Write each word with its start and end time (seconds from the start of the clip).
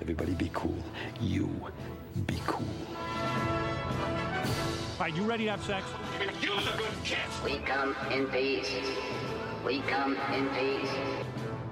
Everybody 0.00 0.34
be 0.34 0.50
cool. 0.52 0.82
You 1.20 1.48
be 2.26 2.40
cool. 2.46 2.66
All 4.98 5.00
right, 5.00 5.14
you 5.14 5.22
ready 5.22 5.44
to 5.44 5.50
have 5.50 5.64
sex? 5.64 5.84
We 7.44 7.58
come 7.58 7.96
in 8.10 8.26
peace. 8.26 8.70
We 9.64 9.80
come 9.80 10.16
in 10.34 10.48
peace. 10.50 10.90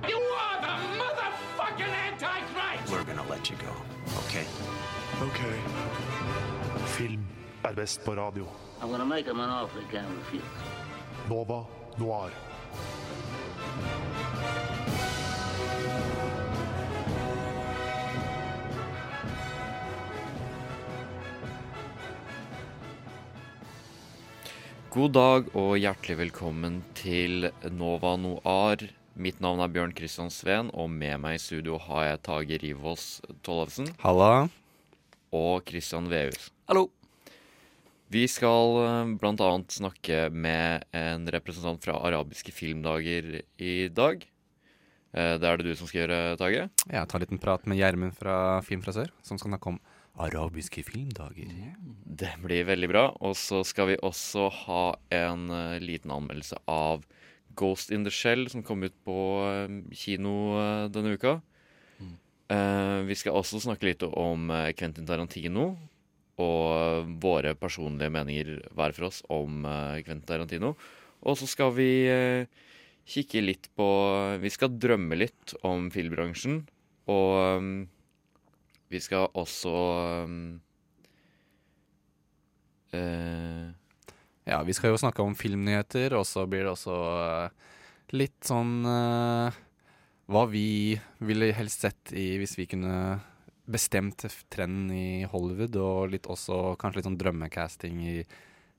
You 0.09 0.18
are 0.18 0.60
the 0.60 0.74
motherfucking 0.98 1.95
Antichrist! 2.12 2.93
We're 2.93 3.04
gonna 3.04 3.29
let 3.29 3.50
you 3.50 3.56
go, 3.56 3.72
okay? 4.27 4.45
Ok. 5.22 5.41
Film 6.86 7.27
er 7.64 7.75
best 7.75 8.04
på 8.04 8.14
radio. 8.14 8.46
I'm 8.82 8.91
gonna 8.91 9.04
make 9.04 9.27
him 9.27 9.41
an 9.41 9.50
offer 9.50 9.80
he 9.80 9.86
can't 9.86 10.09
refuse. 10.18 10.45
Nova 11.29 11.64
Noir. 11.98 12.30
God 24.95 25.15
dag 25.16 25.48
og 25.59 25.73
hjertelig 25.83 26.16
velkommen 26.21 26.79
til 26.95 27.48
Nova 27.75 28.15
Noir. 28.21 28.84
Mitt 29.19 29.41
navn 29.43 29.62
er 29.62 29.70
Bjørn 29.75 29.95
Kristian 29.95 30.30
Sveen, 30.30 30.70
og 30.75 30.91
med 30.91 31.19
meg 31.23 31.39
i 31.39 31.43
studio 31.43 31.79
har 31.83 32.05
jeg 32.09 32.20
Tage 32.27 32.59
Rivås 32.62 33.07
Tollefsen 33.47 33.91
Halla. 34.03 34.47
og 35.34 35.65
Christian 35.67 36.07
Vehus. 36.11 36.51
Hallo. 36.70 36.89
Vi 38.15 38.27
skal 38.30 38.77
bl.a. 38.79 39.19
blant 39.19 39.43
annet 39.43 39.75
snakke 39.75 40.29
med 40.30 40.84
en 40.95 41.27
representant 41.34 41.83
fra 41.83 41.97
arabiske 42.06 42.55
filmdager 42.55 43.41
i 43.59 43.89
dag. 43.91 44.23
Eh, 45.14 45.34
Det 45.39 45.48
er 45.48 45.56
det 45.58 45.67
du 45.67 45.75
som 45.75 45.91
skal 45.91 46.05
gjøre, 46.05 46.36
Tage? 46.39 46.69
Jeg 46.86 47.08
tar 47.08 47.19
en 47.19 47.27
liten 47.27 47.42
prat 47.42 47.67
med 47.67 47.79
Gjermund 47.79 48.14
fra 48.14 48.61
Film 48.62 48.83
fra 48.83 48.95
sør, 48.95 49.11
som 49.27 49.39
skal 49.39 49.51
snakke 49.55 49.75
om 49.75 49.81
arabiske 50.20 50.84
filmdager. 50.87 51.51
Det 52.05 52.33
blir 52.43 52.67
veldig 52.69 52.91
bra. 52.91 53.05
Og 53.25 53.37
så 53.39 53.62
skal 53.67 53.93
vi 53.93 54.01
også 54.03 54.48
ha 54.65 54.84
en 55.15 55.48
uh, 55.51 55.81
liten 55.83 56.12
anmeldelse 56.15 56.61
av 56.70 57.05
Ghost 57.59 57.93
in 57.95 58.07
the 58.07 58.12
Shell, 58.15 58.48
som 58.51 58.65
kom 58.67 58.83
ut 58.87 58.95
på 59.07 59.19
uh, 59.42 59.75
kino 59.95 60.37
uh, 60.59 60.87
denne 60.92 61.17
uka. 61.19 61.41
Eh, 62.53 62.98
vi 63.09 63.15
skal 63.17 63.39
også 63.39 63.57
snakke 63.65 63.87
litt 63.89 64.03
om 64.05 64.51
Quentin 64.77 65.07
Tarantino 65.09 65.62
og 66.37 67.09
våre 67.23 67.55
personlige 67.57 68.12
meninger 68.12 68.51
hver 68.77 68.92
for 68.92 69.07
oss 69.09 69.23
om 69.33 69.65
Quentin 70.05 70.27
Tarantino. 70.29 70.75
Og 71.25 71.39
så 71.41 71.48
skal 71.48 71.73
vi 71.73 71.89
kikke 73.09 73.42
litt 73.45 73.70
på 73.77 73.89
Vi 74.42 74.53
skal 74.53 74.77
drømme 74.77 75.17
litt 75.17 75.55
om 75.65 75.89
filmbransjen. 75.92 76.62
Og 77.11 77.33
eh, 77.41 77.70
vi 78.95 79.03
skal 79.03 79.28
også 79.34 79.75
um, 80.25 80.39
uh, 82.95 83.67
Ja, 84.45 84.62
vi 84.62 84.77
skal 84.77 84.92
jo 84.92 85.01
snakke 85.01 85.25
om 85.25 85.36
filmnyheter, 85.39 86.14
og 86.19 86.27
så 86.28 86.47
blir 86.47 86.67
det 86.67 86.75
også 86.75 86.95
uh, 86.95 87.77
litt 88.14 88.39
sånn 88.47 88.83
uh, 88.86 89.55
Hva 90.31 90.47
vi 90.51 90.95
ville 91.25 91.53
helst 91.56 91.86
sett 91.86 92.14
i 92.14 92.34
hvis 92.41 92.59
vi 92.61 92.69
kunne 92.70 92.97
bestemt 93.64 94.27
trenden 94.53 94.91
i 94.92 95.25
Hollywood, 95.25 95.77
og 95.81 96.11
litt 96.12 96.27
også 96.29 96.75
kanskje 96.81 97.01
litt 97.01 97.06
sånn 97.08 97.20
drømmecasting 97.20 98.03
i 98.05 98.19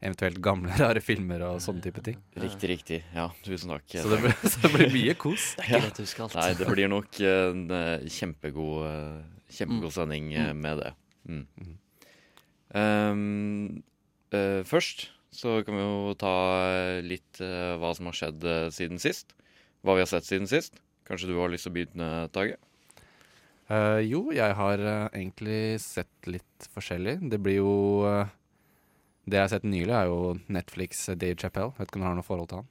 eventuelt 0.05 0.37
gamle, 0.45 0.75
rare 0.83 1.01
filmer 1.01 1.41
og 1.47 1.61
sånne 1.63 1.81
type 1.87 2.03
ting. 2.05 2.19
Riktig, 2.37 2.69
riktig. 2.69 2.99
Ja, 3.15 3.31
tusen 3.45 3.73
takk. 3.73 3.87
Så 3.89 4.11
det 4.11 4.19
blir, 4.21 4.35
så 4.51 4.61
det 4.61 4.71
blir 4.75 4.93
mye 4.93 5.15
kos. 5.17 5.47
Ja. 5.65 5.81
Nei, 5.81 6.51
det 6.59 6.69
blir 6.69 6.91
nok 6.91 7.17
en 7.25 7.65
kjempegod, 8.13 8.85
kjempegod 9.51 9.93
sending 9.95 10.31
mm. 10.33 10.61
med 10.61 10.81
det. 10.81 10.93
Mm. 11.29 11.75
Um, 12.75 13.83
uh, 14.35 14.61
først 14.67 15.09
så 15.35 15.59
kan 15.67 15.75
vi 15.75 15.83
jo 15.83 16.13
ta 16.19 16.35
litt 17.03 17.41
uh, 17.43 17.75
hva 17.81 17.91
som 17.97 18.07
har 18.09 18.17
skjedd 18.17 18.45
uh, 18.47 18.69
siden 18.73 19.01
sist. 19.01 19.35
Hva 19.85 19.97
vi 19.97 20.05
har 20.05 20.09
sett 20.09 20.27
siden 20.27 20.49
sist. 20.49 20.79
Kanskje 21.05 21.29
du 21.29 21.37
har 21.37 21.51
lyst 21.53 21.67
til 21.67 21.73
å 21.73 21.75
begynne, 21.75 22.09
Tage? 22.33 22.57
Eh, 23.65 23.99
jo, 24.05 24.29
jeg 24.35 24.53
har 24.57 24.81
eh, 24.81 25.07
egentlig 25.17 25.81
sett 25.81 26.29
litt 26.29 26.67
forskjellig. 26.75 27.17
Det 27.31 27.39
blir 27.41 27.63
jo 27.63 28.05
eh, 28.05 28.33
Det 29.25 29.39
jeg 29.39 29.41
har 29.41 29.53
sett 29.55 29.65
nylig, 29.65 29.89
er 29.89 30.05
jo 30.05 30.35
Netflix' 30.53 31.07
eh, 31.09 31.17
Dave 31.17 31.37
Chappelle. 31.41 31.73
Vet 31.79 31.89
ikke 31.89 31.97
om 31.97 32.03
du 32.03 32.07
har 32.07 32.17
noe 32.19 32.27
forhold 32.27 32.51
til 32.51 32.61
han? 32.61 32.67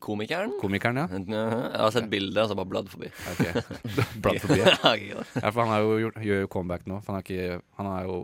Komikeren? 0.00 0.54
Komikeren, 0.60 1.00
ja. 1.02 1.06
Jeg 1.34 1.80
har 1.80 1.90
sett 1.94 2.06
bildet, 2.10 2.38
og 2.44 2.52
så 2.52 2.56
bare 2.58 2.70
bladd 2.70 2.90
forbi. 2.92 3.10
Okay. 3.34 3.64
Bladd 4.22 4.40
forbi. 4.44 4.60
Ja. 4.62 4.94
Ja, 4.94 5.50
for 5.50 5.64
han 5.64 5.72
har 5.72 5.82
jo 5.82 5.98
gjort, 6.04 6.20
gjør 6.22 6.44
jo 6.44 6.52
comeback 6.54 6.86
nå. 6.90 7.00
For 7.02 7.12
han, 7.12 7.20
har 7.20 7.26
ikke, 7.26 7.58
han 7.80 7.90
har 7.90 8.08
jo 8.08 8.18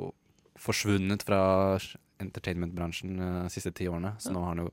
forsvunnet 0.60 1.24
fra 1.26 1.42
entertainmentbransjen 2.20 3.16
de 3.18 3.28
uh, 3.46 3.50
siste 3.52 3.72
ti 3.76 3.88
årene. 3.90 4.14
Så 4.22 4.32
nå 4.34 4.44
har 4.44 4.54
han 4.54 4.64
jo 4.66 4.72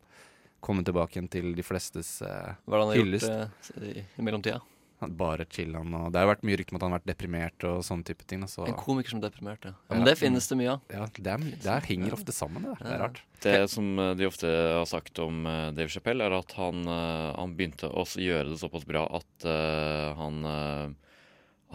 kommet 0.64 0.88
tilbake 0.90 1.18
igjen 1.18 1.30
til 1.32 1.52
de 1.56 1.64
flestes 1.64 2.18
eh, 2.26 2.56
Hva 2.66 2.80
har 2.80 2.90
han 2.90 2.98
gjort 2.98 3.28
uh, 3.30 3.84
i, 3.86 4.02
i 4.02 4.26
mellomtida? 4.26 4.58
Bare 4.97 5.46
chillen, 5.46 5.94
Og 5.94 6.09
det 6.09 6.18
har 6.18 6.25
jo 6.25 6.31
vært 6.31 6.46
mye 6.47 6.58
rykter 6.58 6.74
om 6.74 6.78
at 6.80 6.84
han 6.88 6.94
har 6.94 7.00
vært 7.00 7.09
deprimert 7.12 7.66
og 7.69 7.84
sånne 7.85 8.06
type 8.08 8.25
ting. 8.25 8.41
Så, 8.50 8.66
En 8.66 8.74
komiker 8.74 9.13
som 9.13 9.22
deprimerte. 9.22 9.69
Ja, 9.69 9.75
Ja. 9.91 9.96
men 9.96 10.06
det 10.06 10.18
finnes 10.18 10.47
det 10.50 10.58
mye 10.58 10.72
av. 10.74 10.81
ja, 10.90 11.06
det, 11.06 11.28
er, 11.28 11.38
det 11.38 11.69
er, 11.69 11.85
henger 11.85 12.13
ofte 12.18 12.34
sammen, 12.34 12.63
det. 12.66 12.74
Det 12.81 12.94
er 12.96 13.03
rart. 13.03 13.22
Det 13.40 13.69
som 13.69 14.00
eh, 14.00 14.16
de 14.18 14.25
ofte 14.25 14.47
har 14.50 14.85
sagt 14.90 15.19
om 15.19 15.46
eh, 15.46 15.72
Dave 15.78 15.94
Chappelle, 15.94 16.25
er 16.25 16.34
at 16.34 16.52
han, 16.58 16.81
eh, 16.90 17.35
han 17.38 17.53
begynte 17.53 17.91
å 17.94 18.08
gjøre 18.09 18.50
det 18.50 18.58
såpass 18.58 18.88
bra 18.90 19.06
at 19.19 19.46
uh, 19.46 20.18
han 20.18 20.41
uh, 20.44 20.90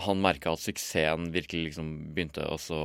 han 0.02 0.22
merka 0.24 0.54
at 0.56 0.62
suksessen 0.62 1.30
virkelig 1.30 1.68
liksom 1.68 2.14
begynte 2.16 2.42
å 2.48 2.56
så 2.58 2.80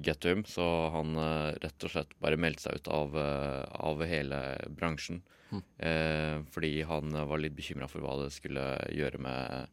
get 0.00 0.20
to 0.22 0.30
him, 0.30 0.44
så 0.48 0.64
han 0.94 1.16
uh, 1.18 1.52
rett 1.60 1.84
og 1.84 1.92
slett 1.92 2.14
bare 2.22 2.40
meldte 2.40 2.68
seg 2.68 2.78
ut 2.78 2.88
av, 2.88 3.18
av 3.18 4.04
hele 4.06 4.40
bransjen. 4.70 5.20
Mm. 5.50 5.62
Eh, 5.88 6.36
fordi 6.52 6.72
han 6.88 7.14
eh, 7.16 7.24
var 7.30 7.40
litt 7.40 7.56
bekymra 7.56 7.88
for 7.88 8.04
hva 8.04 8.18
det 8.22 8.30
skulle 8.36 8.64
gjøre 8.92 9.20
med, 9.24 9.68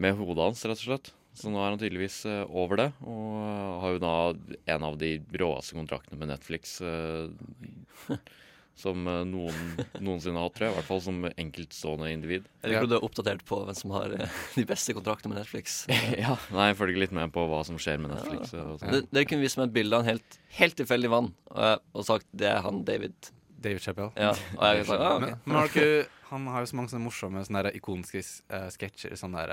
med 0.00 0.16
hodet 0.20 0.46
hans, 0.50 0.64
rett 0.64 0.80
og 0.80 0.86
slett. 0.88 1.12
Så 1.36 1.46
nå 1.52 1.60
er 1.62 1.70
han 1.74 1.78
tydeligvis 1.78 2.24
eh, 2.26 2.42
over 2.50 2.80
det, 2.80 2.88
og 3.06 3.34
eh, 3.38 3.80
har 3.84 3.92
jo 3.96 4.00
da 4.02 4.14
en 4.74 4.86
av 4.88 4.96
de 4.98 5.12
råeste 5.38 5.76
kontraktene 5.78 6.18
med 6.18 6.32
Netflix 6.32 6.80
eh, 6.82 7.28
som 8.80 9.04
eh, 9.06 9.20
noen 9.28 9.76
noensinne 10.00 10.40
har 10.40 10.48
hatt, 10.48 10.54
tror 10.56 10.66
jeg. 10.66 10.72
I 10.74 10.78
hvert 10.80 10.88
fall 10.88 11.02
som 11.04 11.20
enkeltstående 11.28 12.10
individ. 12.14 12.46
Jeg 12.64 12.72
liker 12.72 12.88
du 12.90 12.94
er 12.96 13.04
oppdatert 13.06 13.44
på 13.48 13.58
hvem 13.66 13.76
som 13.78 13.92
har 13.94 14.14
eh, 14.16 14.38
de 14.56 14.64
beste 14.68 14.94
kontraktene 14.96 15.34
med 15.34 15.42
Netflix. 15.42 15.82
ja, 16.24 16.34
Nei, 16.56 16.70
jeg 16.72 16.78
følger 16.80 17.02
litt 17.04 17.14
med 17.20 17.34
på 17.36 17.44
hva 17.50 17.60
som 17.68 17.78
skjer 17.80 18.00
med 18.02 18.14
Netflix. 18.16 18.54
og 18.56 18.78
sånn. 18.80 18.96
Det- 18.96 19.04
Dere 19.12 19.28
kunne 19.30 19.44
vist 19.44 19.60
meg 19.60 19.68
et 19.70 19.76
bilde 19.76 19.98
av 20.00 20.06
en 20.06 20.14
helt, 20.14 20.40
helt 20.58 20.78
tilfeldig 20.80 21.12
mann, 21.12 21.30
og, 21.52 21.84
og 21.94 22.08
sagt 22.08 22.26
det 22.32 22.48
er 22.56 22.64
han 22.66 22.82
David. 22.88 23.30
David 23.60 23.84
Chappell. 23.84 24.12
Ja, 24.16 24.32
og 24.56 24.78
jeg 24.78 24.86
sa 24.88 24.98
ah, 24.98 25.18
Men, 25.20 25.34
ok. 25.34 25.46
men 25.46 25.58
har 25.58 25.72
ikke, 25.72 25.88
han 26.30 26.46
har 26.52 26.64
jo 26.64 26.70
så 26.70 26.78
mange 26.78 26.92
sånne 26.92 27.06
morsomme 27.06 27.42
sånne 27.46 27.64
der 27.66 27.76
ikoniske 27.80 28.22
uh, 28.22 28.68
sketsjer. 28.72 29.16
Sånne 29.20 29.44
der 29.44 29.52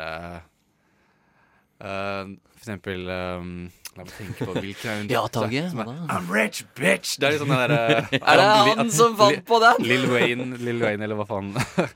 uh, 1.84 2.32
For 2.56 2.64
eksempel 2.64 3.06
um, 3.12 3.52
La 3.98 4.06
meg 4.06 4.14
tenke 4.14 4.46
på 4.46 4.54
hvilken 4.62 5.08
Ja, 5.14 5.24
Tage? 5.34 5.64
I'm 5.74 6.28
rich, 6.30 6.64
bitch! 6.78 7.18
Det 7.18 7.28
er 7.28 7.36
litt 7.36 7.42
sånn 7.42 7.54
der 7.54 7.74
uh, 7.74 8.12
Er 8.32 8.42
det 8.42 8.50
han 8.78 8.92
som 8.94 9.16
fant 9.18 9.42
på 9.48 9.60
den? 9.64 9.88
Lil 9.90 10.06
Wayne, 10.12 10.60
Lil 10.62 10.84
Wayne, 10.84 11.08
eller 11.08 11.18
hva 11.18 11.26
faen. 11.30 11.54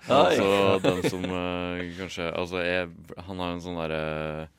Altså 0.09 0.79
den 0.81 1.03
som 1.05 1.27
uh, 1.29 1.77
kanskje 1.99 2.31
Altså, 2.31 2.63
jeg, 2.65 2.89
han 3.27 3.43
har 3.43 3.53
en 3.53 3.61
sånn 3.63 3.77
derre 3.83 4.01
eh, 4.01 4.49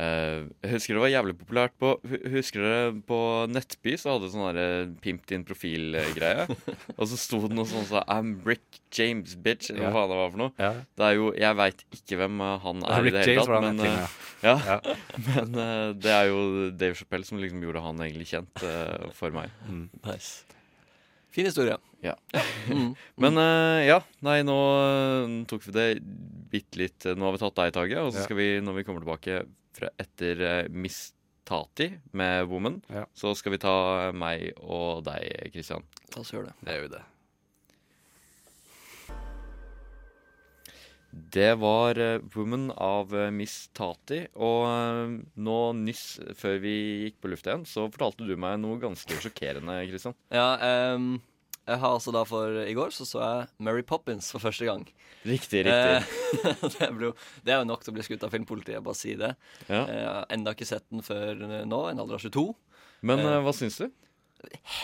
Jeg 0.00 0.70
husker 0.70 0.94
det 0.96 1.02
var 1.02 1.10
jævlig 1.10 1.34
populært 1.40 1.72
på 1.82 1.88
hu- 2.06 2.20
Husker 2.36 2.62
dere 2.62 2.92
på 3.08 3.16
Nettby 3.50 3.96
så 3.98 4.12
hadde 4.14 4.28
sånn 4.32 4.44
derre 4.54 4.66
pimp 5.02 5.24
din 5.28 5.42
profil-greie? 5.48 6.46
og 6.98 7.02
så 7.10 7.18
sto 7.18 7.40
det 7.46 7.56
noe 7.58 7.66
sånn 7.68 7.88
som 7.88 8.04
I'm 8.06 8.30
Rick 8.46 8.78
James, 8.94 9.34
bitch, 9.34 9.70
eller 9.72 9.88
Ja. 9.88 9.90
hva 9.90 10.04
faen 10.04 10.12
det 10.14 10.20
var 10.20 10.30
for 10.30 10.42
noe. 10.44 10.52
Ja. 10.62 10.70
Det 10.98 11.08
er 11.08 11.16
jo 11.18 11.32
Jeg 11.40 11.58
veit 11.58 11.84
ikke 11.98 12.20
hvem 12.22 12.40
eh, 12.46 12.54
han 12.64 12.84
er 12.86 13.02
Rick 13.06 13.14
i 13.14 13.18
det 13.18 13.26
hele 13.26 13.44
tatt, 13.44 13.66
men, 13.66 13.82
filmen, 13.82 13.90
eh, 13.90 14.16
ja. 14.46 14.54
ja, 14.70 14.78
men 15.28 15.58
uh, 15.58 15.92
det 16.06 16.14
er 16.14 16.30
jo 16.30 16.40
Dave 16.70 16.94
Chappelle 17.02 17.26
som 17.28 17.42
liksom 17.42 17.60
gjorde 17.66 17.82
han 17.84 18.00
egentlig 18.06 18.30
kjent 18.30 18.62
uh, 18.64 19.10
for 19.16 19.34
meg. 19.34 19.50
Nice. 20.06 20.44
Fin 21.34 21.46
historie. 21.50 21.76
Ja. 22.02 22.14
Mm. 22.70 22.92
Men 23.18 23.38
uh, 23.40 23.80
ja, 23.82 23.96
nei, 24.22 24.40
nå 24.46 24.54
uh, 24.54 25.32
tok 25.50 25.64
vi 25.66 25.72
det 25.74 25.86
bitte 26.52 26.78
litt 26.78 27.06
Nå 27.16 27.24
har 27.26 27.32
vi 27.34 27.40
tatt 27.40 27.56
deg 27.56 27.70
i 27.72 27.74
taket, 27.74 27.98
og 28.04 28.12
så 28.14 28.22
skal 28.26 28.36
vi, 28.38 28.46
når 28.62 28.76
vi 28.78 28.84
kommer 28.86 29.02
tilbake 29.02 29.40
etter 29.98 30.40
eh, 30.40 30.68
Miss 30.70 31.12
Tati 31.44 31.90
med 32.12 32.46
Woman, 32.50 32.80
Ja. 32.92 33.06
så 33.14 33.32
skal 33.34 33.52
vi 33.56 33.58
ta 33.62 34.10
meg 34.14 34.52
og 34.62 35.04
deg, 35.08 35.50
Christian. 35.54 35.82
La 36.14 36.20
oss 36.22 36.30
gjøre 36.34 36.50
det. 36.50 36.54
Det 36.66 36.76
gjør 36.76 36.86
vi 36.88 36.92
det. 36.96 37.02
Det 41.10 41.54
var 41.58 41.98
eh, 41.98 42.20
Woman 42.36 42.68
av 42.76 43.10
eh, 43.18 43.30
Miss 43.34 43.68
Tati. 43.74 44.20
Og 44.38 44.60
eh, 44.70 45.16
nå 45.42 45.56
nyss, 45.80 46.04
før 46.38 46.60
vi 46.62 46.74
gikk 47.08 47.18
på 47.24 47.32
lufta 47.32 47.50
igjen, 47.50 47.66
så 47.66 47.88
fortalte 47.90 48.28
du 48.28 48.36
meg 48.38 48.60
noe 48.62 48.78
ganske 48.82 49.18
sjokkerende, 49.18 49.80
Kristian. 49.90 50.14
Ja, 50.30 50.52
ehm, 50.62 51.16
Jeg 51.70 51.78
har 51.84 51.94
altså 51.96 52.12
da 52.14 52.24
for 52.26 52.60
I 52.64 52.74
går 52.76 52.90
så 52.94 53.06
så 53.08 53.20
jeg 53.22 53.48
Mary 53.62 53.84
Poppins 53.86 54.28
for 54.34 54.42
første 54.42 54.66
gang. 54.68 54.84
Riktig, 55.28 55.64
riktig. 55.68 56.00
Eh, 56.42 56.66
det, 56.74 56.90
ble 56.96 57.12
det 57.46 57.54
er 57.54 57.60
jo 57.62 57.68
nok 57.70 57.84
til 57.84 57.92
å 57.92 57.96
bli 57.98 58.04
skutt 58.06 58.24
av 58.26 58.32
filmpolitiet, 58.34 58.82
bare 58.84 58.98
si 58.98 59.14
det. 59.20 59.34
Ja. 59.68 59.82
Eh, 59.84 60.20
enda 60.36 60.54
ikke 60.56 60.68
sett 60.68 60.86
den 60.90 61.04
før 61.06 61.38
nå, 61.68 61.80
en 61.92 62.00
alder 62.02 62.18
av 62.18 62.24
22. 62.26 62.46
Men 63.06 63.22
eh, 63.24 63.34
eh, 63.38 63.42
hva 63.46 63.54
syns 63.56 63.78
du? 63.82 63.88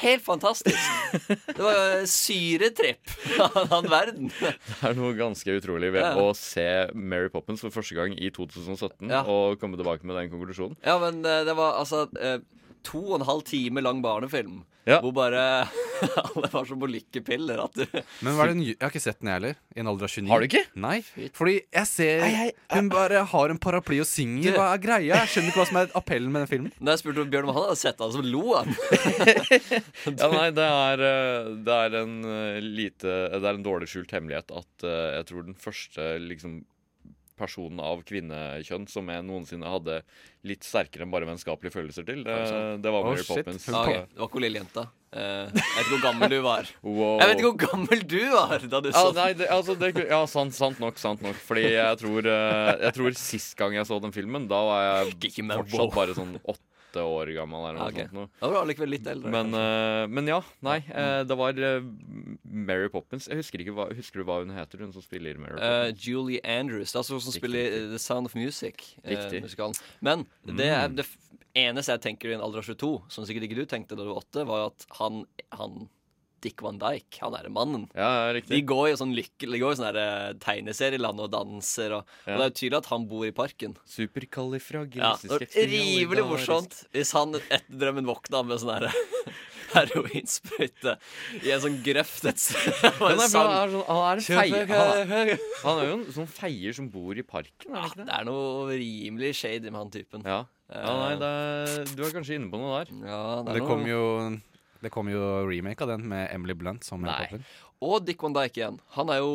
Helt 0.02 0.20
fantastisk! 0.20 0.76
Det 1.48 1.56
var 1.64 2.02
syretripp 2.12 3.08
av 3.46 3.54
en 3.62 3.70
annen 3.72 3.88
verden. 3.92 4.26
Det 4.42 4.90
er 4.90 4.98
noe 4.98 5.14
ganske 5.16 5.54
utrolig 5.56 5.88
ved 5.94 6.04
Ja. 6.04 6.12
å 6.20 6.34
se 6.36 6.66
Mary 6.92 7.30
Poppins 7.32 7.64
for 7.64 7.72
første 7.72 7.96
gang 7.96 8.12
i 8.20 8.28
2017 8.36 9.08
Ja. 9.08 9.22
og 9.24 9.56
komme 9.62 9.80
tilbake 9.80 10.04
med 10.04 10.18
den 10.20 10.28
konklusjonen. 10.34 10.76
Ja, 10.84 10.98
men 11.00 11.24
eh, 11.24 11.42
det 11.48 11.56
var 11.56 11.78
altså 11.80 12.04
eh, 12.20 12.42
to 12.84 13.00
og 13.14 13.20
en 13.22 13.26
halv 13.30 13.46
time 13.48 13.80
lang 13.82 14.04
barnefilm. 14.04 14.60
Ja. 14.86 15.00
Hvor 15.02 15.16
bare 15.16 15.40
alle 16.26 16.50
var 16.52 16.68
som 16.68 16.80
på 16.82 16.88
lykkepiller. 16.90 17.62
At 17.64 17.76
du 17.78 17.84
Men 18.24 18.36
hva 18.36 18.46
er 18.46 18.52
det 18.52 18.58
nye? 18.60 18.74
Jeg 18.74 18.82
har 18.82 18.92
ikke 18.94 19.02
sett 19.04 19.20
den, 19.20 19.30
jeg 19.30 19.38
heller. 19.40 19.58
I 19.76 19.82
en 19.82 19.90
alder 19.92 20.08
av 20.08 20.12
29. 20.12 20.30
Har 20.32 20.42
du 20.42 20.46
ikke? 20.48 20.64
Nei. 20.86 20.96
Fordi 21.36 21.56
jeg 21.60 21.90
ser 21.90 22.26
Hun 22.74 22.90
bare 22.92 23.24
har 23.32 23.54
en 23.54 23.60
paraply 23.62 24.00
og 24.04 24.08
synger. 24.08 24.56
Hva 24.56 24.68
er 24.74 24.82
greia? 24.82 25.20
Jeg 25.22 25.32
skjønner 25.34 25.52
ikke 25.52 25.62
hva 25.62 25.68
som 25.70 25.80
er 25.82 25.92
appellen 26.02 26.32
med 26.34 26.44
den 26.44 26.52
filmen. 26.52 26.72
Når 26.80 26.96
jeg 26.96 27.04
spurte 27.04 27.26
Bjørn 27.32 27.50
om 27.50 27.56
han 27.56 27.68
hadde 27.68 27.80
sett 27.80 28.02
han, 28.04 28.14
så 28.14 28.24
lo 28.24 28.44
han. 28.54 28.72
Ja, 30.16 30.28
nei, 30.32 30.48
det 30.54 30.64
er, 30.64 31.02
eh, 31.06 31.48
det 31.66 31.74
er 31.86 31.94
en 32.00 32.14
eh, 32.24 32.58
lite 32.62 33.12
Det 33.32 33.42
er 33.42 33.56
en 33.56 33.64
dårlig 33.66 33.88
skjult 33.90 34.12
hemmelighet 34.14 34.52
at 34.54 34.86
eh, 34.86 35.10
jeg 35.18 35.28
tror 35.30 35.46
den 35.46 35.58
første 35.60 36.06
liksom 36.22 36.58
personen 37.38 37.80
av 37.84 38.02
kvinnekjønn 38.08 38.86
som 38.90 39.08
jeg 39.12 39.24
noensinne 39.26 39.70
hadde 39.70 40.00
litt 40.46 40.66
sterkere 40.66 41.06
enn 41.06 41.12
bare 41.12 41.28
vennskapelige 41.28 41.74
følelser 41.74 42.06
til, 42.06 42.22
det, 42.26 42.36
det 42.84 42.92
var 42.94 43.06
Mary 43.06 43.24
oh, 43.24 43.28
Poppins. 43.28 43.66
Ah, 43.70 43.82
okay. 43.82 44.04
Det 44.08 44.22
var 44.22 44.30
ikke 44.30 44.40
hun 44.40 44.46
lille 44.46 44.62
jenta. 44.62 44.86
Eh, 45.16 45.48
jeg 45.48 45.56
vet 45.56 45.80
ikke 45.80 45.92
hvor 45.94 46.04
gammel 46.04 46.32
du 46.32 46.38
var. 46.44 46.70
Wow. 46.84 47.16
Jeg 47.22 47.30
vet 47.30 47.40
ikke 47.40 47.50
hvor 47.50 47.60
gammel 47.62 48.06
du 48.10 48.22
var 48.34 48.66
da 48.66 48.80
du 48.84 48.88
Ja, 48.90 49.00
så 49.00 49.16
nei, 49.16 49.30
det, 49.38 49.50
altså, 49.52 49.76
det, 49.80 49.92
ja 50.10 50.22
sant, 50.30 50.56
sant 50.56 50.80
nok, 50.82 51.00
sant 51.00 51.24
nok. 51.24 51.38
Fordi 51.48 51.66
jeg 51.72 52.00
tror, 52.02 52.30
uh, 52.30 52.72
jeg 52.84 52.96
tror 52.98 53.20
sist 53.20 53.56
gang 53.58 53.76
jeg 53.78 53.88
så 53.88 54.00
den 54.02 54.14
filmen, 54.16 54.48
da 54.50 54.62
var 54.68 54.86
jeg 54.86 55.44
fortsatt 55.52 55.94
bare 55.96 56.16
sånn 56.18 56.38
åtte 56.42 56.64
år 57.04 57.32
gammel 57.36 57.66
eller 57.68 57.78
noe 57.80 57.90
okay. 57.92 58.06
sånt. 58.06 58.16
Noe. 58.16 58.30
Da 58.40 58.46
var 58.48 58.54
du 58.56 58.60
allikevel 58.62 58.90
litt 58.94 59.06
eldre. 59.10 59.32
Men, 59.34 59.52
eh, 59.58 60.06
men 60.08 60.30
ja, 60.30 60.38
nei. 60.64 60.78
uh, 60.88 61.20
det 61.26 61.36
var 61.38 61.60
uh, 61.60 61.90
Mary 62.44 62.88
Poppins. 62.92 63.28
Jeg 63.28 63.40
husker 63.42 63.62
ikke 63.64 63.74
hva, 63.76 63.88
Husker 63.96 64.22
du 64.22 64.26
hva 64.28 64.40
hun 64.42 64.54
heter, 64.56 64.82
hun 64.84 64.92
som 64.94 65.04
spiller 65.04 65.38
Mary 65.40 65.58
Poppins? 65.58 66.06
Julie 66.06 66.40
Andrews. 66.44 66.92
Det 66.92 66.96
er 66.98 67.02
altså 67.04 67.18
hun 67.18 67.24
som 67.26 67.34
Riktig, 67.34 67.42
spiller 67.42 67.68
riktig. 67.70 67.92
The 67.92 68.02
Sound 68.06 68.26
of 68.30 68.34
Music. 68.38 68.88
musikalen. 69.04 69.74
Men 70.00 70.26
det, 70.46 70.70
er, 70.70 70.88
Mm. 70.88 70.96
det 70.96 71.06
eneste 71.56 71.92
jeg 71.96 72.02
tenker 72.04 72.30
i 72.30 72.34
en 72.36 72.44
alder 72.44 72.60
av 72.62 72.68
22, 72.68 72.90
som 73.12 73.24
sikkert 73.26 73.48
ikke 73.48 73.60
du 73.60 73.66
tenkte 73.66 73.96
da 73.96 74.04
du 74.04 74.10
var 74.12 74.22
åtte, 74.22 74.44
var 74.48 74.66
at 74.70 74.86
han, 75.00 75.24
han 75.56 75.88
Dick 76.46 76.62
Van 76.64 76.78
Dyke, 76.80 77.18
han 77.24 77.34
er 77.38 77.50
mannen. 77.52 77.88
Ja, 77.98 78.30
riktig. 78.36 78.54
De 78.54 78.62
går 78.70 78.92
i 78.92 78.96
sånn 79.02 79.12
lykkelig, 79.18 79.56
de 79.58 79.62
går 79.64 79.74
i 79.74 79.80
sånn 79.82 79.98
eh, 80.04 80.30
tegneserieland 80.46 81.24
og 81.26 81.32
danser, 81.34 81.98
og, 81.98 82.14
Ja. 82.24 82.36
og 82.36 82.38
det 82.38 82.44
er 82.46 82.50
jo 82.52 82.56
tydelig 82.62 82.80
at 82.84 82.90
han 82.94 83.08
bor 83.10 83.26
i 83.26 83.34
parken. 83.34 83.74
Ja, 83.76 83.90
Superkalifragilistisk 83.98 85.42
det 85.58 85.66
Rivelig 85.74 86.24
morsomt 86.30 86.80
hvis 86.94 87.10
han 87.18 87.34
etter 87.42 87.76
drømmen 87.82 88.06
våkna 88.08 88.44
med 88.46 88.62
sånn 88.62 88.76
herre 88.78 88.92
heroinsprøyte 89.76 90.92
i 91.42 91.50
en 91.52 91.62
sånn 91.62 91.78
grøft 91.84 92.26
et 92.30 92.38
sted. 92.40 92.72
Han 93.00 93.18
er, 93.18 93.28
sang. 93.28 93.48
han 93.50 93.56
er, 93.56 93.72
sånn, 93.74 93.86
han 93.88 94.02
er 94.06 94.20
en 94.20 94.26
feier. 94.26 94.70
Han 94.70 95.14
er, 95.16 95.32
han 95.64 95.80
er 95.82 95.88
jo 95.90 95.96
en 95.98 96.04
sånn 96.16 96.28
feier 96.30 96.76
som 96.76 96.88
bor 96.92 97.18
i 97.18 97.24
parken, 97.26 97.74
er 97.74 97.82
det 97.82 97.90
ikke 97.90 97.98
det 98.02 98.06
det? 98.08 98.18
er 98.20 98.28
noe 98.28 98.76
rimelig 98.78 99.32
shady 99.40 99.70
med 99.72 99.80
han 99.80 99.92
typen. 99.94 100.24
Ja. 100.26 100.38
ja 100.72 100.94
nei, 101.02 101.12
det 101.20 101.32
er, 101.32 101.90
du 101.98 102.04
er 102.06 102.14
kanskje 102.14 102.38
inne 102.38 102.50
på 102.52 102.60
noe 102.62 102.78
der. 102.84 102.94
Ja, 103.10 103.20
det 103.42 103.52
er 103.52 103.58
Det 103.58 103.64
noe- 103.64 103.70
kom 103.74 103.84
jo 103.90 104.02
det 104.82 104.92
kom 104.94 105.08
jo 105.10 105.22
remake 105.48 105.84
av 105.84 105.94
den 105.94 106.06
med 106.10 106.28
Emily 106.34 106.54
Blunt 106.58 106.84
som 106.84 107.00
Mary 107.02 107.12
Nei. 107.12 107.26
Poppins. 107.30 107.56
Og 107.86 108.06
Dick 108.06 108.22
Van 108.22 108.36
Dyke 108.36 108.60
igjen. 108.60 108.78
Han 108.96 109.10
er 109.12 109.20
jo 109.22 109.34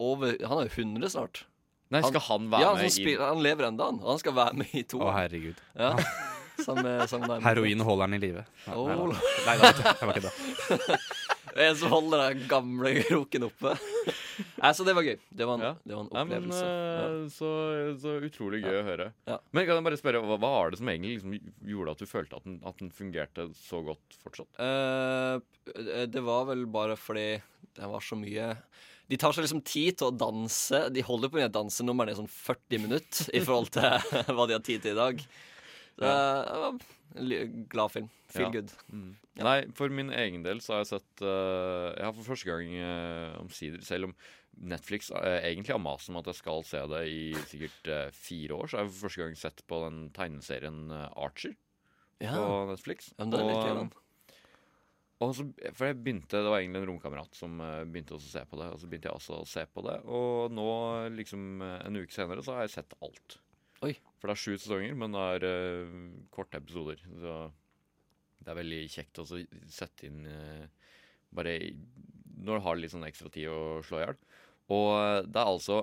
over 0.00 0.36
Han 0.48 0.62
er 0.62 0.68
jo 0.70 0.82
100 0.82 1.12
snart. 1.12 1.44
Nei, 1.90 2.00
Han- 2.00 2.12
skal 2.12 2.22
han 2.28 2.50
være 2.52 2.62
ja, 2.62 2.68
han, 2.74 2.82
med 2.84 2.92
spiller, 2.94 3.24
i 3.24 3.28
han 3.34 3.42
lever 3.42 3.66
ennå, 3.68 3.84
han. 3.90 3.98
Han 4.06 4.20
skal 4.22 4.36
være 4.36 4.60
med 4.62 4.74
i 4.78 4.84
to. 4.86 5.00
Å, 5.02 5.10
herregud. 5.16 5.58
ja. 5.76 5.94
Sammen 6.60 6.84
med, 6.84 7.08
sammen 7.08 7.28
med 7.30 7.42
Heroin 7.42 7.80
holder 7.80 8.04
han 8.04 8.14
i 8.14 8.20
live. 8.20 8.44
Nei, 8.66 8.74
oh. 8.76 8.90
nei, 8.90 9.54
da. 9.56 9.62
nei, 9.64 9.94
jeg 9.96 10.08
var 10.10 10.18
ikke 10.18 10.28
det. 10.28 11.00
En 11.56 11.76
som 11.76 11.90
holder 11.90 12.22
den 12.34 12.44
gamle 12.50 12.92
kroken 13.08 13.46
oppe. 13.48 13.72
Nei, 14.60 14.70
så 14.76 14.84
det 14.86 14.94
var 14.96 15.02
gøy. 15.06 15.16
Det 15.34 15.46
var 15.48 15.58
en, 15.58 15.64
Ja. 15.64 15.72
det 15.84 15.96
var 15.96 16.04
en 16.04 16.10
Nei, 16.14 16.24
men 16.28 16.44
opplevelse. 16.50 16.68
eh, 16.68 17.28
så, 17.34 17.50
så 18.00 18.14
utrolig 18.28 18.60
gøy 18.64 18.78
å 18.80 18.84
høre. 18.86 19.08
Ja. 19.26 19.38
Men 19.52 19.66
kan 19.66 19.76
jeg 19.80 19.86
bare 19.88 19.98
spørre, 20.00 20.22
hva, 20.22 20.36
hva 20.38 20.52
var 20.62 20.70
det 20.74 20.80
som 20.80 20.88
egentlig 20.92 21.16
liksom 21.18 21.34
gjorde 21.72 21.96
at 21.96 21.98
du 22.04 22.06
følte 22.10 22.36
at 22.40 22.44
den, 22.46 22.60
at 22.70 22.78
den 22.84 22.92
fungerte 22.94 23.48
så 23.58 23.82
godt 23.84 24.18
fortsatt? 24.22 24.50
Uh, 24.60 25.40
det 26.06 26.22
var 26.24 26.46
vel 26.52 26.66
bare 26.70 26.96
fordi 26.98 27.28
det 27.76 27.86
var 27.90 28.02
så 28.02 28.16
mye 28.18 28.48
De 29.10 29.18
tar 29.20 29.34
seg 29.34 29.44
liksom 29.44 29.60
tid 29.66 29.96
til 29.98 30.08
å 30.08 30.14
danse. 30.14 30.84
De 30.94 31.02
holder 31.02 31.30
på 31.32 31.40
med 31.40 31.52
dansenumrene 31.54 32.12
i 32.14 32.18
sånn 32.18 32.30
40 32.30 32.82
minutter 32.84 33.30
i 33.34 33.40
forhold 33.42 33.72
til 33.74 33.82
hva 34.36 34.46
de 34.46 34.54
har 34.54 34.62
tid 34.66 34.84
til 34.84 34.94
i 34.94 35.00
dag. 35.00 35.22
Var 36.00 36.78
en 37.20 37.66
glad 37.70 37.90
film. 37.90 38.08
Feel 38.30 38.44
Ja. 38.46 38.50
good. 38.50 38.72
Mm. 38.92 39.16
Ja. 39.36 39.44
Nei, 39.44 39.56
for 39.74 39.88
min 39.90 40.10
egen 40.10 40.42
del 40.44 40.60
så 40.60 40.74
har 40.74 40.84
jeg 40.84 40.90
sett 41.00 41.22
uh, 41.22 41.90
Jeg 41.96 42.04
har 42.04 42.12
for 42.14 42.28
første 42.34 42.46
gang 42.50 42.68
uh, 42.76 43.40
omsider, 43.40 43.82
selv 43.82 44.04
om 44.10 44.14
Netflix 44.60 45.08
egentlig 45.14 45.72
har 45.72 45.80
mast 45.80 46.10
om 46.10 46.16
at 46.20 46.26
jeg 46.26 46.34
skal 46.34 46.62
se 46.66 46.80
det 46.90 47.00
i 47.08 47.32
sikkert 47.48 48.12
fire 48.12 48.52
år, 48.58 48.66
så 48.68 48.76
har 48.76 48.84
jeg 48.84 48.92
for 48.92 49.06
første 49.08 49.22
gang 49.22 49.36
sett 49.38 49.62
på 49.70 49.78
den 49.86 50.00
tegneserien 50.12 50.90
Archer 51.16 51.54
Ja, 52.20 52.34
på 52.34 52.66
Netflix. 52.68 53.12
ja 53.16 53.24
men 53.24 53.30
det 53.30 53.40
er 53.40 53.46
litt 53.48 53.70
Og- 53.80 53.96
Og 55.22 55.34
så, 55.36 55.46
for 55.76 55.86
jeg 55.86 55.96
begynte, 56.02 56.28
Det 56.42 56.50
var 56.50 56.60
egentlig 56.60 56.82
en 56.82 56.88
romkamerat 56.90 57.34
som 57.34 57.56
begynte 57.92 58.12
også 58.16 58.28
å 58.28 58.34
se 58.38 58.44
på 58.50 58.56
det. 58.58 58.68
Og 58.72 58.78
så 58.80 58.86
begynte 58.88 59.08
jeg 59.08 59.16
også 59.20 59.40
å 59.40 59.46
se 59.46 59.64
på 59.66 59.82
det. 59.84 59.96
Og 60.08 60.50
nå, 60.50 60.66
liksom 61.16 61.62
en 61.62 61.96
uke 61.96 62.12
senere, 62.12 62.42
så 62.42 62.54
har 62.56 62.62
jeg 62.66 62.70
sett 62.70 62.94
alt. 63.02 63.38
Oi. 63.82 63.94
For 64.20 64.28
det 64.28 64.36
er 64.36 64.42
sju 64.42 64.52
sesonger, 64.58 64.94
men 65.00 65.16
det 65.16 65.24
er 65.34 65.46
uh, 65.48 65.96
korte 66.34 66.60
episoder. 66.60 67.00
Så 67.08 67.38
det 68.40 68.52
er 68.52 68.60
veldig 68.60 68.80
kjekt 68.92 69.20
å 69.22 69.26
sette 69.28 70.08
inn 70.08 70.24
uh, 70.28 70.68
Bare 71.30 71.54
når 72.40 72.58
du 72.58 72.64
har 72.64 72.78
litt 72.78 72.92
sånn 72.92 73.06
ekstra 73.06 73.30
tid 73.32 73.50
å 73.52 73.80
slå 73.86 74.00
i 74.00 74.04
hjel. 74.04 74.18
Og 74.72 74.86
eh, 74.96 75.22
det 75.26 75.40
er 75.40 75.48
altså 75.50 75.80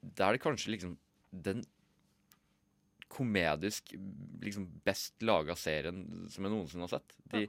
Det 0.00 0.26
er 0.26 0.40
kanskje 0.42 0.74
liksom 0.74 0.96
den 1.30 1.62
komedisk 3.10 3.92
liksom 4.42 4.68
best 4.86 5.22
laga 5.26 5.56
serien 5.58 6.28
som 6.30 6.46
jeg 6.46 6.52
noensinne 6.52 6.86
har 6.86 6.92
sett. 6.92 7.16
De 7.32 7.44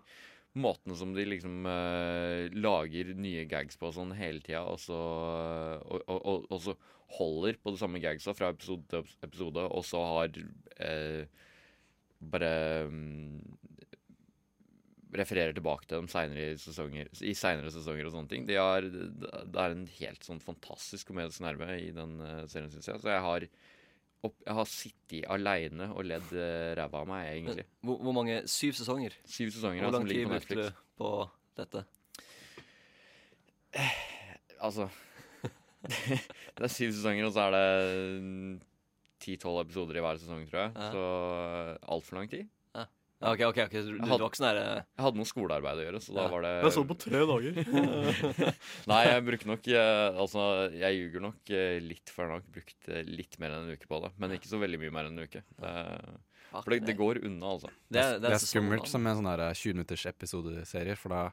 måtene 0.59 0.97
som 0.99 1.13
de 1.15 1.25
liksom 1.27 1.63
uh, 1.67 2.47
lager 2.51 3.13
nye 3.15 3.45
gags 3.49 3.79
på 3.79 3.91
sånn 3.95 4.11
hele 4.17 4.43
tida, 4.43 4.65
og 4.67 4.81
så 4.83 4.97
og, 4.97 6.01
og, 6.01 6.17
og, 6.19 6.49
og 6.51 6.63
så 6.65 6.75
holder 7.17 7.59
på 7.59 7.73
det 7.73 7.81
samme 7.81 8.01
gagsa 8.03 8.35
fra 8.35 8.51
episode 8.53 8.87
til 8.91 9.07
episode, 9.23 9.63
og 9.67 9.85
så 9.87 10.03
har 10.13 10.37
uh, 10.41 11.47
bare 12.35 12.53
um, 12.87 13.39
Refererer 15.11 15.51
tilbake 15.51 15.83
til 15.89 15.99
dem 15.99 16.05
senere 16.07 16.53
i, 16.53 16.59
sesonger, 16.59 17.09
i 17.27 17.33
senere 17.35 17.67
sesonger 17.73 18.07
og 18.07 18.13
sånne 18.13 18.31
ting. 18.31 18.45
De 18.47 18.55
har, 18.55 18.85
det 18.87 19.59
er 19.59 19.73
en 19.73 19.81
helt 19.97 20.23
sånn 20.23 20.39
fantastisk 20.39 21.09
komedisk 21.09 21.43
nerve 21.43 21.67
i 21.83 21.89
den 21.91 22.13
serien, 22.47 22.69
syns 22.71 22.87
jeg. 22.87 23.01
Så 23.03 23.09
jeg 23.11 23.25
har 23.25 23.45
opp, 24.27 24.35
jeg 24.45 24.57
har 24.57 24.69
sittet 24.69 25.25
aleine 25.33 25.89
og 25.95 26.05
ledd 26.05 26.33
uh, 26.35 26.71
ræva 26.77 27.01
av 27.01 27.09
meg, 27.09 27.27
egentlig. 27.33 27.65
Hvor, 27.85 28.01
hvor 28.05 28.15
mange? 28.17 28.41
Syv 28.51 28.75
sesonger? 28.77 29.15
Syv 29.25 29.53
sesonger 29.55 29.87
Hvor 29.87 29.97
lang 29.97 30.09
tid 30.09 30.27
brukte 30.29 30.57
du 30.59 30.81
på 31.01 31.11
dette? 31.57 31.85
Altså 34.61 34.89
Det 36.57 36.65
er 36.67 36.69
syv 36.69 36.91
sesonger, 36.93 37.25
og 37.25 37.33
så 37.33 37.47
er 37.47 37.55
det 37.55 38.61
ti-tolv 39.21 39.63
episoder 39.63 39.97
i 39.97 40.03
hver 40.03 40.19
sesong, 40.21 40.43
tror 40.49 40.65
jeg. 40.65 40.73
Ja. 40.75 40.89
Så 40.93 41.05
altfor 41.93 42.19
lang 42.19 42.29
tid. 42.29 42.49
OK, 43.21 43.41
OK. 43.45 43.59
ok, 43.67 43.75
Du, 43.85 43.91
du 43.99 44.07
var 44.09 44.23
ikke 44.25 44.39
sånn 44.39 44.47
herre 44.49 44.63
Jeg 44.81 45.03
hadde 45.05 45.19
noe 45.19 45.29
skolearbeid 45.29 45.81
å 45.81 45.85
gjøre, 45.85 46.01
så 46.01 46.15
da 46.15 46.25
var 46.31 46.45
det 46.45 46.53
Jeg 46.57 46.73
så 46.77 46.83
på 46.89 46.97
tre 47.03 47.21
dager. 47.29 47.59
Nei, 48.91 49.01
jeg 49.07 49.25
bruker 49.27 49.51
nok 49.51 49.69
eh, 49.75 50.21
Altså, 50.23 50.47
jeg 50.73 50.97
ljuger 50.97 51.25
nok 51.27 51.53
eh, 51.53 51.77
litt, 51.85 52.13
jeg 52.17 52.31
nok 52.31 52.49
brukt 52.57 52.89
eh, 52.89 53.05
litt 53.05 53.37
mer 53.43 53.55
enn 53.55 53.69
en 53.69 53.77
uke 53.77 53.89
på 53.91 54.01
det. 54.05 54.11
Men 54.21 54.35
ikke 54.37 54.49
så 54.51 54.61
veldig 54.61 54.81
mye 54.81 54.95
mer 54.97 55.09
enn 55.09 55.21
en 55.21 55.29
uke. 55.29 55.43
Det, 55.61 55.75
for 56.51 56.73
det, 56.73 56.81
det 56.89 56.97
går 56.99 57.21
unna, 57.27 57.53
altså. 57.53 57.71
Det 57.87 58.01
er, 58.01 58.17
Det 58.23 58.33
er 58.33 58.43
skummelt 58.43 58.89
som 58.89 59.05
en 59.07 59.21
sånn 59.21 59.29
der 59.29 59.45
20 59.53 59.77
minutters 59.77 60.07
episodeserie, 60.09 60.97
for 60.99 61.13
da 61.13 61.23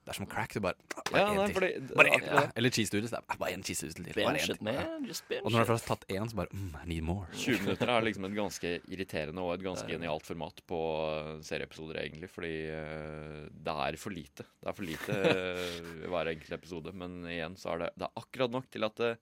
det 0.00 0.12
er 0.14 0.16
som 0.16 0.26
crack. 0.30 0.54
Du 0.56 0.62
bare 0.64 0.74
Bare 1.10 1.20
Ja, 1.20 1.26
en 1.30 1.50
til. 1.50 1.54
fordi 1.56 1.94
Bare 1.98 2.12
en, 2.14 2.24
ja. 2.24 2.42
Eller 2.56 2.72
cheese 2.72 2.92
doodles. 2.92 3.12
Det 3.12 3.18
er 3.20 3.38
bare 3.40 3.52
en 3.54 3.64
cheese 3.66 3.88
doodle 3.88 4.06
til. 4.06 4.24
Bare 4.24 4.40
en 4.40 4.46
til. 4.48 5.30
Ja. 5.34 5.40
Og 5.42 5.52
når 5.52 5.66
du 5.66 5.72
har 5.74 5.82
tatt 5.84 6.06
én, 6.08 6.30
så 6.30 6.38
bare 6.40 6.52
mm, 6.56 6.70
I 6.80 6.86
need 6.88 7.04
more. 7.06 7.26
20 7.34 7.60
minutter 7.66 7.92
er 7.92 8.06
liksom 8.06 8.26
et 8.28 8.36
ganske 8.38 8.72
irriterende 8.88 9.44
og 9.44 9.52
et 9.54 9.66
ganske 9.66 9.88
genialt 9.90 10.26
format 10.26 10.62
på 10.70 10.80
eh, 11.10 11.30
serieepisoder, 11.46 12.00
egentlig. 12.04 12.30
Fordi 12.32 12.54
eh, 12.78 13.44
det 13.52 13.76
er 13.86 14.00
for 14.00 14.16
lite. 14.16 14.48
Det 14.60 14.72
er 14.72 14.78
for 14.80 14.88
lite 14.88 15.20
eh, 15.34 16.08
hver 16.08 16.32
enkelt 16.32 16.56
episode. 16.58 16.96
Men 16.96 17.20
igjen 17.28 17.58
så 17.60 17.74
er 17.74 17.84
det, 17.84 17.92
det 18.00 18.08
er 18.08 18.24
akkurat 18.24 18.56
nok 18.56 18.70
til 18.72 18.88
at 18.88 19.04
det, 19.04 19.12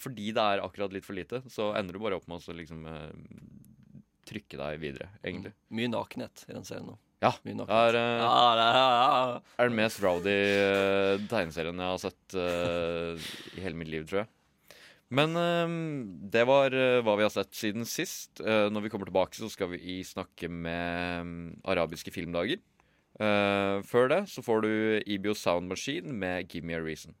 fordi 0.00 0.32
det 0.34 0.48
er 0.54 0.64
akkurat 0.64 0.94
litt 0.96 1.06
for 1.06 1.14
lite, 1.14 1.44
så 1.52 1.70
ender 1.78 1.94
du 1.94 2.02
bare 2.02 2.16
opp 2.18 2.26
med 2.26 2.42
å 2.42 2.56
liksom 2.58 2.82
trykke 4.24 4.58
deg 4.58 4.80
videre, 4.82 5.10
egentlig. 5.22 5.52
Mye 5.76 5.90
nakenhet 5.92 6.46
i 6.48 6.54
den 6.56 6.64
serien 6.66 6.88
nå. 6.88 6.96
Ja. 7.24 7.32
Mye 7.46 7.56
nok. 7.56 7.70
Det 7.70 7.80
er, 7.88 7.96
uh, 7.96 8.20
Ja, 8.20 8.38
det 8.58 8.64
er, 8.68 8.78
ja, 8.78 8.88
ja. 8.94 9.42
er 9.56 9.70
den 9.70 9.78
mest 9.78 10.00
rowdy 10.04 10.38
uh, 10.60 11.26
tegneserien 11.30 11.80
jeg 11.80 11.92
har 11.94 12.02
sett 12.02 12.36
uh, 12.36 13.28
i 13.56 13.64
hele 13.64 13.80
mitt 13.80 13.92
liv, 13.92 14.04
tror 14.10 14.24
jeg. 14.24 14.30
Men 15.14 15.36
eh, 15.38 15.72
det 16.32 16.42
var 16.48 16.74
hva 17.06 17.12
vi 17.14 17.22
har 17.22 17.30
sett 17.30 17.52
siden 17.54 17.84
sist. 17.86 18.40
Når 18.40 18.82
vi 18.82 18.90
kommer 18.90 19.06
tilbake, 19.06 19.36
så 19.36 19.46
skal 19.52 19.68
vi 19.70 20.00
snakke 20.02 20.48
med 20.50 21.20
um, 21.22 21.34
arabiske 21.70 22.10
filmdager. 22.10 22.58
Eh, 23.22 23.82
før 23.86 24.08
det 24.10 24.20
så 24.32 24.42
får 24.42 24.64
du 24.64 24.72
EBO 25.06 25.36
Sound 25.38 25.68
Machine 25.70 26.10
med 26.10 26.48
'Give 26.48 26.66
Me 26.66 26.74
A 26.74 26.80
Reason'. 26.82 27.14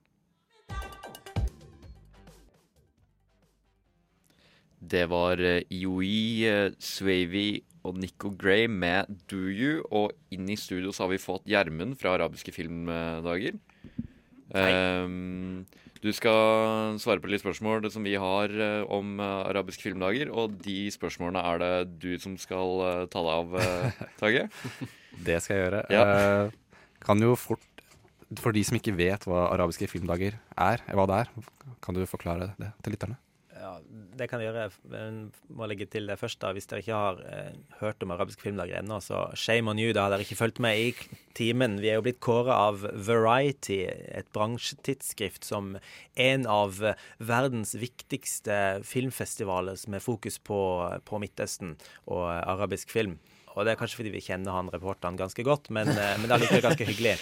Det 4.80 5.06
var 5.08 5.38
IOI, 5.70 6.74
Swavy 6.80 7.62
og 7.84 8.00
Nico 8.00 8.32
Gray 8.40 8.66
med 8.70 9.12
Do 9.30 9.44
You. 9.46 9.84
Og 9.92 10.12
inn 10.34 10.48
i 10.50 10.58
studio 10.60 10.92
så 10.94 11.06
har 11.06 11.14
vi 11.14 11.22
fått 11.22 11.46
Gjermund 11.48 11.98
fra 12.00 12.16
Arabiske 12.16 12.54
filmdager. 12.56 13.60
Um, 14.54 15.64
du 16.04 16.10
skal 16.12 16.98
svare 17.00 17.22
på 17.22 17.30
litt 17.32 17.40
spørsmål 17.40 17.86
som 17.92 18.04
vi 18.04 18.12
har 18.20 18.52
eh, 18.52 18.82
om 18.92 19.16
eh, 19.24 19.36
arabiske 19.48 19.86
filmdager. 19.86 20.28
Og 20.28 20.58
de 20.60 20.90
spørsmålene 20.92 21.40
er 21.48 21.62
det 21.62 21.70
du 22.02 22.10
som 22.20 22.34
skal 22.40 22.82
eh, 22.84 23.04
ta 23.08 23.22
deg 23.24 23.32
av, 23.32 23.54
Tage. 24.20 24.42
Det 25.24 25.38
skal 25.40 25.56
jeg 25.56 25.64
gjøre. 25.64 25.80
Ja. 25.94 26.50
Kan 27.04 27.24
jo 27.24 27.32
fort 27.40 27.64
For 28.40 28.52
de 28.56 28.64
som 28.66 28.76
ikke 28.76 28.92
vet 28.98 29.24
hva 29.28 29.46
arabiske 29.54 29.88
filmdager 29.88 30.36
er, 30.60 30.84
hva 30.92 31.08
det 31.08 31.22
er, 31.24 31.32
kan 31.84 31.96
du 31.96 32.04
forklare 32.08 32.52
det 32.58 32.72
til 32.84 32.96
lytterne? 32.96 33.16
Det 34.14 34.28
kan 34.30 34.40
jeg 34.40 34.50
gjøre. 34.50 34.68
Jeg 34.94 35.54
må 35.58 35.66
legge 35.70 35.86
til 35.90 36.06
det 36.10 36.16
først. 36.20 36.40
da. 36.42 36.52
Hvis 36.54 36.68
dere 36.70 36.82
ikke 36.84 37.00
har 37.00 37.20
eh, 37.26 37.56
hørt 37.80 38.02
om 38.06 38.14
arabiske 38.14 38.44
filmdager 38.46 38.78
ennå, 38.78 39.00
så 39.02 39.26
shame 39.34 39.70
on 39.70 39.80
you. 39.82 39.92
Da 39.92 40.06
har 40.06 40.14
dere 40.14 40.26
ikke 40.26 40.38
fulgt 40.38 40.60
med 40.62 40.78
i 40.78 40.94
timen. 41.34 41.80
Vi 41.82 41.90
er 41.90 41.98
jo 41.98 42.06
blitt 42.06 42.22
kåra 42.24 42.56
av 42.68 42.86
Variety, 43.08 43.82
et 43.90 44.30
bransjetidsskrift, 44.36 45.44
som 45.44 45.74
en 46.14 46.46
av 46.50 46.78
verdens 47.18 47.74
viktigste 47.78 48.84
filmfestivaler 48.86 49.80
med 49.90 50.04
fokus 50.04 50.38
på, 50.38 50.60
på 51.04 51.22
Midtøsten 51.22 51.74
og 52.06 52.28
arabisk 52.30 52.94
film. 52.94 53.18
Og 53.54 53.66
det 53.66 53.74
er 53.74 53.78
kanskje 53.78 54.00
fordi 54.00 54.14
vi 54.14 54.22
kjenner 54.24 54.56
han 54.56 54.70
reporteren 54.72 55.18
ganske 55.18 55.44
godt, 55.46 55.70
men, 55.74 55.90
eh, 55.90 56.16
men 56.18 56.28
det 56.28 56.36
er 56.36 56.44
likevel 56.44 56.64
ganske 56.68 56.88
hyggelig. 56.90 57.18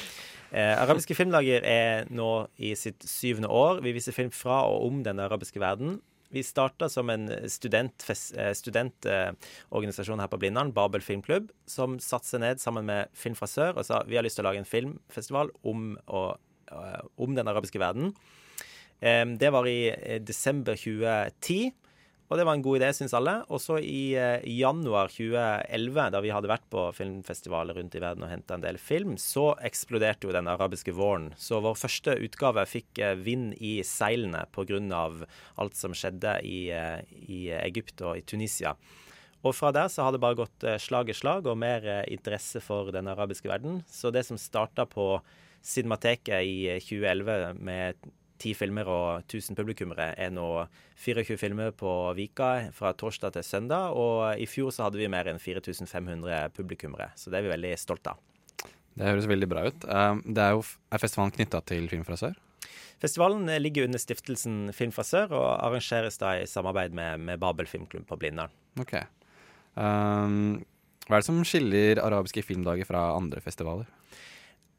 Eh, 0.52 0.76
arabiske 0.76 1.16
filmdager 1.16 1.64
er 1.64 2.08
nå 2.12 2.46
i 2.60 2.74
sitt 2.76 3.04
syvende 3.08 3.48
år. 3.48 3.80
Vi 3.84 3.94
viser 3.96 4.12
film 4.12 4.32
fra 4.36 4.62
og 4.68 4.84
om 4.88 5.02
den 5.04 5.20
arabiske 5.24 5.60
verden. 5.60 6.00
Vi 6.32 6.42
starta 6.42 6.88
som 6.88 7.10
en 7.12 7.28
studentorganisasjon 7.28 8.56
student, 8.56 9.06
eh, 9.06 10.22
her 10.22 10.30
på 10.32 10.38
Blindern, 10.40 10.72
Babel 10.72 11.04
filmklubb, 11.04 11.50
som 11.68 11.98
satte 12.00 12.30
seg 12.30 12.40
ned 12.40 12.62
sammen 12.62 12.88
med 12.88 13.12
Film 13.12 13.36
fra 13.36 13.46
sør 13.50 13.76
og 13.76 13.84
sa 13.84 14.02
vi 14.08 14.16
har 14.16 14.24
lyst 14.24 14.40
til 14.40 14.46
å 14.46 14.48
lage 14.48 14.62
en 14.62 14.68
filmfestival 14.68 15.52
om, 15.68 15.98
og, 16.08 16.38
eh, 16.72 17.02
om 17.18 17.34
den 17.36 17.48
arabiske 17.52 17.78
verden. 17.78 18.14
Eh, 19.00 19.26
det 19.36 19.52
var 19.52 19.68
i 19.68 19.90
eh, 19.92 20.20
desember 20.24 20.74
2010. 20.78 21.72
Og 22.32 22.38
det 22.40 22.46
var 22.48 22.56
en 22.56 22.62
god 22.64 22.78
idé, 22.78 22.88
syns 22.96 23.12
alle. 23.12 23.34
Og 23.52 23.60
så 23.60 23.76
i 23.84 24.14
eh, 24.16 24.40
januar 24.56 25.12
2011, 25.12 26.06
da 26.14 26.22
vi 26.24 26.30
hadde 26.32 26.48
vært 26.48 26.64
på 26.72 26.86
filmfestivaler 26.96 27.76
rundt 27.76 27.98
i 27.98 28.00
verden 28.00 28.24
og 28.24 28.32
henta 28.32 28.56
en 28.56 28.64
del 28.64 28.78
film, 28.80 29.18
så 29.20 29.50
eksploderte 29.60 30.24
jo 30.24 30.32
den 30.32 30.48
arabiske 30.48 30.94
våren. 30.96 31.28
Så 31.36 31.60
vår 31.60 31.76
første 31.76 32.16
utgave 32.24 32.64
fikk 32.70 33.02
eh, 33.04 33.12
vind 33.20 33.52
i 33.60 33.74
seilene 33.84 34.46
pga. 34.48 34.80
alt 35.60 35.76
som 35.76 35.92
skjedde 35.92 36.38
i, 36.48 36.70
eh, 36.72 37.04
i 37.28 37.50
Egypt 37.60 38.00
og 38.00 38.16
i 38.16 38.24
Tunisia. 38.24 38.72
Og 39.44 39.52
fra 39.58 39.72
der 39.74 39.92
så 39.92 40.06
har 40.06 40.12
det 40.12 40.22
bare 40.22 40.38
gått 40.38 40.64
slag 40.78 41.10
i 41.10 41.18
slag 41.18 41.46
og 41.50 41.58
mer 41.58 42.06
interesse 42.06 42.60
for 42.62 42.92
den 42.94 43.08
arabiske 43.10 43.48
verden. 43.50 43.82
Så 43.90 44.12
det 44.14 44.22
som 44.24 44.38
starta 44.38 44.86
på 44.86 45.20
Cinemateket 45.62 46.42
i 46.42 46.56
eh, 46.74 46.82
2011 46.82 47.54
med 47.62 48.10
ti 48.42 48.52
filmer 48.58 48.88
og 48.90 49.22
1000 49.22 49.56
publikummere, 49.58 50.12
er 50.18 50.32
nå 50.34 50.46
24 51.04 51.38
filmer 51.40 51.72
på 51.76 51.90
Vika 52.18 52.50
fra 52.74 52.92
torsdag 52.98 53.36
til 53.36 53.46
søndag. 53.46 53.94
Og 53.98 54.42
i 54.42 54.48
fjor 54.50 54.72
så 54.74 54.88
hadde 54.88 55.00
vi 55.00 55.10
mer 55.12 55.30
enn 55.30 55.40
4500 55.42 56.52
publikummere, 56.56 57.12
så 57.16 57.30
det 57.30 57.40
er 57.40 57.46
vi 57.46 57.54
veldig 57.54 57.74
stolte 57.80 58.14
av. 58.14 58.22
Det 58.92 59.08
høres 59.08 59.28
veldig 59.30 59.48
bra 59.48 59.66
ut. 59.68 59.86
Eh, 59.88 60.16
det 60.26 60.42
er 60.42 60.56
jo 60.56 60.64
er 60.92 61.00
festivalen 61.00 61.32
knytta 61.34 61.62
til 61.70 61.88
Film 61.92 62.04
fra 62.08 62.18
sør? 62.20 62.34
Festivalen 63.02 63.48
ligger 63.58 63.88
under 63.88 63.98
stiftelsen 63.98 64.68
Film 64.76 64.92
fra 64.94 65.02
sør 65.02 65.32
og 65.34 65.46
arrangeres 65.56 66.20
da 66.20 66.36
i 66.38 66.44
samarbeid 66.46 66.94
med, 66.94 67.24
med 67.24 67.40
Babel 67.42 67.66
filmklubb 67.66 68.04
på 68.06 68.18
Blindern. 68.20 68.52
Ok. 68.78 68.94
Um, 69.74 70.60
hva 71.08 71.16
er 71.16 71.22
det 71.22 71.26
som 71.26 71.40
skiller 71.46 72.02
arabiske 72.04 72.44
filmdager 72.46 72.86
fra 72.86 73.08
andre 73.16 73.42
festivaler? 73.42 73.88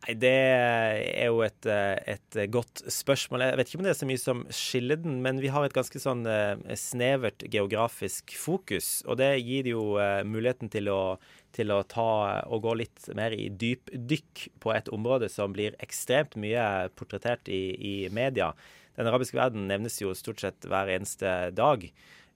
Nei, 0.03 0.15
Det 0.19 0.31
er 0.35 1.29
jo 1.29 1.41
et, 1.45 1.65
eh, 1.65 1.95
et 2.15 2.37
godt 2.51 2.83
spørsmål. 2.91 3.39
Jeg 3.39 3.57
vet 3.57 3.69
ikke 3.69 3.79
om 3.79 3.85
det 3.85 3.91
er 3.93 4.01
så 4.01 4.09
mye 4.09 4.19
som 4.19 4.43
skiller 4.51 4.99
den, 4.99 5.21
men 5.23 5.39
vi 5.39 5.47
har 5.47 5.63
et 5.63 5.73
ganske 5.73 5.99
sånn 5.99 6.25
eh, 6.27 6.59
snevert 6.75 7.45
geografisk 7.47 8.35
fokus. 8.35 9.01
Og 9.07 9.17
det 9.21 9.39
gir 9.39 9.69
jo 9.71 9.95
eh, 10.03 10.23
muligheten 10.27 10.69
til 10.73 10.91
å, 10.91 11.17
til 11.55 11.71
å 11.71 11.83
ta 11.87 12.43
og 12.43 12.65
gå 12.65 12.75
litt 12.83 13.07
mer 13.15 13.31
i 13.31 13.47
dypdykk 13.47 14.47
på 14.59 14.75
et 14.75 14.91
område 14.91 15.31
som 15.31 15.55
blir 15.55 15.79
ekstremt 15.79 16.35
mye 16.35 16.89
portrettert 16.99 17.47
i, 17.47 17.63
i 17.79 17.95
media. 18.11 18.51
Den 18.97 19.07
arabiske 19.07 19.39
verden 19.39 19.69
nevnes 19.71 20.01
jo 20.01 20.11
stort 20.17 20.43
sett 20.43 20.67
hver 20.67 20.91
eneste 20.91 21.53
dag. 21.55 21.87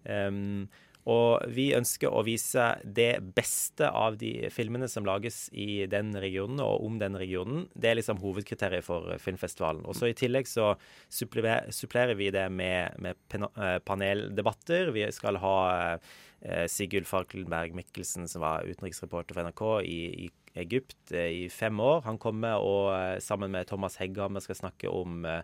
Um, 0.08 0.70
og 1.08 1.46
vi 1.56 1.70
ønsker 1.78 2.12
å 2.12 2.24
vise 2.28 2.66
det 2.84 3.22
beste 3.36 3.88
av 3.88 4.18
de 4.20 4.50
filmene 4.52 4.90
som 4.92 5.06
lages 5.08 5.46
i 5.56 5.86
den 5.88 6.12
regionen 6.20 6.60
og 6.64 6.84
om 6.84 6.98
den 7.00 7.16
regionen. 7.16 7.66
Det 7.72 7.92
er 7.92 8.00
liksom 8.00 8.20
hovedkriteriet 8.20 8.84
for 8.84 9.14
filmfestivalen. 9.24 9.86
Og 9.88 9.96
så 9.96 10.10
I 10.10 10.18
tillegg 10.18 10.50
så 10.52 10.74
supplerer, 11.08 12.16
vi 12.20 12.28
det 12.36 12.48
med, 12.52 13.00
med 13.00 13.38
eh, 13.40 13.78
paneldebatter. 13.88 14.92
Vi 14.96 15.06
skal 15.16 15.40
ha 15.40 15.60
eh, 15.96 16.66
Sigurd 16.68 17.08
Falkenberg 17.08 17.78
Mikkelsen, 17.78 18.28
som 18.28 18.44
var 18.44 18.68
utenriksreporter 18.68 19.38
for 19.38 19.48
NRK 19.48 19.66
i, 19.88 20.02
i 20.28 20.30
Egypt 20.60 21.16
eh, 21.16 21.46
i 21.46 21.50
fem 21.50 21.80
år. 21.80 22.04
Han 22.10 22.20
kommer 22.20 22.60
og 22.60 22.92
eh, 22.98 23.16
sammen 23.24 23.54
med 23.56 23.70
Thomas 23.70 23.98
Hegghammer 24.02 24.44
skal 24.44 24.60
snakke 24.60 24.92
om 24.92 25.24
eh, 25.26 25.42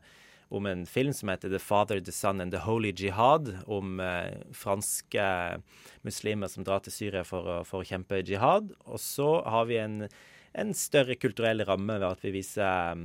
om 0.53 0.65
en 0.69 0.85
film 0.85 1.13
som 1.13 1.31
heter 1.31 1.49
The 1.49 1.59
Father, 1.59 1.99
The 1.99 2.13
Son 2.13 2.41
and 2.41 2.53
The 2.53 2.61
Holy 2.65 2.91
Jihad. 2.95 3.49
Om 3.65 3.99
eh, 3.99 4.35
franske 4.53 5.25
muslimer 6.05 6.51
som 6.51 6.65
drar 6.65 6.83
til 6.85 6.93
Syria 6.93 7.23
for 7.27 7.49
å, 7.49 7.55
for 7.67 7.81
å 7.81 7.87
kjempe 7.87 8.21
jihad. 8.21 8.69
Og 8.85 9.01
så 9.01 9.29
har 9.49 9.65
vi 9.69 9.79
en, 9.81 10.03
en 10.53 10.75
større 10.77 11.17
kulturell 11.17 11.65
ramme 11.65 11.97
ved 11.97 12.05
at 12.09 12.21
vi 12.25 12.35
viser 12.35 13.01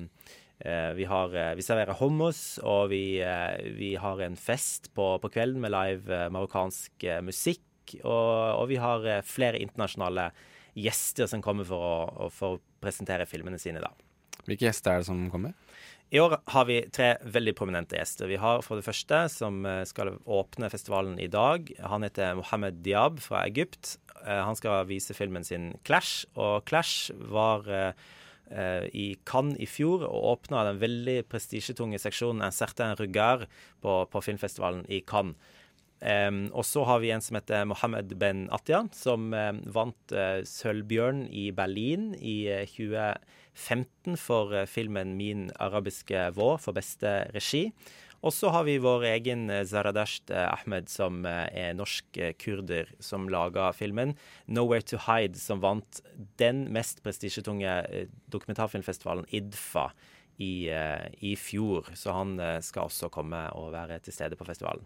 eh, 0.61 0.90
vi, 0.99 1.07
har, 1.09 1.33
eh, 1.33 1.55
vi 1.57 1.64
serverer 1.64 1.97
hummus, 2.02 2.59
og 2.61 2.90
vi, 2.93 3.02
eh, 3.25 3.57
vi 3.78 3.95
har 4.00 4.21
en 4.25 4.37
fest 4.37 4.93
på, 4.97 5.14
på 5.23 5.33
kvelden 5.38 5.64
med 5.64 5.73
live 5.73 6.12
eh, 6.12 6.28
marokkansk 6.35 7.09
eh, 7.09 7.23
musikk. 7.25 7.64
Og, 8.02 8.61
og 8.61 8.67
vi 8.69 8.76
har 8.83 9.07
eh, 9.09 9.25
flere 9.25 9.61
internasjonale 9.64 10.28
gjester 10.78 11.26
som 11.31 11.40
kommer 11.43 11.67
for 11.67 11.81
å, 11.81 12.28
for 12.31 12.59
å 12.59 12.62
presentere 12.83 13.26
filmene 13.26 13.59
sine. 13.59 13.81
da. 13.83 13.90
Hvilke 14.49 14.69
gjester 14.69 14.95
er 14.95 15.02
det 15.02 15.09
som 15.09 15.26
kommer? 15.33 15.57
I 16.08 16.20
år 16.22 16.38
har 16.48 16.64
vi 16.64 16.78
tre 16.88 17.10
veldig 17.28 17.52
prominente 17.58 17.98
gjester. 17.98 18.30
Vi 18.30 18.38
har 18.40 18.62
for 18.64 18.80
det 18.80 18.86
første, 18.86 19.26
som 19.28 19.60
eh, 19.68 19.82
skal 19.88 20.14
åpne 20.24 20.70
festivalen 20.72 21.18
i 21.20 21.28
dag, 21.28 21.68
han 21.84 22.06
heter 22.06 22.38
Mohammed 22.38 22.80
Diab 22.84 23.20
fra 23.20 23.42
Egypt. 23.44 23.98
Eh, 24.22 24.40
han 24.40 24.56
skal 24.56 24.86
vise 24.88 25.16
filmen 25.16 25.44
sin 25.44 25.74
'Clash', 25.84 26.24
og 26.32 26.64
'Clash' 26.64 27.12
var 27.28 27.68
eh, 27.68 28.88
i 28.96 29.18
Cannes 29.28 29.60
i 29.60 29.68
fjor 29.68 30.06
og 30.08 30.30
åpna 30.32 30.64
den 30.70 30.80
veldig 30.80 31.18
prestisjetunge 31.28 32.00
seksjonen 32.00 32.40
En 32.40 32.56
certain 32.56 32.96
regard 32.96 33.44
på, 33.82 34.06
på 34.08 34.24
filmfestivalen 34.24 34.86
i 34.88 35.04
Cannes. 35.04 35.36
Um, 35.98 36.44
og 36.54 36.62
så 36.62 36.84
har 36.86 37.00
vi 37.02 37.10
en 37.10 37.22
som 37.22 37.34
heter 37.34 37.64
Mohammed 37.66 38.12
Ben 38.20 38.44
Atya, 38.54 38.84
som 38.94 39.32
um, 39.34 39.58
vant 39.74 40.14
uh, 40.14 40.44
Sølvbjørn 40.46 41.24
i 41.26 41.48
Berlin 41.50 42.12
i 42.14 42.46
uh, 42.46 42.62
2019. 42.70 43.18
15 43.58 44.16
for 44.16 44.54
eh, 44.54 44.66
filmen 44.66 45.16
'Min 45.16 45.50
arabiske 45.58 46.30
vår' 46.36 46.60
for 46.62 46.76
beste 46.76 47.30
regi. 47.34 47.72
Og 48.18 48.32
så 48.34 48.50
har 48.50 48.64
vi 48.66 48.80
vår 48.82 49.04
egen 49.12 49.48
eh, 49.50 49.64
Zaradasht 49.66 50.30
eh, 50.30 50.46
Ahmed, 50.46 50.88
som 50.90 51.24
er 51.26 51.74
norsk 51.74 52.18
kurder, 52.38 52.90
som 53.00 53.28
laga 53.28 53.72
filmen 53.72 54.14
'Nowhere 54.46 54.86
to 54.86 54.98
Hide', 55.06 55.38
som 55.38 55.60
vant 55.60 56.02
den 56.38 56.68
mest 56.72 57.02
prestisjetunge 57.02 58.08
dokumentarfilmfestivalen, 58.30 59.26
IDFA, 59.30 59.90
i, 60.38 60.70
i, 61.18 61.34
fjor. 61.34 61.88
Så 61.98 62.12
han 62.14 62.38
skal 62.62 62.86
også 62.86 63.08
komme 63.10 63.40
og 63.58 63.72
være 63.72 63.98
til 63.98 64.14
stede 64.14 64.36
på 64.38 64.46
festivalen. 64.46 64.84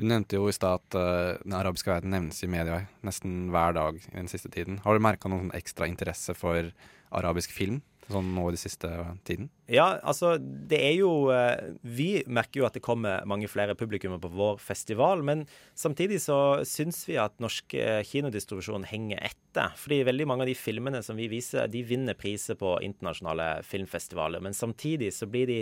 Du 0.00 0.06
nevnte 0.08 0.38
jo 0.38 0.46
i 0.48 0.54
stad 0.56 0.80
at 0.80 1.42
den 1.44 1.52
arabiske 1.52 1.90
verden 1.92 2.08
nevnes 2.14 2.40
i 2.40 2.48
media 2.48 2.78
nesten 3.04 3.50
hver 3.52 3.76
dag 3.76 4.00
i 4.00 4.16
den 4.16 4.32
siste 4.32 4.48
tiden. 4.48 4.80
Har 4.80 4.96
du 4.96 5.04
merka 5.04 5.28
noen 5.28 5.52
ekstra 5.52 5.84
interesse 5.84 6.32
for 6.32 6.72
arabisk 7.12 7.52
film 7.54 7.80
sånn 8.10 8.32
nå 8.34 8.44
i 8.48 8.54
den 8.54 8.60
siste 8.60 8.88
tiden? 9.26 9.48
Ja, 9.70 9.86
altså 10.02 10.34
det 10.40 10.78
er 10.82 10.94
jo 10.98 11.30
eh, 11.32 11.72
Vi 11.80 12.08
merker 12.26 12.62
jo 12.62 12.66
at 12.66 12.76
det 12.76 12.84
kommer 12.84 13.24
mange 13.28 13.48
flere 13.50 13.76
publikummer 13.78 14.20
på 14.22 14.30
vår 14.32 14.58
festival, 14.62 15.22
men 15.26 15.44
samtidig 15.78 16.20
så 16.24 16.38
syns 16.68 17.02
vi 17.08 17.18
at 17.20 17.38
norsk 17.42 17.76
eh, 17.78 18.00
kinodistribusjon 18.08 18.86
henger 18.90 19.22
etter. 19.30 19.74
Fordi 19.78 20.02
veldig 20.08 20.28
mange 20.28 20.46
av 20.46 20.52
de 20.52 20.58
filmene 20.58 21.02
som 21.04 21.18
vi 21.18 21.30
viser, 21.32 21.70
de 21.72 21.84
vinner 21.86 22.18
priser 22.18 22.58
på 22.58 22.76
internasjonale 22.84 23.54
filmfestivaler. 23.66 24.42
Men 24.44 24.56
samtidig 24.56 25.12
så 25.16 25.28
blir 25.30 25.50
de 25.50 25.60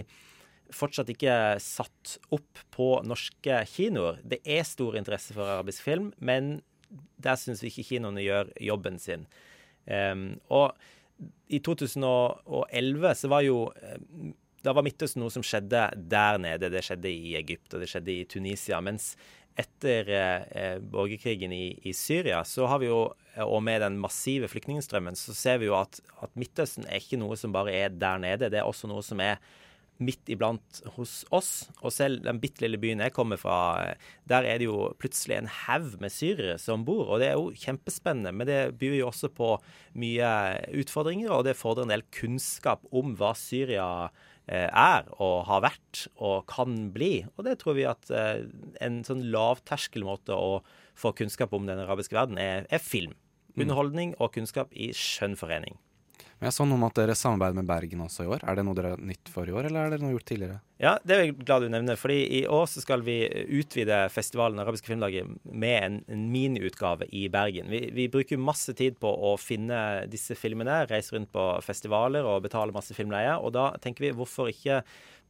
fortsatt 0.75 1.11
ikke 1.11 1.35
satt 1.63 2.17
opp 2.35 2.65
på 2.75 2.93
norske 3.07 3.63
kinoer. 3.73 4.21
Det 4.23 4.41
er 4.47 4.67
stor 4.67 4.99
interesse 4.99 5.35
for 5.35 5.49
arabisk 5.59 5.83
film, 5.87 6.13
men 6.23 6.61
der 7.23 7.39
syns 7.39 7.63
vi 7.63 7.71
ikke 7.71 7.89
kinoene 7.93 8.23
gjør 8.23 8.53
jobben 8.63 8.99
sin. 9.03 9.27
Um, 9.91 10.39
og 10.53 10.77
i 11.49 11.61
2011 11.65 13.15
så 13.15 13.31
var 13.33 13.45
jo 13.47 13.65
eh, 13.83 13.99
Da 14.61 14.75
var 14.77 14.85
Midtøsten 14.85 15.23
noe 15.23 15.33
som 15.33 15.45
skjedde 15.47 15.87
der 16.13 16.39
nede. 16.43 16.69
Det 16.69 16.83
skjedde 16.85 17.09
i 17.09 17.35
Egypt, 17.39 17.73
og 17.73 17.81
det 17.81 17.89
skjedde 17.89 18.13
i 18.13 18.27
Tunisia. 18.29 18.81
Mens 18.85 19.15
etter 19.59 20.11
eh, 20.13 20.77
borgerkrigen 20.81 21.53
i, 21.53 21.79
i, 21.83 21.95
Syria, 21.97 22.43
så 22.45 22.69
har 22.69 22.83
vi 22.83 22.91
jo, 22.91 23.01
og 23.41 23.63
med 23.65 23.81
den 23.81 23.97
massive 24.01 24.51
flyktningstrømmen, 24.53 25.17
så 25.17 25.33
ser 25.37 25.63
vi 25.63 25.71
jo 25.71 25.79
at, 25.79 26.03
at 26.21 26.37
Midtøsten 26.39 26.85
er 26.87 27.01
ikke 27.01 27.19
noe 27.21 27.39
som 27.41 27.57
bare 27.57 27.73
er 27.73 27.97
der 27.97 28.21
nede. 28.21 28.53
Det 28.53 28.61
er 28.61 28.69
også 28.69 28.91
noe 28.91 29.05
som 29.07 29.25
er 29.25 29.41
midt 30.01 30.33
iblant 30.33 30.81
hos 30.97 31.21
oss. 31.35 31.69
Og 31.85 31.93
selv 31.95 32.25
den 32.25 32.41
bitte 32.43 32.65
lille 32.65 32.81
byen 32.81 33.03
jeg 33.05 33.15
kommer 33.17 33.41
fra, 33.41 33.59
der 34.31 34.49
er 34.49 34.61
det 34.61 34.69
jo 34.69 34.91
plutselig 35.01 35.39
en 35.39 35.53
haug 35.67 35.95
med 36.03 36.15
syrere 36.15 36.57
som 36.61 36.87
bor. 36.89 37.07
Og 37.07 37.23
det 37.23 37.31
er 37.31 37.39
jo 37.39 37.53
kjempespennende, 37.53 38.33
men 38.35 38.49
det 38.49 38.61
byr 38.81 38.99
jo 39.01 39.11
også 39.11 39.33
på 39.37 39.55
mye 40.01 40.33
utfordringer, 40.83 41.31
og 41.35 41.47
det 41.49 41.59
fordrer 41.59 41.89
en 41.89 41.95
del 41.95 42.07
kunnskap 42.17 42.87
om 42.97 43.15
hva 43.21 43.35
Syria 43.39 43.89
eh, 44.47 44.69
er 44.69 45.09
og 45.19 45.45
har 45.51 45.65
vært 45.69 46.07
og 46.17 46.47
kan 46.51 46.89
bli. 46.95 47.27
Og 47.37 47.47
det 47.49 47.59
tror 47.61 47.79
vi 47.79 47.89
at 47.89 48.13
eh, 48.15 48.47
en 48.81 49.03
sånn 49.07 49.27
lavterskelmåte 49.35 50.37
å 50.37 50.61
få 51.01 51.15
kunnskap 51.17 51.55
om 51.57 51.69
den 51.69 51.81
arabiske 51.81 52.17
verden 52.17 52.41
er, 52.41 52.67
er 52.73 52.83
film. 52.83 53.15
Mm. 53.55 53.65
Underholdning 53.67 54.17
og 54.19 54.35
kunnskap 54.37 54.73
i 54.73 54.93
skjønn 54.97 55.37
forening. 55.39 55.79
Men 56.41 56.49
jeg 56.49 56.57
så 56.57 56.65
noe 56.65 56.79
om 56.79 56.85
at 56.87 56.97
dere 56.97 57.13
samarbeider 57.19 57.57
med 57.59 57.67
Bergen 57.69 58.01
også 58.01 58.25
i 58.25 58.29
år. 58.33 58.47
Er 58.49 58.57
det 58.57 58.63
noe 58.65 58.77
dere 58.79 58.95
har 58.95 59.01
nytt 59.05 59.29
for 59.29 59.45
i 59.45 59.53
år, 59.53 59.67
eller 59.69 59.83
er 59.83 59.93
det 59.93 59.99
noe 60.01 60.15
gjort 60.15 60.25
tidligere? 60.31 60.55
Ja, 60.81 60.95
det 61.05 61.13
er 61.13 61.19
jeg 61.21 61.35
glad 61.43 61.67
du 61.67 61.69
nevner. 61.69 61.99
fordi 62.01 62.23
i 62.39 62.41
år 62.49 62.65
så 62.73 62.81
skal 62.81 63.03
vi 63.05 63.19
utvide 63.59 63.99
festivalen 64.09 64.63
Arabiske 64.63 64.89
filmdager 64.89 65.29
med 65.45 65.77
en, 65.85 65.99
en 66.09 66.23
miniutgave 66.33 67.11
i 67.13 67.27
Bergen. 67.29 67.69
Vi, 67.69 67.83
vi, 67.93 68.09
bruker 68.09 68.41
masse 68.41 68.73
tid 68.73 68.97
på 68.97 69.13
å 69.13 69.35
finne 69.37 70.07
disse 70.09 70.33
filmene, 70.33 70.87
reise 70.89 71.13
rundt 71.13 71.29
på 71.35 71.45
festivaler 71.61 72.25
og 72.25 72.47
betale 72.49 72.73
masse 72.73 72.97
filmleie. 72.97 73.37
Og 73.37 73.53
da 73.59 73.75
tenker 73.77 74.07
vi 74.07 74.15
hvorfor 74.17 74.49
ikke 74.49 74.81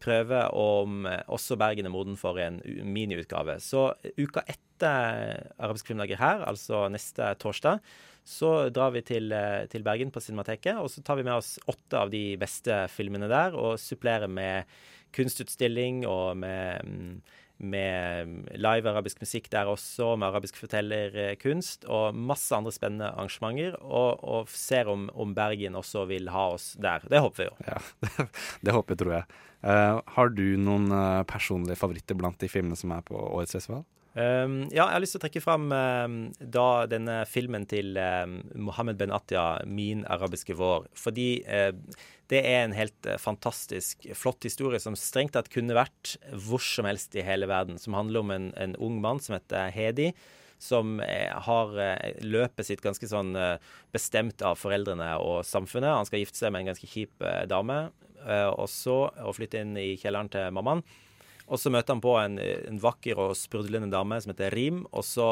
prøve 0.00 0.45
om 0.55 1.11
også 1.26 1.59
Bergen 1.59 1.90
er 1.90 1.95
moden 1.97 2.14
for 2.21 2.38
en 2.38 2.62
miniutgave. 2.87 3.59
Så 3.59 3.88
uka 4.14 4.47
etter 4.47 5.43
Arabiske 5.59 5.90
filmdager 5.90 6.23
her, 6.23 6.47
altså 6.47 6.87
neste 6.95 7.35
torsdag, 7.43 7.83
så 8.27 8.69
drar 8.71 8.93
vi 8.95 9.03
til, 9.07 9.33
eh, 9.33 9.67
til, 9.71 9.83
Bergen 9.83 10.12
på 10.12 10.21
Cinemateket, 10.23 10.79
og 10.79 10.91
så 10.93 11.03
tar 11.03 11.19
vi 11.19 11.27
med 11.27 11.39
oss 11.39 11.59
åtte 11.71 11.99
av 11.99 12.11
de 12.12 12.37
beste 12.41 12.85
filmene 12.93 13.29
der, 13.31 13.57
og 13.57 13.81
supplerer 13.81 14.29
med 14.31 14.71
kunstutstilling 15.17 16.05
og 16.07 16.37
med, 16.39 16.85
mm, 16.85 17.23
med 17.61 18.57
live 18.57 18.89
arabisk 18.89 19.21
musikk 19.21 19.50
der 19.50 19.69
også, 19.69 20.15
med 20.17 20.31
arabisk 20.31 20.57
fortellerkunst 20.57 21.85
og 21.91 22.15
masse 22.15 22.55
andre 22.57 22.73
spennende 22.73 23.11
arrangementer. 23.11 23.77
Og, 23.83 24.23
og 24.25 24.49
ser 24.49 24.89
om, 24.89 25.09
om, 25.12 25.35
Bergen 25.35 25.77
også 25.77 26.07
vil 26.09 26.31
ha 26.33 26.50
oss 26.55 26.73
der. 26.81 27.05
Det 27.11 27.21
håper 27.21 27.43
vi 27.43 27.49
jo. 27.50 27.57
Ja, 27.67 27.79
det, 28.07 28.29
det 28.65 28.77
håper 28.77 28.95
jeg, 28.95 29.03
tror 29.03 29.17
jeg. 29.19 29.41
Uh, 29.61 30.00
har 30.15 30.31
du 30.33 30.47
noen 30.57 30.89
uh, 30.89 31.21
personlige 31.29 31.77
favoritter 31.77 32.17
blant 32.17 32.41
de 32.41 32.49
filmene 32.49 32.79
som 32.81 32.95
er 32.97 33.05
på 33.05 33.19
årets 33.19 33.59
festival? 33.59 33.85
Um, 34.11 34.64
ja, 34.75 34.88
jeg 34.88 34.97
har 34.97 35.02
lyst 35.05 35.14
til 35.14 35.21
å 35.21 35.23
trekke 35.23 35.43
fram 35.45 35.69
um, 35.71 36.14
da 36.43 36.85
denne 36.90 37.21
filmen 37.31 37.62
til 37.71 37.95
um, 37.95 38.40
Mohammed 38.59 38.99
Ben 38.99 39.12
Attia, 39.14 39.61
'Min 39.62 40.02
arabiske 40.11 40.57
vår'. 40.59 40.88
Fordi 40.99 41.29
uh, 41.47 41.71
det 42.33 42.40
er 42.43 42.64
en 42.64 42.75
helt 42.75 43.07
uh, 43.07 43.14
fantastisk 43.23 44.09
flott 44.19 44.43
historie 44.43 44.83
som 44.83 44.99
strengt 44.99 45.37
tatt 45.38 45.52
kunne 45.55 45.79
vært 45.79 46.17
hvor 46.35 46.62
som 46.64 46.88
helst 46.90 47.14
i 47.14 47.23
hele 47.23 47.47
verden. 47.47 47.79
Som 47.79 47.95
handler 47.95 48.25
om 48.25 48.35
en, 48.35 48.50
en 48.58 48.75
ung 48.82 48.99
mann 49.04 49.23
som 49.23 49.37
heter 49.39 49.71
Hedi. 49.71 50.11
Som 50.61 50.99
er, 51.00 51.30
har 51.47 51.71
løpet 52.21 52.67
sitt 52.67 52.82
ganske 52.85 53.06
sånn 53.08 53.30
bestemt 53.95 54.43
av 54.45 54.58
foreldrene 54.61 55.15
og 55.17 55.39
samfunnet. 55.49 55.89
Han 55.89 56.04
skal 56.04 56.21
gifte 56.21 56.37
seg 56.37 56.52
med 56.52 56.67
en 56.67 56.75
ganske 56.75 56.91
kjip 56.91 57.25
dame, 57.49 57.78
og 58.28 58.67
så 58.69 58.99
og 59.08 59.39
flytte 59.39 59.63
inn 59.65 59.73
i 59.80 59.95
kjelleren 59.97 60.28
til 60.28 60.52
mammaen. 60.52 60.85
Og 61.50 61.60
så 61.60 61.73
møter 61.75 61.97
han 61.97 62.02
på 62.04 62.15
en, 62.21 62.39
en 62.39 62.80
vakker 62.80 63.19
og 63.19 63.36
sprudlende 63.39 63.91
dame 63.93 64.21
som 64.23 64.32
heter 64.32 64.54
Rim. 64.54 64.84
Og 64.95 65.04
så 65.06 65.28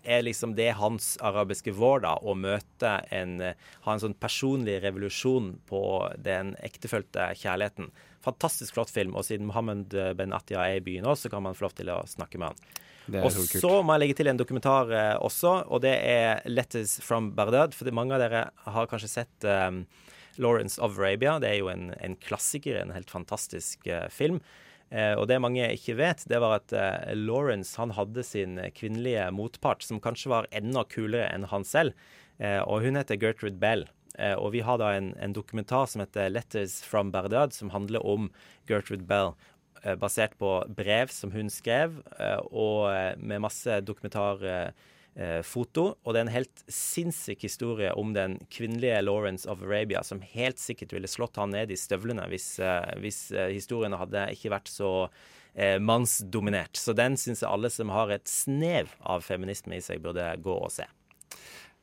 er 0.00 0.24
liksom 0.24 0.54
det 0.56 0.70
hans 0.80 1.12
arabiske 1.20 1.74
vår, 1.76 2.00
da, 2.06 2.14
å 2.24 2.32
møte 2.32 2.94
en 3.12 3.34
Ha 3.40 3.92
en 3.92 4.00
sånn 4.00 4.16
personlig 4.16 4.78
revolusjon 4.80 5.58
på 5.68 5.82
den 6.16 6.54
ektefølte 6.64 7.34
kjærligheten. 7.36 7.90
Fantastisk 8.24 8.76
flott 8.76 8.92
film. 8.92 9.12
Og 9.16 9.28
siden 9.28 9.48
Mohammed 9.48 9.92
Ben 10.16 10.32
Attia 10.36 10.64
er 10.64 10.80
i 10.80 10.84
byen 10.84 11.08
òg, 11.08 11.20
så 11.20 11.32
kan 11.32 11.44
man 11.44 11.56
få 11.56 11.68
lov 11.68 11.76
til 11.76 11.92
å 11.92 12.00
snakke 12.08 12.40
med 12.40 12.52
han. 12.52 12.80
Og 13.18 13.32
så 13.34 13.72
må 13.82 13.96
jeg 13.96 14.02
legge 14.04 14.16
til 14.20 14.30
en 14.30 14.38
dokumentar 14.38 14.90
eh, 14.94 15.16
også, 15.18 15.54
og 15.66 15.82
det 15.82 15.96
er 15.98 16.42
'Letters 16.46 17.00
from 17.02 17.32
Bardad'. 17.34 17.74
For 17.74 17.90
mange 17.90 18.14
av 18.14 18.22
dere 18.22 18.50
har 18.66 18.86
kanskje 18.86 19.10
sett 19.10 19.44
eh, 19.44 19.70
'Lawrence 20.38 20.78
of 20.78 20.98
Arabia'. 20.98 21.40
Det 21.40 21.50
er 21.50 21.58
jo 21.58 21.68
en, 21.68 21.90
en 21.98 22.16
klassiker, 22.16 22.78
en 22.78 22.94
helt 22.94 23.10
fantastisk 23.10 23.86
eh, 23.86 24.08
film. 24.08 24.40
Eh, 24.90 25.14
og 25.14 25.28
det 25.30 25.38
mange 25.42 25.68
ikke 25.76 25.94
vet, 26.00 26.24
det 26.30 26.40
var 26.42 26.56
at 26.58 26.74
eh, 26.74 27.12
Lawrence 27.14 27.78
han 27.78 27.94
hadde 27.94 28.24
sin 28.26 28.58
kvinnelige 28.74 29.28
motpart, 29.34 29.86
som 29.86 30.02
kanskje 30.02 30.32
var 30.32 30.50
enda 30.50 30.82
kulere 30.90 31.28
enn 31.30 31.46
han 31.52 31.66
selv. 31.66 31.94
Eh, 32.42 32.58
og 32.64 32.82
hun 32.84 32.98
heter 32.98 33.20
Gertrude 33.20 33.60
Bell. 33.60 33.88
og 34.20 34.50
vi 34.52 34.60
har 34.60 34.76
da 34.76 34.90
en, 34.92 35.14
en, 35.22 35.32
dokumentar 35.32 35.86
som 35.86 36.00
heter 36.02 36.28
'Letters 36.28 36.82
from 36.84 37.12
Baghdad', 37.12 37.54
som 37.54 37.70
handler 37.70 38.04
om 38.04 38.30
Gertrude 38.68 39.06
Bell. 39.06 39.32
basert 39.96 40.36
på 40.36 40.64
brev 40.68 41.08
som 41.08 41.30
hun 41.32 41.48
skrev, 41.48 42.02
og 42.52 43.16
med 43.16 43.40
masse 43.40 43.80
dokumentar 43.80 44.74
foto. 45.44 45.96
Og 46.04 46.14
det 46.14 46.20
er 46.20 46.26
en 46.26 46.32
helt 46.32 46.62
sinnssyk 46.70 47.42
historie 47.44 47.90
om 47.98 48.12
den 48.14 48.38
kvinnelige 48.52 49.00
Lawrence 49.02 49.48
of 49.50 49.62
Arabia, 49.62 50.04
som 50.06 50.22
helt 50.22 50.60
sikkert 50.62 50.94
ville 50.94 51.10
slått 51.10 51.36
han 51.40 51.52
ned 51.54 51.72
i 51.72 51.78
støvlene 51.78 52.28
hvis, 52.30 52.52
eh, 52.62 52.94
hvis 53.02 53.20
eh, 53.34 53.50
historiene 53.54 53.98
hadde 54.00 54.28
ikke 54.34 54.52
vært 54.54 54.70
så 54.70 54.92
eh, 55.54 55.78
mannsdominert. 55.82 56.78
Så 56.78 56.94
den 56.96 57.18
syns 57.20 57.44
jeg 57.44 57.50
alle 57.50 57.72
som 57.72 57.92
har 57.94 58.12
et 58.14 58.28
snev 58.30 58.94
av 59.00 59.26
feminisme 59.26 59.76
i 59.76 59.84
seg, 59.84 60.02
burde 60.04 60.32
gå 60.42 60.56
og 60.56 60.72
se. 60.74 60.86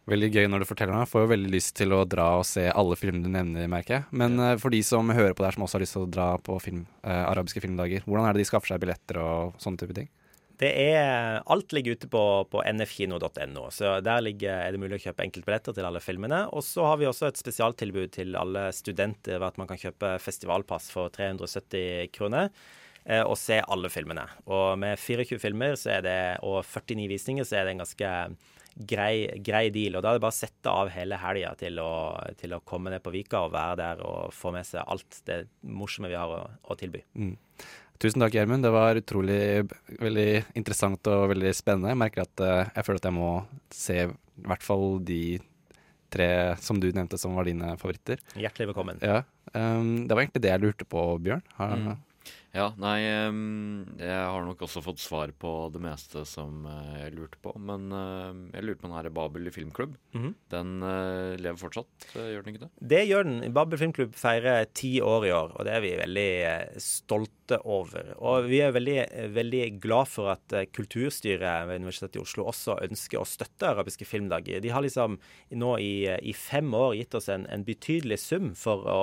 Veldig 0.07 0.29
gøy 0.31 0.45
når 0.47 0.63
du 0.63 0.69
forteller 0.69 0.95
meg. 0.95 1.09
Får 1.11 1.25
jo 1.25 1.31
veldig 1.33 1.49
lyst 1.51 1.73
til 1.75 1.91
å 1.91 2.05
dra 2.07 2.29
og 2.39 2.45
se 2.47 2.63
alle 2.71 2.95
filmene 2.95 3.27
du 3.27 3.33
nevner, 3.33 3.67
merker 3.71 3.97
jeg. 3.97 4.07
Men 4.23 4.39
ja. 4.39 4.53
for 4.61 4.71
de 4.71 4.79
som 4.87 5.11
hører 5.11 5.35
på 5.35 5.43
der 5.43 5.57
som 5.57 5.65
også 5.65 5.77
har 5.77 5.83
lyst 5.83 5.97
til 5.97 6.05
å 6.05 6.11
dra 6.11 6.29
på 6.39 6.55
film, 6.63 6.85
eh, 7.03 7.23
arabiske 7.27 7.63
filmdager, 7.63 8.07
hvordan 8.07 8.29
er 8.29 8.37
det 8.37 8.45
de 8.45 8.47
skaffer 8.47 8.71
seg 8.71 8.85
billetter 8.85 9.19
og 9.19 9.59
sånne 9.59 9.83
type 9.83 9.97
ting? 9.97 10.07
Det 10.57 10.69
er, 10.73 11.37
alt 11.45 11.73
ligger 11.75 11.93
ute 11.93 12.09
på, 12.09 12.21
på 12.49 12.63
nfkino.no, 12.65 13.67
så 13.73 13.97
der 14.01 14.23
ligger, 14.25 14.63
er 14.63 14.73
det 14.73 14.81
mulig 14.81 14.97
å 14.97 15.03
kjøpe 15.05 15.27
enkeltbilletter 15.27 15.77
til 15.77 15.85
alle 15.85 16.01
filmene. 16.01 16.47
Og 16.49 16.65
så 16.65 16.87
har 16.87 16.97
vi 16.97 17.05
også 17.09 17.29
et 17.29 17.37
spesialtilbud 17.37 18.15
til 18.17 18.33
alle 18.39 18.71
studenter 18.73 19.37
ved 19.37 19.51
at 19.51 19.61
man 19.61 19.69
kan 19.69 19.81
kjøpe 19.81 20.15
festivalpass 20.23 20.89
for 20.93 21.13
370 21.13 22.09
kroner 22.17 22.49
eh, 23.05 23.21
og 23.21 23.37
se 23.37 23.61
alle 23.61 23.93
filmene. 23.93 24.25
Og 24.49 24.79
med 24.81 24.97
24 24.97 25.37
filmer 25.45 25.77
det, 26.05 26.19
og 26.41 26.63
49 26.65 27.05
visninger 27.13 27.45
så 27.45 27.59
er 27.59 27.67
det 27.67 27.75
en 27.75 27.85
ganske 27.85 28.13
grei, 28.77 29.27
grei 29.45 29.67
deal. 29.73 29.97
Og 29.97 30.03
da 30.03 30.11
er 30.11 30.17
det 30.17 30.25
bare 30.25 30.35
å 30.35 30.39
sette 30.41 30.73
av 30.73 30.91
hele 30.93 31.19
helga 31.21 31.53
til, 31.59 31.81
til, 32.39 32.55
å 32.57 32.63
komme 32.65 32.93
ned 32.93 33.03
på 33.05 33.13
Vika 33.13 33.45
og 33.45 33.53
være 33.55 33.79
der 33.81 34.05
og 34.05 34.33
få 34.35 34.53
med 34.55 34.67
seg 34.67 34.85
alt 34.85 35.21
det 35.29 35.43
morsomme 35.61 36.11
vi 36.11 36.17
har 36.19 36.33
å, 36.33 36.43
å 36.47 36.79
tilby. 36.79 37.03
Mm. 37.17 37.35
Tusen 37.97 38.21
takk, 38.21 38.35
Gjermund. 38.37 38.61
Det 38.61 38.69
var 38.73 38.99
utrolig 38.99 39.41
veldig 39.97 40.31
interessant 40.59 41.07
og 41.09 41.31
veldig 41.31 41.53
spennende. 41.57 41.93
Jeg 41.95 42.01
merker 42.03 42.27
at 42.27 42.43
uh, 42.45 42.69
jeg 42.75 42.85
føler 42.85 43.01
at 43.01 43.07
jeg 43.09 43.17
må 43.17 43.29
se 43.73 43.95
i 44.05 44.09
hvert 44.45 44.65
fall 44.65 44.99
de 45.05 45.21
tre 46.13 46.27
som 46.61 46.77
du 46.79 46.91
nevnte 46.93 47.17
som 47.19 47.33
var 47.35 47.47
dine 47.49 47.73
favoritter. 47.81 48.21
Hjertelig 48.37 48.69
velkommen. 48.69 49.01
Ja. 49.01 49.23
Um, 49.53 50.05
det 50.05 50.13
var 50.13 50.23
egentlig 50.23 50.43
det 50.45 50.53
jeg 50.53 50.63
lurte 50.63 50.87
på, 50.87 51.07
Bjørn. 51.25 51.41
Har, 51.57 51.73
mm. 51.81 51.97
Ja, 52.57 52.71
nei 52.81 53.03
Jeg 53.05 54.09
har 54.09 54.45
nok 54.45 54.63
også 54.65 54.81
fått 54.81 55.01
svar 55.03 55.29
på 55.37 55.51
det 55.73 55.81
meste 55.83 56.23
som 56.25 56.65
eh, 56.65 57.03
jeg 57.03 57.13
lurte 57.13 57.37
på. 57.43 57.53
Men 57.61 57.91
jeg 57.93 58.65
lurte 58.65 58.81
på 58.81 58.89
den 58.89 58.97
her 58.97 59.09
Babel 59.13 59.49
i 59.49 59.53
filmklubb. 59.53 59.93
-hmm. 60.17 60.33
Den 60.49 60.83
eh, 60.83 61.37
lever 61.37 61.59
fortsatt, 61.59 62.07
eh, 62.15 62.31
gjør 62.33 62.43
den 62.43 62.53
ikke 62.53 62.65
det? 62.65 62.71
Det 62.93 63.03
gjør 63.07 63.23
den. 63.23 63.53
Babel 63.53 63.79
filmklubb 63.79 64.15
feirer 64.15 64.65
ti 64.73 64.99
år 65.01 65.27
i 65.27 65.31
år, 65.31 65.53
og 65.55 65.65
det 65.65 65.73
er 65.73 65.81
vi 65.81 65.93
veldig 66.01 66.81
stolte 66.81 67.59
over. 67.63 68.13
Og 68.17 68.49
vi 68.49 68.61
er 68.61 68.71
veldig, 68.75 68.99
veldig 69.33 69.79
glad 69.79 70.07
for 70.07 70.33
at 70.33 70.57
kulturstyret 70.73 71.67
ved 71.67 71.81
Universitetet 71.81 72.17
i 72.17 72.23
Oslo 72.23 72.47
også 72.49 72.79
ønsker 72.83 73.21
å 73.21 73.27
støtte 73.27 73.69
arabiske 73.69 74.05
filmdager. 74.05 74.61
De 74.61 74.69
har 74.69 74.81
liksom 74.81 75.19
nå 75.51 75.77
i, 75.77 76.07
i 76.21 76.33
fem 76.33 76.73
år 76.73 76.95
gitt 76.95 77.15
oss 77.15 77.29
en, 77.29 77.47
en 77.49 77.63
betydelig 77.63 78.19
sum 78.19 78.53
for 78.55 78.87
å, 78.87 79.01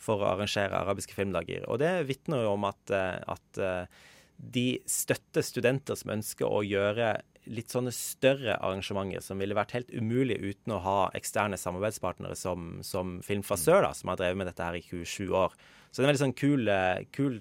for 0.00 0.22
å 0.22 0.32
arrangere 0.32 0.80
arabiske 0.80 1.16
filmdager. 1.16 1.66
Og 1.70 1.80
det 1.82 1.92
vitner 2.08 2.44
jo 2.44 2.54
om 2.56 2.66
at, 2.68 2.82
eh, 2.94 3.20
at 3.34 3.60
eh, 3.60 4.02
de 4.36 4.66
støtter 4.90 5.46
studenter 5.46 5.98
som 5.98 6.14
ønsker 6.16 6.48
å 6.48 6.64
gjøre 6.66 7.16
litt 7.44 7.72
sånne 7.72 7.92
større 7.92 8.56
arrangementer 8.56 9.20
som 9.20 9.40
ville 9.40 9.56
vært 9.56 9.74
helt 9.76 9.92
umulig 9.92 10.38
uten 10.40 10.72
å 10.72 10.80
ha 10.80 10.98
eksterne 11.16 11.58
samarbeidspartnere 11.60 12.36
som, 12.40 12.78
som 12.80 13.18
Film 13.24 13.44
fra 13.44 13.58
sør, 13.60 13.82
da, 13.84 13.92
som 13.92 14.10
har 14.10 14.20
drevet 14.20 14.40
med 14.40 14.48
dette 14.48 14.64
her 14.64 14.78
i 14.78 14.84
27 14.84 15.28
år. 15.28 15.52
Så 15.90 16.00
det 16.00 16.04
er 16.04 16.08
en 16.08 16.12
veldig 16.14 16.24
sånn 16.24 16.38
kul, 16.40 16.72
eh, 16.72 17.04
kul 17.14 17.38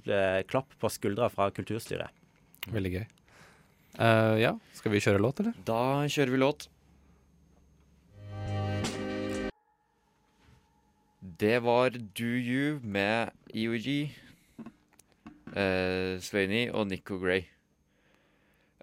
klapp 0.50 0.76
på 0.80 0.92
skuldra 0.92 1.32
fra 1.34 1.50
kulturstyret. 1.56 2.24
Veldig 2.74 2.98
gøy. 2.98 3.06
Uh, 3.94 4.40
ja, 4.42 4.56
skal 4.74 4.90
vi 4.94 5.02
kjøre 5.04 5.22
låt, 5.22 5.44
eller? 5.44 5.58
Da 5.68 6.06
kjører 6.10 6.34
vi 6.34 6.40
låt. 6.42 6.68
Det 11.40 11.64
var 11.64 11.90
Do 11.90 12.26
You 12.26 12.80
med 12.84 13.30
EOG, 13.56 14.16
eh, 15.56 16.22
Sveini 16.22 16.70
og 16.70 16.88
Nico 16.88 17.18
Gray. 17.18 17.42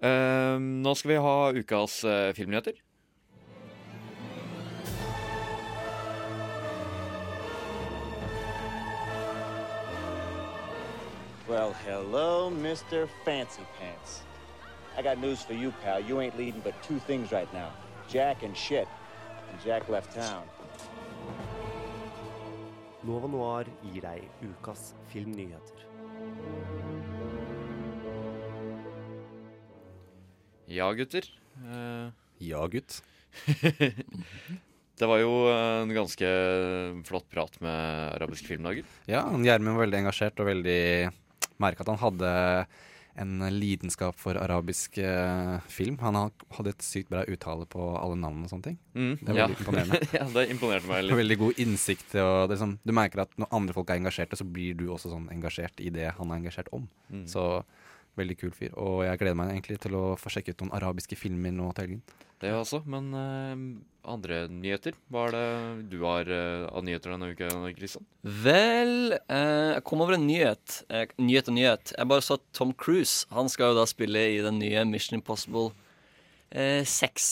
Eh, 0.03 0.59
nå 0.59 0.93
skal 0.93 1.11
vi 1.11 1.15
ha 1.15 1.51
ukas 1.51 2.03
eh, 2.03 2.33
filmnyheter. 2.33 2.71
Well, 11.47 11.73
hello, 11.85 12.49
Mr. 12.49 13.07
Fancy 13.25 13.63
Pants. 13.79 14.23
I 14.97 15.01
got 15.01 15.17
news 15.19 15.41
for 15.41 15.53
you, 15.53 15.71
pal. 15.83 16.01
You 16.01 16.19
ain't 16.19 16.37
leading 16.37 16.61
but 16.63 16.73
two 16.83 16.99
things 16.99 17.31
right 17.31 17.53
now 17.53 17.71
Jack 18.09 18.43
and 18.43 18.57
shit. 18.57 18.87
And 19.49 19.61
Jack 19.63 19.87
left 19.87 20.13
town. 20.13 20.43
Nova 23.07 23.27
Noir 23.31 23.69
gir 23.91 24.03
deg 24.05 24.27
ukas 24.45 24.91
filmnyheter. 25.09 25.85
Ja, 30.71 30.91
gutter. 30.95 31.25
Eh, 31.65 32.11
Ja, 32.41 32.61
gutt. 32.71 33.01
det 34.99 35.07
var 35.09 35.19
jo 35.21 35.31
en 35.53 35.91
ganske 35.93 36.29
flott 37.05 37.27
prat 37.29 37.57
med 37.61 38.15
arabiske 38.15 38.49
filmdager. 38.53 38.85
Ja, 39.09 39.25
han 39.29 39.45
Gjermund 39.45 39.77
var 39.77 39.85
veldig 39.85 39.99
engasjert 40.03 40.41
og 40.41 40.49
veldig 40.49 40.79
merka 41.61 41.85
at 41.85 41.91
han 41.91 42.01
hadde 42.01 42.31
en 43.19 43.43
lidenskap 43.51 44.15
for 44.19 44.37
arabisk 44.39 44.97
eh, 45.03 45.57
film. 45.67 45.97
Han 46.01 46.17
hadde 46.55 46.71
et 46.73 46.85
sykt 46.85 47.11
bra 47.11 47.25
uttale 47.27 47.67
på 47.69 47.83
alle 47.99 48.15
navn 48.19 48.45
og 48.45 48.51
sånne 48.53 48.69
ting. 48.69 48.77
Mm, 48.95 49.13
Det 49.19 49.27
var 49.33 49.41
ja. 49.41 49.47
imponerende. 49.51 50.01
ja, 50.17 50.25
det 50.31 50.45
imponerte 50.53 50.87
meg 50.87 51.05
litt. 51.05 51.17
Veldig 51.21 51.39
god 51.43 51.61
innsikt. 51.65 52.15
Sånn, 52.63 52.77
du 52.83 52.95
merker 52.95 53.25
at 53.25 53.35
når 53.41 53.51
andre 53.59 53.75
folk 53.77 53.91
er 53.91 54.01
engasjerte, 54.01 54.39
så 54.39 54.47
blir 54.47 54.77
du 54.79 54.87
også 54.93 55.11
sånn 55.11 55.29
engasjert 55.33 55.83
i 55.83 55.91
det 55.93 56.11
han 56.17 56.31
er 56.31 56.41
engasjert 56.43 56.71
om. 56.75 56.87
Mm. 57.11 57.25
Så 57.29 57.45
veldig 58.19 58.37
kul 58.39 58.51
fyr. 58.55 58.73
Og 58.79 59.03
jeg 59.05 59.19
gleder 59.21 59.37
meg 59.39 59.53
egentlig 59.53 59.79
til 59.83 59.95
å 59.99 60.03
få 60.19 60.31
sjekke 60.33 60.55
ut 60.55 60.63
noen 60.65 60.75
arabiske 60.79 61.17
filmer 61.19 61.53
nå 61.55 61.69
til 61.75 61.87
helgen. 61.87 62.03
Det 62.41 62.51
også, 62.57 62.81
men 62.89 63.11
eh, 63.15 63.65
andre 64.07 64.45
nyheter? 64.49 64.95
Hva 65.11 65.27
er 65.27 65.35
det 65.35 65.89
du 65.91 65.99
har 66.03 66.29
uh, 66.29 66.67
av 66.71 66.85
nyheter 66.85 67.13
denne 67.13 67.31
uka, 67.33 67.49
Kristian? 67.77 68.05
Vel, 68.21 69.15
eh, 69.21 69.75
jeg 69.75 69.85
kom 69.87 70.03
over 70.03 70.17
en 70.17 70.27
nyhet. 70.27 70.81
Eh, 70.89 71.07
nyhet 71.21 71.49
og 71.51 71.57
nyhet. 71.57 71.93
Jeg 71.97 72.09
bare 72.09 72.25
så 72.25 72.37
at 72.39 72.43
Tom 72.57 72.73
Cruise 72.77 73.25
Han 73.35 73.49
skal 73.49 73.71
jo 73.71 73.79
da 73.79 73.87
spille 73.89 74.21
i 74.35 74.41
den 74.43 74.59
nye 74.61 74.83
Mission 74.89 75.19
Impossible 75.19 75.71
eh, 76.51 76.83
6. 76.85 77.29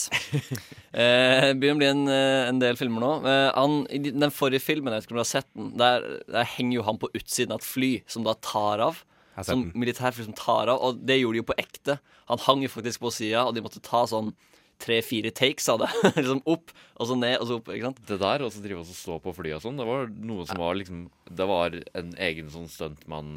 eh, 0.92 1.50
begynner 1.54 1.76
å 1.76 1.80
bli 1.82 1.90
en, 1.90 2.02
eh, 2.10 2.48
en 2.48 2.62
del 2.62 2.78
filmer 2.80 3.04
nå. 3.04 3.12
Eh, 3.28 3.50
han, 3.56 3.78
I 3.90 4.02
den 4.10 4.34
forrige 4.34 4.64
filmen, 4.64 4.92
jeg 4.92 5.02
vet 5.02 5.08
ikke 5.08 5.16
om 5.16 5.20
du 5.20 5.24
har 5.24 5.32
sett 5.32 5.50
den, 5.54 5.72
der, 5.80 6.08
der 6.30 6.52
henger 6.56 6.80
jo 6.80 6.86
han 6.88 7.00
på 7.02 7.12
utsiden 7.14 7.54
av 7.54 7.62
et 7.62 7.70
fly 7.70 7.92
som 8.10 8.26
da 8.26 8.36
tar 8.44 8.84
av. 8.90 9.04
Som 9.46 9.70
militærfly 9.78 10.26
som 10.26 10.36
tar 10.36 10.68
av, 10.68 10.82
og 10.84 10.98
det 11.06 11.16
gjorde 11.16 11.38
de 11.38 11.40
jo 11.40 11.48
på 11.48 11.56
ekte. 11.62 11.94
Han 12.28 12.42
hang 12.44 12.64
jo 12.66 12.68
faktisk 12.72 13.00
på 13.00 13.12
sida, 13.14 13.46
og 13.46 13.54
de 13.56 13.62
måtte 13.64 13.80
ta 13.80 14.02
sånn 14.10 14.34
tre-fire 14.80 15.30
takes 15.36 15.68
av 15.72 15.82
det. 15.84 15.90
liksom 16.18 16.40
opp, 16.48 16.72
og 17.00 17.08
så 17.08 17.16
ned, 17.16 17.36
og 17.40 17.46
så 17.48 17.58
opp. 17.60 17.68
ikke 17.72 17.86
sant? 17.90 18.00
Det 18.08 18.18
der, 18.20 18.42
og 18.44 18.52
så 18.52 18.60
drive 18.64 18.82
og 18.82 18.88
så 18.88 18.96
stå 18.96 19.18
på 19.24 19.32
flyet 19.36 19.58
og 19.58 19.64
sånn, 19.64 19.78
det 19.80 19.86
var 19.88 20.08
noe 20.10 20.44
som 20.48 20.58
var 20.60 20.74
liksom 20.80 21.06
Det 21.30 21.46
var 21.46 21.76
en 21.94 22.08
egen 22.26 22.48
sånn 22.50 22.66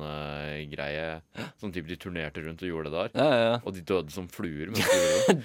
stuntmann-greie. 0.08 1.22
Sånn 1.62 1.74
type 1.76 1.88
de 1.90 1.98
turnerte 2.00 2.42
rundt 2.44 2.64
og 2.64 2.70
gjorde 2.72 2.90
det 2.90 2.96
der. 2.98 3.12
Ja, 3.20 3.28
ja, 3.30 3.44
ja. 3.52 3.58
Og 3.64 3.76
de 3.76 3.84
døde 3.86 4.14
som 4.14 4.28
fluer. 4.32 4.72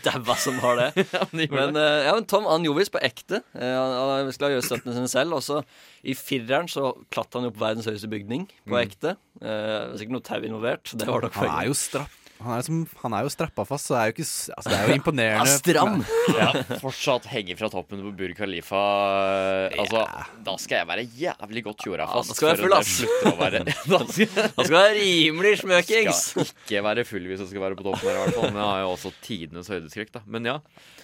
Daua 0.05 0.37
som 0.47 0.59
var 0.63 0.81
det. 0.81 0.89
Ja, 1.15 1.25
men 1.31 1.43
de 1.43 1.47
gjorde 1.49 1.67
Men, 1.73 1.81
eh, 1.83 2.07
ja, 2.09 2.15
men 2.17 2.27
Tom 2.31 2.47
han 2.49 2.65
gjorde 2.67 2.83
visst 2.83 2.95
på 2.95 3.03
ekte. 3.05 3.43
Eh, 3.57 3.75
han, 3.75 3.95
han 4.25 4.33
skulle 4.35 4.55
gjøre 4.57 4.67
stuntene 4.67 4.97
sine 4.97 5.11
selv. 5.13 5.37
Og 5.39 5.45
så 5.45 5.61
i 6.09 6.15
fireren 6.19 6.69
så 6.73 6.93
klatra 7.13 7.41
han 7.43 7.51
jo 7.51 7.55
på 7.57 7.63
verdens 7.65 7.89
høyeste 7.91 8.11
bygning 8.13 8.49
på 8.65 8.75
Mm. 8.79 8.81
ekte. 8.85 9.15
Eh, 9.41 9.49
det 9.49 9.91
var 9.93 9.99
sikkert 10.01 10.17
noe 10.17 10.27
tau 10.29 10.41
involvert. 10.45 10.93
Det 10.99 11.09
var 11.09 11.25
nok 11.29 11.39
Han 11.43 11.53
er 11.63 11.69
jo 11.71 11.77
strapp. 11.79 12.17
Han 12.39 12.55
er, 12.55 12.63
som, 12.63 12.83
han 13.03 13.15
er 13.19 13.25
jo 13.27 13.31
strappa 13.33 13.65
fast, 13.67 13.89
så 13.89 13.97
det 13.97 14.01
er 14.01 14.11
jo 14.11 14.15
ikke 14.15 14.27
altså, 14.29 14.69
Det 14.71 14.77
er 14.79 14.91
jo 14.91 14.97
imponerende. 15.01 15.51
Ja, 15.51 15.59
stram. 15.59 16.03
Ja, 16.39 16.49
fortsatt 16.83 17.27
henger 17.33 17.59
fra 17.59 17.71
toppen 17.73 18.03
på 18.05 18.13
Burj 18.19 18.35
Khalifa. 18.39 18.83
Altså, 19.75 20.05
da 20.47 20.55
skal 20.63 20.83
jeg 20.83 20.89
være 20.91 21.07
jævlig 21.19 21.65
godt 21.67 21.83
tjora 21.83 22.07
Ja, 22.07 22.13
fast. 22.13 22.31
da 22.33 22.39
skal 22.39 22.53
jeg 22.53 22.61
være 22.63 22.83
full, 22.87 23.35
være 23.41 23.65
Da 24.55 24.67
skal 24.69 24.79
jeg 24.79 24.99
rimelig 25.01 25.55
smøkings. 25.65 26.23
skal 26.37 26.53
ikke 26.53 26.85
være 26.87 27.07
full 27.09 27.27
hvis 27.33 27.43
jeg 27.43 27.51
skal 27.55 27.65
være 27.65 27.79
på 27.81 27.89
toppen 27.89 28.07
her, 28.07 28.21
i 28.21 28.23
hvert 28.23 28.39
fall. 28.39 28.53
Men 28.53 28.63
jeg 28.63 28.71
har 28.71 28.85
jo 28.85 28.93
også 28.95 29.13
tidenes 29.25 29.73
høydeskrekk, 29.73 30.15
da. 30.15 30.23
Men 30.31 30.47
ja. 30.53 30.59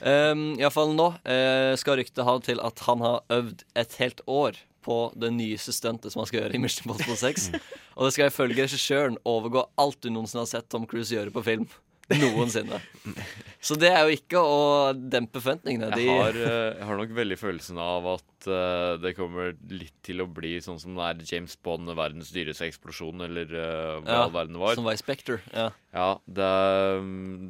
Um, 0.04 0.46
Iallfall 0.60 0.94
nå 0.94 1.08
uh, 1.16 1.72
skal 1.80 1.98
ryktet 2.02 2.24
ha 2.26 2.36
til 2.44 2.62
at 2.62 2.86
han 2.86 3.02
har 3.04 3.22
øvd 3.34 3.66
et 3.82 3.98
helt 4.02 4.22
år 4.30 4.62
på 4.84 4.98
det 5.18 5.32
nyeste 5.34 5.74
stuntet 5.74 6.12
som 6.12 6.22
han 6.22 6.28
skal 6.30 6.42
gjøre 6.42 6.58
i 6.58 6.62
Mission 6.62 6.86
Impossible 6.86 7.16
6. 7.20 7.48
Og 7.96 8.06
det 8.06 8.12
skal 8.16 8.30
ifølge 8.30 8.66
regissøren 8.66 9.18
overgå 9.28 9.64
alt 9.80 10.00
du 10.04 10.12
noensinne 10.12 10.44
har 10.44 10.50
sett 10.50 10.70
Tom 10.72 10.86
Cruise 10.90 11.14
gjøre 11.14 11.34
på 11.34 11.44
film. 11.46 11.68
Noensinne. 12.12 12.78
Så 13.64 13.76
det 13.80 13.88
er 13.88 14.02
jo 14.04 14.12
ikke 14.18 14.40
å 14.44 14.92
dempe 14.92 15.40
forventningene. 15.40 15.88
De, 15.96 16.04
Jeg 16.04 16.20
har, 16.20 16.36
eh, 16.36 16.74
jeg 16.76 16.88
har 16.90 16.98
nok 17.00 17.14
veldig 17.16 17.38
følelsen 17.40 17.80
av 17.80 18.08
at 18.12 18.48
uh, 18.50 19.00
det 19.00 19.14
kommer 19.16 19.54
litt 19.72 19.94
til 20.04 20.20
å 20.20 20.28
bli 20.28 20.58
sånn 20.64 20.80
som 20.82 20.98
det 20.98 21.06
er 21.06 21.22
James 21.32 21.56
Bond, 21.64 21.88
verdens 21.96 22.32
dyreste 22.34 22.68
eksplosjon, 22.68 23.24
eller 23.24 23.48
uh, 23.56 24.02
hva 24.04 24.18
ja, 24.18 24.20
all 24.26 24.34
verden 24.36 24.60
var. 24.60 24.76
Som 24.76 24.88
var 24.88 24.98
i 24.98 25.00
Spectre. 25.00 25.40
Ja. 25.54 25.70
Ja, 25.96 26.10
det, 26.26 26.52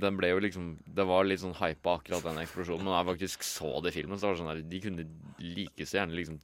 den 0.05 0.18
ble 0.20 0.35
jo 0.35 0.40
liksom 0.44 0.75
Det 0.85 1.07
var 1.09 1.25
litt 1.25 1.40
sånn 1.40 1.55
hypa 1.57 1.94
akkurat 1.97 2.27
den 2.29 2.42
eksplosjonen. 2.44 2.85
Men 2.85 2.94
da 2.94 3.01
jeg 3.01 3.11
faktisk 3.14 3.47
så 3.49 3.79
det 3.83 3.90
i 3.90 3.99
filmen, 3.99 4.20
så 4.20 4.29
var 4.29 4.37
det 4.37 4.42
sånn 4.44 4.53
der 4.53 4.66
De 4.70 4.83
kunne 4.85 5.09
like 5.40 5.88
så 5.88 5.99
gjerne 5.99 6.18
liksom 6.20 6.38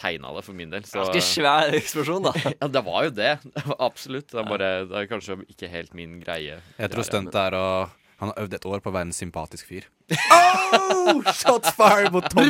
tegna 0.00 0.32
det, 0.36 0.44
for 0.46 0.56
min 0.58 0.72
del. 0.72 0.84
Så, 0.88 1.00
Ganske 1.02 1.22
svær 1.24 1.74
eksplosjon, 1.78 2.28
da. 2.28 2.32
ja, 2.60 2.68
det 2.68 2.84
var 2.86 3.08
jo 3.08 3.14
det. 3.16 3.32
Absolutt. 3.88 4.30
Det 4.32 4.40
er 4.42 4.48
bare 4.48 4.70
Det 4.90 5.02
er 5.02 5.10
kanskje 5.10 5.38
ikke 5.48 5.70
helt 5.72 5.94
min 5.98 6.20
greie. 6.22 6.60
Jeg 6.78 6.92
tror 6.94 7.06
stuntet 7.08 7.38
er 7.46 7.58
å 7.58 7.66
Han 8.22 8.30
har 8.30 8.44
øvd 8.44 8.52
et 8.54 8.66
år 8.70 8.82
på 8.84 8.90
å 8.92 8.94
være 8.94 9.08
en 9.08 9.16
sympatisk 9.16 9.66
fyr. 9.66 9.86
Oh! 10.30 11.18
Shots 11.34 11.72
fired 11.74 12.12
mot 12.14 12.22
Tom! 12.30 12.46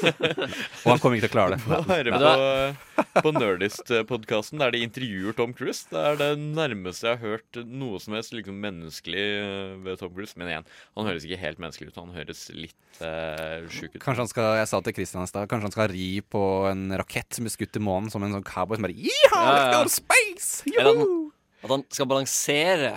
Og 0.86 0.88
han 0.88 1.02
kommer 1.02 1.18
ikke 1.18 1.26
til 1.26 1.28
å 1.28 1.34
klare 1.34 1.58
det. 1.58 1.80
Høre 1.90 2.14
på, 2.16 3.10
på 3.26 3.32
Nerdist-podkasten 3.36 4.62
der 4.62 4.72
de 4.72 4.80
intervjuer 4.86 5.36
Tom 5.36 5.52
Cruise. 5.56 5.84
Det 5.90 6.00
er 6.00 6.16
det 6.22 6.30
nærmeste 6.40 7.10
jeg 7.10 7.20
har 7.20 7.34
hørt 7.36 7.60
noe 7.68 8.00
som 8.00 8.16
helst 8.16 8.32
liksom 8.32 8.56
menneskelig 8.64 9.26
eh, 9.42 9.76
ved 9.84 10.00
Tom 10.00 10.14
Cruise. 10.16 10.32
Men 10.40 10.54
igjen, 10.54 10.68
han 10.96 11.10
høres 11.10 11.28
ikke 11.28 11.42
helt 11.44 11.60
menneskelig 11.60 11.92
ut. 11.92 12.00
Han 12.00 12.16
høres 12.16 12.46
litt 12.56 13.02
uh, 13.02 13.68
sjuk 13.68 13.98
ut. 13.98 14.00
Kanskje 14.00 14.24
han 14.24 14.32
skal 14.32 14.52
Jeg 14.62 14.72
sa 14.72 14.80
til 14.80 14.96
Christian 14.96 15.26
i 15.26 15.28
stad 15.28 15.50
Kanskje 15.50 15.68
han 15.68 15.76
skal 15.76 15.92
ri 15.92 16.10
på 16.24 16.42
en 16.70 16.88
rakett 16.96 17.36
som 17.36 17.44
blir 17.44 17.52
skutt 17.52 17.76
i 17.76 17.84
månen, 17.84 18.08
som 18.12 18.24
en 18.24 18.38
sånn 18.38 18.48
cowboy 18.48 18.80
som 18.80 18.88
bare 18.88 18.96
Yeehaw, 18.96 19.44
let's 19.52 19.72
go 19.76 19.84
to 19.84 19.96
space! 20.00 20.64
Juhu! 20.72 21.26
at 21.66 21.72
han 21.72 21.84
skal 21.90 22.08
balansere 22.08 22.96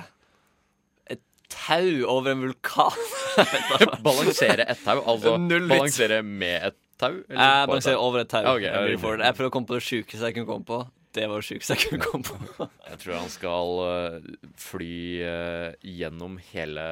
tau 1.54 2.06
over 2.10 2.36
en 2.36 2.46
vulkan. 2.48 3.02
Balansere 4.06 4.68
et 4.70 4.86
tau? 4.86 5.02
Altså 5.02 5.36
balansere 5.40 6.22
med 6.24 6.70
et 6.70 6.78
tau? 7.00 7.20
eller 7.30 7.40
på 7.40 7.42
et 7.42 7.74
balanserer 7.74 7.98
tau? 7.98 8.06
over 8.06 8.24
et 8.24 8.32
tau. 8.32 8.46
Okay, 8.56 8.70
ok, 8.70 8.86
Jeg, 8.92 9.02
jeg 9.26 9.36
prøver 9.38 9.50
å 9.50 9.54
komme 9.58 9.70
på 9.70 9.78
det 9.80 9.86
sjukeste 9.88 10.32
jeg 10.32 10.40
kunne 10.40 10.50
komme 10.50 10.68
på. 10.70 10.82
Det 11.18 11.26
var 11.26 11.42
det 11.42 11.48
sjukeste 11.48 11.74
jeg 11.74 11.90
kunne 11.90 12.06
komme 12.06 12.28
på. 12.28 12.68
Jeg 12.90 13.00
tror 13.02 13.16
han 13.18 13.32
skal 13.34 13.80
eh, 13.86 14.28
fly 14.62 14.98
eh, 15.26 15.72
gjennom 15.98 16.36
hele 16.52 16.84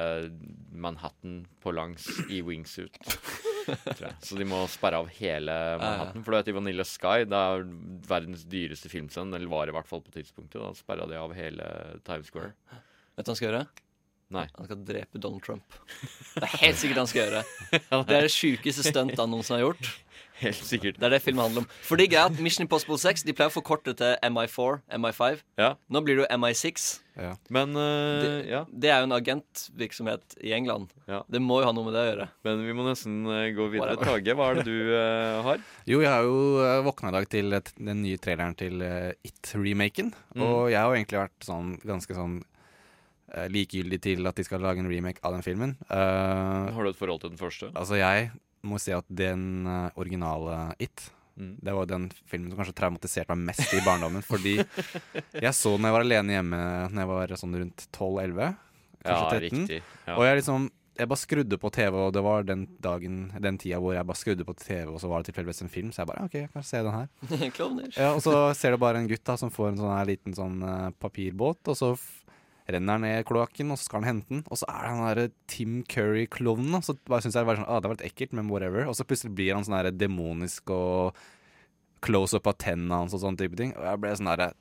Manhattan 0.74 1.44
på 1.62 1.70
langs 1.74 2.08
i 2.26 2.40
wingsuit. 2.42 2.98
Så 4.24 4.38
de 4.38 4.46
må 4.48 4.64
sperre 4.70 5.02
av 5.04 5.10
hele 5.20 5.54
Manhattan. 5.82 6.24
For 6.26 6.34
du 6.34 6.38
vet, 6.40 6.50
i 6.50 6.56
Vanilla 6.56 6.86
Sky, 6.88 7.28
det 7.30 7.42
er 7.52 7.66
verdens 8.10 8.42
dyreste 8.50 8.90
filmscene, 8.90 9.38
eller 9.38 9.50
var 9.52 9.70
i 9.70 9.76
hvert 9.76 9.90
fall 9.90 10.02
på 10.02 10.14
tidspunktet, 10.16 10.58
da 10.62 10.72
sperra 10.74 11.06
de 11.10 11.18
av 11.20 11.34
hele 11.38 11.68
Times 12.08 12.32
Square. 12.32 12.56
Vet 12.72 13.22
du 13.22 13.30
hva 13.30 13.34
han 13.36 13.38
skal 13.38 13.50
gjøre? 13.52 13.66
Nei. 14.34 14.44
Han 14.58 14.68
skal 14.68 14.82
drepe 14.84 15.20
Donald 15.22 15.44
Trump. 15.44 15.78
Det 16.34 16.44
er 16.44 16.58
helt 16.66 16.80
sikkert 16.80 17.00
han 17.00 17.08
skal 17.08 17.22
gjøre. 17.24 17.46
Det 18.08 18.18
er 18.18 18.28
det 18.28 18.34
sjukeste 18.34 18.84
stuntet 18.84 19.20
han 19.22 19.32
noensinne 19.32 19.60
har 19.60 19.70
gjort. 19.70 19.88
Helt 20.38 20.60
sikkert. 20.62 20.98
Det 21.00 21.06
er 21.06 21.16
det 21.16 21.18
filmen 21.24 21.42
handler 21.42 21.64
om. 21.64 21.68
For 21.82 21.98
det 21.98 22.06
er 22.06 22.12
greit, 22.12 22.40
Mission 22.42 22.62
Impossible 22.62 22.94
6 23.00 23.24
De 23.26 23.34
pleier 23.34 23.50
å 23.50 23.54
forkorte 23.54 23.94
til 23.98 24.14
MI4, 24.22 24.76
MI5. 25.00 25.40
Ja. 25.58 25.72
Nå 25.90 26.02
blir 26.06 26.18
det 26.18 26.24
jo 26.24 26.38
MI6. 26.38 26.84
Men 27.50 27.74
uh, 27.74 28.22
Det, 28.22 28.30
ja. 28.46 28.60
det 28.70 28.92
er 28.94 29.02
jo 29.02 29.08
en 29.08 29.16
agentvirksomhet 29.16 30.36
i 30.46 30.52
England. 30.54 30.92
Ja. 31.10 31.24
Det 31.26 31.42
må 31.42 31.58
jo 31.58 31.66
ha 31.66 31.72
noe 31.74 31.88
med 31.88 31.96
det 31.98 32.04
å 32.04 32.10
gjøre. 32.12 32.28
Men 32.46 32.62
vi 32.68 32.76
må 32.78 32.86
nesten 32.86 33.16
eh, 33.34 33.48
gå 33.56 33.66
videre. 33.72 33.96
Tage, 33.98 34.36
hva 34.38 34.52
er 34.52 34.60
det 34.60 34.66
du 34.68 34.92
uh, 34.92 35.40
har? 35.48 35.64
Jo, 35.90 35.98
jeg 36.04 36.12
har 36.12 36.28
jo 36.28 36.38
uh, 36.62 36.76
våkna 36.86 37.10
i 37.10 37.16
dag 37.18 37.26
til 37.34 37.58
den 37.58 38.04
nye 38.04 38.22
traileren 38.22 38.54
til 38.58 38.84
It-remaken. 39.26 40.14
Mm. 40.36 40.46
Og 40.46 40.70
jeg 40.70 40.78
har 40.78 40.92
jo 40.92 41.00
egentlig 41.00 41.22
vært 41.24 41.50
sånn 41.50 41.74
ganske 41.82 42.14
sånn 42.14 42.38
likegyldig 43.52 44.00
til 44.04 44.26
at 44.30 44.38
de 44.38 44.44
skal 44.46 44.62
lage 44.64 44.80
en 44.82 44.88
remake 44.90 45.20
av 45.22 45.34
den 45.36 45.44
filmen. 45.44 45.76
Uh, 45.90 46.68
Har 46.72 46.82
du 46.84 46.90
et 46.90 46.98
forhold 46.98 47.20
til 47.20 47.30
den 47.34 47.40
første? 47.40 47.70
altså, 47.74 47.98
jeg 48.00 48.30
må 48.66 48.78
si 48.82 48.90
at 48.90 49.06
den 49.06 49.66
eh, 49.66 49.90
originale 50.00 50.74
It 50.82 51.10
Mm. 51.38 51.52
Det 51.62 51.70
var 51.72 51.86
den 51.86 52.08
filmen 52.26 52.50
som 52.50 52.58
kanskje 52.58 52.74
traumatiserte 52.74 53.30
meg 53.36 53.52
mest 53.52 53.70
i 53.70 53.82
barndommen. 53.86 54.24
fordi 54.26 54.56
jeg 54.58 55.52
så 55.54 55.76
den 55.76 55.84
når 55.84 55.86
jeg 55.86 55.94
var 55.94 56.04
alene 56.06 56.34
hjemme 56.34 56.62
Når 56.90 56.98
jeg 56.98 57.10
var 57.12 57.34
sånn 57.38 57.54
rundt 57.60 57.84
12-11. 57.94 58.56
Kanskje 59.04 59.22
Ja, 59.22 59.30
13. 59.30 59.40
riktig. 59.46 59.78
Ja. 60.08 60.16
Og 60.16 60.24
jeg 60.26 60.40
liksom 60.40 60.66
Jeg 60.98 61.08
bare 61.12 61.22
skrudde 61.22 61.58
på 61.62 61.70
TV, 61.70 61.94
og 61.94 62.12
det 62.12 62.22
var 62.26 62.42
den 62.42 62.66
dagen 62.82 63.30
Den 63.38 63.58
tida 63.62 63.78
hvor 63.78 63.94
jeg 63.94 64.06
bare 64.10 64.18
skrudde 64.18 64.44
på 64.48 64.56
TV, 64.58 64.90
og 64.90 64.98
så 64.98 65.06
var 65.12 65.22
det 65.22 65.30
tilfeldigvis 65.30 65.62
en 65.62 65.70
film, 65.70 65.92
så 65.94 66.02
jeg 66.02 66.10
bare 66.10 66.24
OK, 66.26 66.34
jeg 66.34 66.50
kan 66.50 66.66
se 66.66 66.82
den 66.82 66.96
her. 66.98 67.06
Ja, 68.02 68.14
og 68.16 68.22
så 68.26 68.34
ser 68.58 68.74
du 68.74 68.82
bare 68.82 68.98
en 68.98 69.06
gutt 69.06 69.22
da 69.22 69.36
som 69.38 69.54
får 69.54 69.68
en 69.76 69.78
sånn 69.78 69.94
her 69.94 70.10
liten 70.10 70.34
sånn 70.34 70.58
uh, 70.58 70.90
papirbåt, 70.98 71.62
og 71.70 71.78
så 71.78 71.92
renner 72.68 73.00
ned 73.02 73.24
kloakken, 73.28 73.72
og 73.72 73.80
så 73.80 73.88
skal 73.88 74.02
han 74.02 74.08
hente 74.10 74.32
den, 74.32 74.44
og 74.48 74.60
så 74.60 74.68
er 74.68 74.84
det 74.84 74.92
han 74.92 75.02
derre 75.06 75.26
Tim 75.50 75.80
Curry-klovnen. 75.88 76.78
Så 76.84 76.98
bare 77.08 77.24
syns 77.24 77.38
jeg 77.38 77.48
var 77.48 77.60
sånn, 77.60 77.68
ah, 77.68 77.80
det 77.80 77.90
var 77.90 77.98
litt 77.98 78.08
ekkelt, 78.10 78.36
men 78.36 78.52
whatever. 78.52 78.86
Og 78.90 78.96
så 78.98 79.06
plutselig 79.08 79.34
blir 79.38 79.56
han 79.56 79.66
sånn 79.66 79.92
demonisk 79.96 80.72
og 80.74 81.18
close-up 82.04 82.46
av 82.46 82.58
tennene 82.62 83.02
hans 83.02 83.16
og 83.16 83.24
sånne 83.24 83.40
type 83.40 83.58
ting. 83.58 83.74
Og 83.78 83.86
jeg 83.88 84.02
ble 84.02 84.16
sånn 84.18 84.30
herre 84.30 84.52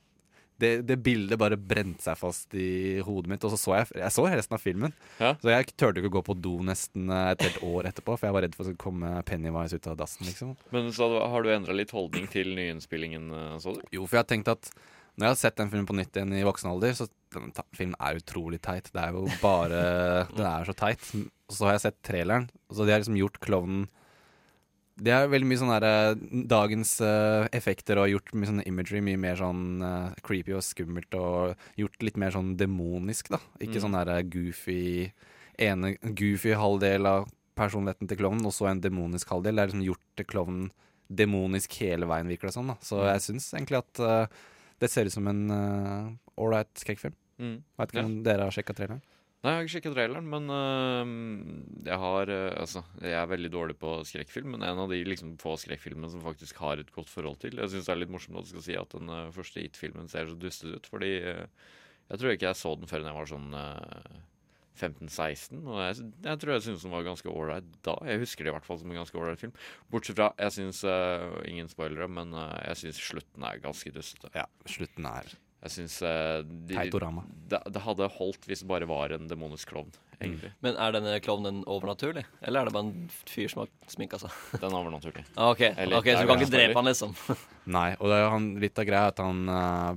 det, 0.58 0.72
det 0.90 0.98
bildet 1.06 1.38
bare 1.38 1.58
brente 1.60 2.02
seg 2.02 2.18
fast 2.18 2.56
i 2.58 2.98
hodet 3.06 3.30
mitt, 3.30 3.44
og 3.46 3.54
så 3.54 3.60
så 3.62 3.76
jeg 3.76 4.00
Jeg 4.02 4.14
så 4.16 4.26
resten 4.26 4.58
av 4.58 4.64
filmen. 4.64 4.94
Ja. 5.22 5.36
Så 5.42 5.52
jeg 5.52 5.70
turte 5.76 6.02
ikke 6.02 6.10
å 6.10 6.16
gå 6.18 6.24
på 6.32 6.38
do 6.42 6.56
nesten 6.66 7.12
eh, 7.14 7.32
et 7.36 7.44
helt 7.46 7.62
år 7.66 7.90
etterpå, 7.92 8.16
for 8.18 8.28
jeg 8.28 8.36
var 8.38 8.46
redd 8.46 8.58
for 8.58 8.66
skulle 8.66 8.82
komme 8.82 9.12
Pennywise 9.28 9.78
ut 9.78 9.90
av 9.92 10.00
dassen, 10.00 10.26
liksom. 10.26 10.56
Men 10.74 10.90
så 10.98 11.12
har 11.22 11.46
du 11.46 11.52
endra 11.54 11.78
litt 11.78 11.94
holdning 11.94 12.26
til 12.34 12.56
nyinnspillingen, 12.58 13.30
eh, 13.30 13.58
så 13.62 13.76
du? 13.78 13.84
Jo, 13.94 14.08
for 14.08 14.18
jeg 14.18 14.26
har 14.26 14.32
tenkt 14.34 14.54
at 14.54 14.72
når 15.18 15.28
jeg 15.28 15.34
har 15.34 15.42
sett 15.44 15.62
den 15.62 15.70
filmen 15.74 15.90
på 15.90 15.98
nytt 15.98 16.18
igjen 16.18 16.34
i 16.38 16.46
voksen 16.46 16.70
alder, 16.74 16.98
så 16.98 17.08
den 17.34 17.52
ta- 17.52 17.66
filmen 17.76 17.96
er 18.00 18.16
utrolig 18.22 18.62
teit. 18.62 18.90
Det 18.94 19.02
er 19.04 19.12
jo 19.14 19.26
bare 19.42 20.28
Den 20.38 20.46
er 20.46 20.66
så 20.66 20.74
teit. 20.78 21.04
Og 21.50 21.56
så 21.56 21.66
har 21.68 21.74
jeg 21.78 21.86
sett 21.88 22.02
traileren, 22.04 22.50
så 22.72 22.86
de 22.86 22.92
har 22.92 23.00
liksom 23.04 23.18
gjort 23.20 23.40
klovnen 23.40 23.88
Det 24.98 25.12
er 25.14 25.28
veldig 25.30 25.46
mye 25.48 25.60
sånn 25.62 25.70
derre 25.76 25.92
dagens 26.50 26.96
uh, 27.06 27.46
effekter 27.54 28.00
og 28.02 28.10
gjort 28.10 28.32
mye 28.34 28.50
sånn 28.50 28.64
imagery 28.66 29.00
mye 29.06 29.20
mer 29.22 29.38
sånn 29.38 29.62
uh, 29.86 30.10
creepy 30.26 30.56
og 30.58 30.64
skummelt 30.66 31.14
og 31.20 31.54
gjort 31.78 32.02
litt 32.02 32.18
mer 32.18 32.34
sånn 32.34 32.56
demonisk, 32.58 33.30
da. 33.30 33.38
Ikke 33.62 33.78
Mm. 33.78 33.84
sånn 33.86 33.98
derre 34.00 34.18
goofy 34.26 35.12
ene 35.62 35.94
goofy 36.02 36.56
halvdel 36.58 37.06
av 37.06 37.28
personligheten 37.58 38.10
til 38.10 38.18
klovnen, 38.18 38.46
og 38.46 38.54
så 38.54 38.68
en 38.72 38.82
demonisk 38.82 39.30
halvdel. 39.30 39.56
Det 39.56 39.64
er 39.64 39.70
liksom 39.72 39.86
gjort 39.86 40.26
klovnen 40.30 40.72
demonisk 41.10 41.78
hele 41.80 42.06
veien, 42.10 42.28
virker 42.28 42.50
det 42.50 42.54
sånn, 42.58 42.68
da 42.74 42.76
Så 42.82 42.98
Mm. 43.00 43.08
jeg 43.14 43.22
syns 43.30 43.54
egentlig 43.54 43.78
at 43.78 44.00
uh, 44.02 44.28
det 44.82 44.90
ser 44.92 45.06
ut 45.06 45.14
som 45.14 45.28
en 45.28 46.20
ålreit 46.38 46.74
skrekkfilm. 46.82 47.16
Mm. 47.38 47.62
Vet 47.78 47.94
ikke 47.94 48.08
om 48.08 48.18
dere 48.26 48.48
har 48.48 48.56
sjekka 48.56 48.76
traileren? 48.78 49.04
Nei, 49.46 49.52
jeg 49.52 49.58
har 49.58 49.66
ikke 49.68 49.74
sjekket 49.76 49.94
traileren, 49.94 50.30
men 50.32 50.50
øhm, 50.50 51.10
jeg 51.86 51.98
har 52.02 52.32
øh, 52.34 52.54
Altså, 52.58 52.82
jeg 53.00 53.14
er 53.14 53.30
veldig 53.30 53.52
dårlig 53.54 53.76
på 53.78 53.92
skrekkfilm, 54.10 54.56
men 54.56 54.66
en 54.66 54.82
av 54.82 54.90
de 54.90 54.98
liksom 55.06 55.36
få 55.42 55.54
skrekkfilmene 55.62 56.10
som 56.10 56.24
faktisk 56.26 56.58
har 56.64 56.82
et 56.82 56.90
godt 56.92 57.12
forhold 57.12 57.38
til. 57.44 57.60
Jeg 57.62 57.72
syns 57.72 57.86
det 57.86 57.94
er 57.94 58.02
litt 58.02 58.14
morsomt 58.14 58.42
at 58.42 58.50
du 58.50 58.56
skal 58.56 58.66
si 58.66 58.80
at 58.80 58.96
den 58.98 59.14
øh, 59.14 59.30
første 59.36 59.62
It-filmen 59.62 60.10
ser 60.10 60.26
så 60.28 60.40
dustet 60.42 60.74
ut, 60.74 60.90
fordi 60.90 61.14
øh, 61.22 61.46
jeg 62.10 62.20
tror 62.20 62.34
ikke 62.34 62.50
jeg 62.50 62.60
så 62.64 62.74
den 62.80 62.90
før 62.90 63.06
jeg 63.06 63.20
var 63.20 63.30
sånn 63.30 63.56
øh, 63.62 64.20
15-16, 64.78 65.64
og 65.64 65.80
jeg, 65.82 66.12
jeg 66.26 66.42
tror 66.42 66.54
jeg 66.54 66.66
syntes 66.66 66.86
den 66.86 66.94
var 66.94 67.06
ganske 67.06 67.32
ålreit 67.32 67.72
da. 67.86 67.96
Jeg 68.10 68.22
husker 68.26 68.46
det 68.46 68.52
i 68.52 68.58
hvert 68.58 68.68
fall 68.68 68.82
som 68.82 68.92
en 68.92 69.00
ganske 69.00 69.18
ålreit 69.18 69.42
film. 69.42 69.56
Bortsett 69.94 70.20
fra, 70.20 70.32
jeg 70.38 70.54
syns 70.54 70.84
uh, 70.86 71.40
Ingen 71.50 71.72
spoilere, 71.72 72.06
men 72.12 72.36
uh, 72.38 72.54
jeg 72.68 72.84
syns 72.84 73.02
slutten 73.10 73.48
er 73.48 73.64
ganske 73.64 73.94
dustete. 73.96 74.30
Ja, 74.38 74.46
slutten 74.70 75.10
er 75.10 75.34
Jeg 75.68 75.74
syns 75.74 75.98
uh, 76.00 76.40
de, 76.48 76.78
det, 77.52 77.60
det 77.76 77.82
hadde 77.84 78.08
holdt 78.16 78.46
hvis 78.48 78.62
det 78.64 78.68
bare 78.70 78.88
var 78.88 79.12
en 79.12 79.26
demonisk 79.28 79.74
klovn, 79.74 79.90
egentlig. 80.16 80.54
Men 80.64 80.78
er 80.80 80.94
denne 80.96 81.16
klovnen 81.24 81.58
overnaturlig? 81.68 82.24
Eller 82.40 82.62
er 82.62 82.70
det 82.70 82.76
bare 82.78 82.88
en 82.88 83.10
fyr 83.28 83.52
som 83.52 83.66
har 83.66 83.92
sminka 83.92 84.20
seg? 84.22 84.32
Den 84.62 84.70
er 84.72 84.78
overnaturlig. 84.80 85.26
Ah, 85.36 85.52
ok, 85.52 85.66
Eller, 85.74 86.00
okay 86.00 86.16
Så 86.16 86.24
du 86.24 86.32
kan 86.32 86.40
ikke 86.40 86.54
drepe 86.56 86.80
han, 86.80 86.88
liksom? 86.88 87.18
Nei, 87.78 87.90
og 88.00 88.08
det 88.08 88.16
er 88.16 88.24
jo 88.24 88.32
han, 88.38 88.48
litt 88.64 88.80
av 88.80 88.88
greia 88.88 89.12
at 89.12 89.20
han 89.26 89.44
uh, 89.52 89.92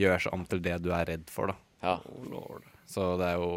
gjør 0.00 0.24
seg 0.24 0.38
om 0.38 0.48
til 0.48 0.64
det 0.64 0.78
du 0.80 0.88
er 0.96 1.04
redd 1.12 1.28
for, 1.32 1.52
da. 1.52 1.60
Ja. 1.84 1.98
Oh, 2.08 2.24
lord. 2.32 2.64
Så 2.88 3.12
det 3.20 3.28
er 3.34 3.40
jo 3.40 3.52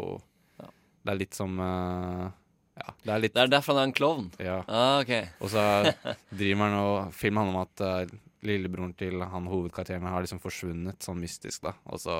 Det 1.04 1.12
er 1.12 1.18
litt 1.18 1.36
som 1.36 1.56
uh, 1.60 2.28
Ja, 2.76 2.92
det 3.02 3.16
er 3.16 3.24
litt 3.24 3.34
Det 3.34 3.42
er 3.42 3.56
derfor 3.56 3.76
han 3.76 3.86
er 3.86 3.90
en 3.90 3.96
klovn? 3.96 4.28
Ja. 4.36 4.60
Ah, 4.68 5.00
ok. 5.00 5.16
Og 5.40 5.52
så 5.56 5.64
driver 6.38 6.68
han 6.68 6.78
og 6.82 7.16
Filmen 7.16 7.48
handler 7.48 7.56
om 7.56 7.64
at 7.64 7.84
eh, 7.88 8.14
lillebroren 8.46 8.94
til 8.98 9.22
han 9.22 9.48
hovedkarakteren 9.50 10.08
har 10.08 10.24
liksom 10.24 10.42
forsvunnet 10.42 11.04
sånn 11.04 11.20
mystisk, 11.22 11.64
da. 11.66 11.74
Og 11.90 12.02
så 12.02 12.16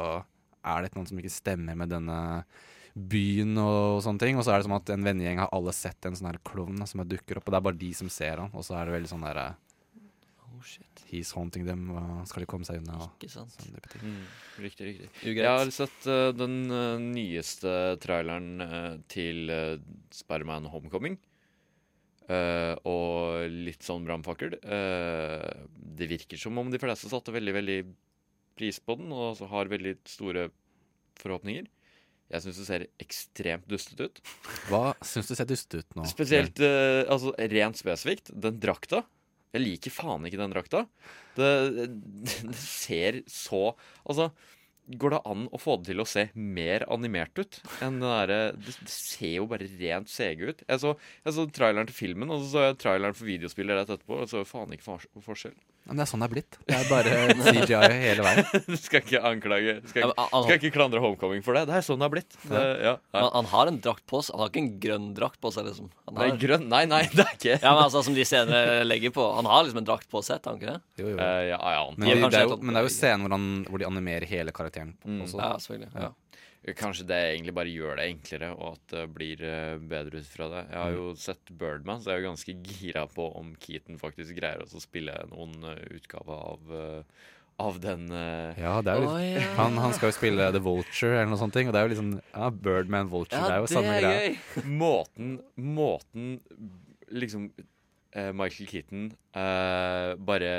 er 0.64 0.84
det 0.84 0.94
noen 0.96 1.08
som 1.10 1.20
ikke 1.20 1.32
stemmer 1.32 1.76
med 1.78 1.92
denne 1.92 2.18
byen 2.94 3.58
og 3.58 4.00
sånne 4.04 4.22
ting. 4.22 4.38
Og 4.38 4.46
så 4.46 4.54
er 4.54 4.62
det 4.62 4.68
som 4.68 4.76
at 4.78 4.94
en 4.94 5.04
vennegjeng 5.06 5.42
har 5.42 5.52
alle 5.54 5.74
sett 5.76 6.06
en 6.06 6.16
sånn 6.16 6.30
her 6.30 6.40
klovn 6.46 6.84
som 6.88 7.02
dukker 7.04 7.40
opp, 7.40 7.48
og 7.48 7.54
det 7.54 7.60
er 7.60 7.68
bare 7.68 7.82
de 7.82 7.92
som 7.98 8.10
ser 8.12 8.42
han. 8.44 8.54
Og 8.54 8.66
så 8.66 8.78
er 8.78 8.88
det 8.88 8.98
veldig 8.98 9.12
sånn 9.14 9.28
derre 9.28 9.52
Oh, 10.54 10.62
shit. 10.62 11.00
He's 11.10 11.32
haunting 11.34 11.64
them. 11.66 11.88
Hva 11.90 12.22
skal 12.30 12.44
de 12.44 12.46
komme 12.46 12.66
seg 12.66 12.78
unna? 12.78 13.08
Ikke 13.18 13.32
sant. 13.32 13.54
sånn. 13.58 13.74
Mm, 14.06 14.20
riktig, 14.62 14.86
riktig. 14.86 15.08
Ugreit. 15.24 15.40
Jeg 15.42 15.50
har 15.50 15.72
sett 15.74 16.06
uh, 16.06 16.30
den 16.36 16.54
uh, 16.70 17.02
nyeste 17.02 17.72
traileren 18.02 18.62
uh, 18.62 18.92
til 19.10 19.50
uh, 19.50 19.74
Spiderman 20.14 20.68
Homecoming. 20.70 21.18
Eh, 22.24 22.72
og 22.88 23.44
litt 23.52 23.84
sånn 23.84 24.06
brannfakkel. 24.06 24.56
Uh, 24.64 25.68
det 25.98 26.08
virker 26.08 26.40
som 26.40 26.56
om 26.60 26.70
de 26.72 26.80
fleste 26.80 27.10
satte 27.10 27.34
veldig, 27.34 27.54
veldig 27.58 27.78
pris 28.56 28.78
på 28.80 28.96
den, 28.96 29.12
og 29.12 29.42
har 29.50 29.72
veldig 29.72 29.98
store 30.08 30.48
forhåpninger. 31.20 31.68
Jeg 32.32 32.40
syns 32.40 32.60
det 32.62 32.66
ser 32.66 32.86
ekstremt 33.02 33.66
dustete 33.68 34.08
ut. 34.08 34.22
Hva 34.70 34.94
syns 35.04 35.28
du 35.28 35.34
ser 35.36 35.50
dustete 35.50 35.84
ut 35.84 35.98
nå? 35.98 36.06
Spesielt 36.08 36.62
uh, 36.64 37.04
altså 37.12 37.34
rent 37.52 37.80
spesifikt, 37.80 38.32
den 38.32 38.56
drakta. 38.62 39.04
Jeg 39.54 39.62
liker 39.62 39.94
faen 39.94 40.24
ikke 40.26 40.40
den 40.40 40.54
drakta. 40.54 40.86
Det, 41.36 41.50
det 42.48 42.56
ser 42.58 43.20
så 43.30 43.74
Altså, 44.02 44.30
går 44.86 45.14
det 45.16 45.20
an 45.30 45.46
å 45.54 45.60
få 45.60 45.76
det 45.80 45.92
til 45.92 46.02
å 46.02 46.08
se 46.08 46.26
mer 46.34 46.84
animert 46.92 47.38
ut 47.40 47.60
enn 47.84 48.00
det 48.02 48.10
derre 48.10 48.40
det, 48.52 48.74
det 48.80 48.90
ser 48.92 49.38
jo 49.38 49.46
bare 49.50 49.68
rent 49.80 50.10
CG 50.12 50.42
ut. 50.44 50.64
Jeg 50.66 50.82
så, 50.82 50.94
jeg 51.24 51.36
så 51.36 51.46
traileren 51.56 51.88
til 51.88 51.96
filmen, 51.96 52.32
og 52.32 52.42
så 52.42 52.50
så 52.54 52.66
jeg 52.68 52.80
traileren 52.82 53.16
for 53.16 53.28
videospillet 53.28 53.80
rett 53.80 53.94
etterpå, 53.94 54.20
og 54.24 54.30
så 54.30 54.44
faen 54.48 54.74
ikke 54.76 54.86
for, 54.86 55.06
forskjell. 55.24 55.56
Men 55.84 55.98
det 55.98 56.04
er 56.06 56.08
sånn 56.08 56.22
det 56.22 56.26
er 56.30 56.32
blitt. 56.32 56.56
Det 56.64 56.76
er 56.78 56.86
bare 56.88 57.16
CGI 57.44 57.88
hele 58.00 58.24
veien. 58.24 58.46
Du 58.70 58.76
skal 58.80 59.02
ikke 59.02 59.20
anklage 59.28 59.74
Skal, 59.90 60.14
Ja, 60.16 60.24
skal 60.32 60.56
ikke 60.56 60.70
klandre 60.72 61.02
Homecoming 61.04 61.42
for 61.44 61.56
det. 61.58 61.66
Det 61.68 61.74
er 61.76 61.84
sånn 61.84 62.00
det 62.00 62.06
er 62.06 62.14
blitt. 62.14 62.36
Det, 62.48 62.62
ja. 62.86 62.94
Han, 63.12 63.28
han 63.34 63.50
har 63.52 63.68
en 63.68 63.80
drakt 63.84 64.04
på 64.08 64.22
seg. 64.24 64.32
Han 64.32 64.46
har 64.46 64.52
ikke 64.52 64.62
en 64.62 64.70
grønn 64.80 65.10
drakt 65.18 65.40
på 65.44 65.52
seg, 65.52 65.68
liksom. 65.68 65.90
Han 66.08 66.16
Nei, 66.16 66.30
grønn 66.40 66.64
Nei, 66.72 66.82
nei, 66.88 67.02
det 67.12 67.26
er 67.26 67.34
ikke 67.36 67.52
ja, 67.58 67.74
men 67.74 67.82
altså, 67.82 68.00
Som 68.06 68.16
de 68.16 68.24
scenene 68.24 68.80
legger 68.86 69.12
på. 69.12 69.26
Han 69.36 69.48
har 69.50 69.66
liksom 69.66 69.82
en 69.82 69.88
drakt 69.90 70.08
på 70.08 70.24
seg, 70.24 70.40
tar 70.40 70.54
han 70.54 70.62
ikke 70.62 70.72
det? 70.72 70.80
Jo, 71.02 71.10
jo. 71.12 71.18
Uh, 71.20 71.42
ja, 71.50 71.60
ja, 71.60 71.84
Men, 71.98 72.08
det, 72.08 72.32
det 72.32 72.40
er 72.40 72.48
jo, 72.48 72.58
men 72.62 72.72
det 72.72 72.80
er 72.80 72.88
jo 72.88 72.94
scenen 72.96 73.26
hvor, 73.26 73.36
han, 73.36 73.48
hvor 73.68 73.84
de 73.84 73.88
animerer 73.90 74.28
hele 74.30 74.56
karakteren 74.56 74.73
Mm. 74.82 75.20
også. 75.24 75.38
Ja, 75.40 75.52
selvfølgelig. 75.58 75.92
Ja. 75.94 76.12
Kanskje 76.72 77.04
det 77.04 77.18
egentlig 77.34 77.52
bare 77.52 77.72
gjør 77.72 77.98
det 78.00 78.06
enklere, 78.08 78.48
og 78.56 78.78
at 78.78 78.92
det 78.94 79.04
blir 79.12 79.40
eh, 79.44 79.76
bedre 79.84 80.22
ut 80.22 80.28
fra 80.32 80.46
det. 80.48 80.62
Jeg 80.70 80.80
har 80.80 80.94
jo 80.94 81.10
sett 81.20 81.50
Birdman, 81.60 82.00
så 82.00 82.10
jeg 82.10 82.16
er 82.16 82.22
jo 82.22 82.30
ganske 82.30 82.54
gira 82.70 83.04
på 83.12 83.26
om 83.36 83.50
Keaton 83.60 84.00
faktisk 84.00 84.38
greier 84.38 84.64
å 84.64 84.80
spille 84.80 85.16
noen 85.28 85.58
eh, 85.68 85.82
utgave 85.98 86.38
av, 86.38 86.72
eh, 86.78 87.26
av 87.60 87.76
den 87.84 88.06
uh... 88.08 88.56
Ja, 88.56 88.78
det 88.80 88.94
er 88.94 89.04
jo 89.04 89.10
oh, 89.12 89.18
ja. 89.20 89.44
han, 89.58 89.76
han 89.82 89.92
skal 89.94 90.08
jo 90.08 90.16
spille 90.16 90.48
The 90.56 90.64
Vulture 90.64 91.18
eller 91.18 91.34
noe 91.34 91.42
sånt, 91.42 91.60
og 91.60 91.76
det 91.76 91.82
er 91.82 91.84
jo 91.84 91.92
liksom 91.92 92.10
Ja, 92.16 92.48
Birdman 92.48 93.12
Vulture, 93.12 93.44
det 93.44 93.58
er 93.58 93.60
jo 93.60 93.70
samme 93.74 94.00
greia. 94.00 94.32
Måten 94.82 95.36
Måten 95.60 96.32
liksom 97.12 97.50
uh, 97.52 98.32
Michael 98.32 98.72
Keaton 98.72 99.12
uh, 99.36 100.16
bare 100.16 100.56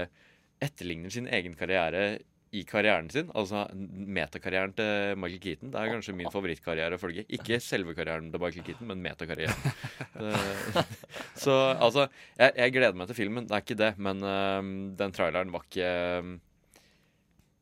etterligner 0.64 1.12
sin 1.12 1.28
egen 1.28 1.58
karriere 1.58 2.20
i 2.56 2.62
karrieren 2.68 3.10
sin. 3.12 3.28
Altså 3.36 3.66
metakarrieren 3.76 4.74
til 4.78 5.18
Michael 5.20 5.42
Keaton. 5.44 5.72
Det 5.74 5.82
er 5.82 5.92
kanskje 5.92 6.16
min 6.16 6.30
favorittkarriere 6.34 6.98
å 6.98 7.02
følge. 7.02 7.26
Ikke 7.36 7.60
selve 7.64 7.96
karrieren 7.98 8.32
til 8.34 8.42
Michael 8.44 8.66
Keaton, 8.68 8.88
men 8.92 9.04
metakarrieren. 9.04 9.76
Så 11.44 11.54
altså, 11.76 12.08
jeg, 12.40 12.54
jeg 12.58 12.74
gleder 12.76 12.98
meg 12.98 13.10
til 13.12 13.18
filmen, 13.20 13.48
det 13.50 13.56
er 13.58 13.64
ikke 13.66 13.80
det. 13.80 13.92
Men 14.08 14.24
uh, 14.26 14.62
den 15.00 15.16
traileren 15.16 15.52
var 15.54 15.66
ikke 15.68 15.90
uh, 16.22 16.36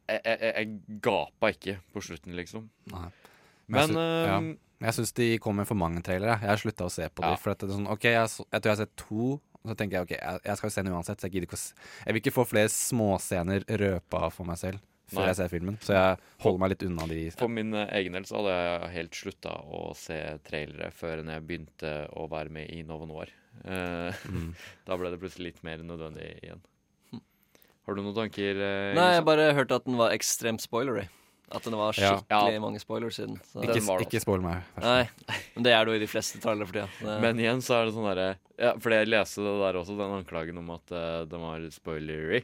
jeg, 0.10 0.20
jeg, 0.28 0.54
jeg- 0.54 1.00
gapa 1.06 1.54
ikke 1.56 1.78
på 1.96 2.04
slutten, 2.04 2.36
liksom. 2.38 2.68
Nei. 2.94 3.08
Men, 3.74 3.96
jeg, 3.96 3.98
uh, 3.98 4.28
ja. 4.28 4.38
jeg 4.90 4.98
syns 5.00 5.16
de 5.18 5.30
kom 5.42 5.56
med 5.62 5.70
for 5.70 5.80
mange 5.80 6.04
trailere. 6.06 6.38
Jeg 6.44 6.52
har 6.52 6.62
slutta 6.62 6.90
å 6.90 6.94
se 6.94 7.08
på 7.10 7.24
Ja. 7.24 7.34
dem. 7.34 7.42
For 7.42 7.56
at 7.56 7.64
det 7.64 7.70
er 7.72 7.78
sånn, 7.80 7.90
ok, 7.94 8.10
jeg, 8.12 8.34
jeg 8.44 8.60
tror 8.60 8.70
jeg 8.70 8.76
har 8.76 8.82
sett 8.84 8.96
to, 9.00 9.30
så 9.66 9.76
tenker 9.80 9.98
jeg 10.00 10.08
ok, 10.08 10.14
jeg, 10.18 10.40
jeg 10.48 10.58
skal 10.60 10.70
jo 10.70 10.74
se 10.76 10.84
den 10.84 10.94
uansett. 10.98 11.20
Så 11.22 11.28
jeg 11.30 11.36
gidder 11.38 11.48
ikke 11.50 11.60
å 11.60 11.68
Jeg 12.06 12.14
vil 12.18 12.22
ikke 12.24 12.36
få 12.36 12.46
flere 12.50 12.72
småscener 12.74 13.64
røpa 13.84 14.26
for 14.34 14.48
meg 14.50 14.60
selv 14.62 14.82
før 15.14 15.20
Nei. 15.22 15.30
jeg 15.30 15.38
ser 15.38 15.50
filmen. 15.52 15.76
Så 15.84 15.94
jeg 15.94 16.18
holder 16.42 16.60
meg 16.64 16.72
litt 16.74 16.84
unna 16.88 17.06
de. 17.12 17.20
For 17.38 17.52
min 17.52 17.74
eh, 17.78 17.90
egen 18.00 18.16
del 18.18 18.24
så 18.26 18.40
hadde 18.40 18.54
jeg 18.58 18.92
helt 18.96 19.18
slutta 19.20 19.56
å 19.68 19.82
se 20.00 20.18
trailere 20.48 20.90
før 20.96 21.22
jeg 21.22 21.44
begynte 21.48 21.92
å 22.18 22.26
være 22.32 22.50
med 22.56 22.72
i 22.74 22.82
Novo 22.88 23.06
Noir. 23.10 23.32
Eh, 23.64 24.22
Mm. 24.34 24.54
Da 24.88 24.96
ble 24.98 25.12
det 25.14 25.20
plutselig 25.22 25.52
litt 25.52 25.64
mer 25.68 25.84
nødvendig 25.86 26.30
igjen. 26.42 26.64
Har 27.84 27.96
du 27.98 28.02
noen 28.02 28.16
tanker? 28.16 28.58
eh, 28.64 28.94
Nei, 28.96 29.10
jeg 29.18 29.26
bare 29.28 29.50
hørte 29.54 29.76
at 29.78 29.86
den 29.86 30.00
var 30.00 30.16
ekstremt 30.16 30.64
spoilery. 30.64 31.06
At 31.52 31.64
den 31.68 31.76
var 31.78 31.94
skikkelig 31.94 32.54
Ja. 32.56 32.60
mange 32.64 32.80
spoilers 32.82 33.20
i 33.20 33.26
den. 33.28 33.36
Så. 33.52 33.62
Ikke, 33.62 33.74
Den 33.76 33.86
var 33.86 34.00
det 34.00 34.08
ikke 34.08 34.22
spoil 34.24 34.42
meg. 34.42 34.64
Nei, 34.82 35.10
men 35.56 35.64
det 35.68 35.74
er 35.74 35.86
det 35.86 35.92
jo 35.94 35.98
i 36.00 36.04
de 36.06 36.08
fleste 36.10 36.40
trailere 36.42 36.66
for 36.70 36.74
tida. 36.74 36.88
Det- 37.02 37.18
Men 37.22 37.38
igjen 37.44 37.62
så 37.62 37.76
er 37.82 37.86
det 37.86 37.94
sånn 37.94 38.08
derre 38.16 38.30
ja, 38.58 38.72
For 38.80 38.90
jeg 38.96 39.08
leste 39.12 39.44
det 39.44 39.54
der 39.60 39.78
også, 39.82 39.98
den 39.98 40.16
anklagen 40.18 40.58
om 40.58 40.70
at 40.74 40.92
uh, 40.96 41.26
den 41.26 41.42
var 41.42 41.68
spoilery. 41.70 42.44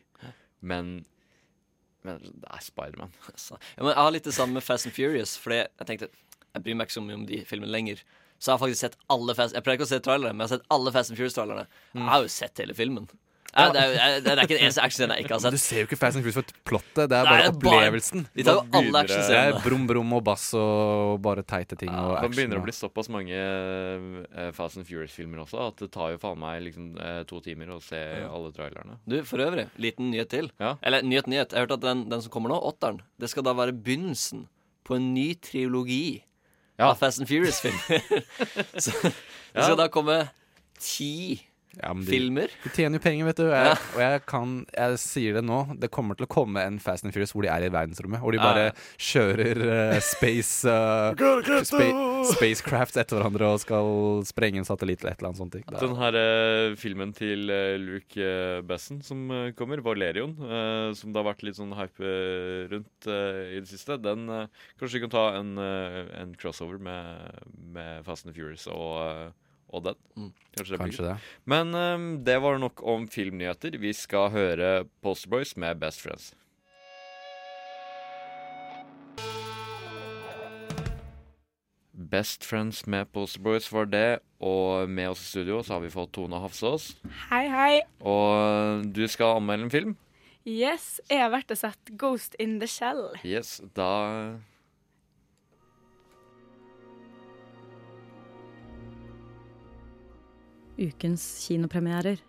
Men 0.62 1.06
Men 2.04 2.20
det 2.24 2.48
er 2.50 2.62
Spiderman. 2.64 3.12
Ja, 3.50 3.58
men 3.84 3.92
jeg 3.94 3.96
har 4.04 4.12
litt 4.12 4.24
det 4.30 4.34
samme 4.34 4.54
med 4.60 4.64
Fast 4.64 4.86
and 4.88 4.96
Furious. 4.96 5.38
Fordi 5.38 5.62
jeg 5.64 5.88
tenkte 5.90 6.10
Jeg 6.56 6.64
bryr 6.64 6.76
meg 6.80 6.88
ikke 6.88 6.98
så 7.00 7.04
mye 7.06 7.16
om 7.20 7.26
de 7.30 7.42
filmene 7.46 7.72
lenger. 7.72 8.04
Så 8.40 8.52
jeg 8.52 8.54
har 8.58 8.62
faktisk 8.68 8.80
sett 8.86 8.96
alle 9.10 9.34
Fast 9.36 9.54
Jeg 9.58 9.64
pleier 9.66 9.78
ikke 9.80 9.88
å 9.90 9.94
se 9.94 10.00
trailere, 10.00 10.32
men 10.34 10.46
jeg 10.46 10.50
har 10.50 10.58
sett 10.60 10.70
alle 10.72 10.92
Fast 10.96 11.12
and 11.12 11.18
Furious-trailerne. 11.20 11.66
Jeg 11.96 12.08
har 12.14 12.22
jo 12.24 12.32
sett 12.32 12.58
hele 12.64 12.74
filmen. 12.78 13.10
Ja, 13.50 13.64
det, 13.74 13.82
er, 13.82 14.20
det 14.22 14.30
er 14.36 14.42
ikke 14.44 14.56
en 14.60 14.64
eneste 14.68 14.82
actionscene 14.86 15.16
jeg 15.18 15.26
ikke 15.26 15.34
har 15.34 15.42
sett. 15.42 15.56
du 15.56 15.62
ser 15.62 15.80
jo 15.82 15.86
ikke 15.88 15.98
Fast 15.98 16.18
and 16.20 16.26
Furious 16.26 16.36
for 16.38 16.52
plottet, 16.70 17.10
det 17.10 17.18
er 17.18 17.26
bare 17.26 17.40
Nei, 17.40 17.50
opplevelsen. 17.54 18.22
bare-. 18.28 18.36
De 18.38 18.44
tar 18.46 18.58
jo 18.60 18.64
alle 18.80 18.92
er 19.00 19.08
actionscenene. 19.08 19.62
brum 19.66 19.88
brum 19.90 20.14
og 20.20 20.24
bass 20.28 20.46
og 20.60 21.16
bare 21.26 21.44
teite 21.50 21.78
ting 21.82 21.90
og 21.90 22.14
Det 22.22 22.30
begynner 22.36 22.62
å 22.62 22.66
bli 22.68 22.76
såpass 22.78 23.10
mange 23.10 23.34
eh, 23.40 24.52
Fast 24.54 24.78
and 24.78 24.86
Furious-filmer 24.86 25.42
også 25.46 25.64
at 25.68 25.82
det 25.82 25.90
tar 25.96 26.14
jo 26.14 26.22
faen 26.22 26.40
meg 26.42 26.62
liksom 26.68 26.92
eh, 27.02 27.24
to 27.30 27.42
timer 27.46 27.74
å 27.74 27.80
se 27.82 28.00
alle 28.30 28.54
trailerne. 28.56 29.00
Du, 29.10 29.18
for 29.26 29.42
øvrig, 29.44 29.66
liten 29.82 30.12
nyhet 30.14 30.30
til. 30.30 30.52
Ja. 30.62 30.76
Eller 30.86 31.02
nyhet, 31.06 31.28
nyhet. 31.32 31.54
Jeg 31.58 31.66
hørte 31.66 31.80
at 31.80 31.86
den, 31.90 32.06
den 32.12 32.22
som 32.26 32.32
kommer 32.34 32.54
nå, 32.54 32.60
åtteren, 32.70 33.02
det 33.20 33.30
skal 33.34 33.46
da 33.50 33.56
være 33.58 33.74
begynnelsen 33.74 34.46
på 34.86 34.96
en 34.98 35.10
ny 35.18 35.32
trilogi 35.42 36.22
Ja. 36.80 36.92
av 36.94 36.98
Fast 37.02 37.20
and 37.20 37.28
Furious-filmer. 37.28 38.06
Så 38.86 38.94
det 39.04 39.14
Ja. 39.58 39.66
skal 39.66 39.76
da 39.82 39.88
komme 39.92 40.22
ti 40.80 41.42
Ja, 41.78 41.94
men 41.94 42.02
de, 42.02 42.12
filmer. 42.12 42.50
de 42.64 42.70
tjener 42.74 42.98
jo 42.98 43.04
penger, 43.04 43.28
vet 43.30 43.40
du. 43.40 43.46
Jeg, 43.54 43.76
Og 43.94 44.00
jeg 44.02 44.22
kan 44.28 44.54
Jeg 44.74 44.98
sier 45.04 45.36
det 45.38 45.44
nå, 45.46 45.60
det 45.80 45.92
kommer 45.94 46.18
til 46.18 46.26
å 46.26 46.32
komme 46.32 46.64
en 46.66 46.80
Fast 46.82 47.06
and 47.06 47.14
Furious 47.14 47.34
hvor 47.36 47.46
de 47.46 47.52
er 47.54 47.68
i 47.68 47.70
verdensrommet. 47.72 48.22
Hvor 48.24 48.34
de 48.34 48.42
bare 48.42 48.64
Ja. 48.70 48.72
kjører 49.10 49.62
uh, 49.70 50.00
space 50.04 50.66
uh, 50.70 51.14
spa 51.68 51.86
Spacecrafts 52.34 52.98
etter 53.00 53.20
hverandre 53.20 53.52
og 53.54 53.62
skal 53.62 53.92
sprenge 54.28 54.64
en 54.64 54.68
satellitt 54.68 55.04
eller 55.04 55.14
et 55.14 55.22
eller 55.22 55.30
annet 55.30 55.42
sånt. 55.44 55.60
Den 55.80 55.96
her 56.02 56.18
uh, 56.20 56.76
filmen 56.80 57.14
til 57.16 57.46
Luke 57.84 58.18
uh, 58.18 58.60
Besson 58.66 59.04
som 59.06 59.28
kommer, 59.58 59.84
Valerion, 59.86 60.34
som 60.98 61.14
det 61.14 61.20
har 61.22 61.28
vært 61.30 61.44
litt 61.46 61.58
sånn 61.60 61.72
hype 61.78 62.10
rundt 62.72 63.08
i 63.10 63.60
det 63.62 63.70
siste, 63.70 63.96
den 64.02 64.26
Kanskje 64.80 64.98
vi 64.98 65.04
kan 65.06 65.14
ta 65.14 65.24
en, 65.38 65.54
en 65.60 66.34
crossover 66.40 66.82
med, 66.82 67.46
med 67.74 68.04
Fast 68.08 68.28
and 68.28 68.36
Furious 68.36 68.66
og, 68.72 69.32
og 69.70 69.86
den. 69.86 70.02
Mm. 70.16 70.34
Kanskje 70.58 70.74
det 70.74 70.82
Kanskje 70.82 71.06
det. 71.06 71.16
Men 71.50 71.74
um, 71.76 72.10
det 72.26 72.38
var 72.42 72.60
nok 72.62 72.84
om 72.84 73.08
filmnyheter. 73.12 73.78
Vi 73.80 73.94
skal 73.94 74.30
høre 74.34 74.74
Poster 75.04 75.32
Boys 75.32 75.56
med 75.58 75.80
Best 75.82 76.02
Friends. 76.02 76.34
Best 82.10 82.46
Friends 82.48 82.88
med 82.88 83.12
Poster 83.14 83.42
Boys 83.42 83.68
var 83.74 83.86
det, 83.86 84.20
og 84.42 84.90
med 84.90 85.12
oss 85.12 85.22
i 85.22 85.30
studio 85.30 85.60
så 85.62 85.76
har 85.76 85.84
vi 85.84 85.92
fått 85.94 86.14
Tone 86.16 86.40
Hafsås. 86.42 86.96
Hei, 87.30 87.46
hei. 87.52 87.74
Og 88.02 88.88
du 88.96 89.04
skal 89.12 89.38
anmelde 89.38 89.68
en 89.68 89.74
film? 89.74 89.98
Yes, 90.48 90.98
jeg 91.12 91.22
har 91.22 91.30
vært 91.34 91.52
og 91.54 91.60
sett 91.60 91.92
Ghost 92.00 92.38
in 92.40 92.58
the 92.64 92.70
Shell. 92.72 93.12
Yes, 93.28 93.60
da 93.78 94.40
Ukens 100.80 101.24
kinopremierer. 101.48 102.22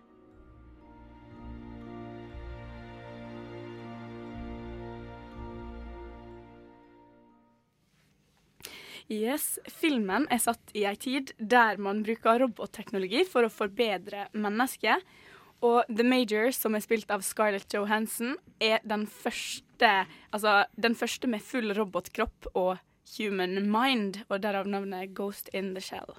Yes, 9.11 9.59
Filmen 9.67 10.29
er 10.31 10.39
satt 10.39 10.71
i 10.75 10.85
ei 10.87 10.95
tid 10.99 11.33
der 11.39 11.81
man 11.83 12.05
bruker 12.07 12.39
robotteknologi 12.45 13.25
for 13.27 13.47
å 13.47 13.51
forbedre 13.51 14.29
mennesket. 14.39 15.03
Og 15.67 15.83
The 15.91 16.07
Major, 16.07 16.55
som 16.55 16.79
er 16.79 16.85
spilt 16.85 17.11
av 17.13 17.25
Scarlett 17.27 17.75
Johansson, 17.75 18.37
er 18.63 18.79
den 18.87 19.05
første, 19.11 19.91
altså, 20.31 20.63
den 20.79 20.95
første 20.97 21.29
med 21.29 21.43
full 21.45 21.75
robotkropp 21.77 22.53
og 22.55 22.79
human 23.19 23.59
mind, 23.67 24.23
og 24.31 24.41
derav 24.47 24.71
navnet 24.71 25.13
Ghost 25.19 25.51
in 25.53 25.75
the 25.75 25.85
Shell. 25.85 26.15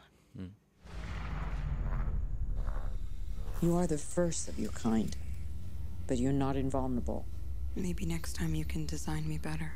You 3.62 3.76
are 3.78 3.86
the 3.86 4.00
first 4.00 4.48
of 4.48 4.58
your 4.58 4.72
kind, 4.72 5.16
but 6.08 6.18
you're 6.18 6.34
not 6.34 6.56
invulnerable. 6.56 7.26
Maybe 7.76 8.08
next 8.08 8.34
time 8.34 8.56
you 8.56 8.66
can 8.66 8.88
design 8.88 9.30
me 9.30 9.38
better. 9.38 9.72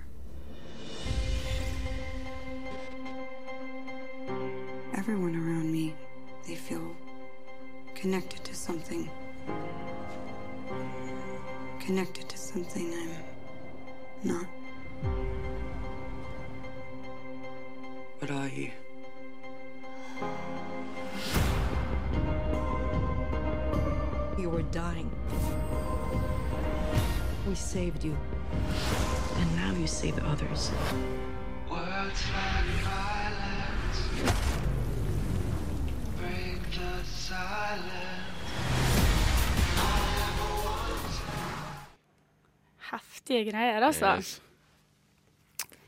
Everyone 4.95 5.35
around 5.35 5.71
me, 5.71 5.93
they 6.47 6.55
feel 6.55 6.95
connected 7.93 8.43
to 8.45 8.55
something. 8.55 9.07
Connected 11.79 12.27
to 12.27 12.37
something 12.39 12.91
I'm 12.91 14.27
not. 14.27 14.47
Saved 27.75 28.05
you. 28.05 28.15
And 29.39 29.49
now 29.57 29.71
you 29.81 29.87
save 29.87 30.17
others. 30.31 30.71
Words 31.69 32.21
like 32.35 32.69
violence 32.87 33.99
break 36.19 36.61
the 36.71 36.93
silence. 37.03 38.31
Heftige 42.91 43.51
greier, 43.51 43.83
altså. 43.83 44.15
Yes. 44.15 44.41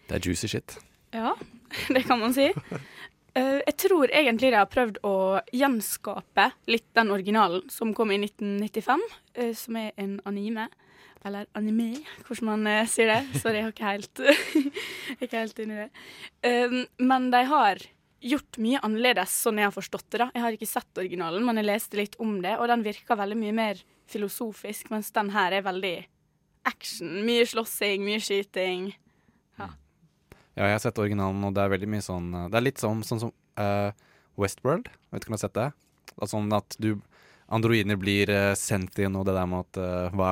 Det 0.10 0.15
er 0.15 0.19
juicy 0.26 0.45
shit. 0.45 0.80
Ja, 1.13 1.32
det 1.95 2.04
kan 2.04 2.19
man 2.19 2.34
si. 2.34 2.50
Eh, 3.36 3.62
jeg 3.67 3.78
tror 3.78 4.12
egentlig 4.12 4.52
de 4.52 4.60
har 4.60 4.67
prøvd 4.67 5.00
å 5.08 5.39
gjenskape 5.54 6.50
litt 6.67 6.89
den 7.00 7.15
originalen 7.15 7.63
som 7.69 7.95
kom 7.95 8.12
i 8.12 8.19
1995, 8.19 9.08
eh, 9.36 9.56
som 9.56 9.80
er 9.80 9.95
en 9.95 10.19
anime. 10.26 10.67
Eller 11.25 11.47
anime, 11.58 12.03
hvordan 12.27 12.49
man 12.51 12.67
eh, 12.69 12.88
sier 12.89 13.10
det. 13.10 13.41
Sorry, 13.41 13.60
jeg 13.60 13.67
har 13.67 13.73
ikke 13.73 13.91
helt, 13.91 14.23
ikke 15.23 15.39
helt 15.39 15.62
inni 15.63 15.80
det. 15.80 15.88
Um, 16.45 16.84
men 17.10 17.32
de 17.34 17.41
har 17.49 17.82
gjort 18.27 18.60
mye 18.62 18.82
annerledes, 18.86 19.34
sånn 19.45 19.62
jeg 19.62 19.69
har 19.69 19.75
forstått 19.75 20.08
det. 20.12 20.21
da. 20.21 20.30
Jeg 20.36 20.43
har 20.45 20.58
ikke 20.58 20.69
sett 20.69 21.01
originalen, 21.01 21.45
men 21.45 21.62
jeg 21.62 21.69
leste 21.69 21.99
litt 21.99 22.17
om 22.23 22.38
det, 22.43 22.56
og 22.58 22.69
den 22.71 22.86
virker 22.86 23.19
veldig 23.19 23.39
mye 23.39 23.56
mer 23.56 23.82
filosofisk, 24.12 24.91
mens 24.93 25.12
den 25.15 25.34
her 25.36 25.56
er 25.58 25.65
veldig 25.65 25.97
action. 26.67 27.19
Mye 27.27 27.45
slåssing, 27.47 28.06
mye 28.06 28.21
skyting. 28.23 28.91
Ja, 30.58 30.65
jeg 30.65 30.73
har 30.73 30.82
sett 30.82 30.97
originalen, 30.97 31.43
og 31.45 31.53
det 31.53 31.62
er 31.62 31.69
veldig 31.69 31.88
mye 31.93 32.01
sånn 32.01 32.32
eh, 32.34 32.47
Det 32.49 32.58
er 32.58 32.63
litt 32.65 32.82
sånn, 32.82 33.03
sånn 33.06 33.19
som 33.21 33.34
uh, 33.62 33.91
Westworld. 34.41 34.89
Vet 35.13 35.21
ikke 35.21 35.30
om 35.30 35.36
du 35.36 35.38
har 35.38 35.43
sett 35.43 35.58
det? 35.58 35.67
Sånn 36.32 36.49
at 36.58 36.77
du 36.82 36.95
Androider 37.53 37.99
blir 38.01 38.32
uh, 38.34 38.56
inn 38.58 39.19
og 39.19 39.27
det 39.27 39.36
der 39.38 39.45
med 39.45 39.67
at 39.67 39.80
uh, 39.80 40.15
Hva 40.17 40.32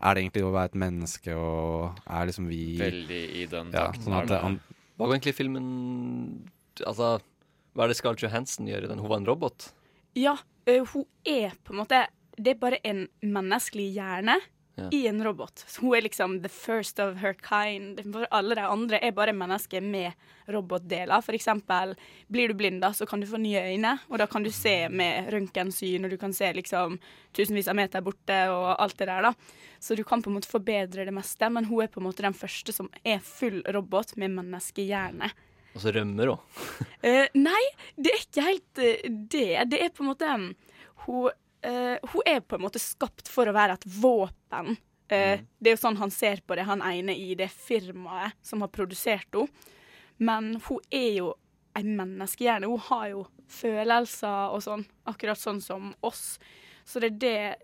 er 0.00 0.14
det 0.14 0.22
egentlig 0.22 0.44
å 0.46 0.52
være 0.54 0.70
et 0.72 0.78
menneske, 0.78 1.34
og 1.34 1.98
er 2.06 2.28
liksom 2.30 2.46
vi 2.50 2.60
Veldig 2.78 3.22
i 3.42 3.46
den 3.50 3.72
Ja, 3.74 3.88
takten 3.88 4.04
sånn 4.06 4.18
at 4.20 4.28
det, 4.30 4.38
han, 4.44 4.60
Hva 4.96 5.06
går 5.08 5.16
egentlig 5.18 5.34
filmen 5.38 5.66
Altså, 6.86 7.16
hva 7.74 7.84
er 7.86 7.90
det 7.90 7.96
Scarlett 7.98 8.22
Johansson 8.22 8.68
gjør 8.70 8.86
i 8.86 8.90
den? 8.92 9.00
Hun 9.02 9.10
var 9.10 9.18
en 9.22 9.26
robot? 9.26 9.70
Ja, 10.18 10.36
ø, 10.70 10.76
hun 10.92 11.04
er 11.26 11.56
på 11.66 11.74
en 11.74 11.80
måte 11.82 12.04
Det 12.38 12.54
er 12.54 12.60
bare 12.62 12.78
en 12.86 13.04
menneskelig 13.22 13.88
hjerne. 13.96 14.38
Ja. 14.78 14.88
i 14.92 15.06
en 15.06 15.24
robot. 15.24 15.64
Så 15.66 15.80
hun 15.80 15.96
er 15.96 16.04
liksom 16.04 16.36
the 16.42 16.48
first 16.48 17.00
of 17.02 17.16
her 17.18 17.34
kind. 17.34 17.98
For 18.12 18.26
alle 18.30 18.54
de 18.54 18.66
andre 18.66 19.00
er 19.02 19.14
bare 19.16 19.34
mennesker 19.34 19.82
med 19.82 20.12
robotdeler. 20.46 21.22
For 21.24 21.34
eksempel, 21.34 21.96
blir 22.30 22.48
du 22.48 22.54
blind, 22.54 22.80
da, 22.82 22.92
så 22.94 23.06
kan 23.06 23.20
du 23.20 23.26
få 23.26 23.40
nye 23.42 23.64
øyne, 23.72 23.96
og 24.08 24.20
da 24.22 24.28
kan 24.30 24.46
du 24.46 24.50
se 24.54 24.76
med 24.88 25.32
røntgensyn, 25.34 26.06
og 26.06 26.14
du 26.14 26.16
kan 26.20 26.32
se 26.32 26.52
liksom 26.54 26.98
tusenvis 27.36 27.68
av 27.68 27.76
meter 27.78 28.04
borte 28.06 28.38
og 28.52 28.70
alt 28.78 28.96
det 29.00 29.10
der, 29.10 29.28
da. 29.28 29.34
Så 29.82 29.98
du 29.98 30.04
kan 30.06 30.22
på 30.22 30.30
en 30.30 30.38
måte 30.38 30.50
forbedre 30.50 31.04
det 31.08 31.14
meste, 31.14 31.50
men 31.50 31.68
hun 31.68 31.82
er 31.84 31.92
på 31.92 32.00
en 32.00 32.08
måte 32.08 32.24
den 32.24 32.36
første 32.36 32.74
som 32.74 32.88
er 33.04 33.20
full 33.24 33.60
robot 33.74 34.16
med 34.16 34.36
menneskehjerne. 34.38 35.32
Og 35.74 35.82
så 35.82 35.92
rømmer 35.94 36.32
hun. 36.32 36.40
uh, 37.04 37.26
nei, 37.38 37.64
det 37.98 38.14
er 38.14 38.24
ikke 38.24 38.46
helt 38.46 38.80
eh, 38.82 39.04
det. 39.10 39.50
Det 39.74 39.82
er 39.84 39.92
på 39.94 40.02
en 40.02 40.10
måte 40.10 40.30
um, 40.32 40.48
hun, 41.04 41.28
eh, 41.62 41.98
hun 42.12 42.22
er 42.26 42.40
på 42.40 42.56
en 42.56 42.62
måte 42.66 42.80
skapt 42.82 43.28
for 43.28 43.48
å 43.48 43.54
være 43.56 43.78
et 43.78 43.84
våpen. 44.00 44.76
Eh, 45.10 45.40
Det 45.58 45.70
er 45.70 45.76
jo 45.76 45.80
sånn 45.80 45.96
han 45.98 46.10
ser 46.10 46.42
på 46.46 46.54
det, 46.56 46.66
han 46.68 46.82
ene 46.82 47.16
i 47.16 47.34
det 47.34 47.50
firmaet 47.50 48.34
som 48.42 48.60
har 48.60 48.68
produsert 48.68 49.32
henne. 49.32 49.48
Men 50.18 50.60
hun 50.66 50.80
er 50.90 51.12
jo 51.18 51.34
en 51.78 51.96
menneskehjerne. 51.96 52.66
Hun 52.66 52.78
har 52.90 53.08
jo 53.12 53.26
følelser 53.48 54.50
og 54.52 54.62
sånn, 54.64 54.84
akkurat 55.06 55.38
sånn 55.38 55.60
som 55.62 55.94
oss. 56.02 56.38
Så 56.84 57.00
det 57.00 57.12
er 57.12 57.18
det 57.18 57.56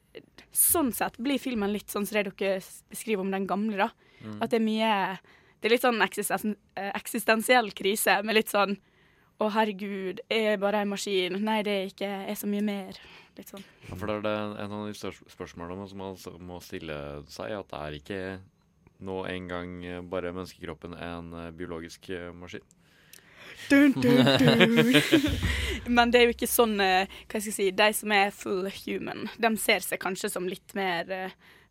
Sånn 0.54 0.92
sett 0.94 1.16
blir 1.18 1.40
filmen 1.42 1.72
litt 1.72 1.90
sånn 1.90 2.06
som 2.06 2.14
det 2.22 2.30
dere 2.38 2.60
beskriver 2.88 3.24
om 3.24 3.30
den 3.32 3.46
gamle, 3.46 3.76
da. 3.76 3.88
Mm. 4.22 4.36
At 4.40 4.50
det 4.50 4.60
er 4.60 4.64
mye 4.64 5.18
Det 5.60 5.66
er 5.66 5.72
litt 5.74 5.82
sånn 5.82 6.00
eksisten, 6.04 6.56
eh, 6.76 6.92
eksistensiell 6.94 7.72
krise 7.72 8.22
med 8.22 8.34
litt 8.36 8.48
sånn 8.52 8.76
Å, 9.42 9.48
herregud, 9.50 10.20
er 10.30 10.44
jeg 10.52 10.62
bare 10.62 10.84
en 10.84 10.92
maskin? 10.92 11.36
Nei, 11.42 11.58
det 11.66 11.72
er 11.74 11.88
ikke. 11.90 12.06
Jeg 12.06 12.30
er 12.30 12.38
så 12.38 12.48
mye 12.50 12.64
mer. 12.64 12.98
Litt 13.34 13.50
sånn. 13.50 13.64
Ja, 13.88 13.96
for 13.96 14.06
det 14.06 14.20
er 14.20 14.26
det 14.28 14.34
en 14.62 14.74
av 14.76 14.84
de 14.86 14.94
største 14.94 15.26
spørsmålene 15.32 15.88
som 15.90 16.02
man 16.04 16.18
må 16.46 16.60
stille 16.62 16.98
seg, 17.32 17.50
at 17.56 17.72
det 17.72 17.80
er 17.80 17.96
ikke 17.98 18.20
nå 19.04 19.18
engang 19.26 19.74
bare 20.06 20.30
menneskekroppen 20.30 20.94
en 20.94 21.32
eh, 21.40 21.50
biologisk 21.56 22.12
eh, 22.14 22.30
maskin. 22.36 22.62
Dun, 23.68 23.92
dun, 23.98 24.22
dun. 24.38 24.94
Men 25.96 26.12
det 26.12 26.20
er 26.20 26.28
jo 26.28 26.34
ikke 26.34 26.48
sånn 26.50 26.74
eh, 26.82 27.10
Hva 27.30 27.38
skal 27.38 27.48
jeg 27.48 27.54
si 27.54 27.66
De 27.76 27.86
som 27.96 28.12
er 28.12 28.32
full 28.34 28.66
human, 28.82 29.28
de 29.40 29.50
ser 29.60 29.84
seg 29.84 30.00
kanskje 30.02 30.30
som 30.32 30.48
litt 30.48 30.74
mer 30.76 31.10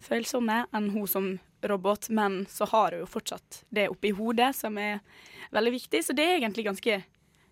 følsomme 0.03 0.63
enn 0.75 0.89
hun 0.93 1.07
som 1.07 1.27
robot, 1.63 2.09
men 2.09 2.41
så 2.49 2.67
har 2.67 2.91
hun 2.91 3.05
jo 3.05 3.09
fortsatt 3.09 3.61
det 3.71 3.87
oppi 3.91 4.11
hodet, 4.15 4.51
som 4.57 4.75
er 4.77 4.99
veldig 5.55 5.73
viktig. 5.77 6.01
Så 6.03 6.15
det 6.17 6.25
er 6.27 6.39
egentlig 6.41 6.65
ganske 6.67 6.97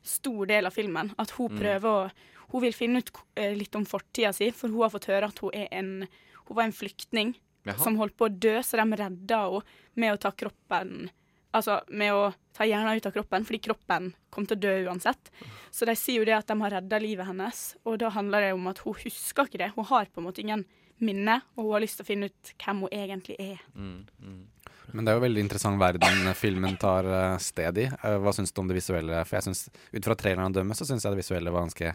stor 0.03 0.45
del 0.49 0.65
av 0.65 0.73
filmen. 0.73 1.13
At 1.17 1.31
hun 1.37 1.49
Mm. 1.51 1.59
prøver 1.59 1.89
å 1.89 2.11
Hun 2.51 2.61
vil 2.61 2.73
finne 2.73 2.97
ut 2.99 3.09
eh, 3.37 3.53
litt 3.55 3.73
om 3.75 3.85
fortida 3.85 4.33
si, 4.33 4.51
for 4.51 4.67
hun 4.67 4.81
har 4.81 4.89
fått 4.89 5.05
høre 5.07 5.23
at 5.29 5.39
hun 5.39 5.51
er 5.53 5.69
en 5.71 6.07
Hun 6.47 6.55
var 6.57 6.63
en 6.65 6.73
flyktning 6.73 7.35
Jaha. 7.63 7.77
som 7.79 7.95
holdt 7.95 8.17
på 8.17 8.25
å 8.27 8.39
dø, 8.39 8.59
så 8.59 8.75
de 8.75 8.97
redda 8.97 9.37
henne 9.45 9.61
med 9.95 10.13
å 10.13 10.19
ta 10.19 10.31
kroppen 10.31 11.09
Altså 11.53 11.81
med 11.89 12.13
å 12.13 12.33
ta 12.53 12.63
hjernen 12.63 12.95
ut 12.95 13.05
av 13.05 13.11
kroppen, 13.11 13.43
fordi 13.45 13.59
kroppen 13.59 14.13
kom 14.31 14.45
til 14.47 14.55
å 14.57 14.59
dø 14.59 14.85
uansett. 14.87 15.29
Så 15.69 15.85
de 15.85 15.95
sier 15.95 16.19
jo 16.19 16.25
det 16.25 16.33
at 16.37 16.47
de 16.47 16.55
har 16.61 16.71
redda 16.71 16.99
livet 16.99 17.25
hennes, 17.27 17.75
og 17.85 17.99
da 17.99 18.09
handler 18.09 18.41
det 18.41 18.53
om 18.53 18.67
at 18.67 18.79
hun 18.79 18.93
husker 18.93 19.43
ikke 19.49 19.57
det. 19.59 19.71
Hun 19.75 19.83
har 19.85 20.05
på 20.05 20.21
en 20.21 20.27
måte 20.29 20.39
ingen 20.39 20.65
minne, 20.99 21.41
og 21.57 21.65
hun 21.65 21.71
har 21.73 21.81
lyst 21.83 21.97
til 21.99 22.05
å 22.05 22.07
finne 22.07 22.25
ut 22.31 22.53
hvem 22.57 22.79
hun 22.85 22.89
egentlig 22.95 23.35
er. 23.39 23.59
Mm, 23.75 24.05
mm. 24.21 24.47
Men 24.93 25.05
det 25.05 25.11
er 25.13 25.17
jo 25.19 25.23
veldig 25.25 25.43
interessant 25.45 25.79
verden 25.81 26.31
filmen 26.37 26.77
tar 26.81 27.07
eh, 27.07 27.37
sted 27.43 27.77
i. 27.79 27.87
Eh, 27.89 28.17
Hva 28.23 28.33
syns 28.35 28.51
du 28.51 28.61
om 28.63 28.69
det 28.69 28.77
visuelle? 28.79 29.21
For 29.27 29.37
jeg 29.39 29.47
synes, 29.49 29.65
Ut 29.93 30.07
fra 30.07 30.17
traileren 30.19 30.51
å 30.51 30.55
dømme, 30.55 30.77
så 30.77 30.87
syns 30.87 31.05
jeg 31.05 31.15
det 31.15 31.21
visuelle 31.23 31.53
var 31.53 31.65
ganske 31.67 31.93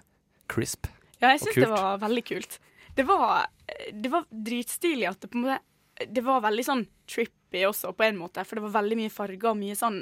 crisp. 0.53 0.89
Ja, 1.21 1.33
jeg 1.35 1.43
syns 1.45 1.59
det 1.65 1.71
var 1.73 1.99
veldig 2.03 2.25
kult. 2.29 2.59
Det 2.97 3.05
var, 3.09 3.49
det 3.93 4.13
var 4.13 4.25
dritstilig 4.31 5.09
at 5.11 5.21
det 5.21 5.29
på 5.33 5.37
en 5.41 5.49
måte 5.51 6.07
Det 6.13 6.23
var 6.25 6.41
veldig 6.45 6.65
sånn 6.65 6.87
trippy 7.09 7.63
også, 7.69 7.93
på 7.97 8.05
en 8.05 8.19
måte, 8.21 8.45
for 8.45 8.59
det 8.59 8.65
var 8.67 8.75
veldig 8.83 8.97
mye 9.01 9.13
farger 9.13 9.51
og 9.53 9.59
mye 9.61 9.77
sånn 9.77 9.99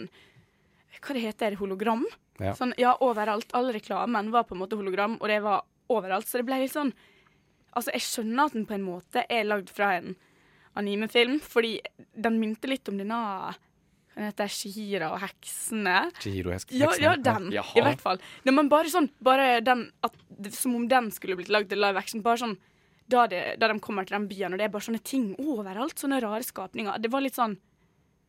Hva 1.01 1.15
det 1.17 1.25
heter 1.25 1.57
hologram? 1.59 2.05
Ja. 2.43 2.55
Sånn, 2.59 2.75
ja, 2.79 2.97
overalt. 3.03 3.51
All 3.55 3.71
reklamen 3.75 4.31
var 4.35 4.47
på 4.49 4.57
en 4.57 4.63
måte 4.63 4.79
hologram, 4.79 5.19
og 5.21 5.31
det 5.31 5.41
var 5.45 5.63
overalt. 5.91 6.27
Så 6.27 6.41
det 6.41 6.47
ble 6.49 6.63
litt 6.65 6.75
sånn 6.75 6.95
Altså, 7.75 7.91
jeg 7.97 8.05
skjønner 8.07 8.47
at 8.47 8.55
den 8.55 8.67
på 8.71 8.77
en 8.77 8.85
måte 8.87 9.25
er 9.27 9.47
lagd 9.49 9.71
fra 9.75 9.97
en 9.97 10.13
animefilm, 10.79 11.39
fordi 11.43 11.79
den 12.15 12.41
minte 12.41 12.71
litt 12.71 12.89
om 12.91 12.99
denne 13.01 13.21
Den 14.15 14.29
heter 14.29 14.51
Shihira 14.51 15.09
og 15.11 15.19
heksene. 15.25 15.97
Chihiro-heksene. 16.23 16.79
Ja, 16.79 16.93
ja, 17.03 17.15
den, 17.19 17.49
ja. 17.51 17.65
i 17.75 17.83
hvert 17.83 18.03
fall. 18.03 18.21
Nei, 18.47 18.55
men 18.55 18.69
bare 18.71 18.91
sånn, 18.93 19.09
bare 19.19 19.59
den 19.67 19.89
at, 20.07 20.15
Som 20.55 20.77
om 20.79 20.85
den 20.87 21.11
skulle 21.11 21.35
blitt 21.41 21.51
lagd 21.51 21.73
til 21.73 21.83
live 21.83 21.99
action. 21.99 22.23
Bare 22.23 22.39
sånn 22.45 22.55
da, 23.11 23.27
det, 23.29 23.57
da 23.61 23.69
de 23.69 23.81
kommer 23.83 24.07
til 24.07 24.17
den 24.17 24.29
byen, 24.31 24.55
og 24.55 24.61
det 24.61 24.69
er 24.69 24.73
bare 24.73 24.87
sånne 24.87 25.03
ting 25.05 25.33
overalt. 25.43 25.99
Sånne 25.99 26.23
rare 26.23 26.47
skapninger. 26.47 27.03
Det 27.03 27.11
var 27.13 27.25
litt 27.25 27.37
sånn 27.37 27.59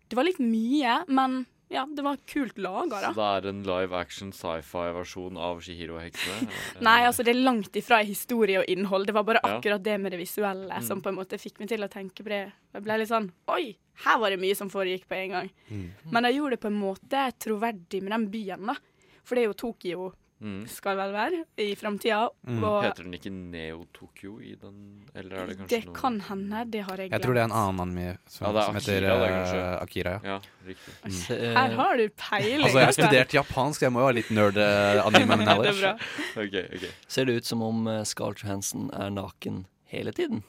Det 0.10 0.18
var 0.18 0.28
litt 0.28 0.42
mye, 0.42 1.04
men 1.08 1.46
ja, 1.70 1.86
det 1.86 2.04
var 2.06 2.18
kult 2.28 2.58
laga, 2.62 3.00
Så 3.02 3.14
det 3.16 3.46
er 3.46 3.50
en 3.50 3.64
live 3.64 3.94
action 3.98 4.32
sci-fi-versjon 4.32 5.38
av 5.38 5.62
Shihiro-heksene? 5.66 6.50
Nei, 6.88 7.00
altså 7.08 7.24
det 7.26 7.34
er 7.36 7.42
langt 7.44 7.72
ifra 7.76 8.04
historie 8.06 8.60
og 8.62 8.66
innhold. 8.70 9.06
Det 9.08 9.14
var 9.16 9.24
bare 9.24 9.40
Ja. 9.44 9.58
akkurat 9.58 9.84
det 9.84 10.00
med 10.00 10.12
det 10.12 10.20
visuelle 10.20 10.82
som 10.84 11.00
Mm. 11.00 11.04
på 11.04 11.10
en 11.10 11.16
måte 11.16 11.40
fikk 11.42 11.60
meg 11.60 11.70
til 11.70 11.82
å 11.84 11.90
tenke 11.90 12.22
på 12.24 12.30
det. 12.30 12.52
Jeg 12.74 12.84
ble 12.84 12.98
litt 12.98 13.10
sånn 13.10 13.32
Oi, 13.50 13.76
her 14.06 14.18
var 14.20 14.30
det 14.30 14.40
mye 14.40 14.56
som 14.56 14.70
foregikk 14.70 15.08
på 15.08 15.16
en 15.16 15.30
gang. 15.32 15.50
Mm. 15.72 15.90
Men 16.12 16.24
de 16.24 16.30
gjorde 16.34 16.52
det 16.52 16.62
på 16.62 16.68
en 16.68 16.80
måte 16.82 17.32
troverdig 17.40 18.02
med 18.04 18.12
den 18.12 18.28
byen, 18.30 18.66
da. 18.68 18.76
For 19.24 19.36
det 19.36 19.44
er 19.44 19.48
jo 19.48 19.54
Tokyo 19.54 20.14
Mm. 20.44 20.66
skal 20.68 20.98
vel 21.00 21.14
være 21.16 21.38
i 21.64 21.70
framtida. 21.80 22.26
Mm. 22.44 22.64
Heter 22.84 23.06
den 23.06 23.16
ikke 23.16 23.32
Neo-Tokyo 23.32 24.34
i 24.44 24.56
den, 24.60 25.06
eller 25.16 25.38
er 25.40 25.48
det 25.48 25.56
kanskje 25.62 25.72
det 25.72 25.86
noe 25.88 25.96
kan 25.96 26.18
hende. 26.28 26.64
Det 26.74 26.82
har 26.90 27.02
jeg 27.02 27.12
Jeg 27.14 27.24
tror 27.24 27.38
det 27.38 27.42
er 27.42 27.48
en 27.48 27.56
annen 27.56 27.80
anime 27.86 28.18
som, 28.28 28.48
Ja, 28.50 28.66
som 28.66 28.76
heter 28.76 29.08
Akira, 29.08 29.22
det, 29.22 29.62
eh. 29.62 29.84
Akira. 29.86 30.16
Ja, 30.24 30.40
riktig. 30.68 30.96
Mm. 31.06 31.56
Her 31.56 31.78
har 31.80 32.02
du 32.02 32.06
peiling. 32.10 32.66
Altså, 32.66 32.82
jeg 32.82 32.90
har 32.92 32.98
studert 33.00 33.38
japansk, 33.40 33.88
jeg 33.88 33.96
må 33.96 34.04
jo 34.04 34.10
ha 34.10 34.18
litt 34.20 34.34
nerd 34.36 34.60
eh, 34.60 35.02
anime 35.06 35.40
knowledge. 35.46 35.96
okay, 36.44 36.68
okay. 36.68 36.92
Ser 37.08 37.32
det 37.32 37.40
ut 37.40 37.50
som 37.54 37.64
om 37.64 37.88
uh, 37.88 38.04
Scarlett 38.04 38.44
Johansson 38.44 38.92
er 38.92 39.16
naken 39.16 39.64
hele 39.88 40.12
tiden? 40.12 40.44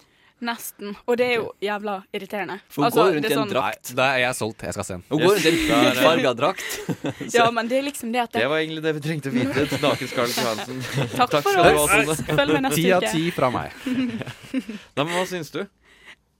Nesten. 0.44 0.90
Og 1.08 1.16
det 1.16 1.26
er 1.30 1.34
jo 1.38 1.46
jævla 1.64 1.94
irriterende. 2.12 2.58
For 2.68 2.82
hun 2.82 2.86
Altså, 2.90 3.00
går 3.06 3.14
rundt 3.14 3.24
i 3.24 3.28
er 3.28 3.32
en 3.32 3.38
sånn- 3.40 3.52
drakt. 3.54 3.92
Da 3.96 4.08
er 4.12 4.18
jeg 4.20 4.34
solgt. 4.36 4.62
Jeg 4.66 4.74
skal 4.76 4.84
se 4.84 4.92
den. 4.92 5.04
Hun 5.08 5.18
går 5.22 5.30
rundt 5.32 5.46
i 5.46 5.48
en 5.48 5.70
er- 5.70 5.86
hudfarga 5.94 6.32
drakt. 6.36 6.76
Ja, 7.38 7.46
men 7.50 7.68
det 7.68 7.78
er 7.78 7.82
liksom 7.86 8.12
det 8.12 8.20
at 8.20 8.32
Det 8.36 8.48
var 8.52 8.58
egentlig 8.60 8.82
det 8.84 8.92
vi 8.98 9.00
trengte 9.06 9.30
å 9.30 9.32
vite. 9.32 9.80
Naken 9.86 10.08
Scarlett 10.12 10.36
Johansen. 10.36 10.82
Takk 11.16 11.32
for 11.40 11.40
skal 11.40 11.72
du 11.72 12.10
oss. 12.12 12.20
Følg 12.28 12.52
med 12.52 12.62
neste 12.68 12.82
Ti 12.82 12.92
av 12.92 13.02
uke. 13.02 13.12
ti 13.16 13.30
fra 13.30 13.50
meg. 13.50 13.72
Nei, 14.96 15.04
men 15.04 15.14
hva 15.16 15.24
syns 15.26 15.50
du? 15.56 15.62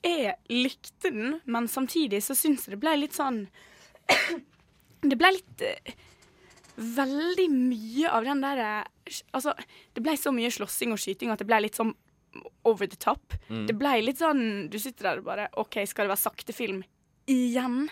Jeg 0.05 0.37
likte 0.53 1.11
den, 1.11 1.41
men 1.47 1.67
samtidig 1.67 2.21
så 2.23 2.37
syns 2.37 2.67
jeg 2.69 2.77
det 2.77 2.81
ble 2.85 2.93
litt 3.01 3.17
sånn 3.17 3.47
Det 5.09 5.17
ble 5.19 5.33
litt 5.39 5.63
eh, 5.67 5.95
Veldig 6.77 7.47
mye 7.51 8.11
av 8.13 8.25
den 8.29 8.43
der 8.45 8.61
eh, 8.61 9.19
Altså, 9.35 9.55
det 9.97 10.03
ble 10.05 10.15
så 10.21 10.31
mye 10.37 10.51
slåssing 10.53 10.93
og 10.95 11.01
skyting 11.01 11.33
at 11.33 11.41
det 11.43 11.47
ble 11.49 11.59
litt 11.65 11.75
sånn 11.79 11.95
over 12.65 12.87
the 12.87 12.97
top. 12.97 13.35
Mm. 13.49 13.67
Det 13.69 13.77
ble 13.79 13.95
litt 14.03 14.19
sånn 14.19 14.69
Du 14.71 14.79
sitter 14.83 15.11
der 15.11 15.19
og 15.23 15.25
bare 15.29 15.49
OK, 15.57 15.79
skal 15.87 16.07
det 16.07 16.15
være 16.15 16.23
sakte 16.25 16.53
film 16.57 16.83
igjen? 17.31 17.89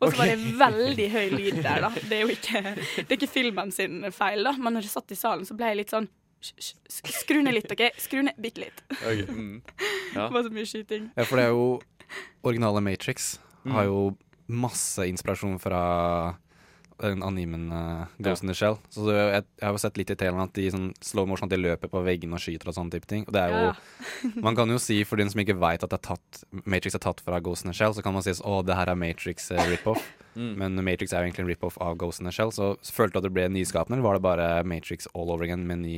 Og 0.00 0.10
så 0.12 0.18
var 0.18 0.28
det 0.28 0.38
veldig 0.60 1.06
høy 1.12 1.30
lyd 1.32 1.62
der, 1.64 1.80
da. 1.86 1.90
Det 1.96 2.12
er 2.18 2.26
jo 2.26 2.32
ikke, 2.34 2.60
det 2.76 3.06
er 3.08 3.16
ikke 3.16 3.28
filmen 3.32 3.70
sin 3.72 4.02
feil, 4.12 4.42
da. 4.44 4.52
Men 4.60 4.74
når 4.76 4.84
jeg 4.84 4.92
satt 4.92 5.14
i 5.14 5.16
salen, 5.16 5.46
så 5.48 5.56
ble 5.56 5.70
jeg 5.72 5.78
litt 5.80 5.94
sånn 5.94 6.08
"Hysj, 6.42 6.52
hysj, 6.58 6.74
sk- 6.98 7.12
Skru 7.22 7.38
ned 7.42 7.54
litt, 7.54 7.70
OK? 7.72 7.84
Skru 8.02 8.20
ned 8.26 8.36
bitte 8.42 8.64
litt. 8.66 8.82
Mm. 9.32 9.62
Ja. 10.14 10.26
Det 10.28 10.34
var 10.34 10.42
så 10.44 10.50
mye 10.52 10.66
skyting. 10.68 11.10
Ja, 11.16 11.24
for 11.24 11.36
det 11.40 11.44
er 11.46 11.54
jo 11.54 11.80
originale 12.44 12.82
Matrix 12.84 13.38
Mm. 13.64 13.72
har 13.76 13.84
jo 13.86 14.16
masse 14.50 15.04
inspirasjon 15.08 15.56
fra 15.62 16.36
animen 17.02 17.66
uh, 17.72 18.06
Ghost 18.22 18.44
in 18.44 18.50
the 18.50 18.54
Shell. 18.56 18.78
Så 18.90 19.04
det, 19.08 19.16
jeg, 19.18 19.44
jeg 19.58 19.66
har 19.66 19.74
jo 19.76 19.82
sett 19.82 19.98
litt 20.00 20.12
i 20.14 20.16
telen 20.18 20.42
at 20.42 20.54
de 20.56 20.66
sånn 20.72 20.88
slow 21.04 21.28
motion 21.28 21.48
at 21.48 21.54
de 21.54 21.60
løper 21.60 21.90
på 21.92 22.02
veggene 22.06 22.38
og 22.38 22.42
skyter 22.42 22.70
og 22.70 22.76
sånne 22.76 22.94
type 22.94 23.10
ting. 23.10 23.26
Og 23.26 23.34
det 23.36 23.42
er 23.42 23.54
jo 23.54 23.60
Ja. 23.62 23.74
Man 24.46 24.56
kan 24.58 24.70
jo 24.70 24.78
si, 24.82 25.00
for 25.08 25.20
den 25.20 25.30
som 25.32 25.42
ikke 25.42 25.58
veit 25.58 25.84
at 25.84 25.90
det 25.92 25.98
er 25.98 26.06
tatt, 26.14 26.42
Matrix 26.64 26.96
er 26.98 27.02
tatt 27.04 27.22
fra 27.24 27.40
Ghost 27.44 27.66
in 27.66 27.72
the 27.72 27.76
Shell, 27.76 27.94
så 27.94 28.04
kan 28.04 28.14
man 28.14 28.24
si 28.24 28.34
å, 28.38 28.60
det 28.66 28.76
her 28.78 28.90
er 28.90 28.98
Matrix 28.98 29.50
uh, 29.54 29.62
rip-off. 29.70 30.02
Mm. 30.32 30.54
Men 30.56 30.78
Matrix 30.80 31.12
er 31.12 31.20
jo 31.20 31.28
egentlig 31.28 31.42
en 31.42 31.48
rip-off 31.50 31.74
av 31.84 31.98
Ghost 32.00 32.22
in 32.22 32.24
the 32.24 32.32
Shell. 32.32 32.48
Så 32.56 32.70
følte 32.88 33.18
du 33.18 33.20
at 33.20 33.26
det 33.26 33.34
ble 33.36 33.42
nyskapende, 33.52 33.98
eller 33.98 34.06
var 34.06 34.16
det 34.16 34.22
bare 34.24 34.46
Matrix 34.64 35.04
all 35.12 35.28
over 35.28 35.44
again 35.44 35.66
med 35.68 35.82
ny, 35.82 35.96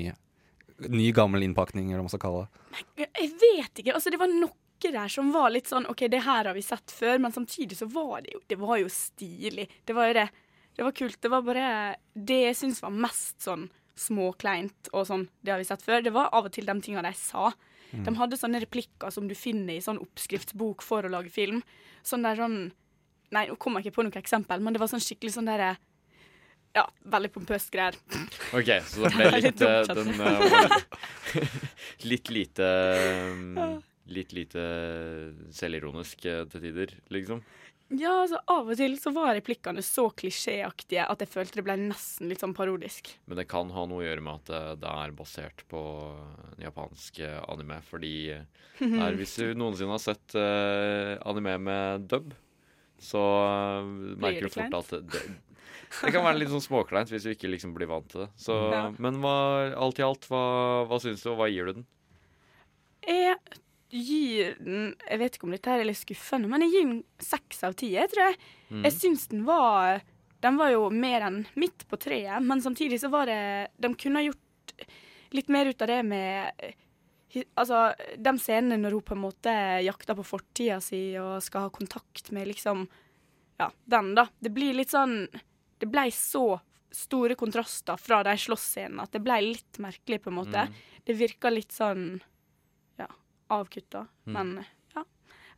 ny 0.90 1.12
gammel 1.14 1.46
innpakning, 1.46 1.92
eller 1.92 2.02
hva 2.02 2.08
man 2.08 2.10
skal 2.16 2.22
kalle 2.24 2.40
det? 2.42 3.06
Jeg 3.14 3.30
vet 3.38 3.78
ikke. 3.78 3.94
Altså, 3.94 4.10
det 4.10 4.18
var 4.18 4.32
noe 4.34 4.50
der 4.92 5.08
som 5.08 5.30
var 5.32 5.52
litt 5.54 5.70
sånn 5.70 5.86
OK, 5.88 6.06
det 6.12 6.24
her 6.26 6.44
har 6.44 6.54
vi 6.56 6.62
sett 6.62 6.92
før, 6.92 7.18
men 7.22 7.32
samtidig 7.32 7.78
så 7.78 7.86
var 7.88 8.24
det 8.24 8.34
jo 8.34 8.40
Det 8.46 8.58
var 8.60 8.78
jo 8.82 8.90
stilig. 8.92 9.68
Det 9.84 9.96
var 9.96 10.10
jo 10.10 10.16
det. 10.18 10.28
Det 10.74 10.82
var 10.82 10.92
kult. 10.96 11.20
Det 11.22 11.30
var 11.30 11.44
bare 11.46 11.96
Det 12.14 12.40
jeg 12.48 12.58
syns 12.58 12.82
var 12.82 12.94
mest 12.94 13.42
sånn 13.44 13.68
småkleint 13.94 14.90
og 14.92 15.06
sånn, 15.06 15.28
det 15.38 15.52
har 15.54 15.60
vi 15.60 15.66
sett 15.68 15.84
før, 15.86 16.02
det 16.02 16.10
var 16.14 16.32
av 16.34 16.48
og 16.48 16.54
til 16.54 16.66
de 16.66 16.74
tinga 16.82 17.02
de 17.06 17.12
sa. 17.14 17.52
Mm. 17.92 18.02
De 18.08 18.14
hadde 18.18 18.38
sånne 18.40 18.60
replikker 18.64 19.12
som 19.14 19.28
du 19.30 19.36
finner 19.38 19.76
i 19.76 19.84
sånn 19.84 20.00
oppskriftsbok 20.02 20.82
for 20.82 21.06
å 21.06 21.12
lage 21.12 21.30
film. 21.30 21.62
Sånn 22.06 22.26
der 22.26 22.40
sånn 22.40 22.58
Nei, 23.32 23.48
nå 23.48 23.56
kommer 23.58 23.80
jeg 23.80 23.88
ikke 23.88 23.96
på 23.96 24.02
noe 24.06 24.20
eksempel, 24.20 24.60
men 24.62 24.74
det 24.74 24.78
var 24.78 24.90
sånn 24.90 25.02
skikkelig 25.02 25.32
sånn 25.34 25.48
derre 25.48 25.72
Ja, 26.76 26.84
veldig 27.10 27.30
pompøst 27.34 27.72
greier. 27.74 27.96
OK, 28.54 28.68
så 28.86 29.06
det 29.06 29.14
ble 29.14 29.40
Litt 29.46 29.62
eh, 29.64 29.80
Den 29.88 30.12
eh, 30.22 30.76
litt, 32.10 32.30
lite 32.30 32.68
um, 33.30 33.80
litt 34.14 34.34
lite 34.36 34.62
selvironisk 35.56 36.26
eh, 36.30 36.44
til 36.52 36.66
tider, 36.68 36.94
liksom. 37.14 37.42
Ja, 37.94 38.12
altså 38.24 38.40
Av 38.50 38.70
og 38.72 38.78
til 38.78 38.96
så 38.98 39.12
var 39.14 39.34
replikkene 39.36 39.82
så 39.84 40.08
klisjéaktige 40.16 41.04
at 41.06 41.22
jeg 41.22 41.30
følte 41.30 41.60
det 41.60 41.66
ble 41.66 41.76
nesten 41.78 42.30
litt 42.30 42.42
sånn 42.42 42.54
parodisk. 42.56 43.12
Men 43.28 43.38
det 43.38 43.46
kan 43.50 43.70
ha 43.74 43.84
noe 43.88 44.02
å 44.02 44.06
gjøre 44.06 44.24
med 44.24 44.40
at 44.40 44.50
det, 44.50 44.62
det 44.82 44.94
er 45.04 45.14
basert 45.16 45.64
på 45.70 45.82
en 46.54 46.64
japansk 46.64 47.20
eh, 47.22 47.38
anime. 47.52 47.78
Fordi 47.86 48.14
eh, 48.34 48.62
der, 48.80 49.18
hvis 49.18 49.36
du 49.38 49.54
noensinne 49.58 49.94
har 49.94 50.02
sett 50.02 50.36
uh, 50.38 51.14
anime 51.28 51.56
med 51.68 52.08
dub, 52.10 52.34
så 52.98 53.22
uh, 53.22 53.90
merker 54.22 54.48
du 54.48 54.54
fort 54.54 54.78
at 54.80 54.94
det, 54.94 55.02
det, 55.12 55.24
det 56.00 56.14
kan 56.14 56.24
være 56.24 56.40
litt 56.40 56.52
sånn 56.52 56.64
småkleint 56.64 57.10
hvis 57.12 57.26
du 57.26 57.34
ikke 57.34 57.50
liksom 57.52 57.74
blir 57.76 57.90
vant 57.90 58.08
til 58.10 58.24
det. 58.24 58.30
Så, 58.40 58.56
Ja. 58.74 58.86
Men 58.98 59.20
hva, 59.22 59.36
alt 59.78 60.00
i 60.00 60.06
alt, 60.06 60.26
hva, 60.30 60.44
hva 60.90 60.98
syns 61.02 61.22
du, 61.22 61.30
og 61.34 61.42
hva 61.42 61.50
gir 61.52 61.70
du 61.70 61.78
den? 61.78 61.86
Jeg 63.04 63.36
gir 64.02 64.54
den 64.58 64.94
Jeg 65.08 65.20
vet 65.20 65.36
ikke 65.36 65.46
om 65.48 65.54
dette 65.54 65.70
er 65.70 65.86
litt 65.86 66.00
skuffende, 66.00 66.50
men 66.50 66.64
jeg 66.64 66.72
gir 66.74 66.88
den 66.88 67.00
seks 67.22 67.62
av 67.66 67.76
ti, 67.78 67.92
jeg 67.94 68.10
tror 68.12 68.28
jeg. 68.30 68.38
Mm. 68.70 68.82
Jeg 68.86 68.96
syns 68.96 69.28
den 69.32 69.44
var 69.46 70.02
Den 70.44 70.58
var 70.60 70.72
jo 70.74 70.88
mer 70.90 71.28
enn 71.28 71.44
midt 71.54 71.86
på 71.88 71.98
treet, 72.00 72.42
men 72.42 72.62
samtidig 72.64 73.00
så 73.02 73.12
var 73.12 73.30
det 73.30 73.68
De 73.78 73.92
kunne 73.94 74.22
ha 74.22 74.28
gjort 74.28 74.40
litt 75.34 75.50
mer 75.50 75.70
ut 75.70 75.82
av 75.82 75.90
det 75.90 76.02
med 76.06 76.74
Altså, 77.58 77.88
de 78.14 78.32
scenene 78.38 78.78
når 78.78 78.94
hun 78.94 79.06
på 79.08 79.16
en 79.16 79.24
måte 79.24 79.54
jakter 79.82 80.14
på 80.14 80.26
fortida 80.26 80.76
si 80.82 81.16
og 81.18 81.42
skal 81.42 81.66
ha 81.66 81.72
kontakt 81.74 82.30
med 82.34 82.46
liksom 82.52 82.86
Ja, 83.58 83.70
den, 83.84 84.14
da. 84.14 84.28
Det 84.38 84.52
blir 84.54 84.76
litt 84.76 84.94
sånn 84.94 85.24
Det 85.78 85.90
blei 85.90 86.10
så 86.14 86.60
store 86.94 87.34
kontraster 87.34 87.98
fra 87.98 88.20
de 88.22 88.36
slåssscenene 88.38 89.02
at 89.02 89.10
det 89.16 89.22
blei 89.24 89.40
litt 89.42 89.80
merkelig, 89.82 90.20
på 90.22 90.30
en 90.30 90.36
måte. 90.36 90.60
Mm. 90.68 90.76
Det 91.02 91.16
virka 91.18 91.50
litt 91.50 91.74
sånn 91.74 92.20
avkutta. 93.52 94.06
Mm. 94.26 94.32
Men 94.36 94.64
ja. 94.94 95.04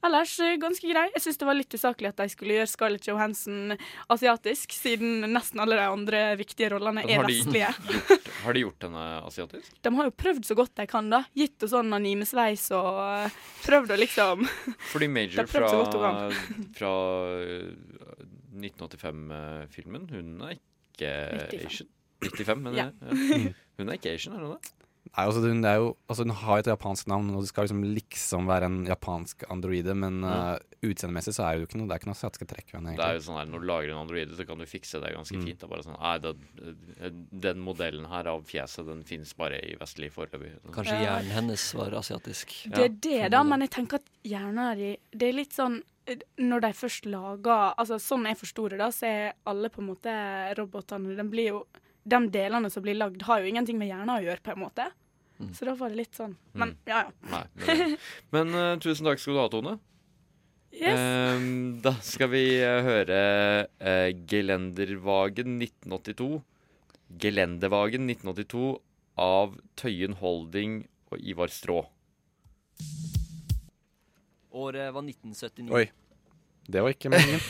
Ellers 0.07 0.35
eh, 0.41 0.57
ganske 0.61 0.89
grei. 0.91 1.07
Jeg 1.15 1.25
syns 1.25 1.41
det 1.41 1.49
var 1.49 1.57
litt 1.59 1.75
usaklig 1.75 2.11
at 2.11 2.21
de 2.21 2.29
skulle 2.33 2.59
gjøre 2.59 2.71
Scarlett 2.71 3.09
Johansen 3.09 3.77
asiatisk, 4.13 4.75
siden 4.77 5.25
nesten 5.33 5.63
alle 5.63 5.79
de 5.79 5.87
andre 5.89 6.23
viktige 6.39 6.71
rollene 6.75 7.05
er 7.07 7.25
vestlige. 7.27 7.73
gjort, 7.73 8.31
har 8.45 8.57
de 8.57 8.65
gjort 8.67 8.87
henne 8.89 9.07
asiatisk? 9.27 9.75
De 9.83 9.95
har 9.99 10.11
jo 10.11 10.15
prøvd 10.25 10.49
så 10.51 10.59
godt 10.59 10.75
de 10.79 10.89
kan, 10.91 11.11
da. 11.13 11.25
Gitt 11.37 11.57
henne 11.59 11.73
sånn 11.73 11.97
animesveis 11.97 12.69
og 12.77 13.03
eh, 13.07 13.43
prøvd 13.67 13.97
å 13.97 14.01
liksom 14.03 14.47
Fordi 14.93 15.11
Major 15.11 15.51
fra, 15.51 15.73
fra 16.77 16.95
øh, 17.43 17.71
1985-filmen, 18.57 20.09
hun 20.13 20.49
er 20.49 20.57
ikke 20.57 21.13
95. 21.53 21.67
Asian. 21.67 21.93
95, 22.25 22.63
mener 22.65 22.79
Ja. 22.79 22.91
Ja. 23.01 23.55
Hun 23.77 23.91
er 23.91 23.99
ikke 23.99 24.15
Asian, 24.17 24.37
er 24.37 24.45
hun 24.47 24.57
det? 24.57 24.76
Nei, 25.07 25.25
altså 25.25 25.41
hun, 25.45 25.61
er 25.65 25.77
jo, 25.81 25.91
altså 26.11 26.25
hun 26.27 26.35
har 26.43 26.59
et 26.63 26.67
japansk 26.71 27.07
navn, 27.09 27.31
og 27.35 27.45
det 27.45 27.49
skal 27.53 27.65
liksom 27.69 27.83
liksom 27.97 28.47
være 28.51 28.69
en 28.69 28.79
japansk 28.89 29.45
androide, 29.53 29.95
men 29.97 30.19
uh, 30.27 30.57
utseendemessig 30.85 31.35
så 31.37 31.47
er 31.47 31.57
det 31.57 31.63
jo 31.65 31.69
ikke 31.71 31.79
noe, 31.81 31.87
det 31.89 31.95
er 31.97 32.03
ikke 32.03 32.11
noe 32.11 32.19
satske 32.19 32.49
trekk 32.51 32.73
ved 32.73 32.81
henne. 32.81 32.97
Det 32.99 33.07
er 33.07 33.17
jo 33.19 33.25
sånn 33.29 33.39
her, 33.41 33.47
Når 33.53 33.63
du 33.65 33.67
lager 33.71 33.93
en 33.95 34.01
androide, 34.03 34.37
så 34.37 34.47
kan 34.49 34.59
du 34.59 34.67
fikse 34.69 35.01
det 35.03 35.15
ganske 35.17 35.37
Mm. 35.37 35.45
fint. 35.47 35.59
Det 35.61 35.67
er 35.69 35.73
bare 35.73 35.87
sånn, 35.87 35.99
nei, 36.01 36.19
det, 36.19 36.35
Den 37.47 37.59
modellen 37.65 38.07
her 38.11 38.27
av 38.31 38.45
fjeset 38.49 38.87
Den 38.87 39.03
finnes 39.05 39.33
bare 39.37 39.59
i 39.63 39.75
vestlig 39.81 40.11
foreløpig. 40.15 40.53
Kanskje 40.75 41.01
hjernen 41.03 41.31
hennes 41.35 41.67
var 41.75 41.95
asiatisk. 41.99 42.53
Det 42.73 42.85
er 42.85 42.89
det, 42.89 43.31
da, 43.33 43.43
men 43.43 43.61
jeg 43.67 43.71
tenker 43.71 44.01
at 44.03 44.09
hjernen 44.27 44.77
de 44.79 44.97
Det 45.13 45.29
er 45.29 45.33
litt 45.39 45.53
sånn 45.57 45.81
eh, 46.07 46.17
Når 46.39 46.61
de 46.67 46.73
først 46.73 47.07
lager 47.07 47.75
Altså 47.79 47.99
Sånn 48.03 48.27
jeg 48.27 48.39
forsto 48.41 48.69
det, 48.71 48.79
da, 48.79 48.89
så 48.95 49.07
er 49.07 49.33
alle 49.47 49.69
på 49.71 49.83
en 49.83 49.91
måte 49.95 50.13
robotene 50.59 51.17
Den 51.17 51.31
blir 51.33 51.49
jo 51.53 51.67
De 52.07 52.21
delene 52.31 52.71
som 52.71 52.85
blir 52.85 52.95
lagd, 52.99 53.25
har 53.27 53.43
jo 53.43 53.51
ingenting 53.51 53.79
med 53.81 53.91
hjernen 53.91 54.15
å 54.15 54.23
gjøre, 54.23 54.43
på 54.47 54.55
en 54.55 54.63
måte. 54.63 54.87
Så 55.53 55.67
da 55.69 55.75
var 55.77 55.91
det 55.93 55.99
litt 55.99 56.17
sånn. 56.17 56.37
Men 56.57 56.71
Mm. 56.71 56.77
ja, 56.89 57.01
ja. 57.05 57.11
Nei, 57.33 57.43
men, 57.67 57.97
men 58.33 58.55
øh, 58.57 58.79
tusen 58.81 59.05
takk 59.05 59.21
skal 59.21 59.35
du 59.37 59.41
ha, 59.43 59.49
Tone. 59.53 59.75
Yes. 60.77 61.01
Um, 61.37 61.81
da 61.85 61.93
skal 62.05 62.31
vi 62.33 62.45
øh, 62.65 62.79
høre 62.85 63.19
uh, 63.81 64.09
Gelendervagen 64.29 65.59
1982. 65.61 66.43
Gelendervagen 67.23 68.09
1982 68.09 68.81
av 69.21 69.55
Tøyen 69.77 70.17
Holding 70.21 70.83
og 71.13 71.21
Ivar 71.21 71.53
Strå. 71.53 71.83
Året 74.57 74.93
var 74.95 75.05
1979. 75.05 75.71
Oi. 75.77 75.87
Det 76.69 76.83
var 76.83 76.91
ikke 76.91 77.11
meningen. 77.13 77.41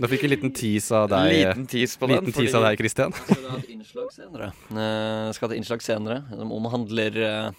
Nå 0.00 0.08
fikk 0.10 0.24
jeg 0.24 0.28
en 0.28 0.32
liten 0.34 0.52
tease 0.56 0.96
av 0.98 1.08
deg. 1.12 1.32
Liten 1.36 1.66
tease 1.70 1.98
på 2.00 2.08
den, 2.10 2.18
liten 2.18 2.34
tease 2.34 2.58
av 2.58 2.64
deg, 2.66 2.78
Christian. 2.80 3.12
Skal 3.28 3.44
ha 3.50 3.58
et 3.60 3.68
innslag 3.74 4.08
senere. 4.14 4.48
Uh, 4.70 5.28
skal 5.36 5.48
ha 5.48 5.52
et 5.54 5.58
innslag 5.60 5.84
senere 5.86 6.16
som 6.32 6.50
omhandler 6.56 7.18
eh, 7.22 7.50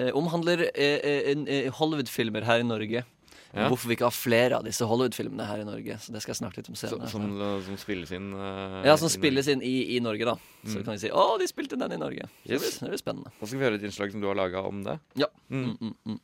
eh, 0.00 0.12
Omhandler 0.16 0.64
uh, 0.72 1.66
Hollywood-filmer 1.78 2.46
her 2.48 2.62
i 2.64 2.68
Norge. 2.68 3.04
Ja. 3.52 3.66
Hvorfor 3.68 3.90
vi 3.90 3.98
ikke 3.98 4.06
har 4.08 4.14
flere 4.16 4.56
av 4.56 4.64
disse 4.64 4.86
Hollywood-filmene 4.88 5.44
her 5.44 5.60
i 5.60 5.66
Norge. 5.68 5.98
Så 6.00 6.14
det 6.14 6.22
skal 6.24 6.32
jeg 6.32 6.38
snakke 6.40 6.62
litt 6.62 6.70
om 6.72 6.76
senere. 6.80 7.10
som, 7.12 7.26
som 7.66 7.76
spilles 7.76 8.14
inn 8.16 8.30
uh, 8.32 8.78
ja, 8.86 8.94
som 8.96 9.10
i 9.10 9.12
spilles 9.12 9.50
inn 9.52 9.60
i, 9.60 9.74
i 9.98 10.00
Norge, 10.00 10.24
da. 10.24 10.38
Så 10.64 10.78
Mm. 10.78 10.84
kan 10.86 10.94
vi 10.94 11.00
si 11.02 11.10
'Å, 11.12 11.24
de 11.42 11.46
spilte 11.50 11.76
den 11.76 11.92
i 11.92 11.98
Norge'. 12.00 12.24
Så 12.46 12.52
Yes. 12.54 12.62
det, 12.62 12.62
blir, 12.62 12.72
det 12.80 12.90
blir 12.94 13.02
spennende. 13.02 13.32
Da 13.40 13.44
skal 13.50 13.58
vi 13.58 13.64
høre 13.66 13.76
et 13.76 13.84
innslag 13.84 14.12
som 14.14 14.22
du 14.24 14.26
har 14.30 14.38
laga 14.40 14.62
om 14.64 14.80
det. 14.86 14.96
Ja. 15.20 15.28
Mm. 15.50 15.64
Mm, 15.68 15.76
mm, 15.82 15.94
mm. 16.14 16.20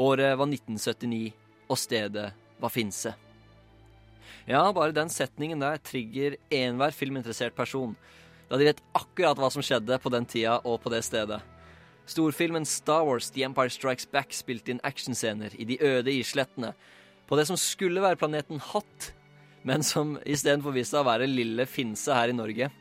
Året 0.00 0.38
var 0.38 0.46
1979, 0.46 1.32
og 1.70 1.78
stedet 1.78 2.30
var 2.60 2.72
Finse. 2.74 3.14
Ja, 4.50 4.64
bare 4.74 4.94
den 4.96 5.10
setningen 5.12 5.62
der 5.62 5.78
trigger 5.84 6.36
enhver 6.50 6.94
filminteressert 6.96 7.54
person. 7.54 7.94
Da 8.50 8.58
de 8.58 8.66
vet 8.66 8.82
akkurat 8.98 9.38
hva 9.38 9.50
som 9.54 9.62
skjedde 9.62 10.00
på 10.02 10.10
den 10.10 10.26
tida 10.26 10.58
og 10.66 10.80
på 10.82 10.90
det 10.90 11.04
stedet. 11.06 11.38
Storfilmen 12.10 12.66
Star 12.66 13.04
Wars 13.06 13.30
The 13.30 13.44
Empire 13.46 13.70
Strikes 13.70 14.08
Back 14.10 14.34
spilte 14.34 14.72
inn 14.72 14.82
actionscener 14.82 15.54
i 15.54 15.66
de 15.68 15.76
øde 15.78 16.10
islettene, 16.10 16.72
på 17.30 17.38
det 17.38 17.46
som 17.46 17.58
skulle 17.60 18.02
være 18.02 18.18
planeten 18.18 18.58
Hot, 18.72 19.12
men 19.62 19.84
som 19.86 20.16
istedenfor 20.26 20.74
viste 20.74 20.96
seg 20.96 21.04
å 21.04 21.10
være 21.12 21.30
lille 21.30 21.68
Finse 21.70 22.16
her 22.16 22.32
i 22.32 22.34
Norge. 22.34 22.72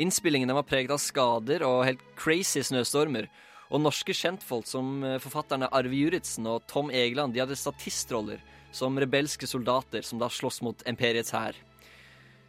Innspillingene 0.00 0.56
var 0.56 0.66
preget 0.66 0.90
av 0.94 0.98
skader 1.02 1.62
og 1.66 1.84
helt 1.86 2.02
crazy 2.18 2.64
snøstormer. 2.66 3.28
Og 3.70 3.82
norske 3.82 4.14
kjentfolk 4.16 4.66
som 4.66 5.04
eh, 5.06 5.18
forfatterne 5.22 5.70
Arve 5.70 5.94
Juritzen 5.94 6.48
og 6.50 6.64
Tom 6.70 6.90
Egeland 6.90 7.34
de 7.34 7.42
hadde 7.42 7.58
statistroller 7.58 8.42
som 8.74 8.98
rebelske 8.98 9.46
soldater 9.46 10.02
som 10.06 10.18
da 10.18 10.28
slåss 10.30 10.60
mot 10.66 10.82
imperiets 10.90 11.34
hær. 11.34 11.58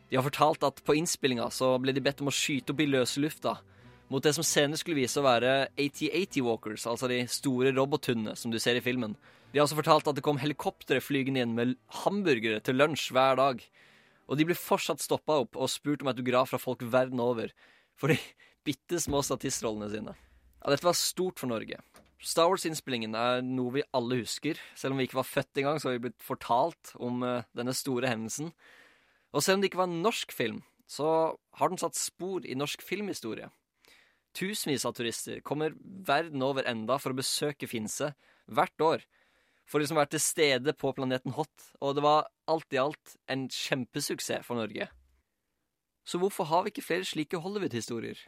De 0.09 0.17
har 0.17 0.25
fortalt 0.25 0.65
at 0.67 0.81
på 0.83 0.97
innspillinga 0.97 1.47
så 1.53 1.75
ble 1.81 1.93
de 1.95 2.03
bedt 2.03 2.23
om 2.23 2.29
å 2.31 2.35
skyte 2.35 2.73
opp 2.73 2.81
i 2.83 2.89
løse 2.89 3.21
lufta 3.21 3.59
mot 4.11 4.23
det 4.23 4.33
som 4.35 4.43
senere 4.43 4.81
skulle 4.81 4.99
vise 4.99 5.21
å 5.21 5.23
være 5.23 5.69
AT-80 5.79 6.43
Walkers, 6.43 6.83
altså 6.89 7.07
de 7.07 7.21
store 7.31 7.71
robothundene 7.71 8.35
som 8.35 8.51
du 8.51 8.57
ser 8.59 8.75
i 8.75 8.83
filmen. 8.83 9.13
De 9.51 9.59
har 9.59 9.63
også 9.63 9.77
fortalt 9.77 10.09
at 10.11 10.17
det 10.17 10.23
kom 10.25 10.41
helikoptre 10.41 10.99
flygende 11.03 11.45
inn 11.45 11.55
med 11.55 11.77
hamburgere 12.01 12.59
til 12.65 12.75
lunsj 12.81 13.13
hver 13.15 13.39
dag. 13.39 13.63
Og 14.27 14.39
de 14.39 14.47
blir 14.49 14.59
fortsatt 14.59 15.03
stoppa 15.03 15.39
opp 15.45 15.55
og 15.55 15.71
spurt 15.71 16.03
om 16.03 16.11
autograf 16.11 16.51
fra 16.51 16.59
folk 16.59 16.83
verden 16.91 17.23
over 17.23 17.55
for 17.99 18.11
de 18.11 18.19
bitte 18.67 18.99
små 18.99 19.23
statistrollene 19.23 19.89
sine. 19.93 20.17
Ja, 20.61 20.69
dette 20.69 20.85
var 20.85 20.97
stort 20.97 21.41
for 21.41 21.49
Norge. 21.49 21.79
Star 22.21 22.51
Wars-innspillingen 22.51 23.15
er 23.17 23.39
noe 23.41 23.79
vi 23.79 23.85
alle 23.97 24.19
husker. 24.19 24.59
Selv 24.77 24.93
om 24.93 24.99
vi 25.01 25.07
ikke 25.07 25.17
var 25.17 25.25
født 25.25 25.57
engang, 25.57 25.79
så 25.81 25.89
har 25.89 25.95
vi 25.97 26.03
blitt 26.03 26.21
fortalt 26.21 26.93
om 27.01 27.23
uh, 27.25 27.47
denne 27.57 27.73
store 27.73 28.11
hendelsen. 28.11 28.51
Og 29.33 29.41
selv 29.41 29.57
om 29.57 29.63
det 29.63 29.71
ikke 29.71 29.81
var 29.81 29.89
en 29.89 30.03
norsk 30.05 30.35
film, 30.35 30.59
så 30.85 31.07
har 31.57 31.71
den 31.71 31.81
satt 31.81 31.97
spor 31.97 32.45
i 32.45 32.57
norsk 32.57 32.83
filmhistorie. 32.85 33.49
Tusenvis 34.37 34.85
av 34.85 34.93
turister 34.95 35.41
kommer 35.43 35.73
verden 36.07 36.43
over 36.45 36.67
enda 36.69 36.99
for 37.01 37.11
å 37.11 37.17
besøke 37.17 37.67
Finse 37.67 38.11
hvert 38.45 38.85
år. 38.85 39.07
For 39.65 39.81
liksom 39.81 39.97
å 39.97 40.03
være 40.03 40.13
til 40.13 40.23
stede 40.23 40.75
på 40.77 40.91
planeten 40.93 41.33
Hot. 41.37 41.71
Og 41.81 41.95
det 41.97 42.03
var 42.05 42.29
alt 42.51 42.75
i 42.75 42.79
alt 42.79 43.15
en 43.31 43.47
kjempesuksess 43.49 44.45
for 44.45 44.61
Norge. 44.61 44.91
Så 46.05 46.21
hvorfor 46.21 46.47
har 46.51 46.63
vi 46.63 46.73
ikke 46.73 46.85
flere 46.85 47.07
slike 47.07 47.41
Hollywood-historier? 47.41 48.19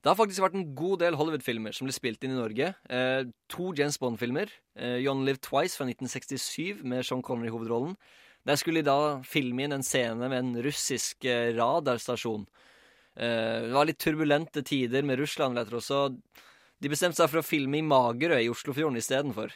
Det 0.00 0.08
har 0.08 0.16
faktisk 0.16 0.40
vært 0.40 0.56
en 0.56 0.70
god 0.76 1.02
del 1.02 1.16
Hollywood-filmer 1.20 1.74
som 1.76 1.84
ble 1.84 1.92
spilt 1.92 2.22
inn 2.24 2.32
i 2.32 2.38
Norge. 2.38 2.70
Eh, 2.88 3.26
to 3.52 3.74
James 3.76 3.98
Bond-filmer. 4.00 4.48
Eh, 4.72 4.96
John 5.04 5.26
Live 5.26 5.42
Twice 5.44 5.76
fra 5.76 5.84
1967 5.84 6.80
med 6.88 7.04
Sean 7.04 7.20
Connery 7.20 7.50
i 7.50 7.52
hovedrollen. 7.52 7.98
Der 8.48 8.56
skulle 8.56 8.80
de 8.80 8.88
da 8.88 9.20
filme 9.28 9.66
inn 9.66 9.76
en 9.76 9.84
scene 9.84 10.30
med 10.32 10.38
en 10.38 10.54
russisk 10.64 11.26
eh, 11.28 11.52
radarstasjon. 11.52 12.46
Eh, 13.20 13.66
det 13.66 13.74
var 13.74 13.90
litt 13.90 14.00
turbulente 14.00 14.62
tider 14.64 15.04
med 15.04 15.20
Russland, 15.20 15.58
vet 15.58 15.68
dere, 15.68 15.82
så 15.84 16.06
de 16.80 16.88
bestemte 16.88 17.20
seg 17.20 17.28
for 17.28 17.42
å 17.42 17.44
filme 17.44 17.76
i 17.76 17.84
Magerøy 17.84 18.46
i 18.46 18.48
Oslofjorden 18.48 18.96
istedenfor. 18.96 19.52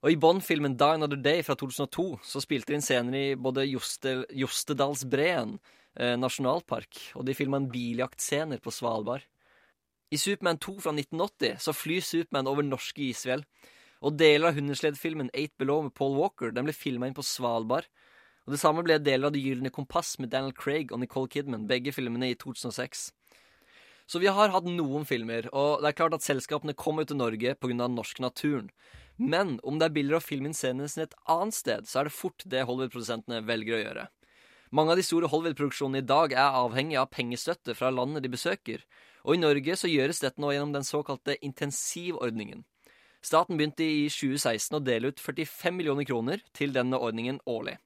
Og 0.00 0.14
i 0.14 0.20
Bond-filmen 0.20 0.78
Die 0.78 0.94
Another 0.96 1.18
Day 1.18 1.42
fra 1.42 1.58
2002 1.58 2.06
så 2.24 2.40
spilte 2.40 2.70
de 2.70 2.78
inn 2.78 2.86
scener 2.86 3.18
i 3.18 3.26
både 3.34 3.66
Joste, 3.66 4.20
Jostedalsbreen 4.30 5.58
eh, 5.98 6.14
nasjonalpark, 6.14 7.02
og 7.18 7.26
de 7.26 7.36
filma 7.36 7.58
en 7.58 7.68
biljaktscener 7.72 8.62
på 8.62 8.72
Svalbard. 8.72 9.26
I 10.10 10.18
Superman 10.18 10.58
2 10.58 10.80
fra 10.82 10.90
1980 10.90 11.60
så 11.62 11.72
flyr 11.76 12.02
Superman 12.02 12.48
over 12.50 12.66
norske 12.66 13.04
isfjell. 13.10 13.44
Og 14.00 14.16
deler 14.18 14.48
av 14.48 14.56
hundesleddfilmen 14.56 15.30
Eight 15.36 15.52
Below 15.60 15.84
med 15.86 15.94
Paul 15.94 16.16
Walker 16.16 16.50
den 16.54 16.66
ble 16.66 16.74
filma 16.74 17.06
inn 17.06 17.14
på 17.14 17.22
Svalbard. 17.26 17.86
Og 18.48 18.54
Det 18.56 18.60
samme 18.62 18.82
ble 18.82 18.96
deler 18.98 19.28
av 19.28 19.34
Det 19.36 19.42
gylne 19.44 19.70
kompass 19.70 20.16
med 20.18 20.32
Daniel 20.32 20.56
Craig 20.56 20.90
og 20.90 20.98
Nicole 20.98 21.28
Kidman, 21.30 21.68
begge 21.68 21.92
filmene 21.94 22.32
i 22.32 22.34
2006. 22.34 23.10
Så 24.10 24.18
vi 24.18 24.26
har 24.26 24.50
hatt 24.50 24.66
noen 24.66 25.04
filmer, 25.06 25.46
og 25.54 25.84
det 25.84 25.92
er 25.92 25.98
klart 26.00 26.16
at 26.16 26.24
selskapene 26.26 26.74
kommer 26.74 27.06
til 27.06 27.20
Norge 27.20 27.54
pga. 27.54 27.68
den 27.68 27.94
norske 27.94 28.20
naturen. 28.20 28.70
Men 29.16 29.60
om 29.62 29.78
det 29.78 29.86
er 29.86 29.94
bilder 29.94 30.16
av 30.16 30.26
filme 30.26 30.50
inn 30.50 30.56
scenene 30.56 30.88
et 30.88 31.14
annet 31.28 31.54
sted, 31.54 31.86
så 31.86 32.00
er 32.00 32.04
det 32.08 32.16
fort 32.16 32.42
det 32.44 32.64
Hollywood-produsentene 32.66 33.46
velger 33.46 33.76
å 33.76 33.82
gjøre. 33.84 34.08
Mange 34.72 34.90
av 34.90 34.96
de 34.96 35.06
store 35.06 35.28
Hollywood-produksjonene 35.28 36.02
i 36.02 36.08
dag 36.08 36.32
er 36.32 36.58
avhengig 36.58 36.98
av 36.98 37.12
pengestøtte 37.14 37.76
fra 37.76 37.92
landet 37.94 38.24
de 38.24 38.32
besøker, 38.32 38.82
og 39.24 39.34
i 39.34 39.40
Norge 39.40 39.76
så 39.76 39.90
gjøres 39.90 40.22
dette 40.22 40.40
nå 40.40 40.52
gjennom 40.54 40.74
den 40.74 40.86
såkalte 40.86 41.36
intensivordningen. 41.44 42.64
Staten 43.20 43.58
begynte 43.58 43.84
i 43.84 44.08
2016 44.08 44.78
å 44.78 44.82
dele 44.84 45.12
ut 45.12 45.20
45 45.20 45.76
millioner 45.76 46.06
kroner 46.08 46.40
til 46.56 46.72
denne 46.72 46.96
ordningen 46.96 47.40
årlig. 47.44 47.76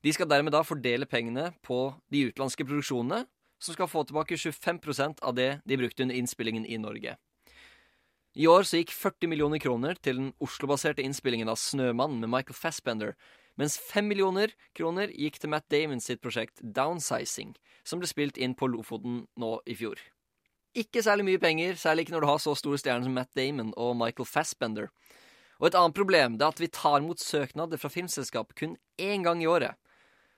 De 0.00 0.12
skal 0.16 0.28
dermed 0.30 0.54
da 0.56 0.62
fordele 0.64 1.04
pengene 1.04 1.50
på 1.66 1.90
de 2.08 2.30
utenlandske 2.30 2.64
produksjonene, 2.64 3.26
som 3.60 3.76
skal 3.76 3.90
få 3.92 4.06
tilbake 4.08 4.38
25% 4.40 5.20
av 5.20 5.34
det 5.36 5.50
de 5.68 5.76
brukte 5.76 6.06
under 6.06 6.16
innspillingen 6.16 6.64
i 6.64 6.78
Norge. 6.80 7.18
I 8.38 8.46
år 8.46 8.64
så 8.64 8.78
gikk 8.78 8.94
40 8.94 9.28
millioner 9.28 9.60
kroner 9.60 9.98
til 10.00 10.16
den 10.16 10.30
Oslo-baserte 10.40 11.02
innspillingen 11.02 11.50
av 11.50 11.58
'Snømann' 11.58 12.20
med 12.20 12.30
Michael 12.30 12.54
Fassbender, 12.54 13.16
mens 13.58 13.76
5 13.76 14.06
millioner 14.08 14.54
kroner 14.72 15.10
gikk 15.10 15.40
til 15.40 15.50
Matt 15.50 15.68
Damon 15.68 16.00
sitt 16.00 16.22
prosjekt 16.22 16.62
'Downsizing', 16.62 17.56
som 17.84 17.98
ble 17.98 18.06
spilt 18.06 18.38
inn 18.38 18.54
på 18.54 18.70
Lofoten 18.70 19.26
nå 19.36 19.60
i 19.66 19.74
fjor. 19.74 19.98
Ikke 20.78 21.02
særlig 21.02 21.24
mye 21.26 21.40
penger, 21.42 21.74
særlig 21.74 22.04
ikke 22.04 22.14
når 22.14 22.22
du 22.22 22.30
har 22.30 22.42
så 22.42 22.54
store 22.54 22.78
stjerner 22.78 23.08
som 23.08 23.14
Matt 23.16 23.32
Damon 23.34 23.72
og 23.74 23.96
Michael 23.98 24.28
Fassbender. 24.28 24.90
Og 25.58 25.66
et 25.68 25.76
annet 25.76 25.96
problem 25.96 26.36
det 26.38 26.46
er 26.46 26.54
at 26.54 26.62
vi 26.62 26.70
tar 26.72 27.00
imot 27.00 27.20
søknader 27.20 27.80
fra 27.80 27.90
filmselskap 27.90 28.54
kun 28.58 28.76
én 29.00 29.26
gang 29.26 29.42
i 29.42 29.48
året. 29.50 29.74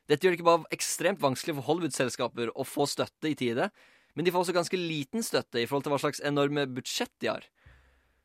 Dette 0.09 0.24
gjør 0.24 0.33
det 0.33 0.41
ikke 0.41 0.49
bare 0.49 0.74
ekstremt 0.74 1.20
vanskelig 1.22 1.55
for 1.59 1.68
Hollywood-selskaper 1.68 2.51
å 2.57 2.66
få 2.66 2.89
støtte 2.91 3.30
i 3.30 3.37
tide, 3.39 3.68
men 4.16 4.26
de 4.26 4.33
får 4.33 4.47
også 4.47 4.57
ganske 4.57 4.80
liten 4.80 5.22
støtte 5.24 5.61
i 5.61 5.68
forhold 5.68 5.87
til 5.87 5.95
hva 5.95 6.01
slags 6.03 6.24
enorme 6.26 6.66
budsjett 6.66 7.12
de 7.22 7.30
har. 7.30 7.47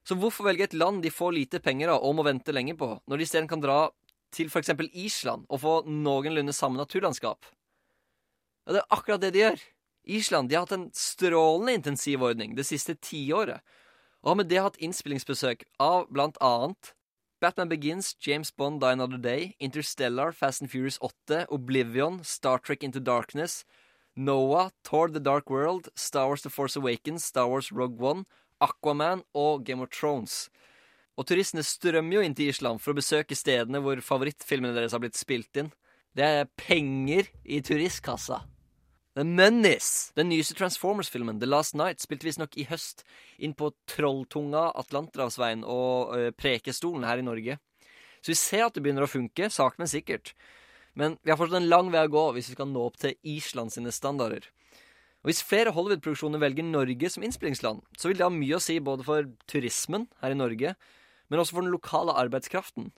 Så 0.08 0.16
hvorfor 0.16 0.48
velge 0.48 0.64
et 0.64 0.76
land 0.80 1.04
de 1.04 1.12
får 1.12 1.36
lite 1.36 1.62
penger 1.64 1.92
av 1.92 2.04
og 2.08 2.18
må 2.18 2.26
vente 2.26 2.56
lenge 2.56 2.78
på, 2.80 2.94
når 3.06 3.20
de 3.20 3.28
isteden 3.28 3.52
kan 3.52 3.62
dra 3.64 3.90
til 4.34 4.48
f.eks. 4.48 4.72
Island 4.96 5.46
og 5.52 5.62
få 5.64 5.80
noenlunde 5.88 6.56
samme 6.56 6.80
naturlandskap? 6.80 7.44
Ja, 8.68 8.78
det 8.78 8.82
er 8.82 8.96
akkurat 8.96 9.24
det 9.24 9.36
de 9.36 9.44
gjør. 9.44 9.66
Island 10.08 10.50
de 10.50 10.56
har 10.56 10.66
hatt 10.66 10.76
en 10.76 10.90
strålende 10.96 11.76
intensivordning 11.78 12.56
det 12.58 12.66
siste 12.68 12.96
tiåret, 12.96 13.62
og 14.24 14.32
har 14.32 14.40
med 14.42 14.50
det 14.52 14.64
hatt 14.64 14.80
innspillingsbesøk 14.84 15.66
av 15.84 16.08
blant 16.12 16.40
annet 16.44 16.94
Batman 17.40 17.70
Begins, 17.70 18.16
James 18.20 18.50
Bond 18.50 18.82
Die 18.82 18.92
Another 18.92 19.18
Day, 19.18 19.56
Interstellar, 19.60 20.32
Fast 20.32 20.62
and 20.62 20.72
Furious 20.72 20.98
8, 21.02 21.46
Oblivion, 21.50 22.24
Star 22.24 22.58
Trek 22.58 22.84
Into 22.84 23.00
Darkness, 23.00 23.64
Noah, 24.16 24.72
Thor 24.84 25.08
The 25.08 25.20
Dark 25.20 25.50
World, 25.50 25.90
Star 25.96 26.28
Wars 26.28 26.42
The 26.42 26.50
Force 26.50 26.76
Awakens, 26.76 27.24
Star 27.24 27.48
Wars 27.48 27.72
Rogue 27.72 28.02
One, 28.02 28.26
Aquaman 28.60 29.22
og 29.36 29.64
Game 29.66 29.84
of 29.84 29.92
Thrones. 29.94 30.50
Og 31.18 31.28
turistene 31.30 31.62
strømmer 31.66 32.18
jo 32.18 32.26
inn 32.26 32.36
til 32.38 32.50
Island 32.50 32.82
for 32.82 32.94
å 32.94 32.98
besøke 32.98 33.38
stedene 33.38 33.82
hvor 33.86 34.02
favorittfilmene 34.02 34.74
deres 34.74 34.98
har 34.98 35.02
blitt 35.02 35.18
spilt 35.18 35.62
inn. 35.62 35.70
Det 36.18 36.26
er 36.26 36.50
penger 36.58 37.30
i 37.46 37.62
turistkassa. 37.62 38.42
The 39.18 39.24
Menace! 39.26 40.12
Den 40.14 40.30
nyeste 40.30 40.54
Transformers-filmen, 40.54 41.40
The 41.40 41.48
Last 41.50 41.74
Night, 41.74 42.04
spilte 42.04 42.28
visstnok 42.28 42.54
i 42.54 42.68
høst 42.70 43.00
inn 43.42 43.56
på 43.58 43.72
Trolltunga, 43.90 44.68
Atlanterhavsveien 44.78 45.64
og 45.66 46.12
uh, 46.14 46.26
Prekestolen 46.38 47.08
her 47.08 47.18
i 47.18 47.26
Norge. 47.26 47.56
Så 48.22 48.30
vi 48.30 48.36
ser 48.38 48.68
at 48.68 48.78
det 48.78 48.84
begynner 48.86 49.08
å 49.08 49.10
funke, 49.10 49.50
sakte, 49.50 49.82
men 49.82 49.90
sikkert. 49.90 50.36
Men 50.94 51.16
vi 51.26 51.34
har 51.34 51.40
fortsatt 51.42 51.64
en 51.64 51.72
lang 51.72 51.90
vei 51.90 52.04
å 52.06 52.12
gå 52.14 52.28
hvis 52.36 52.52
vi 52.52 52.60
skal 52.60 52.70
nå 52.70 52.84
opp 52.92 53.02
til 53.02 53.18
Island 53.26 53.74
sine 53.74 53.96
standarder. 53.96 54.46
Og 55.26 55.32
Hvis 55.32 55.42
flere 55.50 55.74
Hollywood-produksjoner 55.74 56.46
velger 56.46 56.70
Norge 56.70 57.10
som 57.10 57.26
innspillingsland, 57.26 57.82
så 57.98 58.12
vil 58.12 58.22
det 58.22 58.28
ha 58.28 58.30
mye 58.38 58.60
å 58.60 58.62
si 58.62 58.78
både 58.78 59.08
for 59.08 59.34
turismen 59.50 60.06
her 60.22 60.38
i 60.38 60.38
Norge, 60.38 60.78
men 61.26 61.42
også 61.42 61.58
for 61.58 61.66
den 61.66 61.74
lokale 61.74 62.14
arbeidskraften. 62.22 62.92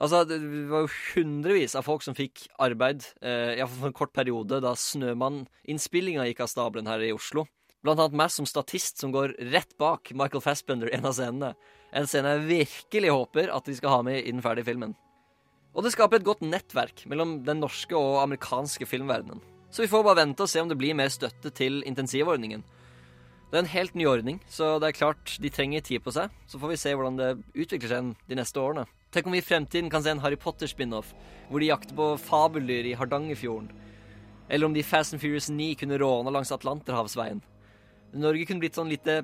Altså, 0.00 0.24
Det 0.24 0.40
var 0.70 0.86
jo 0.86 0.92
hundrevis 1.14 1.76
av 1.76 1.84
folk 1.84 2.02
som 2.02 2.16
fikk 2.16 2.46
arbeid, 2.58 3.04
eh, 3.20 3.58
iallfall 3.58 3.80
for 3.80 3.90
en 3.90 3.98
kort 3.98 4.12
periode, 4.16 4.60
da 4.64 4.72
Snømann-innspillinga 4.72 6.24
gikk 6.24 6.40
av 6.40 6.48
stabelen 6.48 6.88
her 6.88 7.00
i 7.04 7.12
Oslo. 7.12 7.46
Blant 7.84 8.00
annet 8.00 8.16
meg 8.16 8.30
som 8.30 8.46
statist, 8.48 8.98
som 8.98 9.12
går 9.12 9.36
rett 9.52 9.76
bak 9.78 10.12
Michael 10.12 10.40
Fassbender 10.40 10.88
i 10.88 10.96
en 10.96 11.04
av 11.04 11.12
scenene. 11.16 11.54
En 11.92 12.06
scene 12.06 12.32
jeg 12.36 12.48
virkelig 12.48 13.10
håper 13.12 13.52
at 13.52 13.64
de 13.64 13.74
skal 13.76 13.90
ha 13.90 14.02
med 14.02 14.20
i 14.20 14.30
den 14.30 14.42
ferdige 14.42 14.68
filmen. 14.68 14.94
Og 15.74 15.84
det 15.84 15.92
skaper 15.92 16.18
et 16.18 16.26
godt 16.26 16.42
nettverk 16.42 17.06
mellom 17.06 17.44
den 17.44 17.60
norske 17.60 17.94
og 17.96 18.22
amerikanske 18.24 18.88
filmverdenen. 18.88 19.40
Så 19.70 19.84
vi 19.84 19.88
får 19.88 20.04
bare 20.04 20.24
vente 20.24 20.42
og 20.42 20.50
se 20.50 20.60
om 20.60 20.68
det 20.68 20.78
blir 20.78 20.96
mer 20.98 21.08
støtte 21.08 21.52
til 21.54 21.82
intensivordningen. 21.86 22.64
Det 23.50 23.58
er 23.58 23.64
en 23.64 23.74
helt 23.74 23.94
ny 23.94 24.06
ordning, 24.06 24.40
så 24.48 24.78
det 24.80 24.90
er 24.90 24.98
klart 24.98 25.36
de 25.42 25.50
trenger 25.50 25.80
tid 25.80 26.02
på 26.02 26.12
seg. 26.14 26.30
Så 26.46 26.58
får 26.58 26.72
vi 26.72 26.80
se 26.80 26.94
hvordan 26.94 27.18
det 27.18 27.30
utvikler 27.54 27.88
seg 27.90 28.16
de 28.30 28.38
neste 28.38 28.60
årene. 28.62 28.86
Tenk 29.10 29.26
om 29.26 29.34
vi 29.34 29.38
i 29.38 29.42
fremtiden 29.42 29.90
kan 29.90 30.02
se 30.02 30.12
en 30.12 30.20
Harry 30.22 30.36
Potter-spin-off, 30.38 31.08
hvor 31.50 31.58
de 31.58 31.66
jakter 31.66 31.96
på 31.98 32.12
fabeldyr 32.22 32.92
i 32.92 32.94
Hardangerfjorden. 32.94 33.72
Eller 34.48 34.66
om 34.66 34.74
de 34.74 34.84
Fast 34.86 35.14
and 35.14 35.22
Furious 35.22 35.48
9 35.50 35.74
kunne 35.80 35.98
råne 35.98 36.30
langs 36.30 36.52
Atlanterhavsveien. 36.54 37.40
Norge 38.14 38.46
kunne 38.46 38.62
blitt 38.62 38.78
sånn 38.78 38.90
lite 38.90 39.20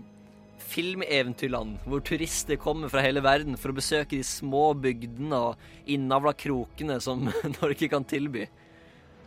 filmeventyrland, 0.66 1.78
hvor 1.86 2.02
turister 2.02 2.58
kommer 2.58 2.90
fra 2.90 3.04
hele 3.04 3.22
verden 3.22 3.58
for 3.60 3.70
å 3.70 3.76
besøke 3.76 4.16
de 4.16 4.26
små 4.26 4.72
bygdene 4.74 5.38
og 5.50 5.90
innavla 5.90 6.32
krokene 6.34 6.98
som 7.02 7.28
Norge 7.60 7.90
kan 7.92 8.06
tilby. 8.08 8.46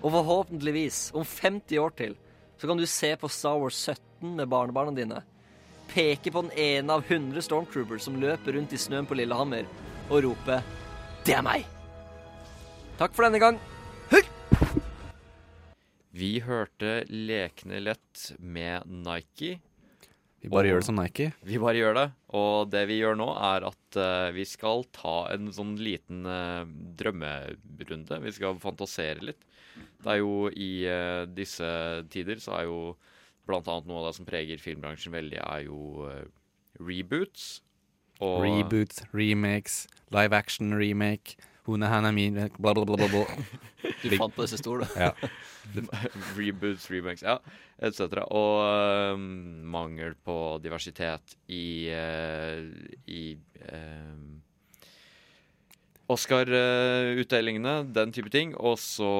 Og 0.01 0.11
forhåpentligvis, 0.11 1.09
om 1.15 1.23
50 1.23 1.79
år 1.79 1.95
til, 1.95 2.17
så 2.59 2.67
kan 2.67 2.79
du 2.79 2.87
se 2.87 3.13
på 3.15 3.31
Star 3.31 3.59
Wars 3.61 3.79
17 3.79 4.35
med 4.35 4.51
barnebarna 4.51 4.91
dine. 4.95 5.21
Peke 5.93 6.31
på 6.35 6.43
den 6.43 6.51
ene 6.59 6.99
av 6.99 7.07
100 7.07 7.47
stormtroopers 7.47 8.09
som 8.09 8.19
løper 8.19 8.57
rundt 8.59 8.75
i 8.75 8.79
snøen 8.79 9.07
på 9.07 9.15
Lillehammer, 9.15 9.67
og 10.09 10.23
rope 10.25 10.61
'Det 11.25 11.35
er 11.35 11.43
meg'. 11.45 11.65
Takk 12.97 13.13
for 13.13 13.23
denne 13.23 13.39
gang. 13.39 13.59
Vi 16.11 16.39
hørte 16.43 17.05
Lekne 17.07 17.79
lett 17.79 18.31
med 18.39 18.83
Nike. 18.89 19.59
Vi 20.41 20.49
bare 20.49 20.65
Og- 20.65 20.71
gjør 20.71 20.79
det 20.79 20.85
som 20.85 20.95
Nike. 20.95 21.33
Vi 21.43 21.57
bare 21.57 21.75
gjør 21.75 21.93
det. 21.95 22.11
Og 22.29 22.69
det 22.71 22.87
vi 22.87 22.99
gjør 22.99 23.15
nå, 23.15 23.29
er 23.37 23.67
at 23.67 23.95
uh, 23.95 24.31
vi 24.31 24.43
skal 24.45 24.83
ta 24.91 25.29
en 25.31 25.51
sånn 25.51 25.77
liten 25.77 26.25
uh, 26.25 26.65
drømmerunde. 26.65 28.21
Vi 28.23 28.31
skal 28.31 28.59
fantasere 28.59 29.21
litt. 29.21 29.45
Det 30.01 30.07
er 30.07 30.17
jo 30.19 30.49
i 30.49 30.87
uh, 30.87 31.25
disse 31.25 32.03
tider 32.09 32.39
så 32.39 32.57
er 32.59 32.63
jo 32.65 32.97
blant 33.45 33.67
annet 33.67 33.87
noe 33.87 33.99
av 33.99 34.09
det 34.09 34.15
som 34.15 34.25
preger 34.25 34.57
filmbransjen 34.57 35.11
veldig, 35.13 35.39
er 35.39 35.63
jo 35.65 36.09
reboots. 36.79 37.61
Og 38.19 38.41
Reboots, 38.43 39.03
remakes, 39.13 39.87
live 40.11 40.35
action 40.35 40.73
remake, 40.75 41.37
bla, 41.65 42.73
bla, 42.73 42.85
bla, 42.85 42.97
bla. 42.97 43.07
bla. 43.07 43.25
Du 44.03 44.09
fant 44.15 44.33
på 44.35 44.43
disse 44.43 44.57
store, 44.59 44.83
du. 44.83 44.99
Ja. 44.99 45.11
Reboots, 46.37 46.89
remakes, 46.91 47.23
ja, 47.23 47.37
etc. 47.83 48.23
Og 48.27 49.15
um, 49.15 49.23
mangel 49.71 50.15
på 50.25 50.59
diversitet 50.63 51.37
i, 51.47 51.91
uh, 51.91 52.67
i 53.07 53.37
um, 53.71 54.41
Oscar-utdelingene, 56.09 57.75
den 57.95 58.15
type 58.15 58.31
ting. 58.33 58.55
Og 58.57 58.79
så 58.83 59.11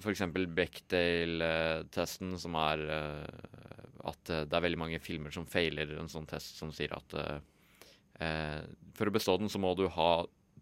f.eks. 0.00 0.26
Bechdale-testen, 0.58 2.34
som 2.42 2.58
er 2.62 2.86
uh, 2.90 3.56
at 4.06 4.30
eh, 4.30 4.46
det 4.46 4.56
er 4.56 4.64
veldig 4.66 4.80
mange 4.80 5.02
filmer 5.02 5.34
som 5.34 5.46
feiler 5.50 5.96
en 5.98 6.10
sånn 6.10 6.28
test 6.30 6.58
som 6.60 6.72
sier 6.74 6.94
at 6.96 7.16
eh, 7.18 7.38
eh, 8.20 8.64
for 8.96 9.10
å 9.10 9.14
bestå 9.14 9.36
den, 9.40 9.50
så 9.52 9.60
må 9.62 9.74
du 9.78 9.86
ha 9.92 10.10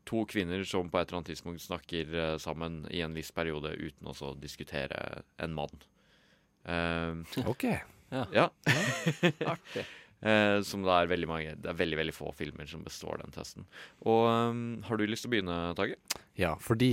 to 0.05 0.25
kvinner 0.29 0.65
som 0.69 0.91
på 0.93 1.01
et 1.01 1.09
eller 1.09 1.23
annet 1.23 1.33
tidspunkt 1.33 1.65
snakker 1.65 2.15
eh, 2.15 2.37
sammen 2.43 2.83
i 2.93 3.01
en 3.05 3.15
viss 3.17 3.33
periode 3.33 3.73
uten 3.79 4.11
også 4.11 4.33
å 4.33 4.39
diskutere 4.39 5.23
en 5.41 5.55
mann. 5.57 5.73
Eh, 6.65 7.45
Ok. 7.47 7.69
Ja. 8.15 8.27
ja. 8.33 8.49
Artig. 9.55 9.87
Eh, 10.25 10.59
som 10.65 10.85
det 10.87 10.93
er 10.95 11.09
veldig 11.11 11.27
mange 11.29 11.55
Det 11.61 11.69
er 11.69 11.77
veldig 11.77 11.97
veldig 11.99 12.13
få 12.17 12.31
filmer 12.37 12.69
som 12.69 12.85
består 12.85 13.19
den 13.21 13.33
testen. 13.35 13.67
Og 14.09 14.23
um, 14.31 14.61
Har 14.87 14.97
du 14.97 15.05
lyst 15.09 15.27
til 15.27 15.29
å 15.29 15.35
begynne, 15.35 15.57
Tage? 15.77 15.99
Ja, 16.41 16.55
fordi 16.63 16.93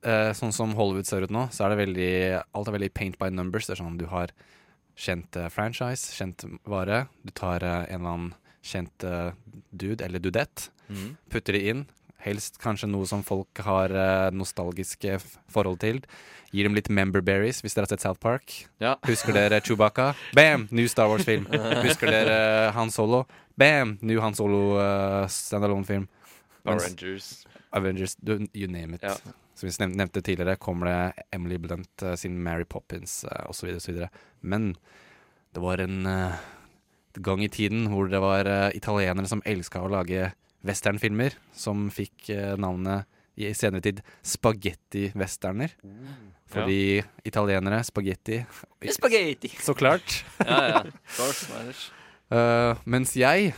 eh, 0.00 0.30
sånn 0.36 0.54
som 0.54 0.72
Hollywood 0.78 1.08
ser 1.08 1.26
ut 1.26 1.34
nå, 1.34 1.48
så 1.52 1.66
er 1.66 1.74
det 1.74 1.80
veldig 1.82 2.12
Alt 2.56 2.70
er 2.70 2.76
veldig 2.78 2.92
paint 2.96 3.18
by 3.20 3.28
numbers. 3.34 3.68
Det 3.68 3.76
er 3.76 3.82
sånn 3.82 3.98
du 4.00 4.06
har 4.12 4.32
kjent 4.96 5.36
eh, 5.36 5.50
franchise, 5.52 6.14
kjent 6.16 6.46
vare. 6.70 7.04
Du 7.26 7.34
tar 7.36 7.66
eh, 7.66 7.82
en 7.90 8.00
eller 8.00 8.14
annen 8.14 8.32
kjent 8.64 9.04
eh, 9.04 9.32
dude 9.70 10.04
eller 10.04 10.22
dudette, 10.24 10.70
Mm. 10.84 11.14
putter 11.32 11.56
det 11.56 11.62
inn. 11.70 11.86
Helst 12.24 12.58
kanskje 12.60 12.88
noe 12.88 13.06
som 13.08 13.22
folk 13.24 13.56
har 13.64 13.92
eh, 13.92 14.30
nostalgiske 14.36 15.18
forhold 15.52 15.78
til. 15.80 16.02
Gir 16.52 16.64
dem 16.68 16.74
litt 16.76 16.88
member 16.92 17.20
berries 17.24 17.62
hvis 17.64 17.74
dere 17.74 17.84
har 17.88 17.92
sett 17.94 18.04
South 18.04 18.20
Park. 18.20 18.52
Ja. 18.80 18.94
Husker 19.08 19.32
dere 19.36 19.60
Chewbacca? 19.64 20.10
Bam! 20.36 20.68
Ny 20.70 20.84
Star 20.88 21.08
Wars-film. 21.08 21.46
Husker 21.86 22.12
dere 22.12 22.36
Han 22.76 22.92
Solo? 22.92 23.24
Bam! 23.56 23.96
Ny 24.04 24.16
Han 24.20 24.36
Solo 24.36 24.76
uh, 24.76 25.24
standalone-film. 25.28 26.06
Avengers, 27.72 28.14
du, 28.20 28.46
you 28.52 28.68
name 28.68 28.94
it. 28.94 29.02
Ja. 29.02 29.16
Som 29.54 29.68
vi 29.68 29.86
nevnte 29.86 30.22
tidligere, 30.22 30.56
kommer 30.56 30.86
det 30.86 31.24
Emily 31.32 31.58
Blunt 31.58 32.02
uh, 32.02 32.14
sin 32.14 32.36
Mary 32.42 32.64
Poppins 32.64 33.24
uh, 33.24 33.48
osv. 33.50 33.68
osv. 33.76 34.04
Men 34.40 34.76
Det 35.54 35.60
var 35.62 35.78
en 35.78 36.06
eh, 36.06 36.32
gang 37.22 37.42
i 37.44 37.50
tiden 37.52 37.88
hvor 37.92 38.08
det 38.10 38.20
var 38.22 38.46
eh, 38.50 38.70
italienere 38.78 39.28
som 39.30 39.42
elska 39.46 39.82
å 39.84 39.90
lage 39.92 40.32
westernfilmer, 40.64 41.36
som 41.54 41.88
fikk 41.92 42.30
eh, 42.34 42.54
navnet 42.56 43.04
i 43.36 43.48
senere 43.56 43.82
tid 43.82 44.00
spagetti-westerner. 44.22 45.72
Fordi 46.54 47.02
italienere, 47.26 47.80
spagetti 47.86 48.44
Spaghetti. 48.94 49.50
Så 49.58 49.74
klart. 49.74 50.20
Ja, 50.46 50.60
ja. 50.68 50.82
Course. 51.16 51.90
Eh, 52.30 52.76
mens 52.86 53.14
jeg 53.18 53.54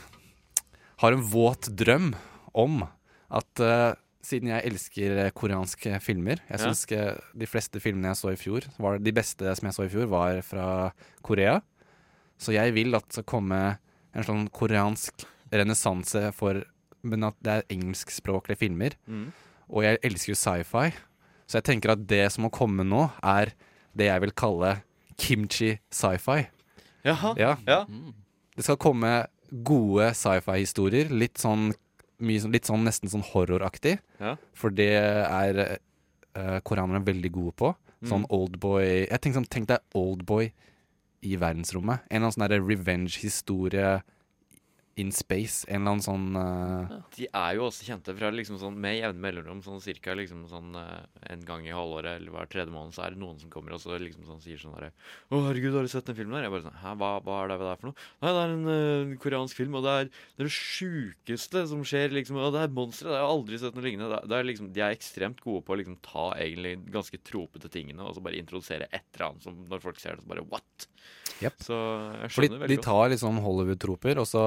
har 1.03 1.13
en 1.13 1.25
våt 1.29 1.69
drøm 1.77 2.15
om 2.57 2.87
at 3.29 3.61
uh, 3.61 3.93
siden 4.25 4.49
jeg 4.49 4.65
elsker 4.71 5.19
koreanske 5.37 5.99
filmer 6.01 6.39
Jeg 6.47 6.57
Ja. 6.57 6.63
syns 6.63 6.87
ja. 6.89 7.11
de 7.37 7.47
fleste 7.51 7.81
filmene 7.83 8.15
jeg 8.15 8.21
så 8.23 8.33
i 8.33 8.39
fjor, 8.41 8.65
var 8.81 8.99
de 9.03 9.13
beste 9.13 9.53
som 9.59 9.67
jeg 9.69 9.77
så 9.77 9.85
i 9.85 9.91
fjor, 9.93 10.07
var 10.09 10.41
fra 10.47 10.67
Korea. 11.27 11.59
Så 12.39 12.53
jeg 12.57 12.75
vil 12.77 12.95
at 12.99 13.07
det 13.09 13.19
skal 13.19 13.29
komme 13.29 13.61
en 14.17 14.27
sånn 14.27 14.47
koreansk 14.55 15.27
renessanse 15.53 16.33
for 16.37 16.65
Men 17.07 17.23
at 17.29 17.37
det 17.45 17.53
er 17.53 17.69
engelskspråklige 17.71 18.59
filmer. 18.59 18.97
Mm. 19.07 19.29
Og 19.71 19.85
jeg 19.85 20.01
elsker 20.03 20.33
jo 20.33 20.39
sci-fi. 20.41 20.89
Så 21.47 21.61
jeg 21.61 21.67
tenker 21.69 21.93
at 21.93 22.03
det 22.11 22.25
som 22.35 22.43
må 22.43 22.51
komme 22.51 22.83
nå, 22.83 23.05
er 23.23 23.53
det 23.95 24.09
jeg 24.09 24.23
vil 24.25 24.33
kalle 24.35 24.73
kimchi 25.17 25.77
sci-fi. 25.95 26.49
Jaha. 27.07 27.35
Ja. 27.39 27.53
Ja. 27.69 27.85
Det 28.57 28.67
skal 28.67 28.81
komme 28.83 29.13
gode 29.63 30.09
sci-fi-historier. 30.19 31.13
Litt 31.15 31.39
sånn, 31.39 31.69
mye, 32.19 32.51
litt 32.51 32.67
sånn 32.67 32.83
nesten 32.89 33.13
sånn 33.13 33.23
horroraktig. 33.31 34.01
Ja. 34.19 34.35
For 34.59 34.75
det 34.75 34.91
er 34.99 35.63
uh, 35.63 36.59
koreanerne 36.67 37.07
veldig 37.07 37.31
gode 37.39 37.55
på. 37.63 37.75
Sånn 38.05 38.27
Mm. 38.27 38.33
oldboy 38.35 38.83
Jeg 39.09 39.21
tenker 39.21 39.39
sånn, 39.39 39.49
Tenk 39.49 39.69
deg 39.71 39.79
oldboy 39.95 40.51
i 41.27 41.37
verdensrommet. 41.41 42.07
En 42.09 42.23
eller 42.23 42.31
annen 42.31 42.37
sånn 42.39 42.69
revenge-historie 42.71 43.97
in 44.97 45.11
space. 45.13 45.67
En 45.69 45.83
eller 45.83 45.93
annen 45.93 46.05
sånn 46.05 46.39
uh... 46.41 46.95
De 47.17 47.27
er 47.29 47.57
jo 47.59 47.67
også 47.67 47.85
kjente 47.85 48.15
fra 48.17 48.31
liksom 48.33 48.57
sånn 48.61 48.79
med 48.81 48.97
jevne 48.97 49.21
mellomrom, 49.21 49.61
sånn 49.65 49.83
cirka 49.85 50.15
liksom 50.17 50.47
sånn 50.49 50.73
uh, 50.73 51.05
en 51.29 51.43
gang 51.45 51.67
i 51.69 51.75
halvåret 51.75 52.17
eller 52.17 52.33
hver 52.33 52.49
tredje 52.53 52.73
måned, 52.73 52.95
så 52.97 53.05
er 53.05 53.13
det 53.13 53.21
noen 53.21 53.37
som 53.41 53.51
kommer 53.53 53.77
og 53.77 53.83
så 53.83 53.99
liksom 54.01 54.25
sånn 54.25 54.41
sier 54.41 54.61
sånn 54.61 54.73
derre 54.73 54.95
'Å, 55.29 55.43
herregud, 55.51 55.77
har 55.77 55.85
du 55.85 55.93
sett 55.93 56.09
den 56.09 56.17
filmen 56.17 56.39
der?' 56.39 56.47
Jeg 56.49 56.55
bare 56.55 56.67
sånn 56.69 56.81
'Hæ, 56.81 56.95
hva, 57.03 57.11
hva 57.27 57.37
er 57.43 57.53
det 57.53 57.59
der 57.61 57.83
for 57.83 57.91
noe?' 57.91 58.07
'Nei, 58.25 58.33
det 58.33 58.41
er 58.47 58.55
en 58.55 58.73
uh, 58.73 59.19
koreansk 59.27 59.61
film, 59.61 59.77
og 59.77 59.85
det 59.85 59.93
er 59.93 60.09
det, 60.09 60.41
er 60.41 60.49
det 60.49 60.57
sjukeste 60.57 61.67
som 61.75 61.85
skjer', 61.85 62.17
liksom. 62.17 62.41
'Og 62.41 62.57
det 62.57 62.65
er 62.65 62.75
monstre'. 62.81 63.13
Jeg 63.13 63.21
har 63.21 63.37
aldri 63.37 63.61
sett 63.61 63.77
noe 63.77 63.85
lignende. 63.85 64.09
Det 64.09 64.23
er, 64.23 64.33
det 64.33 64.41
er 64.41 64.49
liksom, 64.49 64.73
de 64.73 64.87
er 64.87 64.97
ekstremt 64.97 65.45
gode 65.45 65.61
på 65.67 65.77
å 65.77 65.81
liksom 65.83 66.01
ta 66.01 66.31
egentlig 66.41 66.79
ganske 66.89 67.21
tropete 67.21 67.69
tingene, 67.69 68.01
og 68.01 68.17
så 68.17 68.25
bare 68.25 68.41
introdusere 68.41 68.89
et 68.89 69.05
eller 69.13 69.29
annet 69.29 69.45
som 69.45 69.61
når 69.69 69.85
folk 69.85 70.01
ser 70.01 70.17
det, 70.17 70.25
så 70.25 70.33
bare 70.33 70.49
'what?' 70.49 70.89
Yep. 71.45 71.57
Så 71.67 71.79
jeg 72.23 72.33
skjønner 72.33 72.55
de 72.55 72.63
veldig 72.65 72.79
godt. 72.79 72.89
tar 72.89 73.13
liksom 73.13 73.41
Hollywood-troper, 73.45 74.21
og 74.23 74.29
så 74.31 74.45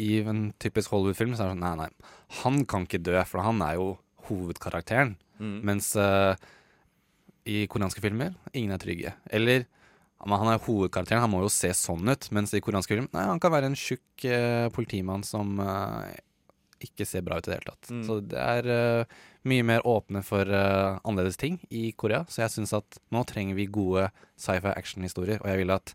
i 0.00 0.10
en 0.22 0.48
typisk 0.62 0.94
Hollywood-film 0.94 1.34
så 1.34 1.44
er 1.44 1.52
det 1.52 1.56
sånn 1.56 1.64
Nei, 1.64 1.74
nei, 1.84 2.10
han 2.42 2.64
kan 2.70 2.88
ikke 2.88 3.02
dø, 3.06 3.16
for 3.30 3.44
han 3.46 3.62
er 3.66 3.78
jo 3.78 3.88
hovedkarakteren. 4.28 5.14
Mm. 5.38 5.56
Mens 5.66 5.92
uh, 5.98 6.34
i 7.44 7.64
koreanske 7.70 8.02
filmer 8.02 8.34
ingen 8.54 8.74
er 8.74 8.82
trygge. 8.82 9.14
Eller 9.34 9.66
han 10.24 10.48
er 10.48 10.62
hovedkarakteren, 10.64 11.20
han 11.20 11.32
må 11.32 11.42
jo 11.44 11.50
se 11.52 11.68
sånn 11.76 12.08
ut. 12.08 12.30
Mens 12.34 12.54
i 12.56 12.62
koreanske 12.64 12.96
film 12.96 13.10
Nei, 13.12 13.26
han 13.28 13.42
kan 13.42 13.52
være 13.52 13.68
en 13.70 13.78
tjukk 13.78 14.24
uh, 14.30 14.70
politimann 14.74 15.26
som 15.26 15.58
uh, 15.60 16.06
ikke 16.84 17.06
ser 17.08 17.24
bra 17.26 17.38
ut 17.38 17.48
i 17.48 17.52
det 17.52 17.58
hele 17.58 17.72
tatt. 17.72 17.90
Mm. 17.90 18.02
Så 18.06 18.18
det 18.28 18.40
er 18.40 18.68
eh, 18.74 19.20
mye 19.48 19.64
mer 19.66 19.84
åpne 19.86 20.22
for 20.24 20.48
uh, 20.48 21.00
annerledes 21.04 21.38
ting 21.40 21.58
i 21.68 21.90
Korea. 21.92 22.24
Så 22.28 22.42
jeg 22.42 22.54
syns 22.54 22.74
at 22.76 22.98
nå 23.14 23.24
trenger 23.28 23.58
vi 23.58 23.68
gode 23.68 24.08
sci-fi 24.40 24.72
action-historier, 24.72 25.42
og 25.42 25.50
jeg 25.50 25.60
vil 25.60 25.74
at 25.74 25.94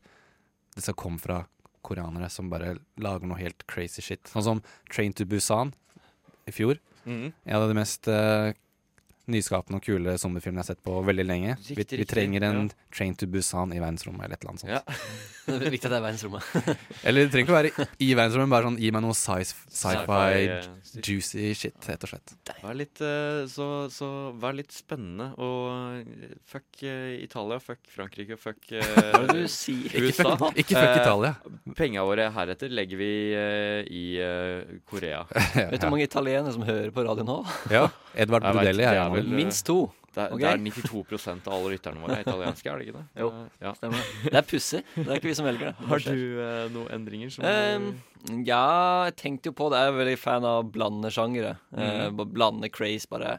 det 0.76 0.86
skal 0.86 0.98
komme 1.00 1.22
fra 1.22 1.42
koreanere 1.86 2.30
som 2.32 2.52
bare 2.52 2.76
lager 3.02 3.30
noe 3.30 3.40
helt 3.40 3.66
crazy 3.72 4.04
shit. 4.06 4.30
Sånn 4.30 4.46
som 4.46 4.64
Train 4.92 5.16
to 5.18 5.26
Busan 5.30 5.74
i 6.50 6.54
fjor. 6.54 6.80
Mm. 7.06 7.32
En 7.32 7.58
av 7.58 7.68
de 7.70 7.78
mest 7.78 8.10
eh, 8.12 8.52
nyskapende 9.34 9.80
og 9.80 9.86
kule 9.86 10.16
zombiefilmene 10.22 10.64
jeg 10.64 10.68
har 10.68 10.76
sett 10.76 10.84
på 10.86 11.00
veldig 11.08 11.26
lenge. 11.30 11.56
Riktig, 11.70 11.98
vi, 11.98 12.04
vi 12.04 12.08
trenger 12.10 12.46
en 12.50 12.62
ja. 12.68 12.78
Train 12.96 13.16
to 13.20 13.28
Busan 13.30 13.74
i 13.76 13.80
verdensrommet 13.82 14.26
eller 14.28 14.36
et 14.40 14.44
eller 14.44 14.56
annet 14.56 14.66
sånt. 14.66 14.74
Ja. 14.74 14.84
Det 15.50 15.66
er 15.66 15.72
viktig 15.74 15.88
at 15.90 15.94
det 15.96 15.98
er 15.98 16.04
verdensrommet. 16.04 16.76
Eller 17.10 17.24
det 17.26 17.32
trenger 17.34 17.48
ikke 17.48 17.54
å 17.56 17.56
være 17.56 17.86
i 18.06 18.10
verdensrommet, 18.14 18.44
men 18.46 18.52
bare 18.54 18.68
sånn 18.68 18.76
gi 18.78 18.90
meg 18.94 19.02
noe 19.02 19.16
sci- 19.18 19.48
Sci-fi, 19.50 19.72
sci-fi, 19.80 20.44
eh, 20.46 21.00
juicy 21.08 21.46
shit, 21.58 21.88
rett 21.90 22.04
og 22.06 22.12
slett. 22.12 22.34
Vær 22.62 22.76
litt, 22.78 23.02
eh, 23.02 23.40
så, 23.50 23.66
så 23.90 24.10
vær 24.38 24.54
litt 24.60 24.70
spennende, 24.76 25.32
og 25.42 26.04
eh, 26.04 26.36
fuck 26.46 26.84
Italia, 26.86 27.58
fuck 27.66 27.82
Frankrike, 27.90 28.38
fuck 28.38 28.62
Hva 28.70 29.24
er 29.24 29.26
det 29.26 29.40
du 29.40 29.50
sier? 29.50 29.90
Ikke 29.90 30.12
USA. 30.12 30.36
fuck- 30.44 30.62
ikke 30.62 30.76
fuck 30.78 30.92
Eh, 30.92 31.02
Italia. 31.02 31.34
Penga 31.82 32.06
våre 32.06 32.30
heretter 32.38 32.70
legger 32.78 33.02
vi 33.02 33.10
eh, 33.34 33.90
i 33.90 34.06
Korea. 34.86 35.24
Korea. 35.32 35.70
Vet 35.72 35.80
du 35.82 35.88
hvor 35.88 35.96
mange 35.96 36.06
italienere 36.06 36.54
som 36.54 36.62
hører 36.68 36.94
på 36.94 37.08
radio 37.10 37.26
nå? 37.26 37.40
Ja, 37.74 37.88
Edvard 38.14 38.46
det 38.46 38.54
er 38.54 38.70
er 38.86 39.02
en 39.02 39.02
av 39.08 39.18
vel. 39.24 39.36
Minst 39.40 39.66
to. 39.68 39.80
Det 40.10 40.24
er, 40.24 40.32
okay. 40.34 40.42
det 40.42 40.50
er 40.50 40.82
92 40.90 41.28
av 41.48 41.54
alle 41.54 41.70
lytterne 41.76 42.02
våre 42.02 42.16
er 42.18 42.24
italienske, 42.26 42.66
er 42.72 42.80
det 42.82 42.88
ikke 42.88 42.96
det? 42.98 43.04
Jo, 43.22 43.28
Eh, 43.30 43.50
ja. 43.62 43.74
stemmer. 43.78 44.08
Det 44.26 44.34
er 44.40 44.48
pussig. 44.50 44.80
Det 44.96 45.06
er 45.06 45.20
ikke 45.20 45.30
vi 45.30 45.36
som 45.38 45.46
velger 45.46 45.70
det. 45.70 45.88
Har 45.92 46.00
du 46.08 46.24
eh, 46.42 46.64
noen 46.74 46.90
endringer 46.98 47.30
som 47.36 47.46
um, 47.46 47.86
ja, 48.44 49.06
jeg 49.06 49.16
tenkte 49.22 49.52
jo 49.52 49.56
på 49.56 49.70
det. 49.72 49.80
Jeg 49.80 49.94
er 49.94 50.00
veldig 50.00 50.18
fan 50.20 50.44
av 50.50 50.66
blande 50.74 51.12
sjangere. 51.14 51.54
Eh, 51.78 52.10
Mhm. 52.10 52.26
blande 52.34 52.70
craze, 52.74 53.08
bare. 53.08 53.38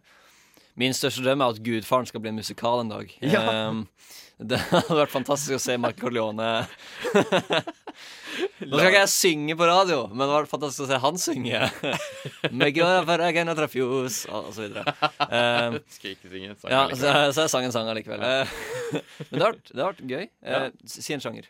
Min 0.79 0.95
største 0.97 1.21
drøm 1.27 1.43
er 1.43 1.51
at 1.57 1.59
Gudfaren 1.67 2.07
skal 2.07 2.21
bli 2.23 2.31
en 2.31 2.39
musikal 2.39 2.81
en 2.81 2.89
dag. 2.95 3.11
Ja. 3.21 3.69
Um, 3.69 3.83
det 4.41 4.57
hadde 4.71 4.95
vært 5.03 5.13
fantastisk 5.13 5.59
å 5.59 5.61
se 5.61 5.75
Mark 5.77 5.99
Corleone 6.01 6.67
Nå 8.61 8.79
skal 8.79 8.91
ikke 8.91 9.01
jeg 9.01 9.11
synge 9.13 9.57
på 9.59 9.67
radio, 9.69 10.01
men 10.13 10.23
det 10.23 10.33
var 10.33 10.49
fantastisk 10.51 10.85
å 10.85 10.89
se 10.91 10.99
han 11.03 11.21
synge. 11.21 11.61
Med 12.61 12.77
gøra 12.77 13.03
for 13.09 13.25
egen 13.27 13.53
og 13.53 13.61
og 13.61 14.51
så 14.55 14.65
videre. 14.65 14.95
Uh, 15.21 15.79
Skal 15.97 16.15
ikke 16.15 16.31
synge. 16.33 16.57
sang 16.61 16.73
ja, 16.73 16.83
så, 16.95 17.15
så 17.35 17.47
jeg 17.47 17.53
sang 17.55 17.69
en 17.69 17.75
sang 17.75 17.91
allikevel. 17.91 18.23
Uh, 18.23 18.57
men 19.31 19.37
det 19.37 19.45
har 19.45 19.55
vært, 19.55 19.71
det 19.73 19.83
har 19.83 19.95
vært 19.95 20.03
gøy. 20.15 20.27
Uh, 20.47 20.91
Si 20.91 21.17
en 21.17 21.25
sjanger. 21.25 21.49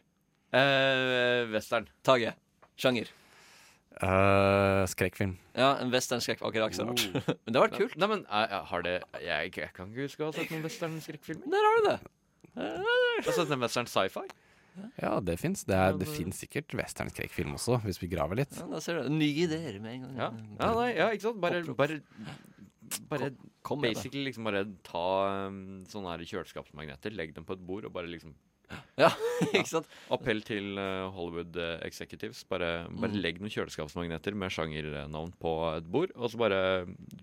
Eh, 0.50 1.46
western. 1.52 1.86
Tage. 2.06 2.34
Sjanger. 2.80 3.10
Uh, 4.00 4.86
skrekkfilm. 4.88 5.34
Ja, 5.58 5.74
en 5.82 5.90
western 5.92 6.22
skrekkfilm 6.24 6.48
Ok, 6.48 6.56
det 6.56 6.62
var 6.64 6.72
ikke 6.72 6.78
så 6.80 6.86
rart. 6.88 7.34
Men 7.44 7.52
det 7.52 7.60
har 7.60 7.66
vært 7.68 7.78
kult. 7.78 7.98
Nei, 8.00 8.08
men 8.10 8.22
har 8.70 8.86
det 8.86 8.94
jeg, 9.20 9.52
jeg 9.60 9.74
kan 9.76 9.90
ikke 9.90 10.08
huske 10.08 10.24
å 10.24 10.30
ha 10.30 10.36
sett 10.38 10.54
noen 10.54 10.64
western-skrekkfilmer. 10.64 11.50
Der 11.52 11.68
har 11.68 11.76
du 11.78 11.88
det. 11.90 11.98
Jeg 12.60 13.26
har 13.28 13.36
sett 13.36 13.52
en 13.54 13.66
western 13.66 13.90
sci-fi. 13.90 14.24
Ja, 15.02 15.12
det 15.20 15.38
fins. 15.40 15.64
Det, 15.68 15.74
er- 15.76 15.96
det 16.00 16.08
fins 16.08 16.40
sikkert 16.42 16.74
western-skrekkfilm 16.76 17.54
også, 17.58 17.80
hvis 17.84 18.00
vi 18.02 18.08
graver 18.12 18.40
litt. 18.42 18.56
Ja, 18.58 18.66
da 18.72 18.80
ser 18.84 19.02
du. 19.02 19.08
Nye 19.14 19.46
ideer 19.46 19.80
med 19.80 19.94
en 19.94 20.02
gang. 20.06 20.16
Ja, 20.18 20.30
ja, 20.60 20.74
nei, 20.80 20.90
ja 20.98 21.08
ikke 21.14 21.28
sant? 21.28 21.40
Bare, 21.40 21.62
bare, 21.78 22.00
bare 23.10 23.30
Kom 23.62 23.80
med 23.80 23.90
det. 23.92 23.96
basically 24.00 24.24
liksom 24.28 24.44
bare 24.48 24.64
ta 24.86 25.06
um, 25.48 25.82
sånne 25.90 26.14
her 26.16 26.24
kjøleskapsmagneter, 26.26 27.12
legg 27.14 27.34
dem 27.36 27.44
på 27.46 27.54
et 27.58 27.66
bord 27.66 27.84
og 27.86 27.92
bare 27.94 28.08
liksom 28.10 28.32
Ja, 28.98 29.08
ikke 29.50 29.66
sant? 29.66 29.86
Appell 30.14 30.42
til 30.46 30.76
uh, 30.78 31.08
Hollywood 31.14 31.56
uh, 31.58 31.78
executives. 31.86 32.44
Bare, 32.46 32.86
bare 32.90 33.10
Mm. 33.10 33.20
legg 33.22 33.40
noen 33.42 33.50
kjøleskapsmagneter 33.50 34.34
med 34.38 34.52
sjangernavn 34.54 35.32
på 35.42 35.54
et 35.76 35.88
bord, 35.90 36.12
og 36.14 36.30
så 36.30 36.38
bare 36.38 36.60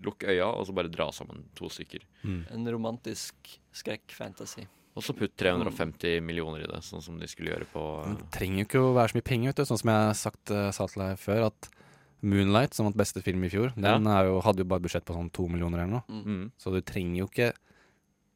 lukk 0.04 0.26
øya, 0.28 0.44
og 0.50 0.66
så 0.68 0.74
bare 0.76 0.90
dra 0.92 1.06
sammen 1.12 1.46
to 1.56 1.70
stykker. 1.72 2.04
En 2.28 2.68
romantisk 2.68 3.34
skrekk-fantasy. 3.72 4.66
Og 4.96 5.04
så 5.04 5.14
putt 5.14 5.34
350 5.38 6.22
millioner 6.24 6.64
i 6.64 6.70
det, 6.70 6.80
sånn 6.82 7.02
som 7.04 7.18
de 7.20 7.28
skulle 7.30 7.52
gjøre 7.52 7.68
på 7.70 7.82
Det 8.18 8.30
trenger 8.34 8.62
jo 8.62 8.66
ikke 8.66 8.80
å 8.82 8.94
være 8.96 9.12
så 9.12 9.18
mye 9.18 9.28
penger, 9.28 9.52
vet 9.52 9.60
du. 9.60 9.68
Sånn 9.68 9.82
som 9.82 9.92
jeg 9.92 10.16
sagt, 10.18 10.54
eh, 10.54 10.70
sa 10.74 10.88
til 10.90 11.04
deg 11.04 11.20
før, 11.22 11.44
at 11.52 11.68
Moonlight, 12.20 12.74
som 12.74 12.88
vant 12.88 12.98
beste 12.98 13.22
film 13.22 13.44
i 13.46 13.52
fjor, 13.52 13.70
den 13.78 14.08
er 14.10 14.26
jo, 14.26 14.40
hadde 14.42 14.64
jo 14.64 14.70
bare 14.72 14.82
budsjett 14.82 15.06
på 15.06 15.14
sånn 15.14 15.30
to 15.30 15.46
millioner 15.46 15.84
eller 15.84 16.00
noe. 16.00 16.18
Mm. 16.26 16.50
Så 16.58 16.72
du 16.74 16.80
trenger 16.82 17.20
jo 17.20 17.28
ikke 17.30 17.52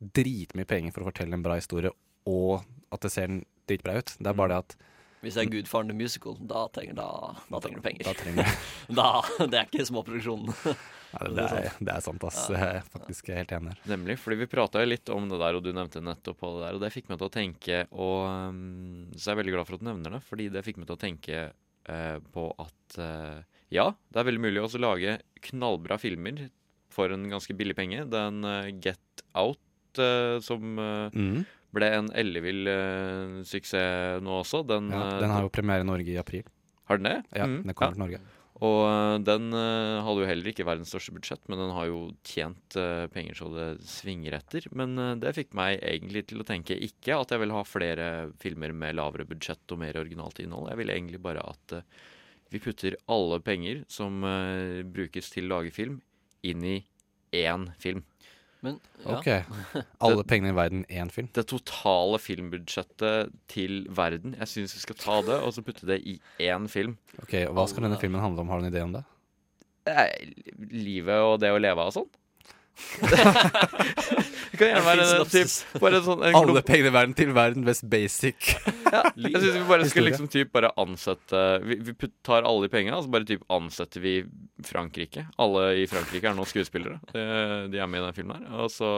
dritmye 0.03 0.69
penger 0.69 0.95
for 0.95 1.03
å 1.03 1.11
fortelle 1.11 1.35
en 1.35 1.43
bra 1.43 1.59
historie, 1.59 1.91
og 2.31 2.63
at 2.95 3.03
det 3.03 3.11
ser 3.11 3.35
dritbra 3.67 3.99
ut. 3.99 4.15
Det 4.19 4.31
er 4.31 4.39
bare 4.39 4.55
det 4.55 4.63
at 4.63 4.77
Hvis 5.23 5.35
det 5.39 5.45
er 5.45 5.51
Gudfaren 5.51 5.91
the 5.91 5.95
Musical, 5.99 6.39
da 6.39 6.69
trenger, 6.75 6.95
da, 6.99 7.11
da 7.51 7.63
trenger 7.63 7.83
du 7.83 7.87
penger. 7.87 8.07
Da 8.07 8.15
trenger 8.19 8.57
da, 9.01 9.11
Det 9.43 9.59
er 9.59 9.71
ikke 9.71 9.87
småproduksjonen. 9.91 10.55
Nei, 11.13 11.29
det, 11.37 11.45
er, 11.45 11.67
det 11.79 11.93
er 11.95 12.05
sant, 12.05 12.25
ass. 12.25 12.41
Jeg 12.51 12.79
er 12.81 12.87
faktisk 12.93 13.29
helt 13.35 13.53
enig 13.57 13.75
her. 13.75 13.81
Nemlig, 13.93 14.17
fordi 14.23 14.39
vi 14.43 14.49
prata 14.51 14.81
jo 14.83 14.89
litt 14.91 15.13
om 15.13 15.29
det 15.31 15.39
der, 15.43 15.59
og 15.59 15.65
du 15.67 15.71
nevnte 15.77 16.01
nettopp 16.05 16.39
på 16.41 16.53
det 16.57 16.63
der, 16.67 16.79
og 16.79 16.85
det 16.85 16.93
fikk 16.95 17.11
meg 17.13 17.21
til 17.21 17.29
å 17.29 17.35
tenke 17.35 17.83
og 17.93 18.19
um, 18.29 18.63
Så 19.17 19.29
jeg 19.31 19.35
er 19.37 19.41
veldig 19.43 19.55
glad 19.57 19.69
for 19.69 19.77
at 19.77 19.85
du 19.85 19.89
nevner 19.91 20.17
det, 20.17 20.23
fordi 20.29 20.49
det 20.55 20.65
fikk 20.67 20.81
meg 20.81 20.89
til 20.91 20.97
å 20.97 21.03
tenke 21.03 21.43
uh, 21.53 22.19
på 22.33 22.47
at 22.65 22.99
uh, 23.03 23.43
ja, 23.73 23.91
det 24.13 24.21
er 24.21 24.29
veldig 24.29 24.45
mulig 24.45 24.61
også 24.65 24.81
å 24.81 24.85
lage 24.87 25.19
knallbra 25.49 25.97
filmer 26.01 26.47
for 26.93 27.13
en 27.15 27.29
ganske 27.33 27.55
billig 27.57 27.77
penge. 27.79 28.05
Den 28.13 28.43
uh, 28.45 28.69
Get 28.85 29.23
Out 29.33 29.61
eh, 29.99 30.39
som 30.45 30.79
eh, 30.79 31.11
Mhm. 31.17 31.45
ble 31.73 31.89
en 31.97 32.11
ellevill 32.13 32.69
uh, 32.69 33.41
suksess 33.49 34.21
nå 34.25 34.35
også, 34.43 34.61
den, 34.69 34.91
Ja, 34.93 35.07
eh, 35.15 35.21
den 35.21 35.33
har 35.33 35.43
jo 35.47 35.49
premiere 35.53 35.81
i 35.81 35.89
Norge 35.89 36.13
i 36.13 36.19
april. 36.21 36.45
Har 36.89 36.99
den 37.01 37.09
det? 37.09 37.25
Ja, 37.33 37.47
mm, 37.49 37.63
den 37.65 37.75
kommer 37.75 37.89
ja. 37.89 37.95
til 37.97 38.03
Norge. 38.05 38.21
Og 38.63 38.81
eh, 38.87 39.17
den 39.27 39.51
eh, 39.59 40.01
hadde 40.07 40.23
jo 40.23 40.29
heller 40.29 40.51
ikke 40.53 40.67
verdens 40.69 40.93
største 40.93 41.15
budsjett, 41.17 41.43
men 41.51 41.59
den 41.59 41.73
har 41.75 41.89
jo 41.89 42.03
tjent 42.27 42.77
eh, 42.79 43.09
penger 43.11 43.39
så 43.41 43.49
det 43.51 43.69
svinger 43.89 44.37
etter. 44.39 44.69
Men 44.79 44.95
det 45.23 45.35
fikk 45.39 45.57
meg 45.59 45.81
egentlig 45.81 46.27
til 46.31 46.43
å 46.43 46.47
tenke 46.47 46.79
ikke 46.79 47.19
at 47.19 47.35
jeg 47.35 47.43
vil 47.43 47.55
ha 47.57 47.65
flere 47.67 48.09
filmer 48.43 48.75
med 48.77 48.99
lavere 49.01 49.27
budsjett 49.29 49.75
og 49.75 49.83
mer 49.83 49.99
originalt 49.99 50.43
innhold. 50.45 50.71
Jeg 50.71 50.83
vil 50.83 50.95
egentlig 50.95 51.23
bare 51.25 51.43
at 51.43 51.77
vi 52.53 52.61
putter 52.63 52.99
alle 53.11 53.41
penger 53.43 53.83
som 53.91 54.21
brukes 54.93 55.31
til 55.33 55.49
å 55.49 55.55
lage 55.55 55.73
film, 55.73 56.03
inn 56.45 56.67
i 56.69 56.77
én 57.33 57.71
film. 57.81 58.03
Men, 58.63 58.77
Ok. 59.11 59.27
Alle 60.07 60.23
pengene 60.29 60.53
i 60.53 60.57
verden, 60.57 60.85
én 60.87 61.11
film? 61.11 61.29
Det 61.35 61.43
totale 61.51 62.21
filmbudsjettet 62.23 63.33
til 63.51 63.81
verden. 63.91 64.37
Jeg 64.39 64.51
syns 64.53 64.77
vi 64.77 64.83
skal 64.85 64.99
ta 65.01 65.17
det 65.27 65.39
og 65.43 65.51
så 65.57 65.65
putte 65.67 65.89
det 65.89 65.99
i 66.07 66.15
én 66.47 66.69
film. 66.71 66.95
Ok, 67.25 67.35
og 67.49 67.57
Hva 67.59 67.65
skal 67.71 67.89
denne 67.89 67.99
filmen 67.99 68.23
handle 68.23 68.45
om? 68.45 68.53
Har 68.53 68.63
du 68.63 68.69
en 68.69 68.73
idé 68.73 68.85
om 68.87 68.95
det? 68.95 69.03
Eh, 69.91 70.31
Livet 70.71 71.19
og 71.27 71.41
det 71.43 71.51
å 71.51 71.59
leve 71.59 71.83
av 71.83 71.91
sånn. 71.97 72.07
Det 73.03 74.59
kan 74.59 74.69
gjerne 74.69 74.85
være 74.87 75.05
en 75.05 75.29
typ, 75.29 75.53
bare 75.83 75.99
en 75.99 76.05
sånn 76.07 76.23
en 76.25 76.37
Alle 76.39 76.63
pengene 76.67 76.91
i 76.91 76.95
verden 76.95 77.15
til 77.19 77.33
verden, 77.37 77.67
best 77.67 77.85
basic. 77.93 78.53
Jeg 78.57 79.43
syns 79.43 79.59
vi 79.59 79.65
bare 79.69 79.89
skal 79.91 80.07
liksom 80.09 80.29
typ 80.33 80.53
bare 80.57 80.73
ansette 80.81 81.43
Vi, 81.69 81.79
vi 81.85 81.95
tar 82.25 82.47
alle 82.49 82.67
de 82.67 82.73
pengene, 82.73 82.97
og 82.97 83.07
så 83.07 83.13
bare 83.13 83.29
typ 83.29 83.45
ansetter 83.53 84.05
vi 84.05 84.15
Frankrike. 84.67 85.27
Alle 85.43 85.67
i 85.83 85.87
Frankrike 85.91 86.31
er 86.31 86.37
nå 86.39 86.47
skuespillere. 86.49 86.99
De, 87.13 87.25
de 87.73 87.81
er 87.83 87.91
med 87.91 88.03
i 88.03 88.07
den 88.09 88.19
filmen 88.19 88.41
her. 88.41 88.65
Og 88.65 88.73
så, 88.73 88.91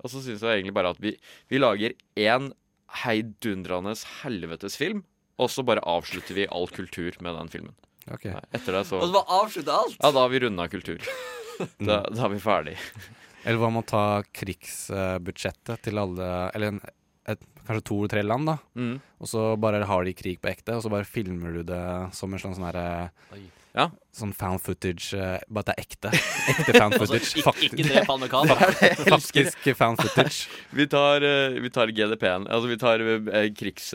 og 0.00 0.12
så 0.12 0.24
syns 0.24 0.44
jeg 0.44 0.60
egentlig 0.60 0.76
bare 0.76 0.94
at 0.96 1.02
vi, 1.02 1.16
vi 1.52 1.60
lager 1.62 1.96
én 2.16 2.50
heidundrende 3.04 3.96
helvetes 4.22 4.78
film, 4.80 5.04
og 5.42 5.52
så 5.52 5.64
bare 5.66 5.84
avslutter 5.84 6.36
vi 6.38 6.48
all 6.48 6.68
kultur 6.72 7.16
med 7.20 7.36
den 7.36 7.52
filmen. 7.52 7.76
Okay. 8.06 8.36
Etter 8.54 8.76
det 8.78 8.84
så 8.86 9.00
Og 9.00 9.08
så 9.08 9.16
bare 9.16 9.40
avslutte 9.42 9.74
alt? 9.74 9.96
Ja, 9.98 10.12
da 10.14 10.22
har 10.22 10.30
vi 10.30 10.44
runda 10.44 10.68
kultur. 10.70 11.02
Da, 11.88 12.02
da 12.10 12.24
er 12.26 12.32
vi 12.34 12.40
ferdig. 12.42 12.76
Eller 13.46 13.58
hva 13.62 13.70
med 13.70 13.84
å 13.84 13.90
ta 13.90 14.04
krigsbudsjettet 14.34 15.82
til 15.86 15.98
alle 16.02 16.30
Eller 16.54 16.74
en, 16.74 16.80
et, 17.30 17.42
kanskje 17.66 17.84
to 17.90 17.98
eller 18.00 18.12
tre 18.14 18.22
land, 18.26 18.46
da. 18.52 18.56
Mm. 18.78 18.96
Og 19.22 19.28
så 19.30 19.44
bare 19.60 19.84
har 19.88 20.04
de 20.06 20.12
krig 20.14 20.40
på 20.42 20.50
ekte, 20.52 20.76
og 20.78 20.82
så 20.84 20.90
bare 20.92 21.06
filmer 21.08 21.60
du 21.60 21.62
det 21.66 21.84
som 22.14 22.32
en 22.34 22.42
sånn 22.42 22.54
sånn 22.58 22.66
herre 22.68 22.84
Ja. 23.76 23.90
Sånn 24.16 24.30
found 24.32 24.62
footage, 24.64 25.10
uh, 25.18 25.36
bare 25.52 25.66
at 25.66 25.68
det 25.68 25.74
er 25.74 25.82
ekte. 25.82 26.12
Ekte 26.52 26.72
found 26.78 26.94
Altså, 26.96 27.18
footage. 27.18 27.42
ikke- 27.42 27.66
ikke 27.66 27.86
drep 27.90 28.12
amerikanere. 28.14 28.68
Det 28.78 28.86
er 28.86 28.94
det. 29.02 29.08
Faktisk 29.12 29.66
found 29.76 30.00
footage. 30.00 30.38
Vi 30.78 30.86
tar, 30.88 31.26
uh, 31.26 31.58
vi 31.60 31.70
tar 31.74 31.92
GDP-en. 31.92 32.46
Altså 32.48 32.70
vi 32.70 32.78
tar 32.80 33.02
uh, 33.04 33.42
krigs, 33.58 33.90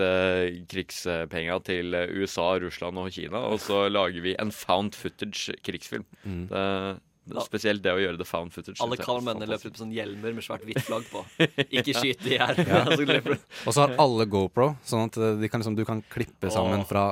krigspenga 0.70 1.58
til 1.66 1.96
USA, 2.20 2.60
Russland 2.62 3.00
og 3.02 3.10
Kina, 3.16 3.42
og 3.50 3.58
så 3.64 3.88
lager 3.90 4.22
vi 4.22 4.36
en 4.40 4.52
found 4.54 4.94
footage 5.00 5.56
krigsfilm. 5.66 6.06
Mm. 6.28 6.44
Det, 6.52 6.66
spesielt 7.46 7.84
det 7.86 7.92
å 7.94 8.00
gjøre 8.02 8.18
det 8.18 8.26
found 8.28 8.52
footage. 8.54 8.80
Alle 8.82 8.98
fantastisk. 8.98 9.50
løper 9.50 9.68
ut 9.68 9.72
med 9.76 9.82
sånn 9.84 9.94
hjelmer 9.96 10.34
med 10.38 10.44
svært 10.46 10.64
hvitt 10.68 10.82
flagg 10.88 11.06
på. 11.12 11.22
Ikke 11.78 11.94
skyt 11.96 12.24
de 12.26 12.38
her. 12.42 12.56
Ja. 12.66 12.84
Så 12.98 13.06
løper 13.06 13.36
du- 13.38 13.68
Og 13.68 13.74
så 13.76 13.86
har 13.86 13.96
alle 14.02 14.26
GoPro, 14.26 14.72
sånn 14.84 15.06
at 15.10 15.18
eh, 15.22 15.36
de 15.42 15.50
kan 15.52 15.62
liksom, 15.62 15.76
du 15.78 15.86
kan 15.86 16.02
klippe 16.10 16.50
sammen 16.52 16.82
Åh. 16.82 16.88
fra 16.90 17.04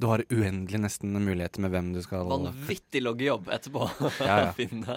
Du 0.00 0.06
har 0.08 0.22
uendelig 0.32 0.78
nesten 0.80 1.12
muligheter 1.12 1.60
med 1.60 1.70
hvem 1.74 1.90
du 1.92 2.00
skal 2.02 2.24
Vanvittig 2.30 3.02
loggejobb 3.04 3.50
etterpå. 3.52 3.84
Ja, 4.24 4.36
ja. 4.46 4.52
Finne 4.56 4.96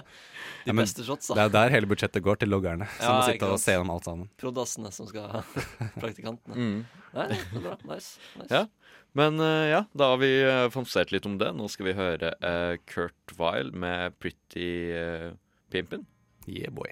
Ja, 0.64 0.72
men 0.72 0.86
beste 0.86 1.04
shotsa. 1.04 1.34
Det 1.36 1.42
er 1.44 1.52
der 1.52 1.74
hele 1.76 1.86
budsjettet 1.90 2.24
går, 2.24 2.38
til 2.40 2.48
loggerne. 2.48 2.88
Som 2.96 3.04
Ja, 3.04 3.18
må 3.20 3.26
sitte 3.28 3.50
og 3.52 3.60
se 3.60 3.74
gjennom 3.76 3.90
alt 3.92 4.08
sammen. 4.08 4.30
Prodassene 4.40 4.88
som 4.96 5.06
skal 5.10 5.42
Praktikantene. 6.00 6.56
Mm. 6.56 6.78
Nei, 7.14 7.26
det 7.28 7.36
er 7.44 7.60
bra. 7.66 7.76
Nice. 7.92 8.16
nice. 8.40 8.64
Men 9.14 9.38
eh, 9.38 9.70
ja, 9.70 9.84
da 9.94 10.10
har 10.12 10.18
vi 10.18 10.30
uh, 10.42 10.66
fantasert 10.74 11.12
litt 11.14 11.26
om 11.28 11.38
det. 11.38 11.52
Nå 11.54 11.68
skal 11.70 11.86
vi 11.86 11.96
høre 11.98 12.32
uh, 12.42 12.74
Kurt 12.90 13.36
Weil 13.38 13.70
med 13.70 14.16
'Pretty 14.18 14.70
uh, 14.90 15.30
Pimpin'. 15.70 16.02
Yeah, 16.50 16.74
boy. 16.74 16.90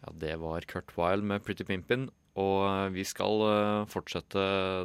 Ja, 0.00 0.14
det 0.14 0.36
var 0.38 0.62
Kurt 0.70 0.94
Weil 0.94 1.26
med 1.26 1.42
'Pretty 1.42 1.66
Pimpin'. 1.66 2.08
Og 2.36 2.66
eh, 2.68 2.88
vi 2.92 3.04
skal 3.08 3.42
uh, 3.48 3.86
fortsette 3.88 4.42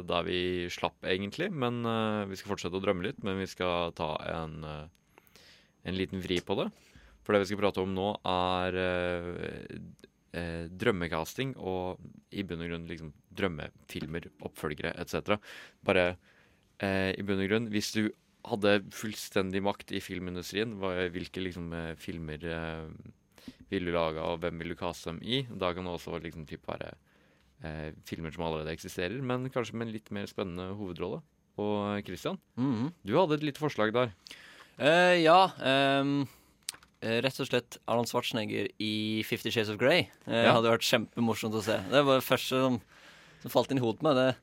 der 0.08 0.24
vi 0.24 0.40
slapp, 0.72 0.96
egentlig. 1.04 1.50
Men 1.52 1.84
eh, 1.84 2.24
Vi 2.30 2.38
skal 2.40 2.54
fortsette 2.54 2.78
å 2.78 2.82
drømme 2.82 3.04
litt, 3.04 3.20
men 3.26 3.36
vi 3.42 3.48
skal 3.50 3.92
ta 3.98 4.14
en, 4.24 4.54
eh, 4.64 5.34
en 5.84 5.98
liten 5.98 6.22
vri 6.24 6.40
på 6.40 6.56
det. 6.62 6.70
For 7.22 7.36
det 7.36 7.42
vi 7.42 7.50
skal 7.50 7.60
prate 7.60 7.84
om 7.84 7.92
nå, 7.94 8.08
er 8.24 8.78
eh, 10.32 10.40
eh, 10.40 10.68
drømmecasting 10.68 11.54
og 11.56 12.00
i 12.32 12.42
bunn 12.42 12.62
og 12.64 12.70
grunn 12.70 12.88
liksom 12.88 13.12
drømmefilmer, 13.36 14.30
oppfølgere 14.42 14.94
etc. 15.00 15.36
Bare 15.84 16.16
eh, 16.80 17.12
i 17.18 17.22
bunn 17.22 17.42
og 17.44 17.48
grunn 17.50 17.70
Hvis 17.72 17.92
du 17.96 18.10
hadde 18.48 18.82
fullstendig 18.90 19.62
makt 19.62 19.92
i 19.94 20.00
filmindustrien, 20.02 20.74
hva, 20.80 20.94
hvilke 21.14 21.44
liksom, 21.44 21.72
eh, 21.72 21.94
filmer 22.00 22.42
eh, 22.42 22.88
vil 23.70 23.86
du 23.88 23.92
lage, 23.94 24.20
og 24.20 24.40
hvem 24.42 24.58
vil 24.58 24.74
du 24.74 24.78
kaste 24.78 25.10
dem 25.10 25.20
i? 25.22 25.42
Da 25.48 25.72
kan 25.72 25.84
det 25.86 25.92
også 25.94 26.18
liksom 26.22 26.46
typ 26.46 26.66
være 26.68 26.90
eh, 27.62 27.92
filmer 28.04 28.34
som 28.34 28.44
allerede 28.48 28.72
eksisterer, 28.74 29.20
men 29.22 29.48
kanskje 29.50 29.76
med 29.78 29.88
en 29.88 29.94
litt 29.94 30.10
mer 30.10 30.26
spennende 30.30 30.72
hovedrolle. 30.76 31.22
Og 31.60 32.02
Christian, 32.06 32.38
Mhm. 32.56 32.92
du 33.04 33.12
hadde 33.18 33.34
et 33.34 33.42
lite 33.44 33.60
forslag 33.60 33.92
der. 33.92 34.12
Uh, 34.80 35.14
ja. 35.20 35.52
eh, 35.60 36.24
rett 37.02 37.40
og 37.42 37.48
slett 37.48 37.78
Arnold 37.90 38.10
Schwarzenegger 38.10 38.68
i 38.82 38.94
Fifty 39.26 39.50
Shades 39.50 39.72
of 39.72 39.78
Grey. 39.80 40.06
Det 40.26 40.44
Ja. 40.44 40.54
Hadde 40.56 40.70
vært 40.70 40.86
kjempemorsomt 40.86 41.56
å 41.58 41.62
se. 41.64 41.78
Det 41.90 42.02
var 42.06 42.20
det 42.20 42.26
første 42.26 42.62
som, 42.62 42.80
som 43.42 43.54
falt 43.54 43.72
inn 43.74 43.82
i 43.82 43.84
hodet 43.84 44.00
på 44.02 44.08
meg. 44.08 44.20
Det 44.20 44.34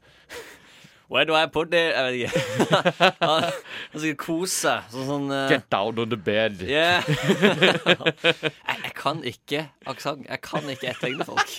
Where 1.09 1.25
do 1.25 1.33
I 1.33 1.47
put 1.47 1.73
it? 1.73 1.95
Jeg 1.95 2.05
vet 2.05 2.13
ikke. 2.13 3.11
Han 3.25 4.01
skulle 4.01 4.17
kose. 4.21 4.75
Sånn 4.93 5.07
sånn 5.07 5.31
uh... 5.33 5.47
Get 5.49 5.65
down 5.73 5.97
on 5.97 6.11
the 6.11 6.19
bed. 6.21 6.61
Yeah. 6.61 7.01
jeg, 7.09 8.53
jeg 8.61 8.93
kan 8.93 9.23
ikke 9.25 9.63
aksent. 9.89 10.27
Jeg 10.29 10.43
kan 10.45 10.69
ikke 10.69 10.91
etterligne 10.91 11.25
folk. 11.25 11.55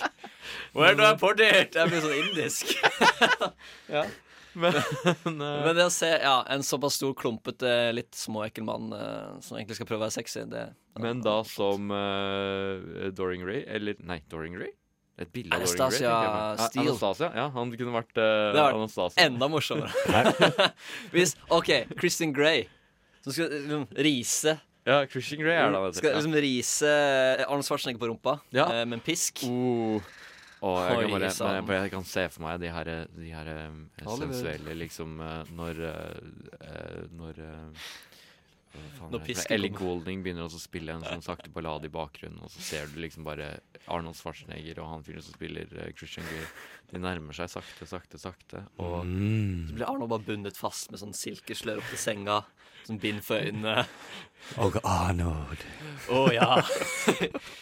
Where 0.71 0.95
do 0.95 1.03
I 1.03 1.17
put 1.19 1.43
it? 1.43 1.75
Jeg 1.75 1.91
blir 1.91 1.99
sånn 1.99 2.15
indisk. 2.21 2.71
ja. 3.97 4.05
Men, 4.53 4.75
Men 5.39 5.75
det 5.77 5.85
å 5.87 5.93
se 5.93 6.09
ja, 6.11 6.35
en 6.51 6.63
såpass 6.65 6.97
stor, 6.99 7.13
klumpete, 7.17 7.69
litt 7.95 8.15
småekkel 8.17 8.65
mann 8.67 8.91
uh, 8.91 9.37
som 9.43 9.57
egentlig 9.57 9.77
skal 9.79 9.87
prøve 9.89 10.03
å 10.03 10.05
være 10.07 10.15
sexy, 10.17 10.43
det 10.51 10.65
Men 10.99 11.21
da 11.23 11.37
som 11.47 11.91
uh, 11.93 13.07
Doring 13.15 13.45
Ray, 13.47 13.63
eller 13.67 13.99
Nei, 14.03 14.19
Doring 14.31 14.57
Ray? 14.59 14.73
Et 15.21 15.29
bilde 15.31 15.55
av 15.55 15.63
Doring 15.63 16.01
Ray? 16.01 16.09
Ah, 16.09 16.65
Steele. 16.67 16.89
Anastasia, 16.89 17.31
ja, 17.37 17.47
han 17.53 17.71
kunne 17.77 17.95
vært 17.95 18.15
uh, 18.17 18.25
Det 18.55 18.65
var 18.65 18.79
Anastasia. 18.79 19.27
enda 19.27 19.49
morsommere. 19.51 19.91
Hvis 21.15 21.35
OK, 21.53 21.71
Kristin 21.99 22.35
Grey, 22.35 22.65
som 23.23 23.35
skal 23.35 23.51
liksom 23.53 23.87
rise 24.01 24.57
Ja, 24.87 25.03
Christian 25.05 25.43
Grey 25.43 25.53
er 25.61 25.69
det. 25.75 25.93
Skal 25.99 26.15
liksom 26.17 26.33
rise 26.41 26.91
Arnold 27.45 27.67
Schwarzenegger 27.67 28.01
på 28.01 28.09
rumpa 28.09 28.39
Ja. 28.49 28.65
eh, 28.65 28.85
med 28.89 28.97
en 28.97 29.05
pisk. 29.05 29.43
Oh. 29.45 30.01
Og 30.61 30.77
jeg, 30.77 30.97
kan 31.01 31.11
bare, 31.15 31.29
sann. 31.33 31.65
men 31.65 31.79
jeg, 31.79 31.91
kan 31.95 32.03
se 32.05 32.23
for 32.29 32.45
meg 32.45 32.59
de 32.61 32.69
her, 32.69 32.89
de 33.17 33.31
her 33.33 33.47
eh, 33.49 34.05
sensuelle 34.05 34.75
liksom 34.77 35.15
eh, 35.25 35.49
Når 35.57 35.79
eh, 35.89 36.99
Når 37.17 37.39
Når 39.09 39.25
Ellie 39.25 39.71
Goulding 39.73 39.79
Golding 39.79 40.21
begynner 40.23 40.45
å 40.45 40.61
spille 40.61 40.93
en 40.93 41.03
sånn 41.03 41.25
sakte 41.25 41.49
ballade 41.51 41.89
i 41.89 41.91
bakgrunnen, 41.91 42.39
og 42.45 42.53
så 42.53 42.61
ser 42.63 42.93
du 42.93 43.01
liksom 43.03 43.25
bare 43.27 43.55
Arnold 43.91 44.15
Schwarzenegger 44.15 44.79
og 44.79 44.87
han 44.93 45.03
fyren 45.03 45.25
som 45.25 45.35
spiller 45.35 45.73
Christian 45.97 46.29
Grey. 46.29 46.45
De 46.93 47.01
nærmer 47.01 47.35
seg 47.35 47.49
sakte, 47.51 47.89
sakte, 47.89 48.21
sakte. 48.21 48.61
Og 48.79 49.01
Mm. 49.03 49.65
Så 49.67 49.75
blir 49.75 49.89
Arnold 49.89 50.13
bare 50.13 50.27
bundet 50.29 50.55
fast 50.61 50.93
med 50.93 51.01
sånn 51.01 51.17
silkeslør 51.17 51.81
opp 51.81 51.89
til 51.91 51.99
senga. 51.99 52.37
Sånn 52.87 52.99
bind 53.01 53.21
for 53.25 53.37
øynene. 53.43 53.85
Og 54.57 54.73
Arnold. 54.83 55.61
Å 56.11 56.21
ja. 56.33 56.47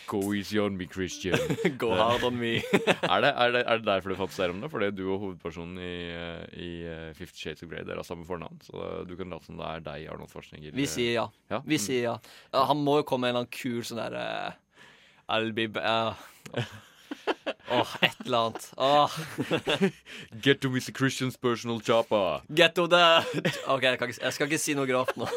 Go 0.08 0.22
easy 0.34 0.58
on 0.64 0.78
me, 0.80 0.86
Christian. 0.90 1.36
Go 1.78 1.90
hard 2.00 2.24
on 2.24 2.38
me. 2.40 2.54
er, 2.64 3.20
det, 3.26 3.32
er, 3.36 3.52
det, 3.52 3.64
er 3.68 3.82
det 3.82 3.86
derfor 3.90 4.14
du 4.14 4.16
fantaserer 4.22 4.54
om 4.56 4.62
det? 4.64 4.70
Fordi 4.72 4.88
du 4.96 5.04
og 5.12 5.20
hovedpersonen 5.26 5.76
i, 5.84 5.92
eh, 6.16 6.46
i 6.56 6.70
eh, 6.88 7.10
Fifty 7.18 7.44
Shades 7.44 7.66
of 7.68 7.70
Grey 7.74 7.84
Dere 7.84 8.00
har 8.00 8.08
samme 8.08 8.24
fornavn, 8.26 8.62
så 8.64 9.04
du 9.10 9.14
kan 9.20 9.30
late 9.36 9.50
som 9.50 9.60
det 9.60 9.68
er 9.68 9.84
deg, 9.90 10.08
Arnold 10.14 10.32
Schwarzenegger. 10.32 10.74
Vi 10.80 10.88
sier 10.90 11.18
ja. 11.20 11.28
Ja? 11.52 11.60
Vi 11.68 11.76
Mm. 11.78 11.84
sier 11.84 12.04
ja. 12.08 12.16
ja. 12.56 12.64
Han 12.72 12.82
må 12.88 13.02
jo 13.02 13.08
komme 13.12 13.28
med 13.28 13.36
en 13.36 13.42
eller 13.42 13.46
annen 13.50 13.60
kul 13.60 13.84
sånn 13.86 14.00
derre 14.00 14.56
I'll 15.30 15.52
be 15.54 15.68
ba 15.70 16.16
Åh, 17.70 17.92
et 18.02 18.16
eller 18.26 18.38
annet. 18.48 18.66
Åh. 18.78 19.18
Get 20.42 20.62
to 20.62 20.70
Mr. 20.74 20.92
Christian's 20.98 21.38
personal 21.38 21.80
chopper. 21.86 22.42
Get 22.56 22.74
to 22.76 22.88
the 22.90 23.02
OK, 23.70 23.84
jeg, 23.86 24.00
kan 24.02 24.10
ikke, 24.10 24.24
jeg 24.24 24.34
skal 24.36 24.50
ikke 24.50 24.62
si 24.62 24.74
noe 24.78 24.88
grovt 24.90 25.16
nå. 25.22 25.28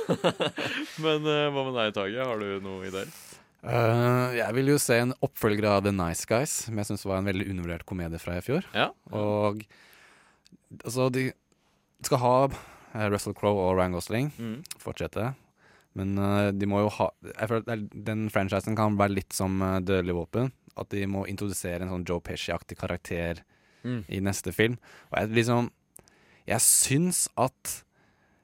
Men 1.04 1.26
uh, 1.28 1.50
hva 1.52 1.66
med 1.68 1.76
deg, 1.76 1.92
Tage? 1.98 2.24
Har 2.24 2.40
du 2.40 2.48
noe 2.64 2.88
ideer? 2.88 3.12
Uh, 3.62 4.32
jeg 4.34 4.56
vil 4.56 4.72
jo 4.72 4.78
se 4.82 4.96
en 5.04 5.12
oppfølger 5.22 5.68
av 5.70 5.84
The 5.86 5.92
Nice 5.94 6.26
Guys, 6.26 6.54
som 6.66 6.80
jeg 6.80 6.88
syns 6.88 7.04
var 7.06 7.20
en 7.20 7.28
veldig 7.28 7.46
undervurdert 7.52 7.84
komedie 7.86 8.18
fra 8.22 8.38
i 8.40 8.42
fjor. 8.42 8.64
Ja. 8.74 8.88
Og 9.14 9.62
altså, 10.82 11.06
de 11.14 11.28
skal 12.02 12.18
ha 12.24 12.34
eh, 12.48 13.06
Russell 13.12 13.36
Crowe 13.38 13.68
og 13.68 13.76
Ryan 13.78 13.94
Gosling 13.94 14.32
Mm. 14.40 14.56
fortsette. 14.82 15.28
Men 15.94 16.16
uh, 16.16 16.48
de 16.56 16.64
må 16.66 16.78
jo 16.80 16.88
ha 16.96 17.10
Jeg 17.36 17.48
føler 17.50 17.66
er- 17.68 17.82
Den 18.08 18.22
franchisen 18.32 18.72
kan 18.78 18.94
være 18.96 19.12
litt 19.12 19.34
som 19.36 19.58
uh, 19.60 19.74
Dødelig 19.84 20.14
våpen. 20.16 20.46
At 20.76 20.88
de 20.94 21.04
må 21.06 21.26
introdusere 21.28 21.82
en 21.84 21.90
sånn 21.92 22.06
Joe 22.08 22.20
Pesci-aktig 22.24 22.78
karakter 22.80 23.42
Mm. 23.82 24.04
i 24.08 24.20
neste 24.22 24.52
film. 24.54 24.76
Og 25.10 25.18
jeg 25.18 25.28
liksom 25.42 25.70
Jeg 26.46 26.60
syns 26.60 27.28
at 27.36 27.84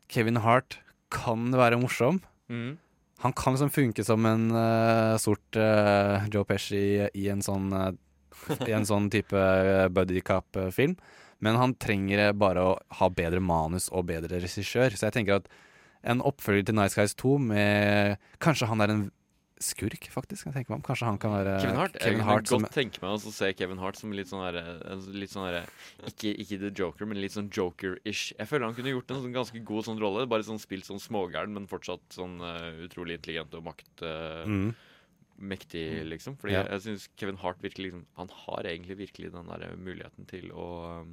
Kevin 0.09 0.37
Hart 0.43 0.79
kan 1.11 1.51
være 1.51 1.79
morsom. 1.81 2.20
Mm. 2.49 2.76
Han 3.20 3.33
kan 3.33 3.55
liksom 3.55 3.70
funke 3.70 4.05
som 4.05 4.24
en 4.26 4.51
uh, 4.51 5.16
sort 5.18 5.57
uh, 5.57 6.26
Joe 6.31 6.45
Pesci 6.45 7.09
i 7.14 7.29
en 7.29 7.43
sånn 7.43 7.72
uh, 7.72 7.91
I 8.66 8.72
en 8.72 8.87
sånn 8.87 9.11
type 9.11 9.43
buddy 9.91 10.20
cop-film. 10.22 10.97
Men 11.41 11.59
han 11.59 11.74
trenger 11.74 12.33
bare 12.35 12.62
å 12.62 12.76
ha 12.99 13.09
bedre 13.11 13.41
manus 13.43 13.89
og 13.91 14.07
bedre 14.07 14.39
regissør. 14.43 14.91
Så 14.95 15.07
jeg 15.07 15.12
tenker 15.18 15.41
at 15.41 15.49
en 16.03 16.22
oppfølger 16.22 16.66
til 16.66 16.79
Nice 16.79 16.95
Guys 16.99 17.14
2 17.18 17.39
med 17.43 18.18
Kanskje 18.43 18.68
han 18.70 18.81
er 18.81 18.91
en 18.95 19.11
skurk, 19.65 20.09
faktisk. 20.13 20.47
Jeg 20.47 20.55
tenker 20.55 20.73
meg 20.73 20.79
om. 20.79 20.85
Kanskje 20.87 21.07
han 21.09 21.19
kan 21.23 21.35
være 21.35 21.55
Kevin 21.63 21.79
Hart. 21.81 21.99
Kevin 21.99 22.19
jeg 22.19 22.27
kan 22.27 22.49
godt 22.65 22.75
tenke 22.75 23.03
meg 23.05 23.15
å 23.17 23.33
se 23.35 23.53
Kevin 23.59 23.79
Hart 23.83 24.01
som 24.01 24.13
litt 24.15 24.31
sånn 24.31 24.45
herre 24.45 24.63
Litt 25.15 25.33
sånn 25.35 25.47
herre 25.49 25.63
ikke, 26.09 26.33
ikke 26.45 26.61
The 26.65 26.73
Joker, 26.83 27.09
men 27.11 27.21
litt 27.23 27.35
sånn 27.37 27.51
Joker-ish. 27.55 28.33
Jeg 28.39 28.51
føler 28.51 28.69
han 28.69 28.77
kunne 28.79 28.93
gjort 28.95 29.11
en 29.15 29.23
sånn 29.25 29.37
ganske 29.37 29.63
god 29.71 29.89
sånn 29.89 30.03
rolle. 30.03 30.27
Bare 30.31 30.47
sånn 30.47 30.61
spilt 30.63 30.89
sånn 30.89 31.03
smågæren, 31.03 31.53
men 31.55 31.71
fortsatt 31.71 32.05
sånn 32.15 32.39
uh, 32.43 32.71
utrolig 32.87 33.19
intelligent 33.21 33.55
og 33.59 33.67
makt... 33.71 33.91
Uh, 34.03 34.45
Mm. 34.49 34.75
Mektig, 35.39 36.03
liksom. 36.11 36.35
Fordi 36.37 36.55
Ja. 36.55 36.63
jeg, 36.65 36.71
jeg 36.73 36.81
syns 36.83 37.09
Kevin 37.17 37.37
Hart 37.39 37.61
virkelig 37.63 37.93
liksom 37.93 38.07
Han 38.19 38.29
har 38.43 38.67
egentlig 38.67 38.97
virkelig 38.99 39.33
den 39.33 39.47
der 39.47 39.77
muligheten 39.77 40.27
til 40.27 40.51
å 40.51 40.65
um, 41.03 41.13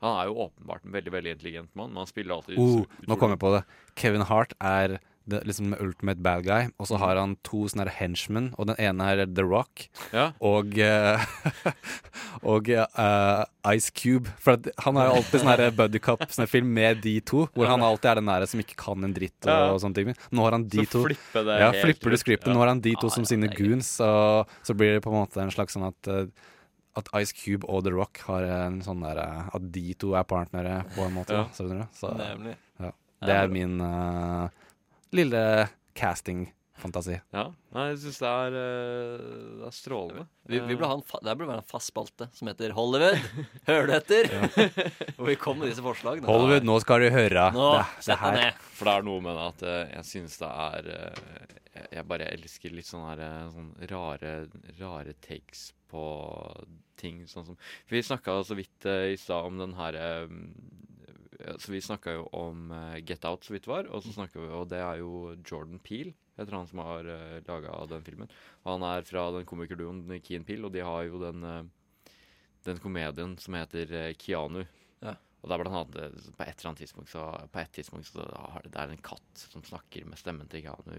Han 0.00 0.14
er 0.22 0.30
jo 0.30 0.38
åpenbart 0.46 0.86
en 0.86 0.94
veldig 0.94 1.12
veldig 1.12 1.34
intelligent 1.36 1.74
mann, 1.76 1.90
men 1.92 2.00
han 2.00 2.06
spiller 2.08 2.38
alltid 2.38 2.56
oh, 2.58 2.86
Nå 3.06 3.18
kom 3.20 3.34
jeg 3.34 3.40
på 3.42 3.50
det. 3.52 3.64
Kevin 3.98 4.24
Hart 4.24 4.54
er 4.60 4.96
det, 5.28 5.42
liksom 5.48 5.74
ultimate 5.78 6.22
bad 6.24 6.44
guy, 6.46 6.68
og 6.80 6.88
så 6.90 6.98
har 7.00 7.18
han 7.20 7.36
to 7.46 7.64
sånne 7.70 7.88
henchmen, 7.98 8.50
og 8.58 8.68
den 8.70 8.78
ene 8.82 9.06
er 9.12 9.24
The 9.26 9.44
Rock 9.46 9.86
Ja. 10.14 10.30
og 10.40 10.74
uh, 10.78 11.24
Og 12.54 12.68
uh, 12.70 13.44
Ice 13.74 13.90
Cube. 13.94 14.30
For 14.42 14.56
at 14.56 14.68
han 14.84 14.98
har 14.98 15.08
jo 15.10 15.16
alltid 15.18 15.42
sånn 15.42 15.50
her 15.52 15.70
buddy 15.74 16.00
Cup 16.02 16.22
film 16.48 16.70
med 16.74 17.02
de 17.04 17.16
to, 17.20 17.46
hvor 17.54 17.70
han 17.70 17.82
alltid 17.84 18.10
er 18.12 18.20
den 18.20 18.28
nære 18.30 18.48
som 18.50 18.62
ikke 18.62 18.76
kan 18.78 19.04
en 19.04 19.14
dritt 19.16 19.36
og, 19.44 19.50
Ja. 19.50 19.78
sånne 19.82 19.94
ting. 19.98 20.12
Nå 20.30 20.44
har 20.46 20.56
han 20.56 20.68
de 20.68 20.84
Så 20.84 20.92
to 20.92 21.04
flipper 21.08 21.44
det 21.48 21.58
Ja, 21.60 21.70
helt 21.72 21.82
flipper 21.84 22.10
du 22.10 22.16
skriptet. 22.16 22.24
scriptet. 22.24 22.52
Ja. 22.52 22.54
Nå 22.54 22.62
har 22.62 22.68
han 22.74 22.80
de 22.84 22.94
to 22.94 23.06
ah, 23.08 23.10
som 23.10 23.24
ja, 23.24 23.32
sine 23.32 23.48
goons, 23.54 23.90
og 24.00 24.46
så 24.62 24.76
blir 24.76 24.94
det 24.96 25.02
på 25.02 25.10
en 25.12 25.18
måte 25.20 25.42
en 25.42 25.50
slags 25.54 25.74
sånn 25.76 25.88
at 25.88 26.08
uh, 26.12 26.26
at 26.98 27.08
Ice 27.22 27.32
Cube 27.32 27.66
og 27.68 27.84
The 27.86 27.92
Rock 27.94 28.18
har 28.26 28.42
en 28.42 28.80
sånn 28.82 29.02
der 29.04 29.18
At 29.22 29.72
de 29.72 29.94
to 29.94 30.14
er 30.18 30.24
partnere, 30.24 30.80
på 30.96 31.04
en 31.06 31.14
måte. 31.14 31.36
Ja. 31.36 31.44
Så. 31.54 31.68
Så, 31.94 32.10
Nemlig. 32.18 32.56
ja. 32.80 32.90
Det 33.22 33.34
er 33.34 33.48
min 33.50 33.80
eh, 33.80 34.48
lille 35.16 35.40
casting-fantasi. 35.98 37.16
Ja. 37.34 37.46
Nei, 37.74 37.84
jeg 37.90 37.98
syns 38.04 38.18
det 38.22 38.28
eh, 38.58 39.24
Det 39.60 39.66
er 39.68 39.74
strålende. 39.76 40.24
Vi, 40.48 40.60
vi 40.60 40.76
burde 40.78 40.88
ha 40.92 40.96
en 40.98 41.04
fa 41.06 41.18
det 41.24 41.34
burde 41.36 41.50
være 41.50 41.62
en 41.64 41.68
fast 41.68 41.90
spalte 41.92 42.28
som 42.36 42.48
heter 42.50 42.72
Hollywood. 42.76 43.18
Hører 43.70 43.86
du 43.90 43.94
etter? 43.98 44.30
Hvor 45.16 45.28
vi 45.32 45.36
kommer 45.40 45.64
med 45.66 45.72
disse 45.74 45.84
forslagene. 45.84 46.28
Hollywood, 46.30 46.66
nå 46.68 46.78
skal 46.84 47.04
du 47.04 47.10
høre. 47.14 47.48
Nå, 47.56 47.68
det, 47.76 47.86
det 48.08 48.18
her. 48.22 48.38
ned. 48.38 48.62
For 48.78 48.88
det 48.90 48.94
er 48.98 49.08
noe 49.10 49.24
med 49.26 49.36
det 49.40 49.46
at 49.52 49.66
eh, 49.72 49.82
jeg 49.98 50.08
syns 50.12 50.38
det 50.44 50.52
er 50.68 50.92
eh, 50.96 51.22
jeg- 51.78 51.90
Jeg 51.94 52.06
bare 52.10 52.26
elsker 52.34 52.72
litt 52.74 52.88
sånne 52.88 53.10
her, 53.12 53.20
eh, 53.26 53.50
sånn 53.54 53.68
rare, 53.92 54.32
rare 54.80 55.12
takes 55.22 55.68
på 55.92 56.00
ting. 56.98 57.20
Sånn 57.30 57.44
som 57.46 57.58
Vi 57.90 58.00
snakka 58.02 58.40
så 58.44 58.56
vidt 58.58 58.86
i 59.12 59.14
stad 59.16 59.46
om 59.46 59.58
den 59.60 59.74
her 59.78 59.94
Så 61.38 61.70
vi 61.70 61.80
snakka 61.84 62.16
jo 62.16 62.24
om 62.34 62.72
eh, 62.74 62.98
Get 63.06 63.26
Out 63.28 63.46
så 63.46 63.54
vidt 63.54 63.68
var, 63.70 63.86
og 63.94 64.02
så 64.02 64.26
vi, 64.34 64.46
og 64.46 64.66
det 64.72 64.80
er 64.82 65.02
jo 65.02 65.36
Jordan 65.46 65.78
Peel. 65.78 66.10
Heter 66.38 66.54
han 66.54 66.68
som 66.70 66.80
har 66.82 67.06
uh, 67.06 67.38
laga 67.46 67.76
den 67.90 68.04
filmen. 68.06 68.30
Og 68.62 68.72
han 68.76 68.84
er 68.86 69.06
fra 69.06 69.24
den 69.34 69.46
komikerduoen 69.46 70.20
Keen 70.22 70.46
Peel, 70.46 70.66
og 70.66 70.74
de 70.74 70.84
har 70.86 71.06
jo 71.08 71.18
den 71.22 71.46
eh, 71.46 71.64
den 72.66 72.78
komedien 72.82 73.36
som 73.42 73.56
heter 73.58 74.12
Kianu. 74.18 74.62
Keanu. 74.62 74.66
Ja. 75.02 75.14
Og 75.38 75.50
det 75.50 75.54
er 75.54 75.62
blant 75.62 75.78
annet 75.78 75.98
eh, 76.02 76.30
på 76.34 76.44
et 76.44 76.54
eller 76.54 76.70
annet 76.70 76.82
tidspunkt 76.82 77.12
så, 77.12 77.24
på 77.52 77.62
et 77.62 77.74
tidspunkt 77.74 78.10
så 78.10 78.26
har 78.26 78.64
det, 78.64 78.72
det 78.74 78.82
er 78.82 78.94
en 78.94 79.04
katt 79.06 79.44
som 79.44 79.64
snakker 79.66 80.08
med 80.08 80.18
stemmen 80.20 80.50
til 80.50 80.64
Keanu 80.66 80.96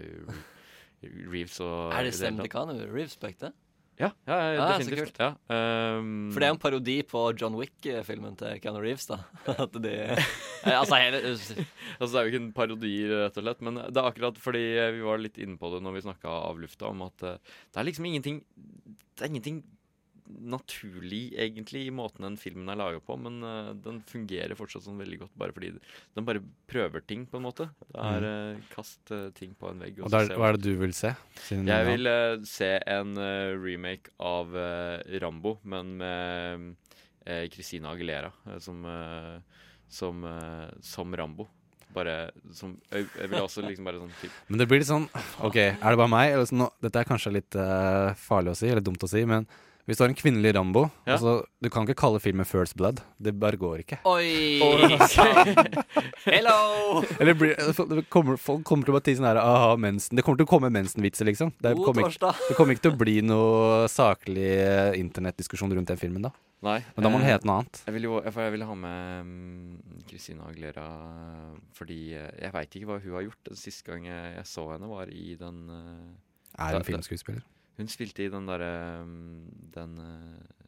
Reeves. 1.32 1.60
Og 1.64 1.92
Er 1.96 2.08
det 2.08 2.14
stemmen 2.16 2.44
til 2.44 2.52
Keanu 2.52 2.78
Reeves 2.88 3.18
på 3.20 3.30
ekte? 3.30 3.52
Ja, 4.00 4.08
ja, 4.26 4.36
ja, 4.54 4.60
Ah, 4.64 4.72
så 4.72 4.86
definitivt. 4.86 5.12
kult. 5.12 5.18
Ja, 5.20 5.30
Um, 6.00 6.30
For 6.32 6.40
det 6.40 6.46
er 6.46 6.52
jo 6.52 6.56
en 6.56 6.62
parodi 6.62 6.94
på 7.04 7.24
John 7.38 7.56
Wick-filmen 7.58 8.36
til 8.40 8.60
Keanu 8.62 8.80
Reeves, 8.80 9.04
da. 9.10 9.18
At 9.66 9.76
de 9.76 9.92
Eh, 10.60 10.76
Altså 10.76 10.96
hele 11.00 11.20
altså, 11.24 11.54
det 11.56 12.08
er 12.20 12.24
jo 12.26 12.30
ikke 12.32 12.40
en 12.42 12.52
parodi, 12.56 12.94
rett 13.08 13.36
og 13.40 13.44
slett, 13.46 13.60
men 13.64 13.78
det 13.80 13.96
er 14.00 14.08
akkurat 14.10 14.36
fordi 14.40 14.64
eh, 14.76 14.90
vi 14.96 15.04
var 15.04 15.20
litt 15.22 15.38
inne 15.40 15.56
på 15.60 15.70
det 15.74 15.82
når 15.84 15.96
vi 15.98 16.02
snakka 16.08 16.32
av 16.50 16.58
lufta, 16.60 16.88
om 16.92 17.04
at 17.06 17.22
eh, 17.28 17.38
det 17.72 17.80
er 17.80 17.88
liksom 17.88 18.08
ingenting 18.10 18.42
Det 19.16 19.24
er 19.24 19.30
ingenting 19.32 19.62
naturlig, 20.38 21.32
egentlig, 21.38 21.82
i 21.86 21.92
måten 21.94 22.24
den 22.26 22.36
filmen 22.40 22.68
er 22.72 22.78
laga 22.80 23.00
på, 23.04 23.16
men 23.20 23.38
uh, 23.44 23.70
den 23.74 24.00
fungerer 24.08 24.54
fortsatt 24.58 24.84
sånn 24.86 24.98
veldig 25.00 25.18
godt, 25.24 25.32
bare 25.40 25.54
fordi 25.56 25.72
den 26.16 26.26
bare 26.28 26.42
prøver 26.70 27.04
ting, 27.06 27.26
på 27.30 27.40
en 27.40 27.46
måte. 27.48 27.66
Det 27.90 28.06
er 28.06 28.26
uh, 28.28 28.62
kast 28.74 29.12
uh, 29.14 29.28
ting 29.36 29.54
på 29.58 29.70
en 29.72 29.82
vegg. 29.84 29.98
Og 30.00 30.08
og 30.08 30.14
da 30.14 30.22
er- 30.24 30.36
hva 30.40 30.48
er 30.52 30.58
det 30.58 30.64
du 30.68 30.76
vil 30.80 30.92
se? 30.96 31.12
Siden- 31.46 31.66
Jeg 31.70 31.86
vil 31.90 32.10
se 32.46 32.70
en 32.86 33.14
remake 33.64 34.10
av 34.18 34.54
Rambo, 35.22 35.58
men 35.64 35.96
med 36.00 37.52
Christina 37.52 37.90
Aguilera 37.92 38.32
som, 38.58 38.84
som, 39.88 40.24
som 40.80 41.16
Rambo. 41.16 41.46
Bare 41.90 42.30
som 42.54 42.76
Jeg, 42.92 43.08
jeg 43.18 43.30
vil 43.32 43.40
også 43.42 43.64
liksom 43.66 43.86
bare 43.88 43.98
sånn 43.98 44.12
typ 44.20 44.34
Men 44.46 44.60
det 44.60 44.66
blir 44.70 44.78
litt 44.78 44.86
sånn 44.86 45.08
OK, 45.42 45.56
er 45.58 45.74
det 45.74 45.98
bare 45.98 46.12
meg? 46.12 46.34
Eller 46.36 46.46
sånn, 46.46 46.62
dette 46.78 47.00
er 47.02 47.08
kanskje 47.08 47.32
litt 47.34 47.56
uh, 47.58 48.12
farlig 48.14 48.52
å 48.52 48.58
si, 48.60 48.68
eller 48.70 48.84
dumt 48.86 49.02
å 49.02 49.08
si, 49.10 49.24
men 49.26 49.48
hvis 49.88 49.98
du 49.98 50.04
har 50.04 50.10
en 50.12 50.16
kvinnelig 50.18 50.52
Rambo 50.54 50.86
Ja. 51.06 51.16
altså, 51.16 51.44
Du 51.62 51.68
kan 51.72 51.86
ikke 51.86 51.98
kalle 51.98 52.20
filmen 52.22 52.46
First 52.46 52.76
Blood. 52.76 53.00
Det 53.20 53.32
bare 53.38 53.58
går 53.60 53.82
ikke. 53.84 53.98
Oi! 54.08 54.60
Hello! 56.24 57.02
Eller 57.18 57.34
blir, 57.34 57.56
det 57.56 58.04
kommer, 58.12 58.36
folk 58.40 58.62
kommer 58.68 58.86
til 58.86 58.96
å 58.96 59.02
si 59.04 59.16
sånn 59.18 59.28
her 59.28 59.40
aha, 59.42 59.74
mensen. 59.80 60.16
Det 60.16 60.24
kommer 60.26 60.40
til 60.40 60.48
å 60.48 60.50
komme 60.52 60.70
mensenvitser, 60.72 61.28
liksom. 61.28 61.52
Det 61.60 61.74
kommer, 61.80 62.08
ikke, 62.08 62.32
det 62.48 62.56
kommer 62.58 62.76
ikke 62.76 62.86
til 62.88 62.94
å 62.94 63.00
bli 63.00 63.16
noe 63.26 63.88
saklig 63.92 64.52
eh, 64.60 64.94
internettdiskusjon 65.00 65.74
rundt 65.76 65.92
den 65.92 66.00
filmen, 66.00 66.28
da. 66.28 66.32
Nei. 66.64 66.78
Men 66.94 67.06
da 67.06 67.12
må 67.12 67.20
den 67.20 67.28
hete 67.30 67.48
noe 67.48 67.62
annet. 67.62 67.80
Jeg 67.88 67.96
vil 67.96 68.06
jo 68.08 68.18
for 68.26 68.44
jeg 68.44 68.52
vil 68.56 68.64
ha 68.68 68.74
med 68.76 69.28
mm, 69.28 70.02
Christina 70.10 70.48
Aguilera 70.50 70.88
eh, 71.06 71.54
fordi 71.76 72.00
eh, 72.18 72.28
jeg 72.44 72.54
veit 72.56 72.76
ikke 72.76 72.90
hva 72.90 72.98
hun 73.00 73.16
har 73.16 73.24
gjort. 73.30 73.52
Sist 73.56 73.84
gang 73.86 74.04
jeg, 74.08 74.44
så 74.48 74.66
henne, 74.74 74.90
var 74.90 75.12
i 75.12 75.32
den 75.40 75.62
eh, 75.72 76.10
Er 76.60 76.76
hun 76.76 76.82
en 76.82 76.88
filmskuespiller. 76.90 77.44
Hun 77.78 77.88
spilte 77.88 78.24
i 78.26 78.30
den 78.32 78.46
derre 78.50 78.70
Den 79.74 79.94
eh, 79.98 80.64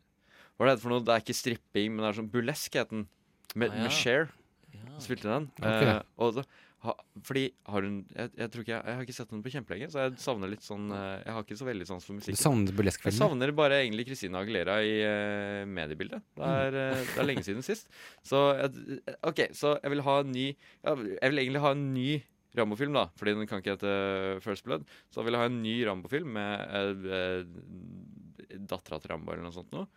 Hva 0.57 0.68
er 0.68 0.74
det 0.76 0.82
for 0.84 0.92
noe? 0.94 1.03
Det 1.05 1.14
er 1.16 1.24
ikke 1.24 1.34
stripping, 1.36 1.92
men 1.94 2.05
det 2.05 2.11
er 2.12 2.20
sånn 2.20 2.30
burlesk, 2.32 2.76
het 2.78 2.92
den. 2.92 3.07
Med, 3.59 3.72
Ah, 3.72 3.76
ja. 3.76 3.82
med 3.88 3.92
Cher. 3.96 4.28
Ja. 4.72 4.98
Spilte 5.03 5.28
den. 5.28 5.50
Okay. 5.61 5.96
Uh, 5.98 6.03
og 6.24 6.36
så, 6.38 6.44
ha, 6.82 6.92
fordi 7.22 7.42
har 7.68 7.84
hun 7.86 7.98
jeg, 8.11 8.30
jeg 8.40 8.50
tror 8.50 8.62
ikke 8.64 8.72
jeg, 8.72 8.84
jeg 8.88 8.96
har 8.98 9.05
ikke 9.07 9.14
sett 9.14 9.30
henne 9.34 9.44
på 9.44 9.53
kjempelenge, 9.53 9.88
så 9.92 10.00
jeg 10.07 10.14
savner 10.22 10.50
litt 10.50 10.64
sånn 10.66 10.88
eh, 10.90 11.20
Jeg 11.22 11.34
har 11.36 11.44
ikke 11.44 11.59
så 11.61 11.66
veldig 11.68 11.86
sans 11.86 12.07
for 12.09 12.16
musikk. 12.16 12.34
Du 12.34 12.40
savner 12.40 12.88
Jeg 12.90 13.14
savner 13.18 13.53
bare 13.55 13.82
egentlig 13.84 14.07
Christina 14.09 14.40
Aguilera 14.42 14.78
i 14.82 14.96
uh, 15.05 15.62
mediebildet. 15.68 16.24
Det 16.38 16.48
er, 16.48 16.78
uh, 16.96 17.05
det 17.12 17.20
er 17.22 17.28
lenge 17.28 17.44
siden 17.46 17.62
sist. 17.66 17.86
Så 18.26 18.40
jeg- 18.59 19.03
OK, 19.22 19.44
så 19.55 19.76
jeg 19.82 19.94
vil 19.94 20.03
ha 20.09 20.16
en 20.24 20.32
ny 20.32 20.48
Jeg 20.48 20.96
vil 21.30 21.42
egentlig 21.44 21.62
ha 21.66 21.70
en 21.76 21.86
ny 21.94 22.09
Rambo-film, 22.59 22.92
da, 22.96 23.07
fordi 23.16 23.34
den 23.38 23.48
kan 23.48 23.62
ikke 23.62 23.76
hete 23.78 23.92
First 24.44 24.66
Blood. 24.66 24.84
Så 25.09 25.20
da 25.20 25.26
vil 25.26 25.36
jeg 25.36 25.44
ha 25.44 25.50
en 25.50 25.61
ny 25.64 25.76
Rambo-film 25.88 26.34
med 26.36 26.74
eh, 26.76 27.12
eh, 27.18 28.59
dattera 28.68 28.98
til 29.00 29.14
Rambo 29.14 29.32
eller 29.32 29.46
noe 29.46 29.57
sånt 29.57 29.72
noe. 29.72 29.88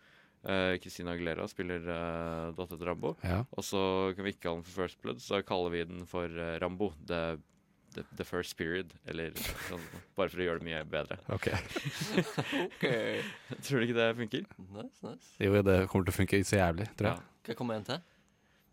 Eh, 0.46 0.76
Christina 0.80 1.12
Aguilera 1.12 1.44
spiller 1.50 1.82
eh, 1.82 2.54
dattera 2.56 2.78
til 2.78 2.88
Rambo. 2.88 3.12
Ja. 3.26 3.42
Og 3.52 3.66
så 3.66 3.82
kan 4.16 4.24
vi 4.24 4.32
ikke 4.32 4.46
kalle 4.46 4.62
den 4.62 4.68
for 4.68 4.84
First 4.84 5.02
Blood, 5.02 5.20
så 5.24 5.42
kaller 5.44 5.74
vi 5.74 5.84
den 5.90 6.06
for 6.08 6.30
eh, 6.32 6.56
Rambo. 6.62 6.92
The, 7.10 7.20
the, 7.96 8.06
the 8.16 8.24
First 8.28 8.56
Period. 8.56 8.94
Eller 9.10 9.36
sånn, 9.68 9.84
bare 10.16 10.32
for 10.32 10.40
å 10.40 10.48
gjøre 10.48 10.62
det 10.62 10.68
mye 10.70 10.82
bedre. 10.96 11.20
Ok. 11.36 11.50
okay. 12.62 13.20
Tror 13.66 13.82
du 13.82 13.88
ikke 13.88 13.98
det 14.00 14.08
funker? 14.22 14.48
Nice, 14.70 15.04
nice. 15.04 15.32
Jo, 15.42 15.60
det 15.60 15.78
kommer 15.92 16.08
til 16.08 16.14
å 16.14 16.18
funke 16.22 16.40
så 16.46 16.62
jævlig, 16.62 16.88
tror 16.96 17.12
jeg. 17.12 17.28
Kan 17.42 17.52
jeg 17.52 17.60
komme 17.60 17.76
med 17.76 17.84
en 17.84 17.90
til? 17.92 18.04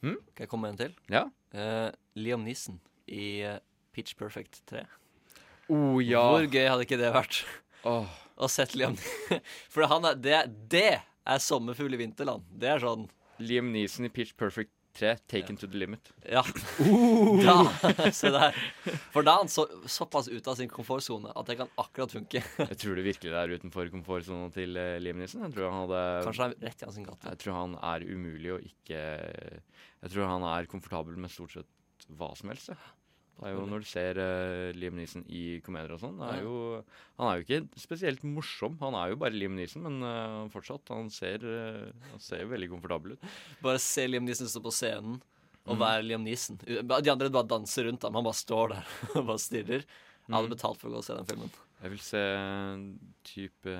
Hmm? 0.04 0.18
Kan 0.32 0.46
jeg 0.46 0.52
komme 0.52 0.70
med 0.70 0.76
en 0.76 0.82
til? 0.86 0.98
Ja. 1.12 1.28
Eh, 1.52 1.90
Liam 2.20 2.44
Neeson 2.48 2.80
i 3.12 3.28
eh, 3.48 3.60
Pitch 3.94 4.18
Perfect 4.20 4.62
3. 4.72 4.84
Oh, 5.72 6.00
ja. 6.04 6.24
Hvor 6.34 6.48
gøy 6.50 6.68
hadde 6.68 6.86
ikke 6.88 7.00
det 7.00 7.14
vært? 7.16 7.44
Oh. 7.88 8.10
Å 8.34 8.50
sett 8.50 8.74
Liam 8.76 8.96
For 9.74 9.86
han 9.90 10.08
er, 10.10 10.18
det, 10.20 10.40
det 10.72 10.88
er 10.98 11.44
sommerfugl 11.44 11.94
i 11.96 12.00
vinterland. 12.02 12.46
Det 12.50 12.72
er 12.74 12.82
sånn 12.84 13.06
Liam 13.44 13.72
Neeson 13.74 14.08
i 14.08 14.12
Pitch 14.14 14.36
Perfect 14.40 14.74
3, 14.94 15.16
Taken 15.26 15.58
to 15.58 15.68
the 15.68 15.78
Limit. 15.78 16.12
Ja. 16.30 16.44
Da, 17.42 17.56
se 18.14 18.30
der. 18.30 18.58
For 19.14 19.26
da 19.26 19.34
er 19.34 19.42
han 19.42 19.50
så, 19.50 19.66
såpass 19.90 20.30
ute 20.30 20.52
av 20.52 20.60
sin 20.60 20.70
komfortsone 20.70 21.32
at 21.34 21.50
det 21.50 21.56
kan 21.64 21.72
akkurat 21.82 22.14
funke. 22.14 22.44
Jeg 22.62 22.80
tror 22.82 23.00
det 23.00 23.06
virkelig 23.08 23.34
det 23.34 23.40
er 23.40 23.56
utenfor 23.58 23.90
komfortsonen 23.94 24.54
til 24.54 24.78
eh, 24.78 25.00
Liam 25.02 25.18
Neeson. 25.22 25.48
Jeg 25.48 25.56
tror 25.56 25.72
han 25.72 25.80
hadde 25.88 26.04
Kanskje 26.28 26.46
han 26.46 26.54
er 26.54 26.68
rett 26.70 26.84
i 26.84 26.90
hans 26.90 27.00
gate. 27.08 27.32
Jeg 27.32 27.42
tror 27.42 27.58
han 27.58 27.78
er 27.90 28.06
umulig 28.06 28.54
å 28.54 28.60
ikke 28.62 29.00
Jeg 29.02 30.14
tror 30.14 30.30
han 30.30 30.46
er 30.52 30.70
komfortabel 30.70 31.18
med 31.26 31.34
stort 31.34 31.58
sett 31.58 32.12
hva 32.20 32.34
som 32.38 32.54
helst. 32.54 32.70
Det 33.34 33.50
er 33.50 33.56
jo 33.58 33.64
Når 33.68 33.82
du 33.84 33.88
ser 33.90 34.20
uh, 34.22 34.72
Liam 34.78 34.96
Neeson 34.96 35.24
i 35.28 35.60
komedier 35.66 35.96
og 35.96 36.00
sånn, 36.04 36.20
er 36.24 36.44
jo, 36.46 36.84
han 37.20 37.28
er 37.32 37.40
jo 37.40 37.44
ikke 37.48 37.80
spesielt 37.82 38.22
morsom. 38.24 38.78
Han 38.80 38.96
er 38.96 39.10
jo 39.12 39.18
bare 39.20 39.36
Liam 39.36 39.56
Neeson, 39.58 39.84
men 39.84 39.98
uh, 40.06 40.46
fortsatt, 40.54 40.88
han 40.94 41.10
ser, 41.12 41.44
uh, 41.44 41.90
han 42.12 42.22
ser 42.24 42.46
veldig 42.52 42.70
komfortabel 42.72 43.16
ut. 43.18 43.28
Bare 43.66 43.82
se 43.84 44.06
Liam 44.08 44.24
Neeson 44.30 44.48
stå 44.48 44.62
på 44.64 44.72
scenen 44.72 45.18
og 45.64 45.78
være 45.80 45.82
være 45.84 46.08
Liam 46.12 46.24
Neeson. 46.28 46.58
De 46.64 47.12
andre 47.12 47.30
bare 47.34 47.48
danser 47.48 47.88
rundt 47.90 48.04
ham. 48.04 48.16
Han 48.20 48.26
bare 48.30 48.38
står 48.40 48.74
der 48.76 48.94
og 49.18 49.26
bare 49.32 49.40
stirrer. 49.42 49.84
Jeg 50.24 50.32
hadde 50.38 50.48
Mhm. 50.48 50.56
betalt 50.56 50.80
for 50.80 50.88
å 50.88 50.94
gå 50.94 51.02
og 51.02 51.04
se 51.10 51.16
den 51.18 51.28
filmen. 51.28 51.50
Jeg 51.84 51.92
vil 51.92 52.00
se 52.00 52.20
type 53.28 53.74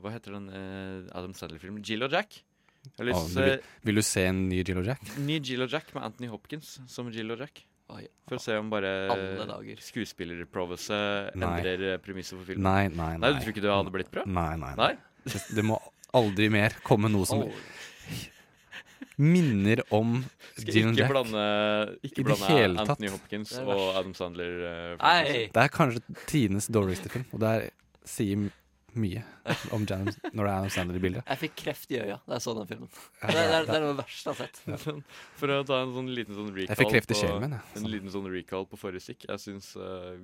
Hva 0.00 0.12
heter 0.14 0.32
den 0.38 0.46
Adam 1.12 1.34
Sandler-filmen? 1.36 1.82
Jill 1.84 2.06
og 2.06 2.14
Jack. 2.14 2.38
Å, 2.96 3.04
du 3.04 3.36
vil, 3.36 3.58
vil 3.84 3.98
du 4.00 4.02
se 4.06 4.22
en 4.30 4.46
ny 4.48 4.62
Jill 4.62 4.78
og 4.80 4.86
Jack? 4.88 5.02
ny 5.20 5.36
Jill 5.44 5.66
og 5.66 5.72
Jack 5.74 5.90
med 5.92 6.06
Anthony 6.06 6.30
Hopkins 6.32 6.78
som 6.88 7.10
Jill 7.12 7.34
og 7.34 7.42
Jack. 7.44 7.66
For 8.30 8.38
å 8.38 8.42
se 8.42 8.56
om 8.60 8.68
bare 8.70 8.92
skuespillerproviset 9.82 11.34
endrer 11.34 11.86
eh, 11.94 12.00
premisset 12.02 12.36
for 12.36 12.46
filmen. 12.46 12.66
Nei, 12.66 12.86
nei, 12.88 13.14
nei. 13.16 13.22
Nei, 13.24 13.32
Du 13.34 13.44
tror 13.44 13.54
ikke 13.56 13.64
det 13.64 13.72
hadde 13.74 13.94
blitt 13.94 14.12
bra? 14.14 14.26
Nei, 14.26 14.52
nei. 14.60 14.74
Nei? 14.78 14.92
Det, 15.26 15.40
det 15.58 15.64
må 15.66 15.80
aldri 16.16 16.46
mer 16.52 16.76
komme 16.86 17.10
noe 17.12 17.26
som 17.28 17.42
oh. 17.44 17.64
minner 19.20 19.82
om 19.94 20.20
Jim 20.62 20.92
and 20.92 21.00
Jack. 21.00 21.10
blande, 21.12 21.44
ikke 22.06 22.24
blande 22.28 22.46
tatt. 22.46 22.94
Anthony 22.94 23.10
Hopkins 23.12 23.52
og. 23.64 23.74
Adam 23.98 24.14
Sandler. 24.16 24.56
eh, 24.70 24.94
Nei. 25.02 25.42
Det 25.52 25.66
er 25.66 25.74
kanskje 25.74 26.04
tidenes 26.30 26.70
dårligste 26.72 27.12
film, 27.12 27.26
og 27.34 27.42
det 27.42 27.52
er, 27.56 27.68
sier 28.08 28.48
mye 28.98 29.22
om 29.76 29.84
Adam, 29.84 30.08
når 30.32 30.40
det 30.40 30.50
er 30.50 30.54
Adam 30.54 30.70
Sandler 30.74 30.98
i 30.98 31.02
bildet. 31.02 31.24
Jeg 31.26 31.40
fikk 31.40 31.56
kreft 31.62 31.92
i 31.94 31.98
øya 32.00 32.16
da 32.26 32.36
jeg 32.36 32.44
så 32.44 32.54
den 32.56 32.68
filmen. 32.70 32.90
Det, 32.90 33.34
det, 33.34 33.44
er, 33.44 33.66
det 33.68 33.76
er 33.76 33.84
noe 33.84 33.96
verste 33.98 34.30
jeg 34.30 34.38
har 34.38 34.48
sett. 34.48 34.60
Men 34.66 35.04
For 35.40 35.54
å 35.54 35.58
ta 35.68 35.80
en 35.84 35.94
sånn 35.96 36.10
liten 36.16 36.38
sånn 36.38 36.50
recall 36.54 36.72
Jeg 36.72 36.80
fikk 36.80 36.92
kreft 36.94 37.14
i 37.14 37.32
min, 37.44 37.56
jeg. 37.56 37.80
En 37.80 37.90
liten 37.94 38.14
sånn 38.14 38.30
recall 38.32 38.66
på 38.70 38.80
forrige 38.80 39.04
stikk. 39.04 39.26
Jeg 39.28 39.42
syns 39.42 39.72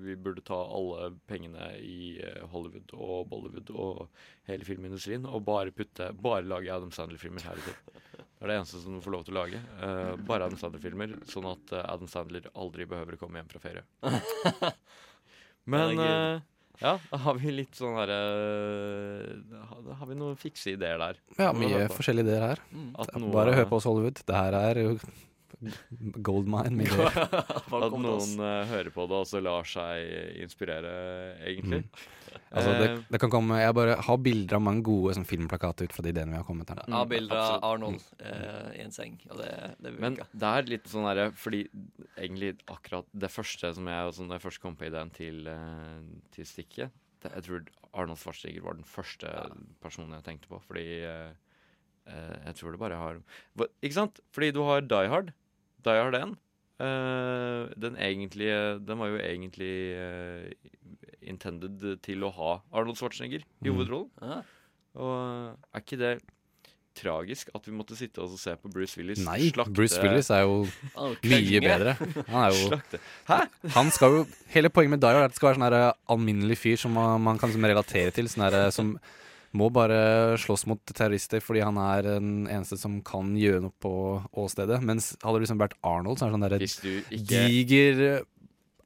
vi 0.02 0.16
burde 0.18 0.44
ta 0.46 0.58
alle 0.58 1.12
pengene 1.30 1.70
i 1.82 2.16
eh, 2.22 2.42
Hollywood 2.52 2.96
og 2.96 3.28
Bollywood 3.30 3.72
og 3.74 4.02
hele 4.50 4.66
filmindustrien 4.66 5.26
og 5.26 5.44
bare 5.46 5.74
putte 5.74 6.10
Bare 6.16 6.44
lage 6.46 6.72
Adam 6.72 6.92
Sandler-filmer 6.94 7.44
heretter. 7.46 7.78
Det 8.16 8.44
er 8.44 8.52
det 8.52 8.58
eneste 8.58 8.82
som 8.82 8.98
får 9.02 9.14
lov 9.14 9.24
til 9.26 9.36
å 9.36 9.38
lage. 9.40 9.60
Uh, 9.80 10.12
bare 10.28 10.46
Adam 10.46 10.58
Sandler-filmer, 10.60 11.14
sånn 11.30 11.48
at 11.50 11.72
Adam 11.86 12.08
Sandler 12.10 12.50
aldri 12.52 12.84
behøver 12.88 13.16
å 13.16 13.20
komme 13.20 13.40
hjem 13.40 13.48
fra 13.54 13.62
ferie. 13.62 13.84
Men 15.72 15.96
Herregud. 15.96 16.52
Eh, 16.76 16.82
ja, 16.84 16.96
da 17.12 17.20
har 17.26 17.38
vi 17.42 17.54
litt 17.54 17.78
sånn 17.78 17.96
herre 17.98 18.18
Da 19.50 19.98
har 20.00 20.10
vi 20.10 20.18
noen 20.18 20.36
fikse 20.40 20.74
ideer 20.76 21.00
der. 21.02 21.22
Ja, 21.38 21.52
mye 21.56 21.86
forskjellige 21.92 22.28
ideer 22.28 22.44
her. 22.52 22.64
Mm. 22.72 23.30
Bare 23.32 23.56
hør 23.56 23.70
på 23.70 23.80
oss, 23.80 23.88
Hollywood. 23.88 24.22
Det 24.26 24.36
her 24.36 24.58
er 24.58 24.82
jo 24.82 24.96
goldmine 26.26 26.74
mine. 26.82 27.08
At 27.86 27.96
noen 27.96 28.36
uh, 28.40 28.62
hører 28.68 28.92
på 28.94 29.08
det 29.10 29.22
og 29.22 29.28
så 29.30 29.42
lar 29.44 29.68
seg 29.68 30.40
inspirere, 30.44 30.92
egentlig. 31.46 31.84
Mm. 31.86 32.06
Altså, 32.50 32.72
det, 32.80 32.86
Eh, 32.96 33.02
det 33.12 33.20
kan 33.20 33.32
komme 33.32 33.58
Jeg 33.60 33.74
bare 33.76 33.96
har 34.06 34.18
bilder 34.22 34.58
av 34.58 34.64
mange 34.64 34.84
gode 34.86 35.14
sånn, 35.16 35.26
filmplakater 35.28 35.88
ut 35.88 35.94
fra 35.96 36.04
de 36.04 36.12
ideene 36.12 36.34
vi 36.34 36.40
har 36.40 36.46
kommet 36.46 36.70
her. 36.72 36.82
Mm. 36.86 36.96
har 36.96 37.08
bilder 37.10 37.40
av. 37.40 37.64
Arnold 37.70 38.04
uh, 38.20 38.68
i 38.76 38.82
en 38.84 38.94
seng, 38.94 39.16
og 39.30 39.40
det, 39.40 39.50
det 39.82 39.94
vil 39.94 40.04
Men 40.04 40.18
det 40.32 40.52
er 40.52 40.70
litt 40.70 40.90
sånn 40.90 41.08
derre 41.08 41.30
Fordi 41.36 41.64
egentlig 42.14 42.54
akkurat 42.72 43.08
det 43.12 43.32
første 43.32 43.72
som 43.76 43.90
jeg 43.90 44.14
sånn, 44.16 44.30
Når 44.30 44.40
jeg 44.40 44.46
først 44.46 44.62
kom 44.62 44.78
på 44.78 44.88
ideen 44.88 45.12
til, 45.14 45.42
uh, 45.48 46.04
til 46.34 46.48
stikket 46.48 46.94
det, 47.24 47.32
Jeg 47.32 47.48
tror 47.48 47.66
Arnold 47.96 48.20
Schwarzenegger 48.20 48.66
var 48.66 48.78
den 48.78 48.88
første 48.88 49.32
personen 49.80 50.18
jeg 50.18 50.26
tenkte 50.26 50.50
på. 50.50 50.60
Fordi 50.60 50.84
jeg 50.86 52.54
tror 52.58 52.74
det 52.74 52.80
bare 52.82 52.98
har 53.00 53.22
Ikke 53.80 53.96
sant? 53.96 54.20
Fordi 54.36 54.50
du 54.52 54.60
har 54.66 54.84
Die 54.84 55.08
Hard. 55.10 55.32
Die 55.86 55.96
Hard 56.02 56.18
1. 56.18 56.36
Uh, 56.76 57.70
den 57.80 57.94
egentlige 57.96 58.56
Den 58.84 58.98
var 59.00 59.08
jo 59.08 59.16
egentlig 59.16 59.70
uh, 59.96 60.44
intended 61.24 61.86
til 62.04 62.24
å 62.26 62.32
ha 62.36 62.50
Arnold 62.76 62.98
Schwarzenegger 63.00 63.40
i 63.40 63.68
Mm. 63.70 63.72
hovedrollen. 63.72 64.42
Og 64.96 65.14
er 65.72 65.80
ikke 65.82 65.98
det 66.00 66.14
tragisk 66.96 67.50
at 67.54 67.66
vi 67.68 67.74
måtte 67.76 67.96
sitte 67.96 68.22
og 68.24 68.38
se 68.40 68.54
på 68.56 68.70
Bruce 68.72 68.96
Willis 68.96 69.20
Nei, 69.20 69.50
slakte 69.52 69.74
Bruce 69.76 69.98
Willis 70.00 70.30
er 70.32 70.46
jo 70.46 70.62
mye 71.28 71.60
bedre. 71.60 71.92
Han 72.30 72.38
er 72.46 72.54
jo 72.54 72.70
Slakte. 72.70 73.00
Hæ? 73.28 73.38
Han 73.76 73.90
skal 73.92 74.14
jo 74.14 74.22
Hele 74.54 74.70
poenget 74.72 74.94
med 74.96 75.02
Die 75.04 75.12
Hard 75.12 75.20
er 75.26 75.28
at 75.28 75.34
det 75.34 75.40
skal 75.40 75.52
være 75.52 75.60
sånn 75.60 75.76
eh, 75.80 75.92
alminnelig 76.16 76.56
fyr 76.62 76.80
som 76.80 76.96
man, 76.96 77.20
man 77.20 77.36
kan 77.40 77.52
liksom 77.52 77.68
relatere 77.68 78.14
til. 78.16 78.30
Sånn 78.32 78.48
som 78.72 78.94
må 79.56 79.68
bare 79.72 80.36
slåss 80.40 80.66
mot 80.70 80.80
terrorister 80.90 81.42
fordi 81.44 81.62
han 81.64 81.78
er 81.80 82.06
den 82.06 82.30
eneste 82.50 82.78
som 82.80 82.98
kan 83.06 83.34
gjøre 83.38 83.62
noe 83.66 83.74
på 83.82 83.92
åstedet. 84.42 84.80
Mens 84.84 85.12
hadde 85.22 85.38
det 85.38 85.46
liksom 85.46 85.60
vært 85.62 85.76
Arnold, 85.86 86.18
så 86.18 86.26
er 86.26 86.32
det 86.32 86.36
sånn 86.36 86.46
derre 86.46 86.60
diger, 87.36 88.02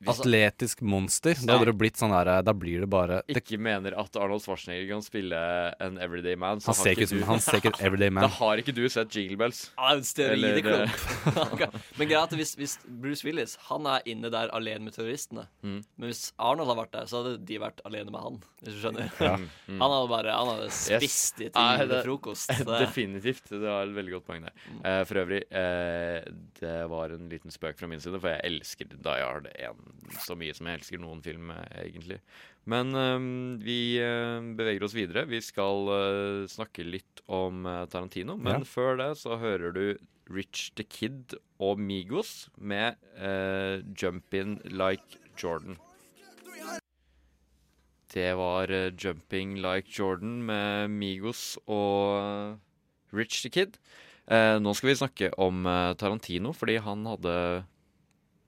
Altså- 0.07 0.23
atletisk 0.25 0.81
monster. 0.83 1.35
Da 1.45 1.59
hadde 1.59 1.67
det 1.67 1.77
blitt 1.79 1.97
sånn 2.01 2.11
her 2.15 2.43
Da 2.43 2.53
blir 2.57 2.81
det 2.81 2.89
bare 2.89 3.23
det, 3.29 3.37
ikke 3.45 3.59
mener 3.61 3.93
at 4.01 4.17
Arnold 4.17 4.41
Schwarzenegger 4.41 4.89
kan 4.95 5.03
spille 5.05 5.37
en 5.81 5.99
everyday 5.99 6.35
man, 6.37 6.59
så 6.61 6.73
Han 6.73 6.75
ser 6.75 6.95
ikke 6.95 7.09
som- 7.09 7.23
han 7.29 7.39
ser 7.41 7.59
ikke 7.61 7.75
ut 7.75 7.81
everyday 7.83 8.09
man. 8.11 8.23
Da 8.23 8.29
har 8.29 8.57
ikke 8.57 8.73
du 8.75 8.89
sett 8.89 9.11
Jingle 9.15 9.37
Bells. 9.37 9.71
Steroideklump. 10.01 10.89
Eller, 11.27 11.45
Han 11.45 11.81
Men 11.99 12.09
greia 12.09 12.21
er 12.23 12.23
at 12.25 12.31
hvis, 12.31 12.55
hvis 12.57 12.79
Bruce 12.89 13.25
Willis 13.25 13.57
Han 13.69 13.85
er 13.87 14.01
inne 14.07 14.31
der 14.33 14.49
alene 14.57 14.85
med 14.89 14.95
terroristene. 14.95 15.47
Mm. 15.63 15.85
Men 15.99 16.09
hvis 16.09 16.33
Arnold 16.39 16.69
hadde 16.71 16.81
vært 16.81 16.93
der, 16.97 17.05
så 17.11 17.21
hadde 17.23 17.45
de 17.45 17.59
vært 17.59 17.81
alene 17.85 18.11
med 18.11 18.21
han. 18.25 18.41
Hvis 18.65 18.75
du 18.77 18.81
skjønner. 18.89 19.13
Ja. 19.21 19.37
Mm. 19.37 19.79
Han 19.81 19.91
hadde 19.97 20.09
bare 20.09 20.33
Han 20.39 20.49
hadde 20.55 20.71
spist 20.71 21.41
Yes. 21.41 21.51
i 21.51 21.51
Nei, 21.55 21.77
til 21.79 21.89
det- 21.89 22.05
frokost. 22.07 22.49
Definitivt. 22.87 23.45
Det 23.51 23.61
var 23.61 23.83
et 23.85 23.95
veldig 23.95 24.13
godt 24.17 24.27
poeng 24.27 24.43
der. 24.49 24.53
Mm. 24.71 24.81
Uh, 24.85 25.05
for 25.05 25.15
øvrig, 25.25 25.43
uh, 25.53 26.25
det 26.61 26.89
var 26.91 27.13
en 27.17 27.29
liten 27.29 27.51
spøk 27.53 27.77
fra 27.79 27.87
min 27.91 28.01
side, 28.01 28.19
for 28.21 28.29
jeg 28.33 28.41
elsker 28.45 28.89
Die 28.97 29.21
Hard 29.21 29.47
1 29.55 29.77
så 30.25 30.37
mye 30.39 30.55
som 30.57 30.67
jeg 30.71 30.81
elsker 30.81 31.01
noen 31.03 31.23
film, 31.25 31.51
eh, 31.51 31.85
egentlig. 31.87 32.21
Men 32.71 32.95
eh, 32.95 33.19
vi 33.65 33.79
eh, 34.03 34.41
beveger 34.59 34.85
oss 34.87 34.95
videre. 34.97 35.27
Vi 35.31 35.41
skal 35.45 35.91
eh, 35.97 36.47
snakke 36.51 36.85
litt 36.87 37.23
om 37.31 37.63
Tarantino, 37.91 38.37
men 38.37 38.65
Ja. 38.65 38.67
før 38.67 38.97
det 38.99 39.11
så 39.21 39.37
hører 39.39 39.73
du 39.77 39.85
Rich 40.31 40.73
the 40.79 40.85
Kid 40.85 41.35
og 41.59 41.79
Migos 41.83 42.49
med 42.57 42.95
uh, 43.19 43.83
Jump 43.99 44.33
In 44.35 44.61
Like 44.71 45.19
Jordan. 45.37 45.75
Det 48.15 48.29
var 48.39 48.71
uh, 48.71 48.91
'Jumping 48.95 49.57
Like 49.59 49.91
Jordan' 49.91 50.43
med 50.47 50.91
Migos 50.91 51.59
og 51.67 52.19
uh, 52.19 52.57
Rich 53.17 53.43
the 53.43 53.51
Kid. 53.51 53.79
Nå 54.31 54.71
skal 54.79 54.89
vi 54.93 54.95
snakke 54.95 55.29
om 55.43 55.65
Tarantino, 55.99 56.53
fordi 56.55 56.77
han 56.79 57.01
hadde 57.09 57.65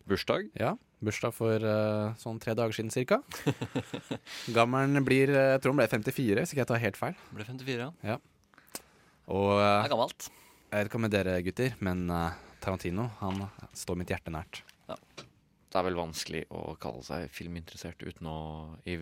bursdag. 0.07 0.45
Ja. 0.55 0.76
Bursdag 1.03 1.32
for 1.34 1.64
uh, 1.66 2.12
sånn 2.20 2.38
tre 2.42 2.55
dager 2.55 2.76
siden 2.76 2.92
cirka. 2.94 3.18
Gammelen 4.57 5.03
blir 5.07 5.32
eh, 5.32 5.48
Jeg 5.57 5.62
tror 5.64 5.74
han 5.74 5.80
ble 5.82 5.88
54, 5.90 6.38
hvis 6.42 6.53
ikke 6.55 6.62
jeg 6.62 6.70
tar 6.70 6.82
helt 6.84 6.98
feil. 7.00 7.16
Ble 7.34 7.46
54, 7.48 7.74
ja. 7.80 7.90
Ja. 8.14 8.18
Og 9.32 9.48
uh, 9.59 9.64
Det 9.82 9.88
er 9.88 9.92
gammelt. 9.94 10.28
Jeg 10.72 10.78
vet 10.78 10.88
ikke 10.90 11.00
om 11.00 11.05
med 11.07 11.12
dere 11.14 11.34
gutter, 11.44 11.74
men 11.84 12.05
uh, 12.11 12.30
Tarantino 12.62 13.09
han 13.20 13.42
står 13.76 13.98
mitt 14.00 14.12
hjerte 14.14 14.32
nært. 14.34 14.62
Det 15.72 15.80
er 15.80 15.86
vel 15.86 15.96
vanskelig 15.96 16.42
å 16.53 16.74
kalle 16.80 17.00
seg 17.07 17.30
filminteressert 17.32 18.03
uten 18.05 18.26
å 18.28 18.38
i 18.84 18.98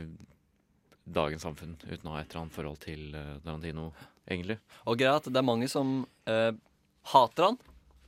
dagens 1.11 1.43
samfunn 1.43 1.73
uten 1.83 2.07
å 2.07 2.13
ha 2.15 2.21
et 2.23 2.31
eller 2.31 2.45
annet 2.45 2.55
forhold 2.55 2.79
til 2.85 3.09
eh, 3.19 3.33
Tarantino, 3.43 3.89
egentlig. 4.31 4.55
Og 4.87 5.01
greia 5.01 5.17
er 5.17 5.19
at 5.19 5.27
det 5.27 5.41
er 5.41 5.47
mange 5.49 5.67
som 5.73 5.91
eh, 6.31 6.53
hater 7.11 7.49
han, 7.49 7.59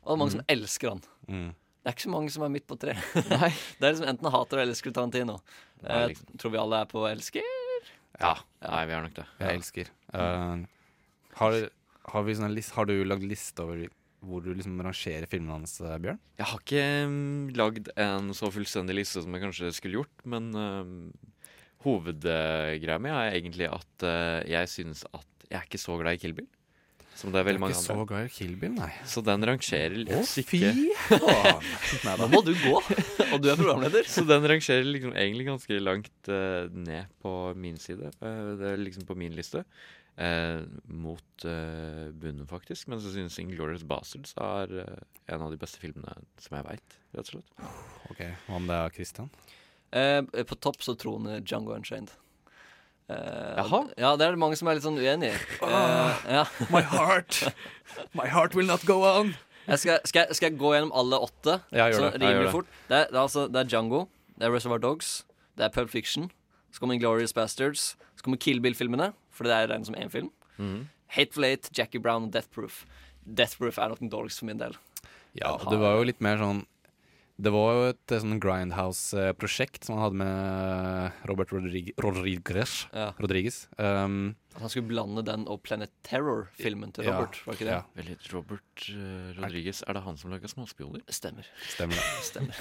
og 0.04 0.06
det 0.06 0.14
er 0.14 0.20
mange 0.20 0.30
Mm. 0.30 0.36
som 0.36 0.44
elsker 0.54 0.92
han. 0.92 1.02
Mm. 1.26 1.48
Det 1.82 1.90
er 1.90 1.96
ikke 1.96 2.06
så 2.06 2.12
mange 2.14 2.30
som 2.30 2.44
er 2.46 2.52
midt 2.54 2.66
på 2.70 2.76
tre. 2.78 2.92
det 3.14 3.82
er 3.82 3.88
liksom 3.90 4.06
enten 4.06 4.30
hater 4.30 4.60
eller 4.60 4.70
elsker 4.70 4.94
Tarantino. 4.94 5.40
Er 5.82 6.04
Eh, 6.04 6.08
liksom- 6.12 6.38
Tror 6.38 6.52
vi 6.54 6.60
alle 6.62 6.80
er 6.80 6.86
på 6.86 7.02
elsker? 7.08 7.88
Ja. 8.20 8.36
Nei, 8.62 8.84
vi 8.86 8.94
har 8.94 9.02
nok 9.02 9.16
det. 9.16 9.24
Jeg 9.40 9.56
elsker. 9.58 9.90
Uh, 10.14 10.62
har, 11.40 11.56
har, 12.12 12.22
vi 12.22 12.36
list, 12.54 12.74
har 12.76 12.86
du 12.86 12.94
lagd 13.02 13.26
liste 13.26 13.64
over 13.64 13.88
hvor 14.22 14.44
du 14.44 14.52
liksom 14.54 14.78
rangerer 14.78 15.26
filmene 15.26 15.56
hans, 15.56 15.80
eh, 15.82 15.98
Bjørn? 15.98 16.20
Jeg 16.38 16.46
har 16.46 16.60
ikke 16.62 16.84
um, 17.08 17.48
lagd 17.58 17.90
en 17.98 18.30
så 18.38 18.52
fullstendig 18.54 18.94
liste 18.94 19.24
som 19.24 19.34
jeg 19.34 19.42
kanskje 19.42 19.72
skulle 19.74 19.98
gjort, 19.98 20.22
men 20.22 20.52
um, 20.54 21.12
hovedgreia 21.82 23.00
mi 23.02 23.10
er 23.10 23.34
egentlig 23.34 23.66
at 23.66 24.06
uh, 24.06 24.38
jeg 24.46 24.70
synes 24.70 25.02
at 25.10 25.26
jeg 25.50 25.58
er 25.58 25.66
ikke 25.66 25.82
så 25.82 25.98
glad 25.98 26.14
i 26.14 26.22
Kill 26.22 26.36
Bill. 26.38 26.46
Som 27.18 27.32
det 27.34 27.42
er 27.42 27.46
veldig 27.46 27.60
er 27.60 27.62
mange 27.62 27.76
ikke 27.76 27.82
andre. 27.82 27.96
så 28.02 28.08
glad 28.08 28.26
i 28.26 28.32
Kill 28.34 28.52
Bill, 28.58 28.74
nei. 28.76 28.90
Så 29.08 29.22
den 29.26 29.46
rangerer 29.46 30.12
Å, 30.16 30.20
fy 30.26 30.44
faen. 30.48 31.66
Nå 32.22 32.28
må 32.32 32.42
du 32.46 32.52
gå, 32.56 32.74
og 32.78 33.42
du 33.42 33.48
er 33.52 33.58
programleder. 33.60 34.08
Så 34.10 34.24
den 34.28 34.46
rangerer 34.48 34.86
liksom 34.88 35.14
egentlig 35.14 35.48
ganske 35.50 35.80
langt 35.82 36.30
uh, 36.32 36.68
ned 36.72 37.12
på 37.22 37.34
min 37.58 37.80
side. 37.82 38.12
Uh, 38.22 38.54
det 38.60 38.72
er 38.72 38.82
liksom 38.82 39.06
på 39.08 39.18
min 39.18 39.36
liste. 39.38 39.64
Uh, 40.12 40.64
mot 40.92 41.46
bunnen, 41.46 42.44
faktisk. 42.50 42.90
Men 42.92 43.00
så 43.00 43.14
synes 43.14 43.38
Inglorious 43.40 43.86
Bastards 43.88 44.34
er 44.40 44.76
en 44.82 45.46
av 45.46 45.52
de 45.52 45.60
beste 45.60 45.80
filmene 45.82 46.16
som 46.42 46.58
jeg 46.58 46.68
veit, 46.68 47.00
rett 47.16 47.28
og 47.28 47.36
slett. 47.36 47.66
Ok, 48.12 48.22
Hva 48.48 48.58
om 48.58 48.70
det 48.70 48.78
er 48.78 48.96
Christian? 48.96 49.30
Eh, 49.92 50.44
på 50.48 50.54
topp 50.54 50.82
så 50.82 50.94
troner 50.96 51.40
Django 51.44 51.74
Unchained. 51.76 52.10
Eh, 53.10 53.54
Jaha? 53.58 53.80
Ja, 53.98 54.12
det 54.16 54.26
er 54.26 54.36
det 54.36 54.40
mange 54.40 54.56
som 54.58 54.68
er 54.70 54.78
litt 54.78 54.84
sånn 54.86 54.98
uenig 55.00 55.32
i. 55.32 55.38
Eh, 55.66 56.20
ja. 56.38 56.44
My 56.72 56.82
heart. 56.92 57.42
My 58.16 58.28
heart 58.30 58.54
will 58.58 58.66
not 58.70 58.84
go 58.88 59.00
on. 59.04 59.34
Jeg 59.66 59.78
skal, 59.82 59.98
skal, 60.08 60.26
jeg, 60.26 60.36
skal 60.38 60.50
jeg 60.50 60.58
gå 60.58 60.72
gjennom 60.74 60.92
alle 60.98 61.18
åtte? 61.22 61.58
Ja, 61.70 61.86
gjør 61.92 62.08
det. 62.08 62.08
Ja, 62.08 62.10
gjør 62.10 62.22
rimelig 62.22 62.46
det. 62.48 62.54
fort. 62.54 62.70
Det 62.88 62.96
er, 62.98 63.04
det, 63.10 63.18
er 63.18 63.22
altså, 63.22 63.44
det 63.48 63.60
er 63.62 63.68
Django, 63.70 64.00
Det 64.38 64.46
er 64.48 64.54
Reservoir 64.54 64.80
Dogs. 64.82 65.12
Det 65.58 65.66
er 65.66 65.74
Pulp 65.74 65.90
Fiction. 65.92 66.30
Så 66.72 66.80
kommer 66.82 66.98
Glorious 66.98 67.34
Bastards. 67.36 67.92
Så 68.16 68.24
kommer 68.24 68.40
Kill 68.42 68.62
Bill-filmene, 68.64 69.12
for 69.30 69.46
det 69.46 69.54
er 69.54 69.68
regnet 69.70 69.86
som 69.90 69.98
én 69.98 70.10
film. 70.10 70.32
Mhm. 70.58 70.88
Hateful 71.12 71.44
Eight, 71.44 71.68
Jackie 71.76 72.00
Brown 72.00 72.24
og 72.24 72.32
Death 72.32 72.48
Proof. 72.54 72.86
Death 73.28 73.58
Proof 73.60 73.76
er 73.78 73.92
nok 73.92 73.98
den 74.00 74.08
dårligste 74.08 74.40
for 74.40 74.48
min 74.48 74.58
del. 74.62 74.72
Ja, 75.36 75.50
det 75.68 75.76
var 75.80 75.98
jo 75.98 76.06
litt 76.08 76.20
mer 76.24 76.40
sånn 76.40 76.62
Det 77.40 77.50
var 77.50 77.72
jo 77.72 77.84
et 77.90 78.12
eh, 78.12 78.20
sånn 78.20 78.40
Grindhouse-prosjekt 78.42 79.86
som 79.86 79.96
han 79.96 80.04
hadde 80.04 80.18
med 80.20 81.24
Robert 81.30 81.52
Rodrig 81.54 81.92
Rodriguez. 82.00 82.74
Ja. 82.92 83.08
Rodriguez. 83.18 83.64
Um, 83.78 84.34
At 84.52 84.66
han 84.66 84.72
skulle 84.74 84.90
blande 84.90 85.24
den 85.24 85.46
og 85.50 85.62
Planet 85.64 85.90
Terror-filmen 86.06 86.92
til 86.92 87.08
Ja, 87.08 87.16
Robert, 87.16 87.40
var 87.46 87.56
ikke 87.56 87.68
det? 87.70 87.78
ja. 87.78 87.82
Vel, 87.96 88.10
Robert 88.34 88.84
uh, 88.92 89.30
Rodriguez, 89.40 89.80
er 89.86 89.96
det 89.96 90.02
han 90.04 90.20
som 90.20 90.34
laga 90.34 90.50
Småspioner? 90.52 91.04
Stemmer. 91.08 91.48
Stemmer 91.72 91.96
ja. 91.98 92.10
Stemmer. 92.30 92.60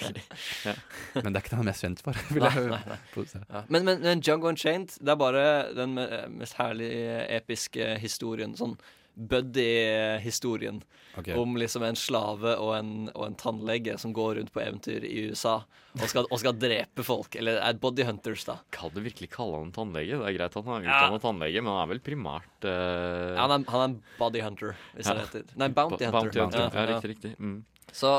ja. 0.68 0.76
Men 1.16 1.30
det 1.32 1.40
er 1.40 1.46
ikke 1.46 1.54
det 1.54 1.62
han 1.62 1.64
er 1.64 1.70
mest 1.72 1.86
kjent 1.86 2.04
for. 2.04 2.20
vil 2.28 2.44
Nei, 2.44 2.52
jeg 2.58 2.74
nei, 2.74 2.82
nei. 2.92 3.46
Ja. 3.48 3.64
Men, 3.68 3.88
men, 3.88 4.04
men 4.04 4.20
Django 4.20 4.52
Unchained, 4.52 4.98
det 5.00 5.16
er 5.16 5.22
bare 5.24 5.46
den 5.74 5.96
mest 6.36 6.60
herlige, 6.60 7.24
episke 7.40 7.96
historien. 8.04 8.52
Sånn 8.60 8.76
buddy-historien 9.14 10.82
Okay. 11.16 11.36
om 11.38 11.52
liksom 11.54 11.84
en 11.86 11.94
slave 11.94 12.56
og 12.58 12.72
en, 12.74 12.88
og 13.14 13.28
en 13.28 13.36
tannlege 13.38 13.92
som 14.02 14.10
går 14.10 14.32
rundt 14.40 14.50
på 14.50 14.58
eventyr 14.64 15.04
i 15.06 15.28
USA 15.30 15.60
og 15.94 16.08
skal, 16.10 16.26
og 16.26 16.40
skal 16.42 16.56
drepe 16.58 17.04
folk. 17.06 17.36
Eller 17.38 17.60
er 17.62 17.76
body 17.78 18.02
hunters, 18.02 18.42
da. 18.48 18.56
Kan 18.74 18.90
du 18.90 18.98
virkelig 19.04 19.28
kalle 19.30 19.60
han 19.60 19.68
en 19.68 19.76
tannlege? 19.76 20.18
Det 20.18 20.26
er 20.26 20.34
greit 20.34 20.56
at 20.58 20.66
han 20.66 20.80
er 20.80 20.88
Ja. 20.88 20.96
utdannet 20.96 21.22
tannlege, 21.22 21.62
men 21.62 21.70
han 21.70 21.82
er 21.84 21.92
vel 21.92 22.02
primært 22.02 22.66
uh... 22.66 23.36
Ja, 23.38 23.46
han, 23.46 23.54
er, 23.62 23.70
han 23.70 23.80
er 23.80 23.86
en 23.92 23.96
body 24.18 24.42
hunter, 24.42 24.74
hvis 24.96 25.06
Ja. 25.06 25.14
heter. 25.22 25.44
Nei, 25.54 25.68
bounty 25.68 26.02
hunter. 26.02 26.18
bounty 26.18 26.40
hunter. 26.42 26.66
Ja, 26.74 26.86
riktig, 26.90 27.10
riktig. 27.14 27.32
Mm. 27.38 27.64
Så 27.94 28.10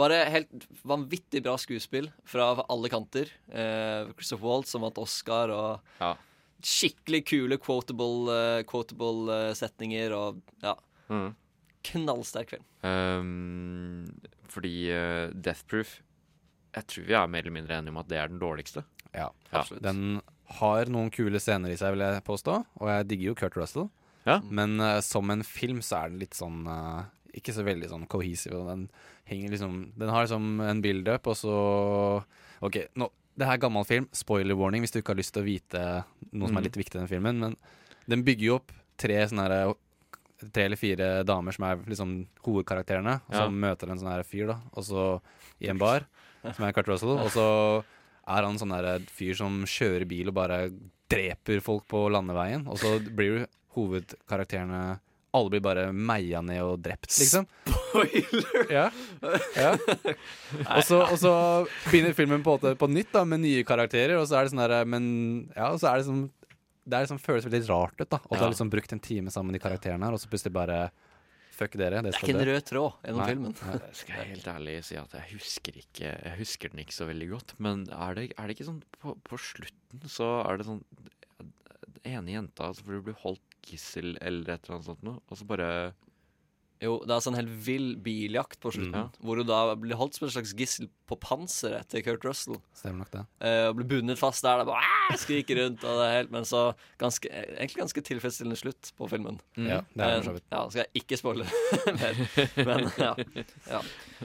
bare 0.00 0.22
helt 0.32 0.66
vanvittig 0.88 1.42
bra 1.44 1.58
skuespill 1.60 2.08
fra 2.24 2.48
alle 2.64 2.88
kanter. 2.88 3.28
Eh, 3.52 4.08
Christopher 4.16 4.48
Waltz 4.48 4.72
som 4.72 4.80
vant 4.88 4.96
Oscar, 5.04 5.52
og 5.52 6.16
skikkelig 6.64 7.22
kule 7.28 7.58
quotable, 7.62 8.32
eh, 8.32 8.62
quotable 8.68 9.32
eh, 9.34 9.52
setninger, 9.58 10.14
og 10.16 10.40
ja. 10.64 10.76
Mm. 11.10 11.34
Knallsterk 11.86 12.54
film. 12.54 12.64
Um, 12.82 14.06
fordi 14.50 14.72
uh, 14.90 15.28
Death 15.34 15.62
Proof 15.70 16.00
Jeg 16.74 16.86
tror 16.90 17.06
vi 17.06 17.14
er 17.18 17.28
mer 17.30 17.44
eller 17.44 17.54
mindre 17.54 17.76
enige 17.76 17.94
om 17.94 18.00
at 18.00 18.08
det 18.10 18.18
er 18.18 18.30
den 18.32 18.40
dårligste. 18.42 18.82
Ja, 19.14 19.30
Ja. 19.52 19.62
Den 19.82 20.20
har 20.60 20.90
noen 20.92 21.10
kule 21.10 21.40
scener 21.42 21.72
i 21.72 21.78
seg, 21.78 21.94
vil 21.94 22.04
jeg 22.04 22.24
påstå. 22.26 22.56
Og 22.78 22.90
jeg 22.90 23.06
digger 23.10 23.30
jo 23.30 23.36
Kurt 23.38 23.56
Russell. 23.58 23.88
Ja. 24.26 24.40
Men 24.42 24.80
uh, 24.82 25.00
som 25.00 25.30
en 25.30 25.44
film 25.46 25.78
så 25.82 26.02
er 26.02 26.10
den 26.10 26.20
litt 26.24 26.34
sånn 26.34 26.66
uh, 26.66 27.06
Ikke 27.36 27.54
så 27.54 27.62
veldig 27.66 27.90
sånn 27.92 28.08
cohesive. 28.10 28.64
Den 28.66 28.88
henger 29.30 29.54
liksom 29.54 29.78
Den 29.98 30.10
har 30.10 30.26
liksom 30.26 30.60
en 30.66 30.82
build-up, 30.82 31.30
og 31.30 31.38
så 31.38 31.56
OK, 32.66 32.82
nå 32.98 33.10
det 33.36 33.46
her 33.46 33.54
er 33.58 33.62
gammel 33.62 33.84
film. 33.86 34.08
Spoiler 34.12 34.56
warning 34.56 34.82
hvis 34.84 34.92
du 34.94 35.00
ikke 35.00 35.12
har 35.14 35.20
lyst 35.20 35.32
til 35.34 35.42
å 35.42 35.46
vite 35.46 36.04
noe 36.32 36.48
som 36.48 36.54
Mm. 36.56 36.58
er 36.58 36.62
litt 36.68 36.76
viktig 36.80 36.96
i 36.96 36.98
den 37.04 37.08
filmen. 37.08 37.38
Men 37.40 37.56
den 38.08 38.22
bygger 38.24 38.46
jo 38.46 38.54
opp 38.56 38.72
tre 38.98 39.14
sånne 39.26 39.48
her, 39.50 39.74
Tre 40.52 40.64
eller 40.66 40.76
fire 40.76 41.24
damer 41.24 41.50
som 41.56 41.64
er 41.64 41.76
liksom 41.88 42.26
hovedkarakterene. 42.44 43.22
Og 43.26 43.32
så 43.32 43.44
Ja. 43.44 43.48
møter 43.48 43.88
en 43.90 43.96
sånn 43.98 44.12
her 44.12 44.22
fyr, 44.22 44.46
da. 44.48 44.60
Og 44.74 44.84
så 44.84 45.22
i 45.62 45.68
en 45.68 45.78
bar, 45.78 46.04
som 46.52 46.62
er 46.66 46.72
Kurt 46.74 46.86
Russell. 46.88 47.16
Og 47.16 47.30
så 47.30 47.82
er 48.28 48.42
han 48.44 48.58
sånn 48.58 48.68
der 48.68 48.98
fyr 49.08 49.34
som 49.34 49.64
kjører 49.64 50.06
bil 50.06 50.28
og 50.28 50.34
bare 50.34 50.70
dreper 51.08 51.62
folk 51.62 51.88
på 51.88 52.10
landeveien. 52.12 52.66
Og 52.68 52.76
så 52.76 52.98
blir 53.16 53.38
jo 53.40 53.46
hovedkarakterene 53.76 55.00
Alle 55.36 55.52
blir 55.52 55.62
bare 55.64 55.86
meia 55.92 56.40
ned 56.44 56.62
og 56.64 56.80
drept, 56.84 57.10
liksom. 57.20 57.46
Spoiler! 57.68 58.72
Ja. 58.72 58.86
ja. 59.56 59.72
Og, 59.76 60.82
så, 60.86 61.00
og 61.04 61.16
så 61.20 61.32
begynner 61.86 62.16
filmen 62.16 62.44
på, 62.46 62.56
på 62.58 62.88
nytt 62.92 63.12
da 63.14 63.24
med 63.28 63.44
nye 63.44 63.64
karakterer, 63.68 64.16
og 64.20 64.26
så 64.28 64.40
er 64.40 64.46
det 64.46 64.54
sånn 64.54 64.64
der 64.64 64.88
Men 64.88 65.06
ja, 65.54 65.70
og 65.70 65.80
så 65.82 65.92
er 65.92 66.00
det 66.00 66.08
sånn 66.08 66.26
Det 66.86 66.98
er 66.98 67.06
liksom 67.06 67.20
føles 67.22 67.48
veldig 67.48 67.64
rart 67.68 68.00
ut, 68.00 68.08
da. 68.08 68.20
Og 68.26 68.36
du 68.36 68.42
har 68.42 68.52
liksom 68.52 68.72
brukt 68.72 68.94
en 68.96 69.02
time 69.02 69.32
sammen 69.34 69.52
med 69.52 69.60
de 69.60 69.64
karakterene 69.66 70.08
her, 70.08 70.16
og 70.16 70.22
så 70.22 70.30
plutselig 70.32 70.54
bare 70.56 70.86
Fuck 71.56 71.78
dere. 71.80 72.02
Det 72.04 72.10
er 72.12 72.18
ikke 72.20 72.34
en 72.34 72.44
rød 72.50 72.64
tråd 72.68 72.96
gjennom 73.06 73.22
Nei, 73.22 73.26
filmen. 73.30 73.54
nei. 73.64 73.76
Jeg 73.80 73.98
skal 74.02 74.26
helt 74.28 74.48
ærlig 74.52 74.74
si 74.84 74.98
at 75.00 75.14
jeg 75.16 75.30
husker 75.30 75.78
ikke 75.80 76.10
Jeg 76.10 76.34
husker 76.36 76.72
den 76.72 76.82
ikke 76.82 76.96
så 76.98 77.06
veldig 77.08 77.28
godt. 77.30 77.54
Men 77.64 77.86
er 77.96 78.18
det, 78.18 78.26
er 78.36 78.44
det 78.50 78.56
ikke 78.58 78.66
sånn 78.68 78.82
på, 79.00 79.14
på 79.24 79.38
slutten 79.40 80.04
så 80.12 80.28
er 80.42 80.60
det 80.60 80.66
sånn 80.68 80.82
Den 81.40 82.10
ene 82.12 82.34
jenta 82.34 82.68
altså, 82.68 82.84
for 82.84 82.98
du 82.98 83.06
blir 83.08 83.16
holdt 83.22 83.55
gissel 83.66 84.16
eller 84.20 84.54
et 84.56 84.64
eller 84.66 84.78
annet 84.78 84.90
sånt 84.92 85.02
noe, 85.06 85.20
og 85.30 85.38
så 85.40 85.46
bare 85.48 85.70
Jo, 86.76 86.98
det 87.08 87.14
er 87.14 87.22
sånn 87.24 87.36
helt 87.38 87.48
vill 87.64 87.94
biljakt 88.04 88.58
på 88.60 88.68
slutten, 88.68 89.06
Mm. 89.06 89.12
hvor 89.24 89.36
du 89.40 89.44
da 89.48 89.74
blir 89.80 89.96
holdt 89.96 90.12
som 90.18 90.26
en 90.26 90.32
slags 90.34 90.50
gissel 90.52 90.90
på 91.08 91.16
panseret 91.18 91.88
til 91.88 92.02
Kurt 92.04 92.22
Russell. 92.28 92.58
Stemmer 92.76 92.98
nok 93.06 93.10
det. 93.14 93.22
Eh, 93.40 93.68
og 93.70 93.76
blir 93.78 93.88
bundet 93.94 94.18
fast 94.20 94.42
der. 94.44 94.58
Det 94.60 94.66
er 94.68 94.74
bare 94.74 95.16
skriker 95.16 95.56
rundt, 95.56 95.80
og 95.88 95.96
det 95.96 96.04
er 96.04 96.16
helt, 96.18 96.30
men 96.36 96.44
så 96.44 96.74
ganske, 97.00 97.32
egentlig 97.32 97.80
ganske 97.80 98.02
tilfredsstillende 98.04 98.60
slutt 98.60 98.92
på 98.98 99.08
filmen. 99.08 99.40
Mm. 99.56 99.70
Ja, 99.72 99.80
det 99.96 100.04
er 100.04 100.04
det 100.04 100.12
Eh, 100.12 100.20
for 100.20 100.28
så 100.28 100.34
vidt. 100.36 100.44
Ja, 100.52 100.68
skal 100.68 100.84
jeg 100.84 101.00
ikke 101.00 101.16
spoile 101.16 101.48
mer, 102.02 102.14
men 102.68 102.92
ja. 103.00 103.14
ja. 103.72 103.82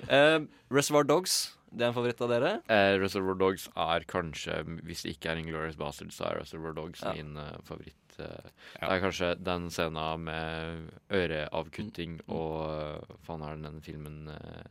Eh, 0.09 0.39
Reservoir 0.69 1.07
Dogs, 1.07 1.55
det 1.71 1.85
er 1.85 1.93
en 1.93 1.95
favoritt 1.95 2.19
av 2.19 2.27
dere? 2.35 2.51
eh, 2.67 2.97
Reservoir 2.99 3.37
Dogs 3.39 3.69
er 3.79 4.03
kanskje 4.11 4.57
Hvis 4.83 5.03
det 5.05 5.13
ikke 5.15 5.31
er 5.31 5.39
Inglorious 5.39 5.77
Bastard, 5.79 6.11
så 6.11 6.25
er 6.27 6.41
Reservoir 6.41 6.73
Dogs 6.75 6.99
Ja. 6.99 7.13
min 7.15 7.37
eh, 7.39 7.55
favoritt. 7.63 7.95
Eh. 8.19 8.51
Det 8.79 8.89
er 8.89 9.01
kanskje 9.05 9.29
den 9.43 9.69
scenen 9.69 10.23
med 10.27 10.91
øreavkutting 11.11 12.19
Mm. 12.27 12.35
og 12.35 13.01
uh, 13.07 13.15
faen 13.25 13.41
er 13.47 13.57
den 13.61 13.81
filmen 13.81 14.27
uh, 14.29 14.61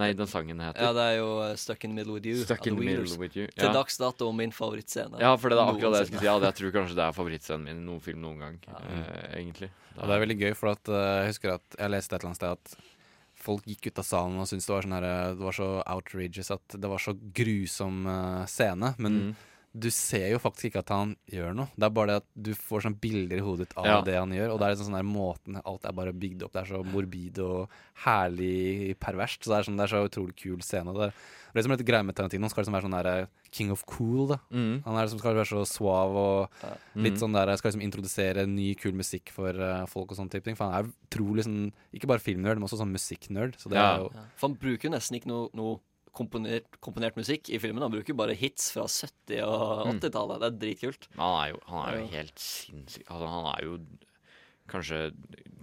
Nei, 0.00 0.14
den 0.16 0.26
sangen 0.26 0.58
heter. 0.58 0.80
Ja, 0.80 0.92
det 0.96 1.02
er 1.04 1.16
jo 1.18 1.32
Stuck 1.60 1.84
in 1.84 1.90
the 1.92 1.96
Middle 2.00 2.14
with 2.16 2.24
You. 2.26 2.38
Stuck 2.46 2.64
in 2.66 2.76
The 2.78 2.84
Middle 2.86 3.18
with 3.20 3.36
You, 3.36 3.46
Til 3.52 3.66
ja. 3.68 3.72
dags 3.76 3.98
dato 4.00 4.30
min 4.32 4.50
favorittscene. 4.50 5.20
Ja, 5.20 5.34
for 5.36 5.52
det 5.52 5.58
er 5.58 5.68
akkurat 5.68 5.92
det 5.92 6.00
jeg 6.00 6.06
skulle 6.08 6.22
si. 6.22 6.26
Ja, 6.30 6.38
jeg 6.40 6.54
tror 6.58 6.72
kanskje 6.78 6.96
det 6.96 7.04
er 7.04 7.12
favorittscenen 7.18 7.66
min 7.68 7.82
i 7.82 7.84
noen 7.90 8.00
film 8.00 8.22
noen 8.24 8.38
gang. 8.40 8.56
eh, 8.88 9.36
egentlig. 9.36 9.68
Og 9.98 10.08
det 10.08 10.16
er 10.16 10.22
veldig 10.24 10.38
gøy, 10.40 10.54
for 10.56 10.72
at, 10.72 10.88
jeg 10.88 11.28
husker 11.28 11.52
at 11.58 11.76
jeg 11.78 11.92
leste 11.92 12.14
et 12.16 12.22
eller 12.24 12.30
annet 12.32 12.40
sted 12.40 12.56
at 12.56 12.74
folk 13.42 13.64
gikk 13.68 13.86
ut 13.92 13.98
av 14.00 14.04
salen 14.08 14.40
og 14.40 14.48
syntes 14.48 14.66
det 14.66 14.74
var 14.78 14.82
sånn 14.88 14.96
her, 14.96 15.06
det 15.36 15.44
var 15.44 15.58
så 15.60 15.68
outrageous 15.84 16.50
at 16.56 16.76
det 16.80 16.90
var 16.96 16.98
så 17.04 17.14
grusom 17.36 18.00
scene. 18.48 18.94
Men 18.98 19.12
Mm. 19.20 19.36
Du 19.74 19.88
ser 19.90 20.28
jo 20.30 20.38
faktisk 20.38 20.66
ikke 20.70 20.80
at 20.84 20.88
han 20.90 21.16
gjør 21.32 21.54
noe. 21.56 21.68
Det 21.76 21.84
er 21.86 21.90
bare 21.90 22.06
det 22.06 22.16
at 22.16 22.26
du 22.36 22.50
får 22.54 22.82
sånn 22.84 23.00
bilder 23.00 23.38
i 23.38 23.40
hodet 23.40 23.68
ditt 23.68 23.78
av 23.78 23.86
Ja. 23.86 24.00
det 24.02 24.14
han 24.18 24.30
gjør. 24.30 24.50
Og 24.52 24.58
det 24.58 24.66
er 24.66 24.74
liksom 24.74 24.90
sånn 24.92 24.98
der 25.00 25.08
måten 25.08 25.62
Alt 25.64 25.84
er 25.86 25.92
bare 25.92 26.12
bygd 26.12 26.42
opp. 26.44 26.52
Det 26.52 26.60
er 26.62 26.74
så 26.76 26.84
morbid 26.84 27.38
og 27.40 27.70
herlig 28.04 28.96
perverst. 29.00 29.42
Så 29.44 29.50
det 29.52 29.58
er, 29.60 29.66
sånn, 29.68 29.78
det 29.80 29.86
er 29.86 29.92
så 29.94 30.02
utrolig 30.08 30.36
kul 30.36 30.60
scene. 30.64 30.92
Det, 30.92 31.08
er 31.08 31.56
det 31.56 31.64
som 31.64 31.72
er 31.72 31.78
litt 31.80 31.86
greia 31.88 32.04
med 32.04 32.16
Tarantino, 32.16 32.44
han 32.46 32.52
skal 32.52 32.64
liksom 32.64 32.76
være 32.76 32.86
sånn 32.88 32.96
der 33.02 33.26
king 33.52 33.70
of 33.72 33.84
cool. 33.86 34.26
da 34.28 34.38
Mm. 34.52 34.82
Han 34.84 34.96
er 34.96 35.06
liksom 35.06 35.18
skal 35.20 35.34
være 35.34 35.48
så 35.48 35.64
suave 35.66 36.16
og 36.16 36.50
litt 36.94 37.14
Mm. 37.14 37.20
sånn 37.20 37.32
der 37.32 37.56
skal 37.56 37.70
liksom 37.72 37.82
introdusere 37.84 38.46
ny, 38.46 38.74
kul 38.74 38.92
musikk 38.92 39.30
for 39.30 39.50
uh, 39.52 39.86
folk 39.86 40.10
og 40.12 40.16
sånn 40.18 40.30
type 40.30 40.44
ting. 40.44 40.54
For 40.56 40.70
han 40.70 40.84
er 40.84 40.92
utrolig 41.08 41.44
sånn 41.44 41.72
Ikke 41.94 42.06
bare 42.06 42.20
filmnerd, 42.20 42.56
men 42.58 42.64
også 42.68 42.78
sånn 42.80 42.92
musikknerd. 42.92 43.56
Så 43.56 43.68
det 43.68 43.76
Ja. 43.76 43.94
er 43.94 43.98
jo 44.00 44.10
Ja. 44.14 44.20
For 44.36 44.48
han 44.48 44.56
bruker 44.56 44.84
jo 44.84 44.90
nesten 44.90 45.16
ikke 45.20 45.26
noe, 45.26 45.48
noe 45.54 45.80
komponert, 46.12 46.78
komponert 46.84 47.16
musikk 47.16 47.48
i 47.50 47.58
filmen. 47.62 47.82
Han 47.82 47.92
bruker 47.94 48.16
bare 48.18 48.34
hits 48.36 48.70
fra 48.74 48.84
70- 48.84 49.42
og 49.46 49.86
Mm. 49.86 50.00
80-tallet. 50.00 50.40
Det 50.42 50.48
er 50.50 50.58
dritkult. 50.64 51.08
Han 51.16 51.36
er 51.40 51.50
jo, 51.54 51.60
han 51.68 51.88
er 51.88 51.98
jo 52.00 52.06
helt 52.12 52.38
sinnssyk. 52.38 53.06
Altså, 53.08 53.28
han 53.32 53.48
er 53.54 53.64
jo 53.64 53.78
kanskje 54.68 55.00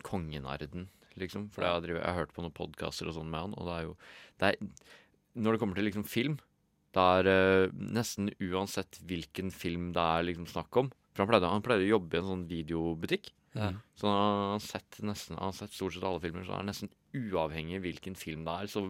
kongenarden, 0.03 0.87
liksom. 1.19 1.49
For 1.53 1.63
jeg 1.65 1.71
har, 1.75 1.81
drivet, 1.83 2.01
jeg 2.03 2.09
har 2.13 2.19
hørt 2.23 2.33
på 2.35 2.43
noen 2.45 2.55
podkaster 2.55 3.07
og 3.09 3.15
sånn 3.17 3.29
med 3.31 3.45
han, 3.47 3.55
og 3.57 3.65
det 3.69 3.75
er 3.77 3.83
jo 3.87 3.95
det 4.39 4.47
er, 4.53 4.69
Når 5.39 5.51
det 5.55 5.59
kommer 5.61 5.75
til 5.77 5.85
liksom 5.85 6.05
film, 6.09 6.39
det 6.97 7.03
er 7.05 7.27
uh, 7.29 7.71
nesten 7.77 8.31
uansett 8.41 8.97
hvilken 9.05 9.51
film 9.53 9.91
det 9.93 10.01
er 10.01 10.23
liksom 10.25 10.47
snakk 10.49 10.73
om 10.81 10.87
For 11.13 11.21
han 11.23 11.29
pleide, 11.29 11.51
han 11.51 11.61
pleide 11.61 11.85
å 11.85 11.91
jobbe 11.99 12.17
i 12.17 12.19
en 12.23 12.29
sånn 12.31 12.47
videobutikk. 12.49 13.29
Ja. 13.57 13.71
Så 13.97 14.05
han 14.07 14.51
har 14.53 14.59
sett 14.61 14.99
nesten 15.01 15.35
Han 15.39 15.47
har 15.49 15.55
sett 15.57 15.71
stort 15.73 15.95
sett 15.95 16.03
alle 16.05 16.19
filmer, 16.21 16.43
så 16.45 16.53
det 16.53 16.59
er 16.59 16.67
nesten 16.69 16.89
uavhengig 17.17 17.79
hvilken 17.81 18.13
film 18.15 18.43
det 18.45 18.53
er, 18.53 18.67
så, 18.69 18.83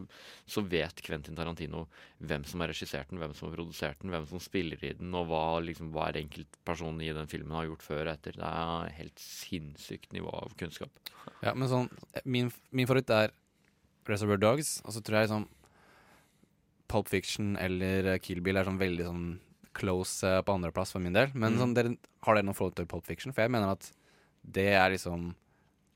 så 0.45 0.59
vet 0.67 0.99
Quentin 1.05 1.37
Tarantino 1.37 1.85
hvem 2.19 2.43
som 2.43 2.59
har 2.59 2.67
regissert 2.67 3.07
den, 3.09 3.21
hvem 3.21 3.31
som 3.33 3.47
har 3.47 3.55
produsert 3.55 4.01
den, 4.01 4.11
hvem 4.11 4.25
som 4.27 4.41
spiller 4.43 4.81
i 4.83 4.91
den, 4.99 5.13
og 5.15 5.29
hva 5.31 5.61
liksom 5.63 5.93
hver 5.95 6.19
enkelt 6.19 6.57
person 6.67 6.99
i 6.99 7.13
den 7.15 7.31
filmen 7.31 7.55
har 7.55 7.69
gjort 7.69 7.85
før 7.87 8.01
og 8.09 8.11
etter. 8.17 8.35
Det 8.35 8.49
er 8.49 8.91
helt 8.97 9.23
sinnssykt 9.23 10.11
nivå 10.11 10.33
av 10.41 10.51
kunnskap. 10.59 10.91
Ja, 11.45 11.53
men 11.55 11.69
sånn 11.71 11.87
Min, 12.25 12.51
min 12.75 12.87
favoritt 12.89 13.09
er 13.15 13.31
Reservoir 14.11 14.37
Dogs, 14.43 14.81
og 14.83 14.91
så 14.91 14.99
tror 15.01 15.21
jeg 15.21 15.31
sånn 15.31 15.47
Pulp 16.89 17.07
Fiction 17.07 17.55
eller 17.61 18.17
Kill 18.23 18.41
Bill 18.43 18.57
er 18.59 18.65
sånn 18.67 18.79
veldig 18.81 19.05
sånn 19.05 19.25
close 19.77 20.25
eh, 20.27 20.41
på 20.43 20.55
andreplass 20.57 20.91
for 20.95 20.99
min 21.03 21.13
del. 21.15 21.29
Men 21.35 21.53
Mm. 21.53 21.59
sånn, 21.61 21.73
dere, 21.77 21.97
har 22.25 22.35
dere 22.35 22.43
noe 22.47 22.57
forhold 22.57 22.75
til 22.75 22.87
Pulp 22.89 23.05
Fiction? 23.05 23.31
For 23.31 23.43
jeg 23.45 23.51
mener 23.53 23.71
at 23.77 23.91
det 24.51 24.67
er 24.73 24.89
liksom 24.95 25.29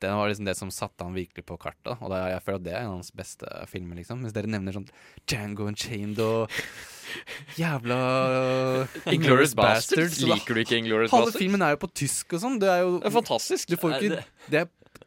Det 0.03 0.09
var 0.11 0.27
liksom 0.27 0.45
det 0.49 0.57
som 0.59 0.69
satte 0.73 1.05
han 1.05 1.13
virkelig 1.15 1.45
på 1.47 1.55
kartet. 1.57 1.95
Og 2.03 2.09
det, 2.11 2.17
er- 2.19 2.34
jeg 2.34 2.41
føler 2.43 2.57
at 2.59 2.63
det 2.65 2.73
er 2.73 2.81
en 2.84 2.89
av 2.91 2.95
hans 2.97 3.11
beste 3.15 3.47
filmer, 3.71 3.95
liksom. 3.95 4.19
Hvis 4.25 4.34
dere 4.35 4.49
nevner 4.51 4.75
sånn 4.75 4.89
Django 5.31 5.67
Unchained 5.69 6.19
og 6.19 6.51
jævla 7.55 7.99
Inglorious 9.13 9.53
Bastards. 9.55 10.19
Liker 10.27 10.57
du 10.57 10.61
ikke 10.63 10.77
Inglourious 10.81 11.11
Halve 11.13 11.30
Basterds? 11.31 11.39
filmen 11.43 11.63
er 11.65 11.75
jo 11.75 11.81
på 11.85 11.89
tysk 12.03 12.35
og 12.38 12.43
sånn. 12.43 12.59
Det 12.61 12.69
er 12.71 12.84
jo 12.84 12.97
Det 12.99 13.09
er 13.09 13.15
fantastisk. 13.15 13.69
Du 13.71 13.77
får 13.80 13.95
Er 13.95 14.01
ikke 14.09 14.23
det, 14.57 14.63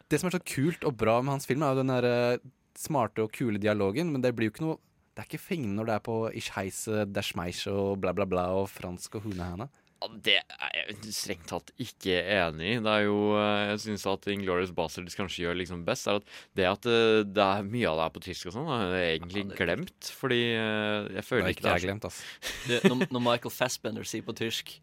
det 0.08 0.20
som 0.22 0.30
er 0.30 0.36
så 0.38 0.42
kult 0.46 0.84
og 0.86 0.96
bra 0.96 1.18
med 1.22 1.36
hans 1.36 1.46
film, 1.48 1.62
er 1.66 1.74
jo 1.74 1.82
den 1.82 1.92
der 1.92 2.08
eh, 2.10 2.38
smarte 2.78 3.24
og 3.26 3.32
kule 3.36 3.58
dialogen, 3.62 4.12
men 4.14 4.22
det 4.24 4.34
blir 4.36 4.48
jo 4.50 4.54
ikke 4.56 4.64
noe 4.66 4.78
Det 5.16 5.24
er 5.24 5.28
ikke 5.30 5.40
fengende 5.48 5.76
når 5.80 5.86
det 5.88 5.94
er 5.96 6.04
på 6.04 6.16
Ich 6.36 6.50
heise 6.56 7.06
dash 7.08 7.36
meisch 7.36 7.66
og 7.72 8.00
bla, 8.02 8.12
bla, 8.12 8.26
bla 8.28 8.48
og 8.52 8.68
fransk 8.68 9.14
og 9.16 9.22
hunehane. 9.28 9.68
Ja, 9.96 10.08
det 10.22 10.34
er 10.36 10.72
jeg 10.76 11.12
strengt 11.16 11.46
tatt 11.48 11.70
ikke 11.80 12.18
enig 12.20 12.74
i. 12.74 12.80
Det 12.84 12.92
er 12.92 13.04
jo 13.06 13.16
eh, 13.38 13.62
Jeg 13.72 13.80
syns 13.86 14.04
at 14.10 14.26
Inglorious 14.28 14.72
Basterds 14.76 15.16
kanskje 15.16 15.46
gjør 15.46 15.56
liksom 15.62 15.84
best, 15.86 16.08
er 16.10 16.20
at 16.20 16.34
det 16.58 16.66
at 16.68 16.88
eh, 16.90 17.22
det 17.24 17.46
er 17.46 17.64
mye 17.64 17.88
av 17.88 18.02
det 18.02 18.04
er 18.04 18.16
på 18.18 18.24
tysk 18.28 18.50
og 18.50 18.56
sånn, 18.58 18.68
har 18.68 18.92
jeg 18.92 19.14
egentlig 19.16 19.46
glemt. 19.56 20.10
Fordi 20.20 20.42
eh, 20.52 21.08
jeg 21.16 21.24
føler 21.24 21.48
Det 21.48 21.56
ikke 21.56 21.68
det 21.68 21.72
er 21.72 21.86
glemt, 21.86 22.08
ass. 22.10 22.20
Det, 22.68 22.82
når, 22.84 23.06
når 23.16 23.24
Michael 23.30 23.56
Fassbender 23.56 24.04
sier 24.08 24.26
på 24.26 24.36
tysk 24.36 24.76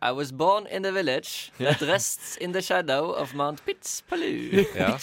I 0.00 0.12
was 0.16 0.30
born 0.32 0.66
in 0.72 0.82
the 0.82 0.92
village 0.92 1.52
that 1.58 1.82
rests 1.82 2.36
in 2.40 2.52
the 2.52 2.62
shadow 2.62 3.10
of 3.10 3.34
Mount 3.34 3.60
Pitzpalu. 3.66 4.64
Ja. 4.78 4.94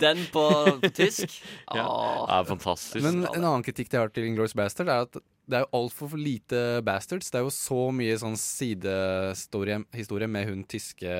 Den 0.00 0.22
på, 0.32 0.46
på 0.80 0.88
tysk. 0.94 1.42
Ja. 1.74 1.84
Det 1.84 2.38
er 2.38 2.48
fantastisk. 2.48 3.02
Men 3.04 3.26
en 3.26 3.44
annen 3.44 3.66
kritikk 3.66 3.92
jeg 3.92 4.00
har 4.00 4.14
til 4.14 4.30
Inglourious 4.30 4.54
Bastard, 4.56 4.88
er 4.88 5.04
at 5.04 5.20
det 5.48 5.58
er 5.58 5.64
jo 5.64 5.70
altfor 5.82 6.16
lite 6.16 6.82
bastards. 6.86 7.30
Det 7.30 7.38
er 7.40 7.44
jo 7.46 7.50
så 7.50 7.78
mye 7.92 8.14
sånn 8.20 8.36
sidehistorie 8.38 9.80
historie 9.94 10.28
med 10.30 10.46
hun 10.48 10.64
tyske 10.70 11.12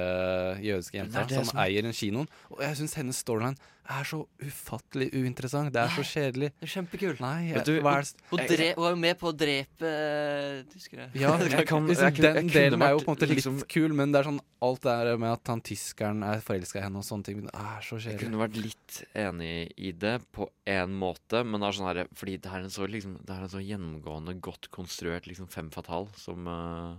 jødiske 0.62 0.98
jenta 1.00 1.24
som, 1.28 1.44
som- 1.50 1.58
eier 1.62 1.84
en 1.84 1.92
kinoen. 1.96 2.28
Og 2.50 2.60
jeg 2.62 2.76
syns 2.80 2.94
hennes 3.00 3.16
storyline 3.22 3.56
er 3.90 4.04
så 4.06 4.18
ufattelig 4.38 5.08
uinteressant. 5.12 5.72
Det 5.74 5.80
er 5.82 5.90
så 5.90 6.04
kjedelig. 6.06 6.50
Det 6.60 6.66
er 6.68 6.70
kjempekul. 6.70 7.16
Nei, 7.22 7.48
jeg, 7.50 7.64
du, 7.66 7.72
hva 7.82 7.96
er 7.98 8.06
det 8.06 8.26
Hun, 8.30 8.42
dre, 8.52 8.68
hun 8.76 8.84
var 8.84 8.94
jo 8.94 9.00
med 9.02 9.18
på 9.18 9.30
å 9.30 9.34
drepe 9.34 9.90
eh, 9.90 10.60
tyskere. 10.70 11.08
Ja, 11.18 11.32
Jeg 11.52 11.66
kan- 11.66 11.88
jeg 11.90 11.98
jeg 11.98 12.22
den 12.22 12.50
delen 12.52 12.82
er 12.86 12.94
jo 12.94 13.02
på 13.02 13.10
en 13.10 13.16
måte 13.16 13.28
litt 13.28 13.40
liksom- 13.40 13.60
kul, 13.66 13.92
men 13.98 14.12
det 14.14 14.20
er 14.22 14.28
sånn 14.30 14.40
alt 14.62 14.82
det 14.86 14.94
der 15.02 15.18
med 15.18 15.32
at 15.34 15.50
han 15.50 15.60
tyskeren 15.66 16.22
er 16.22 16.40
forelska 16.46 16.78
i 16.78 16.84
henne 16.86 17.02
og 17.02 17.06
sånne 17.08 17.26
ting, 17.26 17.40
det 17.42 17.54
er 17.54 17.80
så 17.82 17.98
kjedelig. 17.98 18.12
Jeg 18.14 18.20
kunne 18.22 18.42
vært 18.44 18.58
litt 18.62 18.98
enig 19.18 19.54
i 19.76 19.92
det 19.92 20.16
på 20.32 20.46
én 20.70 20.94
måte, 21.02 21.42
men 21.44 21.58
det 21.60 21.68
er 21.68 21.78
sånn 21.78 21.90
her 21.90 22.06
Fordi 22.14 22.36
det 22.38 22.52
er 22.52 22.60
en 22.62 22.70
så, 22.70 22.86
liksom, 22.86 23.16
det 23.26 23.34
er 23.34 23.42
en 23.48 23.54
så 23.56 23.62
gjennomgående 23.62 24.36
godt 24.40 24.70
konstruert 24.70 25.26
liksom 25.26 25.48
fem 25.50 25.70
fatal 25.74 26.06
som 26.16 26.46
uh, 26.46 26.94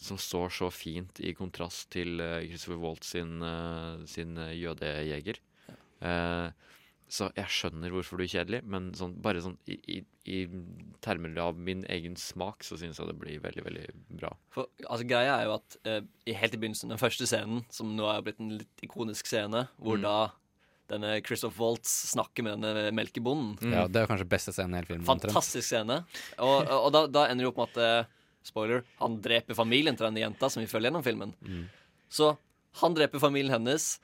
som 0.00 0.16
står 0.20 0.48
så 0.52 0.70
fint 0.72 1.20
i 1.20 1.32
kontrast 1.36 1.90
til 1.92 2.20
uh, 2.20 2.40
Christopher 2.44 2.80
Waltz 2.80 3.12
sin, 3.12 3.36
uh, 3.44 4.00
sin 4.08 4.34
jødejeger. 4.36 5.38
Eh, 6.00 6.48
så 7.08 7.28
jeg 7.36 7.46
skjønner 7.54 7.92
hvorfor 7.94 8.18
du 8.18 8.24
er 8.24 8.30
kjedelig, 8.32 8.58
men 8.66 8.88
sånn, 8.98 9.12
bare 9.22 9.38
sånn 9.44 9.54
i, 9.70 9.76
i, 9.86 9.98
i 10.26 10.38
termer 11.04 11.36
av 11.38 11.54
min 11.54 11.84
egen 11.94 12.16
smak, 12.18 12.64
så 12.66 12.74
syns 12.80 12.98
jeg 12.98 13.06
det 13.06 13.14
blir 13.20 13.38
veldig, 13.44 13.62
veldig 13.62 13.84
bra. 14.18 14.32
For 14.50 14.66
altså, 14.88 15.06
Greia 15.06 15.36
er 15.36 15.44
jo 15.46 15.54
at 15.54 15.76
eh, 15.86 16.00
i 16.26 16.34
helt 16.34 16.56
i 16.56 16.58
begynnelsen, 16.58 16.90
den 16.90 16.98
første 16.98 17.28
scenen, 17.30 17.62
som 17.70 17.92
nå 17.94 18.08
er 18.10 18.24
blitt 18.26 18.42
en 18.42 18.56
litt 18.58 18.82
ikonisk 18.82 19.30
scene, 19.30 19.68
hvor 19.78 20.00
Mm. 20.00 20.02
da 20.08 20.16
denne 20.90 21.12
Christoph 21.26 21.56
Waltz 21.58 21.90
snakker 22.12 22.44
med 22.46 22.60
denne 22.62 22.90
melkebonden. 22.94 23.54
Ja, 23.74 23.86
det 23.90 24.02
er 24.02 24.10
kanskje 24.10 24.26
beste 24.30 24.52
scenen 24.54 24.74
i 24.74 24.78
hele 24.82 24.90
filmen. 24.90 25.06
Fantastisk 25.06 25.66
scene. 25.66 26.00
Og, 26.38 26.66
og 26.70 26.90
da, 26.94 27.04
da 27.10 27.24
ender 27.30 27.42
det 27.46 27.48
opp 27.50 27.58
med 27.62 27.72
at 27.74 27.80
eh, 27.82 28.12
Spoiler, 28.46 28.84
han 29.00 29.16
dreper 29.22 29.56
familien 29.58 29.96
til 29.98 30.06
denne 30.06 30.20
jenta 30.22 30.46
som 30.50 30.62
vi 30.62 30.68
følger 30.70 30.92
gjennom 30.92 31.02
filmen. 31.02 31.32
Mm. 31.42 31.64
Så 32.06 32.28
han 32.82 32.94
dreper 32.94 33.18
familien 33.18 33.56
hennes. 33.56 33.96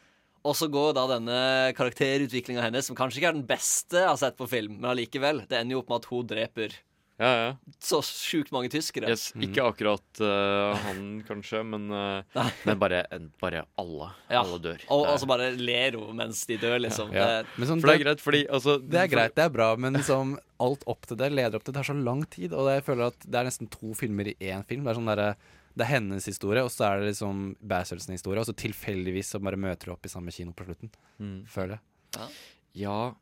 Og 0.43 0.57
så 0.59 0.67
går 0.73 0.95
da 0.97 1.05
denne 1.15 1.41
karakterutviklinga 1.79 2.65
hennes, 2.65 2.89
som 2.89 2.97
kanskje 2.99 3.21
ikke 3.21 3.29
er 3.31 3.37
den 3.37 3.47
beste 3.47 4.01
jeg 4.01 4.09
har 4.11 4.19
sett 4.19 4.39
på 4.41 4.49
film, 4.51 4.81
men 4.81 4.91
allikevel. 4.91 5.45
Det 5.47 5.61
ender 5.61 5.77
jo 5.77 5.83
opp 5.85 5.93
med 5.93 6.01
at 6.03 6.09
hun 6.11 6.27
dreper 6.33 6.75
Ja, 7.23 7.29
ja. 7.39 7.51
så 7.79 8.01
sjukt 8.03 8.51
mange 8.51 8.71
tyskere. 8.73 9.07
Yes, 9.13 9.29
ikke 9.39 9.63
akkurat 9.63 10.23
uh, 10.25 10.73
han, 10.89 11.05
kanskje, 11.29 11.61
men, 11.69 11.85
uh, 11.95 12.49
men 12.67 12.81
bare, 12.81 13.05
bare 13.39 13.63
alle. 13.79 14.09
Ja. 14.33 14.41
Alle 14.43 14.59
dør. 14.65 14.83
Og, 14.89 15.05
og 15.05 15.13
er- 15.13 15.21
så 15.23 15.29
bare 15.31 15.51
ler 15.55 16.01
hun 16.01 16.19
mens 16.19 16.43
de 16.51 16.59
dør, 16.59 16.81
liksom. 16.83 17.15
Ja. 17.15 17.29
Det, 17.45 17.55
Men 17.61 17.71
sånn, 17.71 17.85
For 17.85 17.93
det 17.93 18.01
er 18.01 18.05
greit, 18.09 18.25
fordi 18.25 18.43
altså, 18.49 18.79
Det 18.83 18.99
er 19.05 19.13
greit, 19.13 19.37
det 19.39 19.47
er 19.47 19.55
bra, 19.55 19.71
men 19.79 19.95
liksom 20.01 20.35
alt 20.63 20.83
opp 20.91 21.07
til 21.07 21.19
det 21.23 21.31
leder 21.37 21.59
opp 21.61 21.63
til 21.69 21.75
det 21.75 21.79
tar 21.79 21.91
så 21.93 21.99
lang 22.03 22.27
tid. 22.35 22.57
Og 22.59 22.73
jeg 22.73 22.83
føler 22.89 23.13
at 23.13 23.29
det 23.29 23.39
er 23.39 23.47
nesten 23.53 23.71
to 23.71 23.95
filmer 23.99 24.33
i 24.33 24.39
én 24.51 24.67
film. 24.67 24.83
Det 24.83 24.91
er 24.97 24.99
sånn 24.99 25.13
derre 25.15 25.31
det 25.77 25.85
er 25.87 25.91
hennes 25.95 26.27
historie, 26.29 26.63
og 26.65 26.71
så 26.73 26.85
er 26.91 27.01
det 27.01 27.13
liksom 27.13 27.57
Basselsen 27.61 28.13
historie, 28.17 28.41
og 28.43 28.49
så 28.49 28.55
tilfeldigvis 28.57 29.33
så 29.35 29.41
bare 29.43 29.57
møter 29.61 29.89
du 29.89 29.95
opp 29.95 30.05
i 30.07 30.13
samme 30.13 30.33
kino 30.35 30.53
på 30.57 30.67
slutten. 30.69 30.93
Mm. 31.19 31.43
Føler 31.51 31.79
jeg. 31.79 31.85
ja. 32.21 32.29
Ja, 32.75 33.15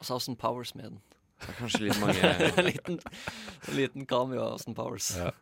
Og 0.00 0.06
så 0.06 0.14
Austin 0.16 0.36
Powers 0.40 0.74
med 0.74 0.84
den. 0.90 1.00
det 1.42 1.50
er 1.52 1.58
kanskje 1.58 1.82
litt 1.84 1.98
mange 2.00 2.30
en, 2.48 2.64
liten, 2.64 2.96
liten 3.76 4.06
cameo 4.08 4.40
av 4.40 4.54
Austin 4.56 4.74
Powers. 4.74 5.10
Ja. 5.18 5.34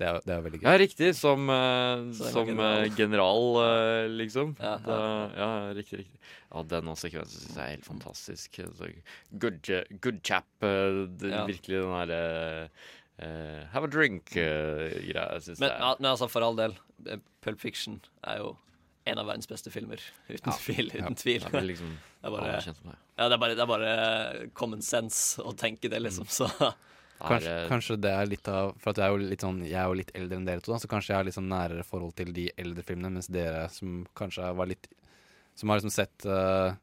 Det 0.00 0.08
er, 0.08 0.18
det 0.24 0.32
er 0.32 0.44
veldig 0.46 0.58
gøy. 0.62 0.64
Ja, 0.64 0.72
riktig. 0.80 1.08
Som, 1.18 1.42
eh, 1.52 2.02
det 2.08 2.22
var 2.24 2.30
som 2.32 2.46
general. 2.48 2.84
eh, 2.86 2.94
general, 2.96 3.48
uh, 3.60 4.06
liksom. 4.16 4.54
Ja, 4.58 4.78
Da, 4.80 4.96
ja, 5.36 5.48
riktig, 5.76 5.98
riktig. 6.06 6.20
Ja, 6.48 6.62
den 6.70 6.88
sekvensen 6.96 7.42
syns 7.42 7.58
jeg 7.58 7.64
er 7.66 7.74
helt 7.74 7.84
fantastisk. 7.84 8.60
Good, 9.44 9.70
good 10.00 10.22
chap. 10.24 10.48
Uh, 10.64 11.04
det, 11.20 11.34
Ja. 11.34 11.44
Virkelig 11.44 11.82
den 11.84 11.92
derre 11.98 12.70
eh, 13.20 13.62
have 13.74 13.86
a 13.86 13.90
drink-greia. 13.92 15.26
jeg 15.36 15.42
synes 15.46 15.60
Men, 15.62 15.70
ja, 15.76 15.94
men 15.98 16.10
altså, 16.12 16.28
for 16.32 16.44
all 16.46 16.56
del, 16.58 16.76
eh, 17.06 17.20
Pulp 17.44 17.60
Fiction 17.60 18.00
er 18.24 18.42
jo 18.42 18.54
en 19.08 19.18
av 19.18 19.26
verdens 19.30 19.48
beste 19.48 19.72
filmer. 19.72 20.02
Uten 20.28 20.52
tvil. 20.58 20.90
Uten 20.94 21.18
tvil. 21.18 21.44
Det 21.46 21.60
er 21.62 21.68
liksom 21.68 21.96
Det 22.20 22.28
er 22.28 22.34
bare, 22.34 22.56
ja, 22.60 23.26
det 23.30 23.32
er 23.32 23.40
bare, 23.40 23.54
det 23.56 23.62
er 23.64 23.68
bare 23.70 24.48
common 24.52 24.82
sense 24.84 25.40
å 25.40 25.54
tenke 25.56 25.88
det, 25.88 26.02
liksom. 26.04 26.26
Så 26.28 26.50
Kanskje, 27.20 27.52
eh, 27.52 27.68
kanskje 27.68 27.96
det 28.00 28.10
er 28.16 28.28
litt 28.28 28.48
av 28.48 28.74
For 28.80 28.92
at 28.92 29.00
jeg 29.00 29.04
er 29.04 29.12
jo 29.12 29.28
litt 29.28 29.42
sånn 29.44 29.58
Jeg 29.66 29.76
er 29.76 29.88
jo 29.90 29.96
litt 29.98 30.12
eldre 30.16 30.38
enn 30.38 30.46
dere 30.48 30.62
to, 30.64 30.72
da, 30.72 30.78
så 30.80 30.88
kanskje 30.88 31.12
jeg 31.12 31.18
har 31.18 31.26
litt 31.28 31.36
sånn 31.36 31.50
nærere 31.52 31.84
forhold 31.84 32.14
til 32.16 32.30
de 32.36 32.46
eldre 32.60 32.84
filmene, 32.86 33.10
mens 33.18 33.28
dere 33.32 33.66
som 33.72 34.06
kanskje 34.16 34.48
var 34.56 34.70
litt 34.70 34.88
Som 35.58 35.72
har 35.72 35.80
liksom 35.80 35.92
sett 35.92 36.24
eh, 36.24 36.76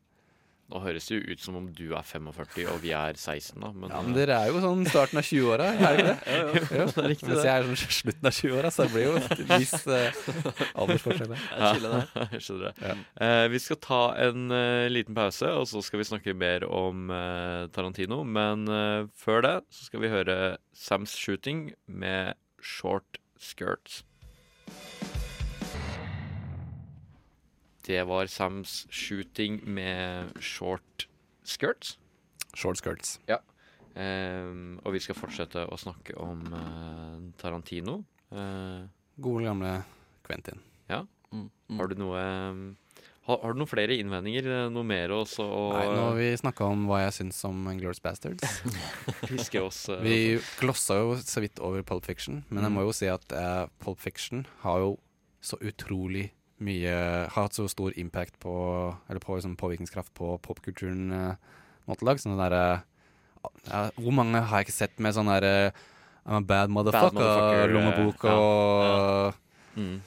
Nå 0.68 0.81
høres 0.84 1.06
det 1.07 1.15
jo 1.15 1.31
ut 1.31 1.39
som 1.39 1.56
om 1.56 1.68
du 1.72 1.85
er 1.95 2.03
45 2.03 2.65
og 2.73 2.81
vi 2.84 2.89
er 2.91 3.15
16, 3.15 3.56
da. 3.64 3.69
Men, 3.72 3.91
Ja, 3.94 4.02
men 4.03 4.15
dere 4.18 4.39
er 4.41 4.49
jo 4.52 4.60
sånn 4.64 4.81
starten 4.89 5.22
av 5.22 5.23
20-åra, 5.23 5.68
er 5.72 5.99
dere 5.99 6.15
ikke 6.18 6.64
det? 6.65 6.80
Jo, 6.80 6.88
Det 6.91 7.03
er 7.03 7.07
riktig, 7.14 7.30
Mens 7.30 7.48
jeg 7.48 7.53
er 7.53 7.68
sånn 7.69 7.94
slutten 7.99 8.27
av 8.27 8.35
20-åra, 8.39 8.72
så 8.76 8.88
det 8.88 8.91
blir 8.95 9.06
jo 9.06 9.14
en 9.22 9.53
viss 9.53 9.88
uh, 9.88 10.19
aldersforskjell 10.84 11.35
Ja, 11.38 11.72
jeg 12.34 12.44
skjønner 12.44 12.65
det. 12.68 12.73
Ja. 12.84 12.98
Uh, 13.22 13.45
vi 13.53 13.61
skal 13.64 13.80
ta 13.88 14.02
en 14.27 14.52
uh, 14.52 14.88
liten 14.91 15.15
pause, 15.15 15.53
og 15.56 15.69
så 15.72 15.84
skal 15.85 16.03
vi 16.03 16.10
snakke 16.11 16.35
mer 16.35 16.68
om 16.68 17.07
Tarantino. 17.72 18.19
Men 18.27 18.68
før 19.15 19.44
det 19.45 19.56
så 19.72 19.88
skal 19.88 20.03
vi 20.03 20.11
høre 20.11 20.38
Sam's 20.76 21.15
Shooting 21.15 21.69
med 21.88 22.35
Short 22.60 23.22
Skirts. 23.39 24.03
Det 27.88 28.01
var 28.07 28.27
Sams 28.27 28.81
Shooting 28.91 29.61
med 29.64 30.34
Short 30.43 31.07
Skirts. 31.47 31.93
Short 32.57 32.80
skirts. 32.81 33.19
Ja. 33.30 33.38
Um, 33.97 34.76
og 34.85 34.91
vi 34.93 34.99
skal 35.01 35.15
fortsette 35.18 35.64
å 35.72 35.77
snakke 35.80 36.18
om 36.22 36.41
uh, 36.51 37.22
Tarantino. 37.39 38.01
Uh, 38.30 38.84
Gode, 39.18 39.45
gamle 39.47 39.77
Quentin. 40.27 40.59
ja. 40.91 41.05
Mm, 41.31 41.49
mm. 41.68 41.80
Har 41.80 41.89
du 41.91 41.95
noe 41.99 42.19
um, 42.23 42.59
har, 43.27 43.39
har 43.41 43.51
du 43.51 43.59
noen 43.59 43.68
flere 43.68 43.97
innvendinger? 43.99 44.45
eh, 44.47 44.69
Noe 44.72 44.88
mer 44.88 45.11
også 45.11 45.43
Og, 45.43 45.73
Nei, 45.76 45.81
nå 45.91 46.05
har 46.05 46.14
vi 46.15 46.27
snakka 46.39 46.69
om 46.72 46.85
hva 46.88 47.01
jeg 47.01 47.15
syns 47.18 47.41
om 47.49 47.65
Glorious 47.76 47.99
Bastards. 47.99 48.61
piske 49.26 49.59
oss? 49.59 49.81
Uh, 49.91 49.99
Vi 50.05 50.38
glossa 50.61 50.95
jo 51.01 51.18
så 51.19 51.43
vidt 51.43 51.59
over 51.59 51.84
Pulp 51.84 52.07
Fiction, 52.07 52.45
men 52.47 52.64
jeg 52.64 52.76
må 52.77 52.85
jo 52.88 52.95
si 52.95 53.09
at 53.11 53.27
Pulp 53.84 53.99
Fiction 53.99 54.45
har 54.64 54.85
jo 54.85 54.93
så 55.43 55.59
utrolig 55.59 56.30
mye 56.63 56.93
Har 57.27 57.47
hatt 57.47 57.57
så 57.57 57.67
stor 57.71 57.95
impact 57.99 58.39
på 58.43 58.53
Eller 59.09 59.23
på 59.23 59.38
liksom, 59.38 59.57
påvirkningskraft 59.59 60.13
på 60.17 60.35
popkulturen 60.45 61.11
eh, 61.13 61.57
nå 61.88 61.97
til 61.97 62.09
dags. 62.09 62.25
Sånn 62.25 62.39
derre 62.39 62.63
ja, 63.67 63.81
Hvor 63.95 64.15
mange 64.15 64.41
har 64.41 64.61
jeg 64.61 64.69
ikke 64.69 64.79
sett 64.79 65.01
med 65.03 65.15
sånn 65.17 65.31
derre 65.31 65.71
I'm 66.27 66.41
a 66.41 66.43
bad 66.43 66.71
motherfucker, 66.75 67.15
motherfucker, 67.15 67.69
lommebok 67.71 68.25
ja. 68.27 68.34
og 68.35 69.43
Mm. 69.77 70.01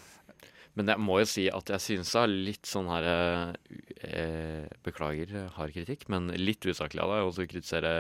Men 0.79 0.93
jeg 0.93 1.03
må 1.03 1.19
jo 1.21 1.29
si 1.29 1.45
at 1.53 1.71
jeg 1.75 1.83
synes 1.83 2.13
det 2.15 2.21
er 2.21 2.35
litt 2.49 2.69
sånn 2.69 2.89
her 2.91 3.07
eh, 3.11 4.67
Beklager 4.87 5.33
eh, 5.43 5.49
hard 5.57 5.75
kritikk, 5.75 6.07
men 6.13 6.31
litt 6.39 6.65
usaklig 6.67 7.03
av 7.03 7.13
deg 7.13 7.27
å 7.27 7.47
kritisere 7.51 7.93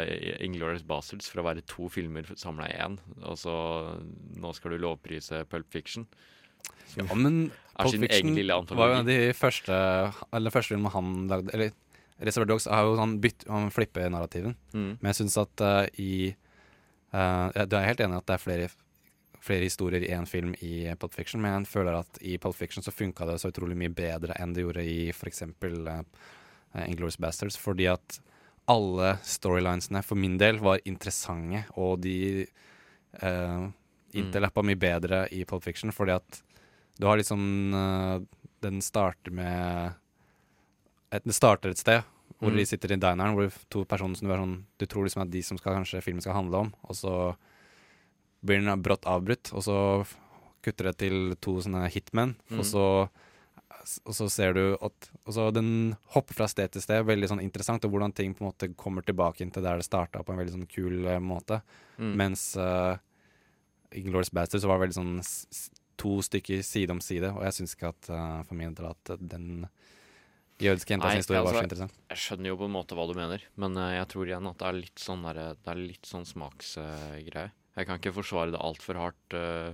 Inglorious 0.46 0.86
Bastards 0.86 1.30
for 1.30 1.42
å 1.42 1.46
være 1.48 1.66
to 1.68 1.90
filmer 1.92 2.30
samla 2.38 2.70
i 2.70 2.76
én. 2.86 2.98
Altså, 3.20 3.52
nå 4.38 4.54
skal 4.56 4.76
du 4.76 4.84
lovprise 4.84 5.42
Pulp 5.50 5.68
Fiction. 5.74 6.06
Ja, 6.98 7.06
men 7.14 7.50
Pulp 7.78 8.02
Fiction 8.02 8.34
var 8.76 8.90
jo 8.90 8.96
en 8.96 9.02
av 9.04 9.08
de 9.08 9.18
første 9.36 9.76
Eller 10.34 10.52
første 10.52 10.74
filmen 10.74 10.92
han 10.92 11.12
lagde 11.30 11.54
Eller 11.54 11.72
Reservoir 12.20 12.50
Dogs 12.50 12.68
har 12.68 12.84
jo 12.84 12.98
sånn 12.98 13.16
bytt 13.22 13.46
Han 13.48 13.70
flipper 13.72 14.10
narrativen. 14.12 14.56
Mm. 14.74 14.92
Men 15.00 15.10
jeg 15.10 15.22
syns 15.22 15.38
at 15.40 15.64
uh, 15.64 15.86
i 16.00 16.30
uh, 17.14 17.48
ja, 17.54 17.64
Du 17.64 17.78
er 17.78 17.88
helt 17.88 18.02
enig 18.04 18.18
at 18.20 18.28
det 18.28 18.36
er 18.36 18.42
flere, 18.42 18.66
flere 19.40 19.68
historier 19.68 20.04
i 20.04 20.12
én 20.12 20.28
film 20.28 20.52
i 20.60 20.90
Pulp 21.00 21.16
Fiction, 21.16 21.40
men 21.40 21.62
jeg 21.62 21.70
føler 21.72 21.96
at 22.02 22.20
i 22.20 22.36
Pulp 22.42 22.58
Fiction 22.58 22.84
så 22.84 22.92
funka 22.92 23.28
det 23.30 23.38
så 23.40 23.52
utrolig 23.54 23.78
mye 23.80 23.94
bedre 23.94 24.36
enn 24.36 24.52
det 24.52 24.66
gjorde 24.66 24.84
i 24.84 25.08
f.eks. 25.14 25.46
Uh, 25.48 26.02
Inglorious 26.84 27.16
Bastards, 27.18 27.56
fordi 27.58 27.88
at 27.90 28.20
alle 28.70 29.14
storylinesene 29.26 30.04
for 30.06 30.20
min 30.20 30.36
del 30.38 30.60
var 30.62 30.84
interessante, 30.84 31.64
og 31.80 32.04
de 32.04 32.44
uh, 33.24 33.64
interlappa 34.12 34.62
mye 34.66 34.78
bedre 34.78 35.24
i 35.34 35.46
Pulp 35.48 35.64
Fiction, 35.64 35.90
fordi 35.94 36.18
at 36.20 36.42
du 37.00 37.06
har 37.08 37.16
liksom 37.20 37.42
uh, 37.74 38.20
Den 38.60 38.80
starter 38.84 39.32
med 39.32 39.94
et, 41.10 41.24
Det 41.24 41.34
starter 41.34 41.72
et 41.72 41.80
sted 41.80 42.02
Hvor 42.40 42.50
Mm. 42.52 42.56
de 42.60 42.64
sitter 42.68 42.92
i 42.92 42.96
dineren, 43.00 43.34
hvor 43.36 43.52
to 43.72 43.84
personer 43.84 44.16
som 44.16 44.28
du 44.28 44.32
er 44.34 44.38
sånn 44.40 44.58
Du 44.78 44.86
tror 44.86 45.04
liksom 45.08 45.22
at 45.24 45.30
de 45.32 45.42
som 45.44 45.58
skal, 45.60 45.74
kanskje 45.80 46.02
filmen 46.04 46.22
skal 46.24 46.36
handle 46.38 46.56
om, 46.66 46.74
og 46.88 46.96
så 46.96 47.14
blir 48.44 48.62
den 48.64 48.80
brått 48.82 49.04
avbrutt, 49.04 49.50
og 49.52 49.60
så 49.66 49.74
kutter 50.64 50.88
det 50.88 50.94
til 51.02 51.34
to 51.40 51.58
sånne 51.60 51.82
hitmen, 51.92 52.36
Mm. 52.50 52.58
og 52.60 52.64
så 52.64 52.86
og 54.06 54.12
så 54.12 54.26
ser 54.30 54.52
du 54.54 54.76
at 54.80 55.10
og 55.26 55.32
så 55.34 55.52
Den 55.52 55.96
hopper 56.14 56.34
fra 56.34 56.46
sted 56.48 56.70
til 56.72 56.82
sted, 56.82 57.04
veldig 57.04 57.28
sånn 57.28 57.42
interessant, 57.42 57.84
og 57.84 57.90
hvordan 57.92 58.14
ting 58.14 58.34
på 58.34 58.44
en 58.44 58.50
måte 58.52 58.74
kommer 58.76 59.02
tilbake 59.04 59.40
inn 59.40 59.50
til 59.50 59.62
der 59.62 59.76
det 59.76 59.84
starta, 59.84 60.22
på 60.24 60.32
en 60.32 60.38
veldig 60.40 60.52
sånn 60.52 60.68
kul 60.68 61.06
eh, 61.06 61.18
måte. 61.18 61.62
Mm. 61.98 62.14
Mens 62.16 62.56
uh, 62.56 62.96
Inglourious 63.92 64.30
Bastard 64.32 64.60
så 64.62 64.68
var 64.68 64.78
det 64.78 64.88
veldig 64.88 64.98
sånn 65.00 65.70
to 66.00 66.16
stykker 66.24 66.64
side 66.66 66.94
om 66.94 67.02
side, 67.04 67.30
og 67.34 67.44
jeg 67.46 67.58
syns 67.58 67.76
ikke 67.76 67.92
at 67.92 68.10
uh, 68.12 68.40
for 68.48 68.58
min 68.58 68.74
del 68.76 68.90
at 68.90 69.14
den 69.20 69.68
jødiske 70.60 70.94
jenta 70.94 71.12
sin 71.12 71.22
historie 71.22 71.40
var 71.40 71.52
altså, 71.52 71.62
så 71.62 71.68
interessant. 71.68 72.02
Jeg 72.12 72.22
skjønner 72.24 72.52
jo 72.52 72.58
på 72.60 72.68
en 72.68 72.74
måte 72.74 72.96
hva 72.98 73.06
du 73.08 73.14
mener, 73.16 73.46
men 73.60 73.78
uh, 73.80 73.86
jeg 73.94 74.10
tror 74.12 74.32
igjen 74.32 74.50
at 74.50 74.60
det 74.60 74.68
er 74.68 74.78
litt 74.80 75.04
sånn, 75.04 75.24
det 75.36 75.72
er 75.72 75.80
litt 75.80 76.10
sånn 76.10 76.28
smaksgreie. 76.28 77.48
jeg 77.76 77.88
kan 77.88 78.00
ikke 78.00 78.16
forsvare 78.16 78.54
det 78.54 78.60
altfor 78.60 78.98
hardt 78.98 79.36
eh, 79.38 79.72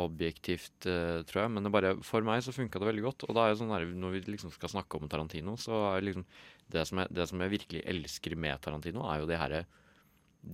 objektivt, 0.00 0.86
eh, 0.88 1.20
tror 1.28 1.42
jeg, 1.42 1.52
men 1.52 1.66
det 1.66 1.72
bare, 1.74 1.92
for 2.06 2.24
meg 2.24 2.40
så 2.44 2.54
funka 2.54 2.80
det 2.80 2.88
veldig 2.88 3.04
godt. 3.04 3.26
Og 3.26 3.36
da 3.36 3.44
er 3.44 3.52
det 3.52 3.60
sånn 3.60 3.72
der, 3.74 3.84
når 4.04 4.14
vi 4.14 4.22
liksom 4.32 4.52
skal 4.54 4.72
snakke 4.72 4.96
om 4.96 5.10
Tarantino, 5.10 5.58
så 5.60 5.82
er 5.90 6.06
liksom 6.06 6.24
det 6.72 6.86
som 6.88 7.02
jeg, 7.02 7.12
det 7.12 7.26
som 7.28 7.44
jeg 7.44 7.52
virkelig 7.58 7.82
elsker 7.92 8.36
med 8.40 8.62
Tarantino, 8.64 9.04
er 9.10 9.20
jo 9.20 9.28
de 9.28 9.40
her, 9.40 9.56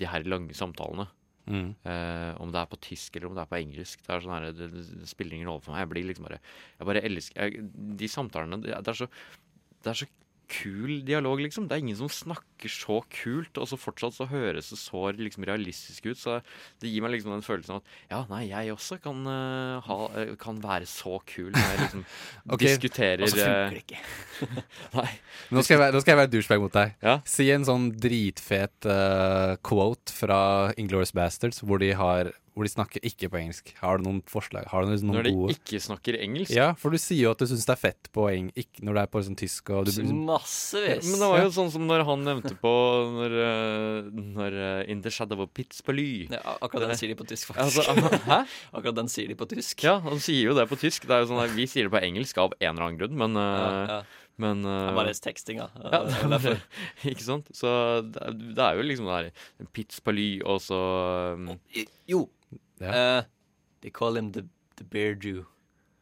de 0.03 0.11
her 0.11 0.27
lange 0.27 0.57
samtalene. 0.59 1.07
Eh, 1.49 2.31
om 2.43 2.53
det 2.53 2.61
er 2.61 2.71
på 2.71 2.81
tysk 2.85 3.17
eller 3.17 3.31
om 3.31 3.37
det 3.37 3.45
er 3.45 3.51
på 3.51 3.59
engelsk. 3.59 4.03
Det, 4.05 4.13
er 4.13 4.25
sånn 4.25 4.35
her, 4.37 4.49
det, 4.57 4.69
det 4.75 5.11
spiller 5.11 5.39
ingen 5.39 5.51
rolle 5.51 5.65
for 5.65 5.75
meg. 5.75 5.85
Jeg 5.85 5.93
blir 5.95 6.09
liksom 6.11 6.29
bare 6.29 6.41
Jeg 6.79 6.89
bare 6.91 7.05
elsker 7.09 7.45
jeg, 7.45 7.69
De 8.03 8.11
samtalene 8.13 8.61
det 8.65 8.77
er 8.77 8.99
så 8.99 9.09
Det 9.83 9.93
er 9.93 10.01
så 10.03 10.09
kul 10.49 11.03
dialog, 11.07 11.41
liksom. 11.45 11.67
Det 11.69 11.77
er 11.77 11.83
ingen 11.85 11.99
som 11.99 12.11
snakker 12.13 12.73
så 12.73 12.99
kult, 13.13 13.59
og 13.61 13.69
så 13.71 13.79
fortsatt 13.79 14.17
så 14.17 14.27
høres 14.31 14.71
det 14.73 14.79
så 14.81 15.03
liksom 15.15 15.45
realistisk 15.49 16.09
ut. 16.09 16.19
Så 16.19 16.39
det 16.83 16.91
gir 16.91 17.05
meg 17.05 17.15
liksom 17.15 17.35
den 17.35 17.45
følelsen 17.45 17.77
av 17.77 17.83
at 17.83 18.15
ja, 18.15 18.21
nei, 18.33 18.43
jeg 18.49 18.73
også 18.75 18.99
kan, 19.05 19.21
uh, 19.29 19.85
ha, 19.85 19.99
eh, 20.19 20.33
kan 20.41 20.61
være 20.63 20.89
så 20.89 21.19
kul 21.29 21.53
når 21.53 21.69
jeg 21.69 21.81
liksom 21.85 22.05
okay. 22.55 22.65
diskuterer 22.65 23.25
Og 23.27 23.33
så 23.33 23.41
funker 23.43 23.77
det 23.77 23.83
eh, 23.83 23.85
ikke. 23.85 24.03
Nei. 24.99 25.09
Nå 25.53 25.65
skal, 25.67 25.85
jeg 25.85 25.97
nå 25.97 26.03
skal 26.03 26.15
jeg 26.15 26.23
være 26.23 26.33
douchebag 26.33 26.65
mot 26.65 26.77
deg. 26.81 26.97
Ja. 27.05 27.19
Si 27.29 27.49
en 27.53 27.69
sånn 27.69 27.91
dritfet 28.01 28.89
uh, 28.89 29.55
quote 29.65 30.15
fra 30.15 30.41
Inglorious 30.81 31.15
Bastards 31.17 31.61
hvor 31.65 31.83
de, 31.83 31.93
har, 31.99 32.33
hvor 32.59 32.67
de 32.67 32.73
snakker 32.73 33.05
ikke 33.07 33.29
på 33.31 33.39
engelsk. 33.39 33.71
Har 33.79 33.99
du 34.01 34.07
noen 34.09 34.19
forslag? 34.27 34.67
Har 34.73 34.83
du 34.83 34.91
noen 34.91 35.13
Når 35.15 35.29
de 35.29 35.33
gode 35.37 35.55
ikke 35.55 35.79
snakker 35.83 36.19
engelsk. 36.19 36.51
Ja, 36.55 36.73
for 36.79 36.91
du 36.91 36.99
sier 36.99 37.29
jo 37.29 37.33
at 37.37 37.39
du 37.39 37.47
syns 37.47 37.67
det 37.69 37.75
er 37.77 37.81
fett 37.81 38.11
på 38.15 38.27
eng 38.33 38.51
ikke, 38.59 38.83
når 38.83 38.99
det 38.99 39.05
er 39.05 39.13
på 39.15 39.23
sånn 39.29 39.39
tysk 39.39 39.71
og 39.71 39.87
du, 39.87 39.93
liksom- 39.95 40.25
Massevis. 40.29 41.07
Men 41.07 41.23
det 41.23 41.31
var 41.31 41.43
jo 41.45 41.55
sånn 41.55 41.71
som 41.71 41.87
når 41.87 42.05
han 42.09 42.25
nevnte 42.27 42.55
på 42.59 42.75
Når, 43.15 43.39
eh, 43.47 44.11
når 44.35 44.59
eh, 44.67 44.91
In 44.91 45.03
the 45.03 45.11
Shadow 45.15 45.41
of 45.47 45.55
Pitzbely 45.55 46.29
Ja, 46.35 46.43
akkurat 46.61 46.89
den 46.91 46.99
sier 46.99 47.15
de 47.15 47.19
på 47.19 47.27
tysk, 47.29 47.53
faktisk. 47.53 47.89
Altså, 47.89 48.23
hæ? 48.27 48.41
Akkurat 48.77 48.97
den 48.99 49.09
sier 49.13 49.29
de 49.31 49.39
på 49.39 49.47
tysk. 49.49 49.85
Ja, 49.87 50.01
han 50.03 50.19
sier 50.19 50.51
jo 50.51 50.57
det 50.59 50.67
på 50.69 50.79
tysk. 50.81 51.07
Det 51.07 51.15
er 51.15 51.23
jo 51.23 51.31
sånn 51.31 51.45
at 51.45 51.55
Vi 51.55 51.69
sier 51.71 51.87
det 51.87 51.95
på 51.95 52.03
engelsk 52.03 52.39
av 52.43 52.57
en 52.59 52.75
eller 52.75 52.89
annen 52.89 52.99
grunn, 52.99 53.17
men 53.17 53.39
eh, 53.39 53.59
Ja, 53.63 53.85
ja. 53.99 54.03
Men 54.39 54.63
Det 54.63 54.71
eh, 54.71 54.89
er 54.89 54.95
bare 54.95 55.15
tekstinga. 55.19 55.67
Ja, 55.83 56.01
derfor. 56.31 56.61
ikke 57.11 57.27
sant? 57.27 57.49
Så 57.59 57.71
det 58.07 58.29
det 58.55 58.65
er 58.65 58.79
jo 58.79 58.87
liksom 58.87 59.09
det 59.11 59.17
her 59.19 59.71
Pitzbely 59.75 60.29
og 60.47 60.61
så 60.63 60.79
um, 61.35 61.57
Jo. 62.09 62.29
Ja. 62.81 63.19
Eh, 63.19 63.25
they 63.81 63.91
call 63.91 64.17
him 64.17 64.33
the, 64.33 64.45
the 64.77 64.85
bear 64.85 65.15
Jew. 65.15 65.47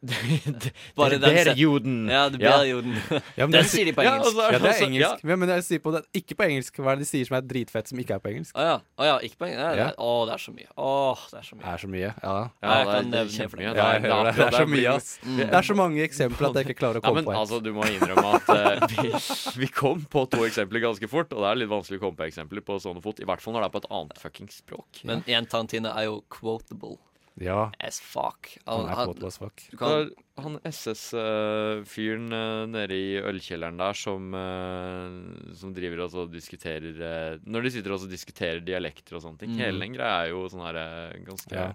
Bare 0.97 1.19
den 1.19 1.21
Bear-Juden. 1.23 1.97
Ja, 2.11 2.29
det 2.29 2.41
Ja. 2.41 2.53
bear-juden. 2.59 2.95
Ja, 3.37 3.47
den 3.47 3.51
det- 3.57 3.65
sier 3.71 3.85
de 3.89 3.93
på 3.97 4.03
engelsk. 4.05 4.27
og 4.27 4.33
så 4.35 4.41
er 4.47 4.53
Ja, 4.53 4.59
det 4.59 4.65
er 4.67 4.73
altså- 4.73 4.87
engelsk. 4.87 5.25
Ja. 5.25 5.37
men 5.37 5.49
jeg 5.49 5.65
sier 5.67 5.79
på 5.85 5.93
det, 5.95 6.03
ikke 6.15 6.35
på 6.39 6.45
engelsk. 6.49 6.77
Hva 6.81 6.93
er 6.93 6.97
det 6.97 7.05
de 7.07 7.11
sier 7.11 7.25
som 7.29 7.37
er 7.37 7.43
dritfett, 7.47 7.89
som 7.89 7.99
ikke 7.99 8.15
er 8.17 8.21
på 8.23 8.31
engelsk? 8.33 8.55
Å 8.57 8.63
ja. 8.69 8.77
Å 8.99 9.05
ja, 9.11 9.17
ikke 9.27 9.37
på 9.41 9.47
engelsk. 9.49 9.65
Ja, 9.65 9.71
det 9.75 9.79
Ja. 9.79 9.91
Å, 9.99 10.11
det 10.27 10.35
er 10.37 10.43
så 10.47 10.53
mye. 10.57 10.69
Åh, 10.77 11.19
det 11.31 11.39
er 11.39 11.47
så 11.47 11.51
Det 11.57 11.59
mye. 11.63 11.73
er 11.75 11.79
så 11.79 11.89
mye. 11.89 12.11
Ja, 12.23 12.37
Ja, 12.63 12.69
jeg 12.77 12.87
det 12.87 12.93
kan 12.95 13.11
det 13.11 13.13
nevne 13.17 13.33
kjempemye. 13.37 13.67
flere. 13.67 13.77
ja 13.77 13.93
jeg 13.93 14.03
hører 14.07 14.25
det. 14.25 14.35
Det 14.37 14.47
er 14.47 14.57
så 14.57 14.67
mye, 14.67 14.89
ass. 14.97 15.09
Mm. 15.27 15.37
Det 15.37 15.55
er 15.55 15.63
så 15.71 15.75
mange 15.77 16.01
eksempler 16.07 16.47
at 16.51 16.55
jeg 16.55 16.65
ikke 16.67 16.79
klarer 16.81 17.01
å 17.01 17.03
Ja, 17.03 17.09
komme 17.11 17.15
men 17.17 17.25
på 17.27 17.33
et. 17.33 17.39
altså, 17.43 17.63
du 17.63 17.73
må 17.73 17.83
innrømme 17.87 18.29
at 18.35 18.49
uh, 18.49 18.87
vi, 19.57 19.67
vi 19.67 19.67
kom 19.73 20.05
på 20.11 20.27
to 20.31 20.39
eksempler 20.47 20.81
ganske 20.81 21.09
fort, 21.09 21.33
og 21.33 21.41
det 21.43 21.49
er 21.51 21.55
litt 21.63 21.69
vanskelig 21.71 21.99
å 21.99 22.03
komme 22.07 22.17
på 22.17 22.27
eksempler 22.31 22.61
på 22.63 22.79
sånne 22.81 23.03
fot. 23.03 23.21
I 23.21 23.25
hvert 23.25 23.41
fall 23.41 23.55
når 23.55 23.61
det 23.63 23.69
er 23.69 23.75
på 23.77 23.83
et 23.85 23.91
annet 23.91 24.19
fucking 24.19 24.49
språk. 24.53 25.03
Men 25.05 25.25
en 25.27 25.47
tantine 25.47 25.87
er 25.93 26.05
jo 26.09 26.23
quotable 26.31 26.99
Ja, 27.37 27.67
as 27.85 27.99
fuck. 28.01 28.49
han 28.65 28.87
er 28.89 29.01
kåt 29.11 29.25
as 29.29 29.37
fuck. 29.37 29.61
du 29.71 29.77
kan, 29.77 30.09
han 30.41 30.55
SS-fyren 30.65 32.31
eh, 32.33 32.63
nede 32.73 32.97
i 32.97 33.19
ølkjelleren 33.21 33.77
der 33.81 33.99
som, 33.99 34.31
eh, 34.33 35.53
som 35.59 35.75
driver 35.77 36.05
og 36.07 36.13
så 36.15 36.25
diskuterer 36.33 36.97
eh, 36.97 37.39
Når 37.45 37.67
de 37.67 37.73
sitter 37.75 37.93
og 37.93 38.07
diskuterer 38.09 38.63
dialekter 38.65 39.19
og 39.19 39.25
sånne 39.27 39.43
ting. 39.43 39.53
Mm. 39.53 39.61
Hele 39.61 39.85
den 39.85 39.99
greia 39.99 40.23
er 40.25 40.33
jo 40.33 40.47
sånn 40.53 40.65
her 40.65 40.81
ganske 41.27 41.53
Ja. 41.53 41.67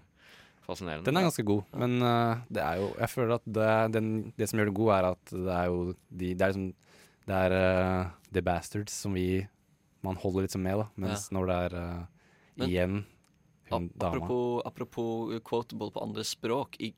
fascinerende. 0.66 1.06
Den 1.06 1.18
er 1.22 1.28
ganske 1.30 1.46
god, 1.46 1.64
men 1.78 2.02
uh, 2.02 2.42
det 2.50 2.62
er 2.66 2.82
jo 2.82 2.90
Jeg 3.00 3.10
føler 3.14 3.36
at 3.38 3.46
det, 3.46 3.70
den, 3.94 4.10
det 4.38 4.50
som 4.50 4.60
gjør 4.60 4.70
det 4.72 4.78
god, 4.82 4.92
er 4.98 5.10
at 5.14 5.26
det 5.34 5.56
er 5.62 5.66
jo 5.70 5.80
de 6.10 6.34
Det 6.34 6.42
er 6.42 6.54
liksom 6.54 6.74
Det 7.30 7.40
er 7.46 7.52
uh, 7.54 8.12
The 8.34 8.42
Bastards 8.42 8.94
som 8.94 9.14
vi 9.14 9.48
Man 10.02 10.16
holder 10.18 10.48
liksom 10.48 10.62
med, 10.66 10.78
da. 10.82 10.88
Mens 10.98 11.30
når 11.32 11.46
det 11.46 11.58
er 11.66 11.76
Men- 12.58 12.70
igjen 12.70 13.04
hun 13.72 13.92
dama 13.96 14.18
apropos, 14.18 14.62
apropos 14.66 15.40
quotable 15.48 15.92
på 15.92 16.04
andre 16.04 16.26
språk. 16.28 16.78
I 16.80 16.94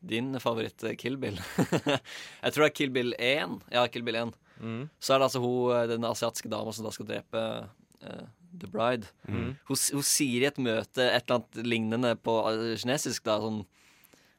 din 0.00 0.40
favoritt 0.40 0.84
eh, 0.86 0.94
Kill 0.94 1.16
Bill 1.18 1.40
Jeg 2.44 2.52
tror 2.54 2.64
det 2.64 2.68
er 2.68 2.76
Kill 2.76 2.92
Bill 2.94 3.14
1. 3.18 3.58
Ja, 3.74 3.86
Kill 3.90 4.06
Bill 4.06 4.20
1. 4.20 4.34
Mm. 4.60 4.82
Så 4.98 5.14
er 5.14 5.20
det 5.20 5.28
altså 5.28 5.42
hun, 5.42 5.72
eh, 5.74 5.86
den 5.90 6.06
asiatiske 6.06 6.50
dama 6.50 6.74
som 6.74 6.86
da 6.86 6.92
skal 6.94 7.08
drepe 7.08 7.42
uh, 8.02 8.26
The 8.60 8.70
Bride. 8.70 9.10
Mm. 9.28 9.56
Hun, 9.68 9.80
hun 9.92 10.06
sier 10.06 10.44
i 10.44 10.48
et 10.50 10.60
møte 10.62 11.04
et 11.04 11.24
eller 11.26 11.40
annet 11.40 11.66
lignende 11.66 12.14
på 12.22 12.38
eh, 12.52 12.76
kinesisk, 12.80 13.26
da, 13.28 13.38
sånn 13.42 13.62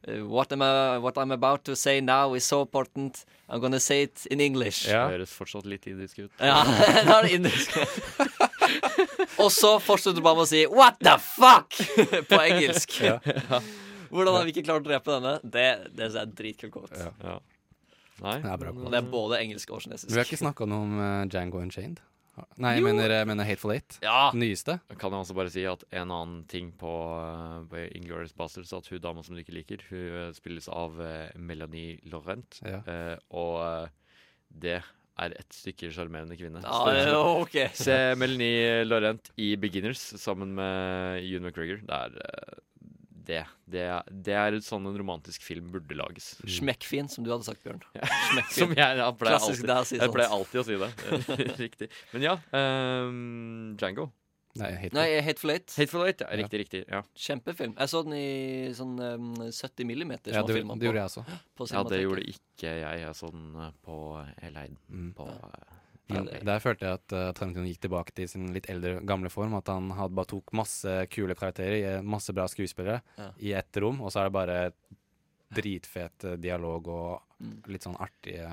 eh, 0.07 0.21
what, 0.23 0.51
am 0.55 0.63
I, 0.65 0.97
what 1.03 1.19
I'm 1.19 1.35
about 1.35 1.65
to 1.69 1.75
say 1.75 1.99
now 2.01 2.35
is 2.35 2.45
so 2.47 2.61
important. 2.65 3.25
I'm 3.49 3.61
gonna 3.61 3.79
say 3.79 4.03
it 4.03 4.25
in 4.31 4.41
English. 4.41 4.87
Ja. 4.87 5.07
Det 5.07 5.19
høres 5.19 5.35
fortsatt 5.35 5.67
litt 5.69 5.87
indisk 5.87 6.25
ut. 6.25 6.31
Ja, 6.39 6.63
da 7.07 7.19
er 7.19 7.27
det 7.29 7.35
indisk. 7.39 7.75
Og 9.43 9.51
så 9.53 9.75
fortsetter 9.83 10.19
du 10.19 10.25
bare 10.25 10.39
med 10.39 10.47
å 10.47 10.49
si 10.49 10.65
'what 10.65 10.99
the 11.03 11.15
fuck' 11.23 11.79
på 12.31 12.41
engelsk. 12.41 12.99
Hvordan 14.09 14.35
har 14.35 14.45
vi 14.47 14.55
ikke 14.55 14.65
klart 14.65 14.85
å 14.85 14.89
drepe 14.89 15.15
denne? 15.17 15.37
Det, 15.43 15.67
det 15.95 16.11
er 16.11 16.29
dritkul 16.33 16.73
quote. 16.73 16.97
Ja. 16.97 17.13
Ja. 17.23 17.39
Nei. 18.19 18.37
Det 18.43 18.51
er 18.51 18.61
bra. 18.61 18.71
Og 18.75 18.91
det 18.91 18.99
er 18.99 19.09
både 19.09 19.39
engelsk 19.39 19.71
og 19.71 19.83
kinesisk. 19.85 20.11
Vi 20.11 20.19
har 20.19 20.27
ikke 20.27 20.41
snakka 20.41 20.67
noe 20.67 20.87
om 20.87 20.95
eh, 20.99 21.27
Django 21.31 21.61
Unchained. 21.61 22.01
Nei, 22.59 22.75
jeg 22.77 22.85
mener, 22.85 23.11
jeg 23.11 23.27
mener 23.27 23.47
Hateful 23.47 23.73
Eight. 23.73 23.97
Ja. 24.03 24.29
Den 24.33 24.43
nyeste. 24.43 24.77
Kan 24.99 25.13
jeg 25.13 25.25
også 25.25 25.35
bare 25.37 25.51
si 25.53 25.65
at 25.67 25.83
en 25.91 26.13
annen 26.13 26.43
ting 26.51 26.71
på, 26.79 26.91
uh, 27.19 27.59
på 27.69 27.83
Inglourious 27.97 28.35
Basterds 28.37 28.73
At 28.75 28.87
hun 28.91 29.01
dama 29.03 29.23
som 29.25 29.35
du 29.35 29.41
ikke 29.43 29.57
liker, 29.57 29.83
hun 29.89 30.05
eh, 30.23 30.29
spilles 30.37 30.69
av 30.71 30.99
eh, 31.03 31.31
Melanie 31.35 31.99
Laurent. 32.11 32.61
Ja. 32.63 32.81
Uh, 32.87 33.15
og 33.41 33.55
eh, 33.65 34.15
det 34.49 34.79
er 35.25 35.35
et 35.39 35.53
stykke 35.55 35.91
sjarmerende 35.93 36.37
kvinne. 36.39 36.61
Ja, 36.63 36.79
Så- 36.79 36.95
ja, 36.97 37.19
ok. 37.43 37.57
Se 37.85 37.99
Melanie 38.19 38.85
Laurent 38.87 39.31
i 39.37 39.53
Beginners 39.59 40.01
sammen 40.21 40.55
med 40.57 41.21
Ewan 41.23 41.49
McGregor. 41.49 41.81
Det 41.85 41.99
er 41.99 42.17
eh, 42.25 42.57
det. 43.29 43.43
Det 43.69 43.83
er, 43.85 44.07
det 44.09 44.33
er 44.33 44.57
sånn 44.65 44.87
en 44.89 44.97
romantisk 44.97 45.43
film 45.45 45.69
burde 45.73 45.97
lages. 45.97 46.31
Smekkfin, 46.49 47.09
som 47.11 47.25
du 47.25 47.29
hadde 47.33 47.45
sagt, 47.45 47.61
Bjørn. 47.65 47.83
Ja. 47.93 48.09
Som 48.55 48.73
jeg, 48.73 48.97
jeg 48.97 49.17
pleier 49.21 49.37
alltid, 49.37 49.75
si 49.85 49.99
jeg 49.99 50.13
pleier 50.15 50.33
alltid 50.33 50.61
å 50.61 50.65
si 50.65 50.79
det. 50.81 50.89
Riktig. 51.65 51.89
Men 52.15 52.25
ja, 52.25 52.37
um, 52.55 53.75
Django. 53.79 54.09
Nei, 54.59 54.71
Hateful. 54.75 54.97
Nei, 54.99 55.07
Hateful 55.25 55.53
Eight. 55.53 55.73
Hateful 55.77 56.05
Eight, 56.05 56.21
ja. 56.25 56.29
Riktig, 56.41 56.59
riktig. 56.63 56.81
Ja, 56.89 57.01
Kjempefilm. 57.15 57.73
Jeg 57.79 57.91
så 57.91 58.01
den 58.05 58.15
i 58.17 58.29
sånn 58.77 58.95
um, 58.99 59.29
70 59.47 59.87
millimeter. 59.89 60.35
Ja, 60.35 60.43
det, 60.45 60.59
det, 60.59 60.63
det 60.81 60.89
gjorde 60.89 61.03
jeg 61.03 61.11
også. 61.11 61.23
på 61.59 61.67
ja 61.71 61.83
det 61.89 62.01
gjorde 62.03 62.25
ikke 62.33 62.73
jeg. 62.81 63.03
Jeg 63.03 63.15
så 63.19 63.31
den 63.33 63.45
eh, 63.65 63.71
på 63.85 63.99
L1. 64.51 64.75
Mm. 64.89 65.11
På, 65.17 65.29
ja. 66.09 66.23
Men 66.23 66.29
der 66.49 66.61
følte 66.63 66.87
jeg 66.89 66.99
at 66.99 67.13
uh, 67.13 67.25
Tarantino 67.37 67.67
gikk 67.69 67.83
tilbake 67.85 68.15
til 68.17 68.29
sin 68.31 68.47
litt 68.55 68.69
eldre, 68.73 68.97
gamle 69.05 69.29
form. 69.33 69.53
At 69.59 69.69
han 69.69 69.91
hadde 69.97 70.17
bare 70.17 70.31
tok 70.33 70.53
masse 70.57 70.95
kule 71.13 71.37
karakterer, 71.37 71.79
eh, 71.95 72.05
masse 72.05 72.33
bra 72.35 72.47
skuespillere, 72.49 73.01
Ja. 73.19 73.31
i 73.37 73.53
ett 73.59 73.81
rom, 73.81 74.01
og 74.01 74.11
så 74.13 74.23
er 74.23 74.29
det 74.31 74.37
bare 74.39 74.59
dritfet 75.55 76.29
eh, 76.29 76.37
dialog 76.41 76.87
og 76.93 77.25
Mm. 77.39 77.61
litt 77.71 77.85
sånn 77.85 77.95
artige 77.95 78.49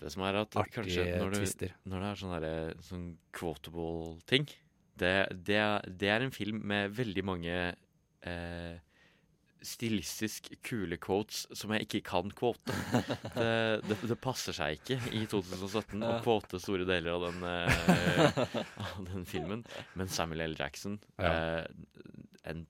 det 0.00 0.12
som 0.14 0.22
er 0.22 0.36
at 0.40 0.54
Artige 0.56 0.76
kanskje 0.76 1.04
når, 1.18 1.32
du, 1.34 1.64
når 1.90 2.02
det 2.04 2.08
er 2.10 2.18
sånn 2.20 2.34
derre 2.36 2.52
sånn 2.86 3.06
quotable 3.36 4.20
ting 4.30 4.46
det, 5.00 5.14
det, 5.48 5.60
det 6.00 6.08
er 6.12 6.24
en 6.26 6.34
film 6.34 6.60
med 6.70 6.92
veldig 6.96 7.24
mange 7.26 7.56
eh, 8.22 8.78
stilistisk 9.60 10.48
kule 10.64 10.96
quotes 11.00 11.42
som 11.56 11.72
jeg 11.74 11.84
ikke 11.84 12.00
kan 12.08 12.30
quote. 12.36 12.72
Det, 13.34 13.50
det, 13.90 13.98
det 14.08 14.16
passer 14.24 14.56
seg 14.56 14.78
ikke 14.78 14.96
i 15.18 15.26
2017 15.28 16.00
å 16.08 16.14
quote 16.24 16.60
store 16.62 16.86
deler 16.88 17.12
av 17.18 17.26
den, 17.26 17.44
eh, 17.44 18.40
av 18.86 19.02
den 19.10 19.26
filmen. 19.28 19.64
Men 20.00 20.08
Samuel 20.12 20.46
L. 20.50 20.56
Jackson 20.60 20.98
Ja. 21.20 21.32
eh, 21.34 21.64
En 22.48 22.62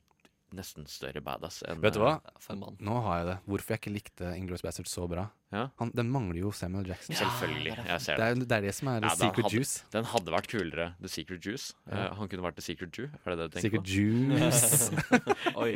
nesten 0.56 0.86
større 0.90 1.20
badass 1.24 1.62
enn 1.68 1.80
Vet 1.82 1.94
du 1.96 2.00
hva? 2.02 2.16
eh. 2.24 2.56
Nå 2.80 2.96
har 3.04 3.18
jeg 3.20 3.26
det. 3.30 3.36
Hvorfor 3.46 3.74
jeg 3.74 3.80
ikke 3.82 3.92
likte 3.94 4.32
Inglorious 4.36 4.62
Bastard 4.66 4.88
så 4.90 5.06
bra. 5.10 5.28
Ja. 5.50 5.64
Han, 5.80 5.90
den 5.98 6.10
mangler 6.14 6.38
jo 6.44 6.50
Samuel 6.54 6.86
Jackson. 6.92 7.16
Selvfølgelig. 7.18 7.72
Jeg 7.88 8.00
ser 8.04 8.16
Det 8.20 8.22
det. 8.22 8.42
er, 8.42 8.46
det 8.46 8.56
er 8.58 8.66
det 8.68 8.74
som 8.76 8.88
er 8.92 9.00
Ja, 9.02 9.08
secret 9.18 9.44
hadde, 9.48 9.54
juice. 9.56 9.84
Den 9.92 10.04
hadde 10.12 10.34
vært 10.36 10.48
kulere. 10.52 10.86
The 11.00 11.08
Secret 11.10 11.46
Juice. 11.46 11.74
Ja. 11.90 12.10
Uh, 12.10 12.14
han 12.20 12.28
kunne 12.30 12.44
vært 12.46 12.58
The 12.60 12.62
Secret 12.68 12.98
Jew. 13.00 13.08
Er 13.24 13.34
det 13.34 13.38
det 13.38 13.48
du 13.50 13.56
tenker 13.58 13.70
Secret 13.70 13.82
på? 13.82 13.90
Juice. 13.90 14.92
Oi. 15.64 15.72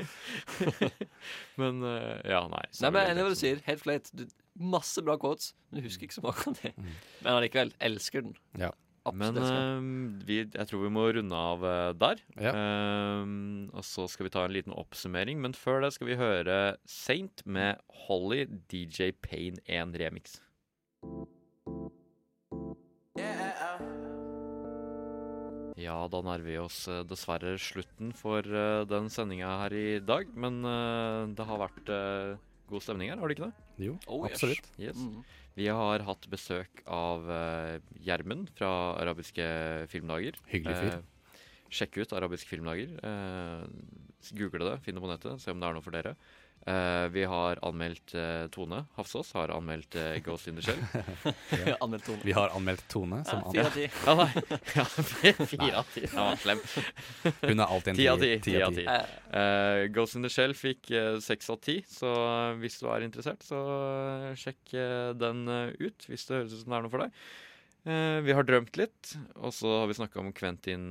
men 1.61 1.83
uh, 1.83 2.21
ja, 2.29 2.45
nei. 2.51 2.65
Nei, 2.81 2.91
men 2.95 3.11
enig 3.11 3.23
i 3.23 3.27
hva 3.27 3.35
du 3.35 3.39
sier. 3.41 3.61
Helt 3.67 3.83
flat. 3.83 4.11
Masse 4.55 5.03
bra 5.03 5.17
quotes, 5.19 5.53
men 5.71 5.81
du 5.83 5.89
husker 5.89 6.07
ikke 6.07 6.15
så 6.21 6.23
mange 6.25 6.47
av 6.53 6.59
dem. 6.63 6.89
Men 7.25 7.33
allikevel 7.41 7.73
elsker 7.83 8.23
den. 8.29 8.37
Ja. 8.61 8.71
Men 9.13 9.37
Absolutt 9.37 9.53
Men 9.53 10.21
eh, 10.23 10.25
vi, 10.25 10.37
jeg 10.49 10.69
tror 10.71 10.81
vi 10.87 10.93
må 10.97 11.03
runde 11.13 11.37
av 11.37 11.61
uh, 11.67 11.93
der. 11.93 12.23
Ja. 12.41 12.55
Eh, 12.57 13.27
og 13.77 13.85
så 13.85 14.07
skal 14.09 14.29
vi 14.29 14.33
ta 14.33 14.47
en 14.47 14.55
liten 14.57 14.73
oppsummering. 14.73 15.43
Men 15.45 15.53
før 15.53 15.85
det 15.85 15.93
skal 15.97 16.09
vi 16.09 16.17
høre 16.17 16.57
Saint 16.89 17.45
med 17.45 17.83
Holly 18.07 18.47
DJ 18.73 19.11
Payne 19.21 19.61
1 19.69 19.93
remix. 20.01 20.39
Ja, 25.85 25.97
da 26.09 26.21
nærmer 26.23 26.45
vi 26.47 26.57
oss 26.63 26.85
eh, 26.89 27.03
dessverre 27.09 27.57
slutten 27.61 28.13
for 28.17 28.47
eh, 28.47 28.85
den 28.89 29.11
sendinga 29.13 29.51
her 29.65 29.75
i 29.77 29.87
dag. 30.01 30.31
Men 30.39 30.63
det 31.37 31.45
har 31.49 31.61
vært 31.61 31.91
god 32.71 32.85
stemning 32.85 33.11
her, 33.13 33.21
har 33.21 33.29
det 33.29 33.37
ikke 33.37 33.51
det? 33.51 33.65
Jo, 33.85 33.97
Oh, 34.07 34.23
yes. 34.25 34.37
absolutt. 34.39 34.69
Yes. 34.81 34.97
Mhm. 34.97 35.25
Vi 35.55 35.69
har 35.71 36.03
hatt 36.03 36.27
besøk 36.31 36.83
av 36.91 37.29
uh, 37.31 37.79
Gjermund 38.03 38.51
fra 38.59 38.71
Arabiske 38.99 39.45
filmdager. 39.93 40.39
Hyggelig 40.51 40.81
fyr. 40.81 40.97
Eh, 40.97 41.43
sjekk 41.75 42.01
ut 42.03 42.15
Arabiske 42.19 42.51
filmdager. 42.51 42.97
Eh, 43.07 43.63
Google 44.39 44.67
det, 44.67 44.81
finn 44.83 44.99
det 44.99 45.05
på 45.05 45.11
nettet, 45.11 45.43
se 45.43 45.55
om 45.55 45.63
det 45.63 45.69
er 45.69 45.77
noe 45.77 45.85
for 45.85 45.95
dere. 45.95 46.17
Eh, 46.67 47.09
vi 47.13 47.25
har 47.29 47.59
anmeldt 47.63 48.15
uh, 48.17 48.47
Tone 48.49 48.79
Hafsås 48.97 49.35
har 49.37 49.51
anmeldt 49.53 49.97
uh, 50.01 50.15
Ghost 50.25 50.49
in 50.49 50.57
the 50.57 50.63
Shell. 50.65 50.79
Ja. 51.67 51.75
Anmeldt 51.85 52.07
Tone. 52.07 52.19
Vi 52.25 52.33
har 52.33 52.49
anmeldt 52.57 52.87
Tone 52.89 53.19
som 53.29 53.43
Ja, 53.53 53.65
fire 53.65 53.67
av 53.67 53.75
ti. 53.75 54.41
Ja, 54.79 54.85
fire 55.45 55.77
av 55.83 55.91
ti. 55.93 56.07
Han 56.15 56.31
var 56.31 56.41
slem. 56.41 56.63
Hun 57.43 57.61
er 57.61 57.67
alltid 57.67 57.93
en 57.93 58.01
Ti 58.01 58.09
av 58.09 58.25
ti. 58.25 58.31
tier. 58.31 58.41
Ti 58.41 58.51
Ti 58.51 58.63
av 58.63 58.69
av 58.71 58.79
ti. 58.81 58.87
ti. 58.87 59.39
Eh, 59.43 59.85
Ghost 59.93 60.17
in 60.17 60.25
the 60.25 60.33
Shell 60.33 60.57
fikk 60.57 60.89
seks 61.21 61.53
av 61.53 61.61
ti, 61.69 61.77
så 61.91 62.15
hvis 62.63 62.81
du 62.81 62.89
er 62.89 63.05
interessert, 63.05 63.45
så 63.45 63.61
sjekk 64.41 64.73
den 65.21 65.45
ut. 65.81 66.09
Hvis 66.09 66.25
det 66.31 66.39
høres 66.41 66.55
ut 66.57 66.63
som 66.65 66.73
det 66.73 66.79
er 66.81 66.87
noe 66.89 66.95
for 66.97 67.05
deg. 67.05 67.25
Eh, 67.85 68.19
vi 68.25 68.33
har 68.33 68.49
drømt 68.49 68.79
litt, 68.81 69.13
og 69.37 69.53
så 69.53 69.83
har 69.83 69.91
vi 69.93 69.99
snakka 70.01 70.23
om 70.25 70.33
Quentin 70.33 70.89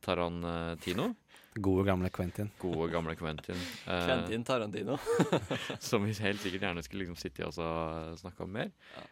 Tarantino. 0.00 1.10
Gode, 1.60 1.84
gamle 1.88 2.10
Quentin. 2.14 2.50
Gode, 2.60 2.88
gamle 2.92 3.14
Quentin. 3.18 3.56
eh, 3.86 4.04
Quentin 4.08 4.44
Tarantino. 4.44 4.98
som 5.90 6.04
vi 6.06 6.14
helt 6.24 6.40
sikkert 6.40 6.64
gjerne 6.68 6.84
skulle 6.86 7.04
liksom 7.04 7.18
sitte 7.20 7.46
og 7.50 8.18
snakke 8.20 8.46
om 8.46 8.54
mer. 8.54 8.70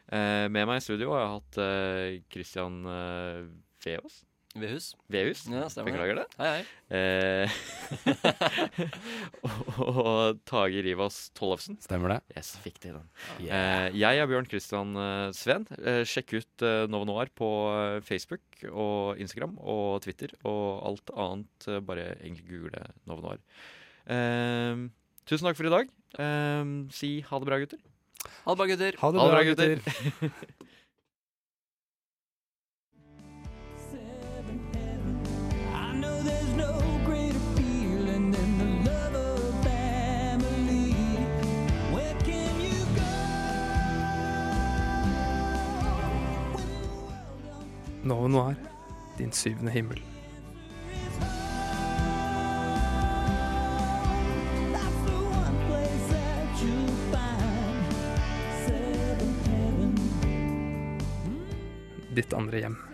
Eh, 0.09 0.47
med 0.49 0.65
meg 0.69 0.81
i 0.81 0.85
studio 0.87 1.13
har 1.15 1.25
jeg 1.25 1.35
hatt 1.37 1.61
eh, 1.65 2.21
Christian 2.33 2.81
eh, 2.89 3.45
Veås. 3.85 4.23
Vehus. 4.57 4.95
Vehus. 5.13 5.43
Ja, 5.51 5.67
stemmer 5.69 5.93
det. 5.93 5.99
Beklager 5.99 6.17
det. 6.17 6.27
Hei, 6.41 6.49
hei. 6.57 6.63
Eh, 6.97 7.49
og, 9.45 9.83
og 9.93 10.41
Tage 10.49 10.81
Rivas 10.87 11.19
Tollefsen. 11.37 11.77
Stemmer 11.85 12.15
det? 12.15 12.19
Yes, 12.33 12.55
fikk 12.65 12.81
det 12.81 12.95
den. 12.95 13.05
Yeah. 13.45 13.53
Eh, 13.93 13.99
jeg 14.01 14.23
er 14.23 14.31
Bjørn 14.31 14.49
Christian 14.49 14.97
eh, 14.97 15.27
Sveen. 15.37 15.69
Eh, 15.79 16.01
sjekk 16.09 16.33
ut 16.39 16.65
eh, 16.65 16.87
Nova 16.89 17.09
Noir 17.11 17.33
på 17.37 17.51
Facebook 18.09 18.65
og 18.73 19.21
Instagram 19.21 19.59
og 19.61 20.01
Twitter 20.07 20.33
og 20.49 20.81
alt 20.89 21.13
annet. 21.15 21.69
bare 21.85 22.09
egentlig 22.17 22.49
google 22.49 22.87
Nova 23.11 23.27
Noir. 23.29 23.45
Eh, 24.09 24.89
tusen 25.29 25.51
takk 25.51 25.61
for 25.61 25.69
i 25.69 25.75
dag. 25.77 25.93
Eh, 26.25 26.65
si 26.97 27.19
ha 27.29 27.43
det 27.43 27.51
bra, 27.53 27.61
gutter. 27.61 27.85
Ha 28.47 28.55
det 28.57 28.59
bra, 28.63 28.71
gutter. 28.73 28.99
Ha 29.05 29.13
det 29.13 29.29
bra, 29.29 29.45
gutter. 29.53 30.59
Nova 48.09 48.29
Noir, 48.29 48.57
din 49.17 49.33
syvende 49.33 49.71
himmel. 49.71 50.01
That's 54.73 55.01
the 55.05 55.13
one 55.13 55.59
place 55.69 56.09
that 56.09 56.63
you'll 56.63 56.97
find 57.13 57.93
seventh 58.65 59.47
heaven. 59.47 59.93
Ditt 62.15 62.33
andre 62.33 62.61
hjem. 62.61 62.88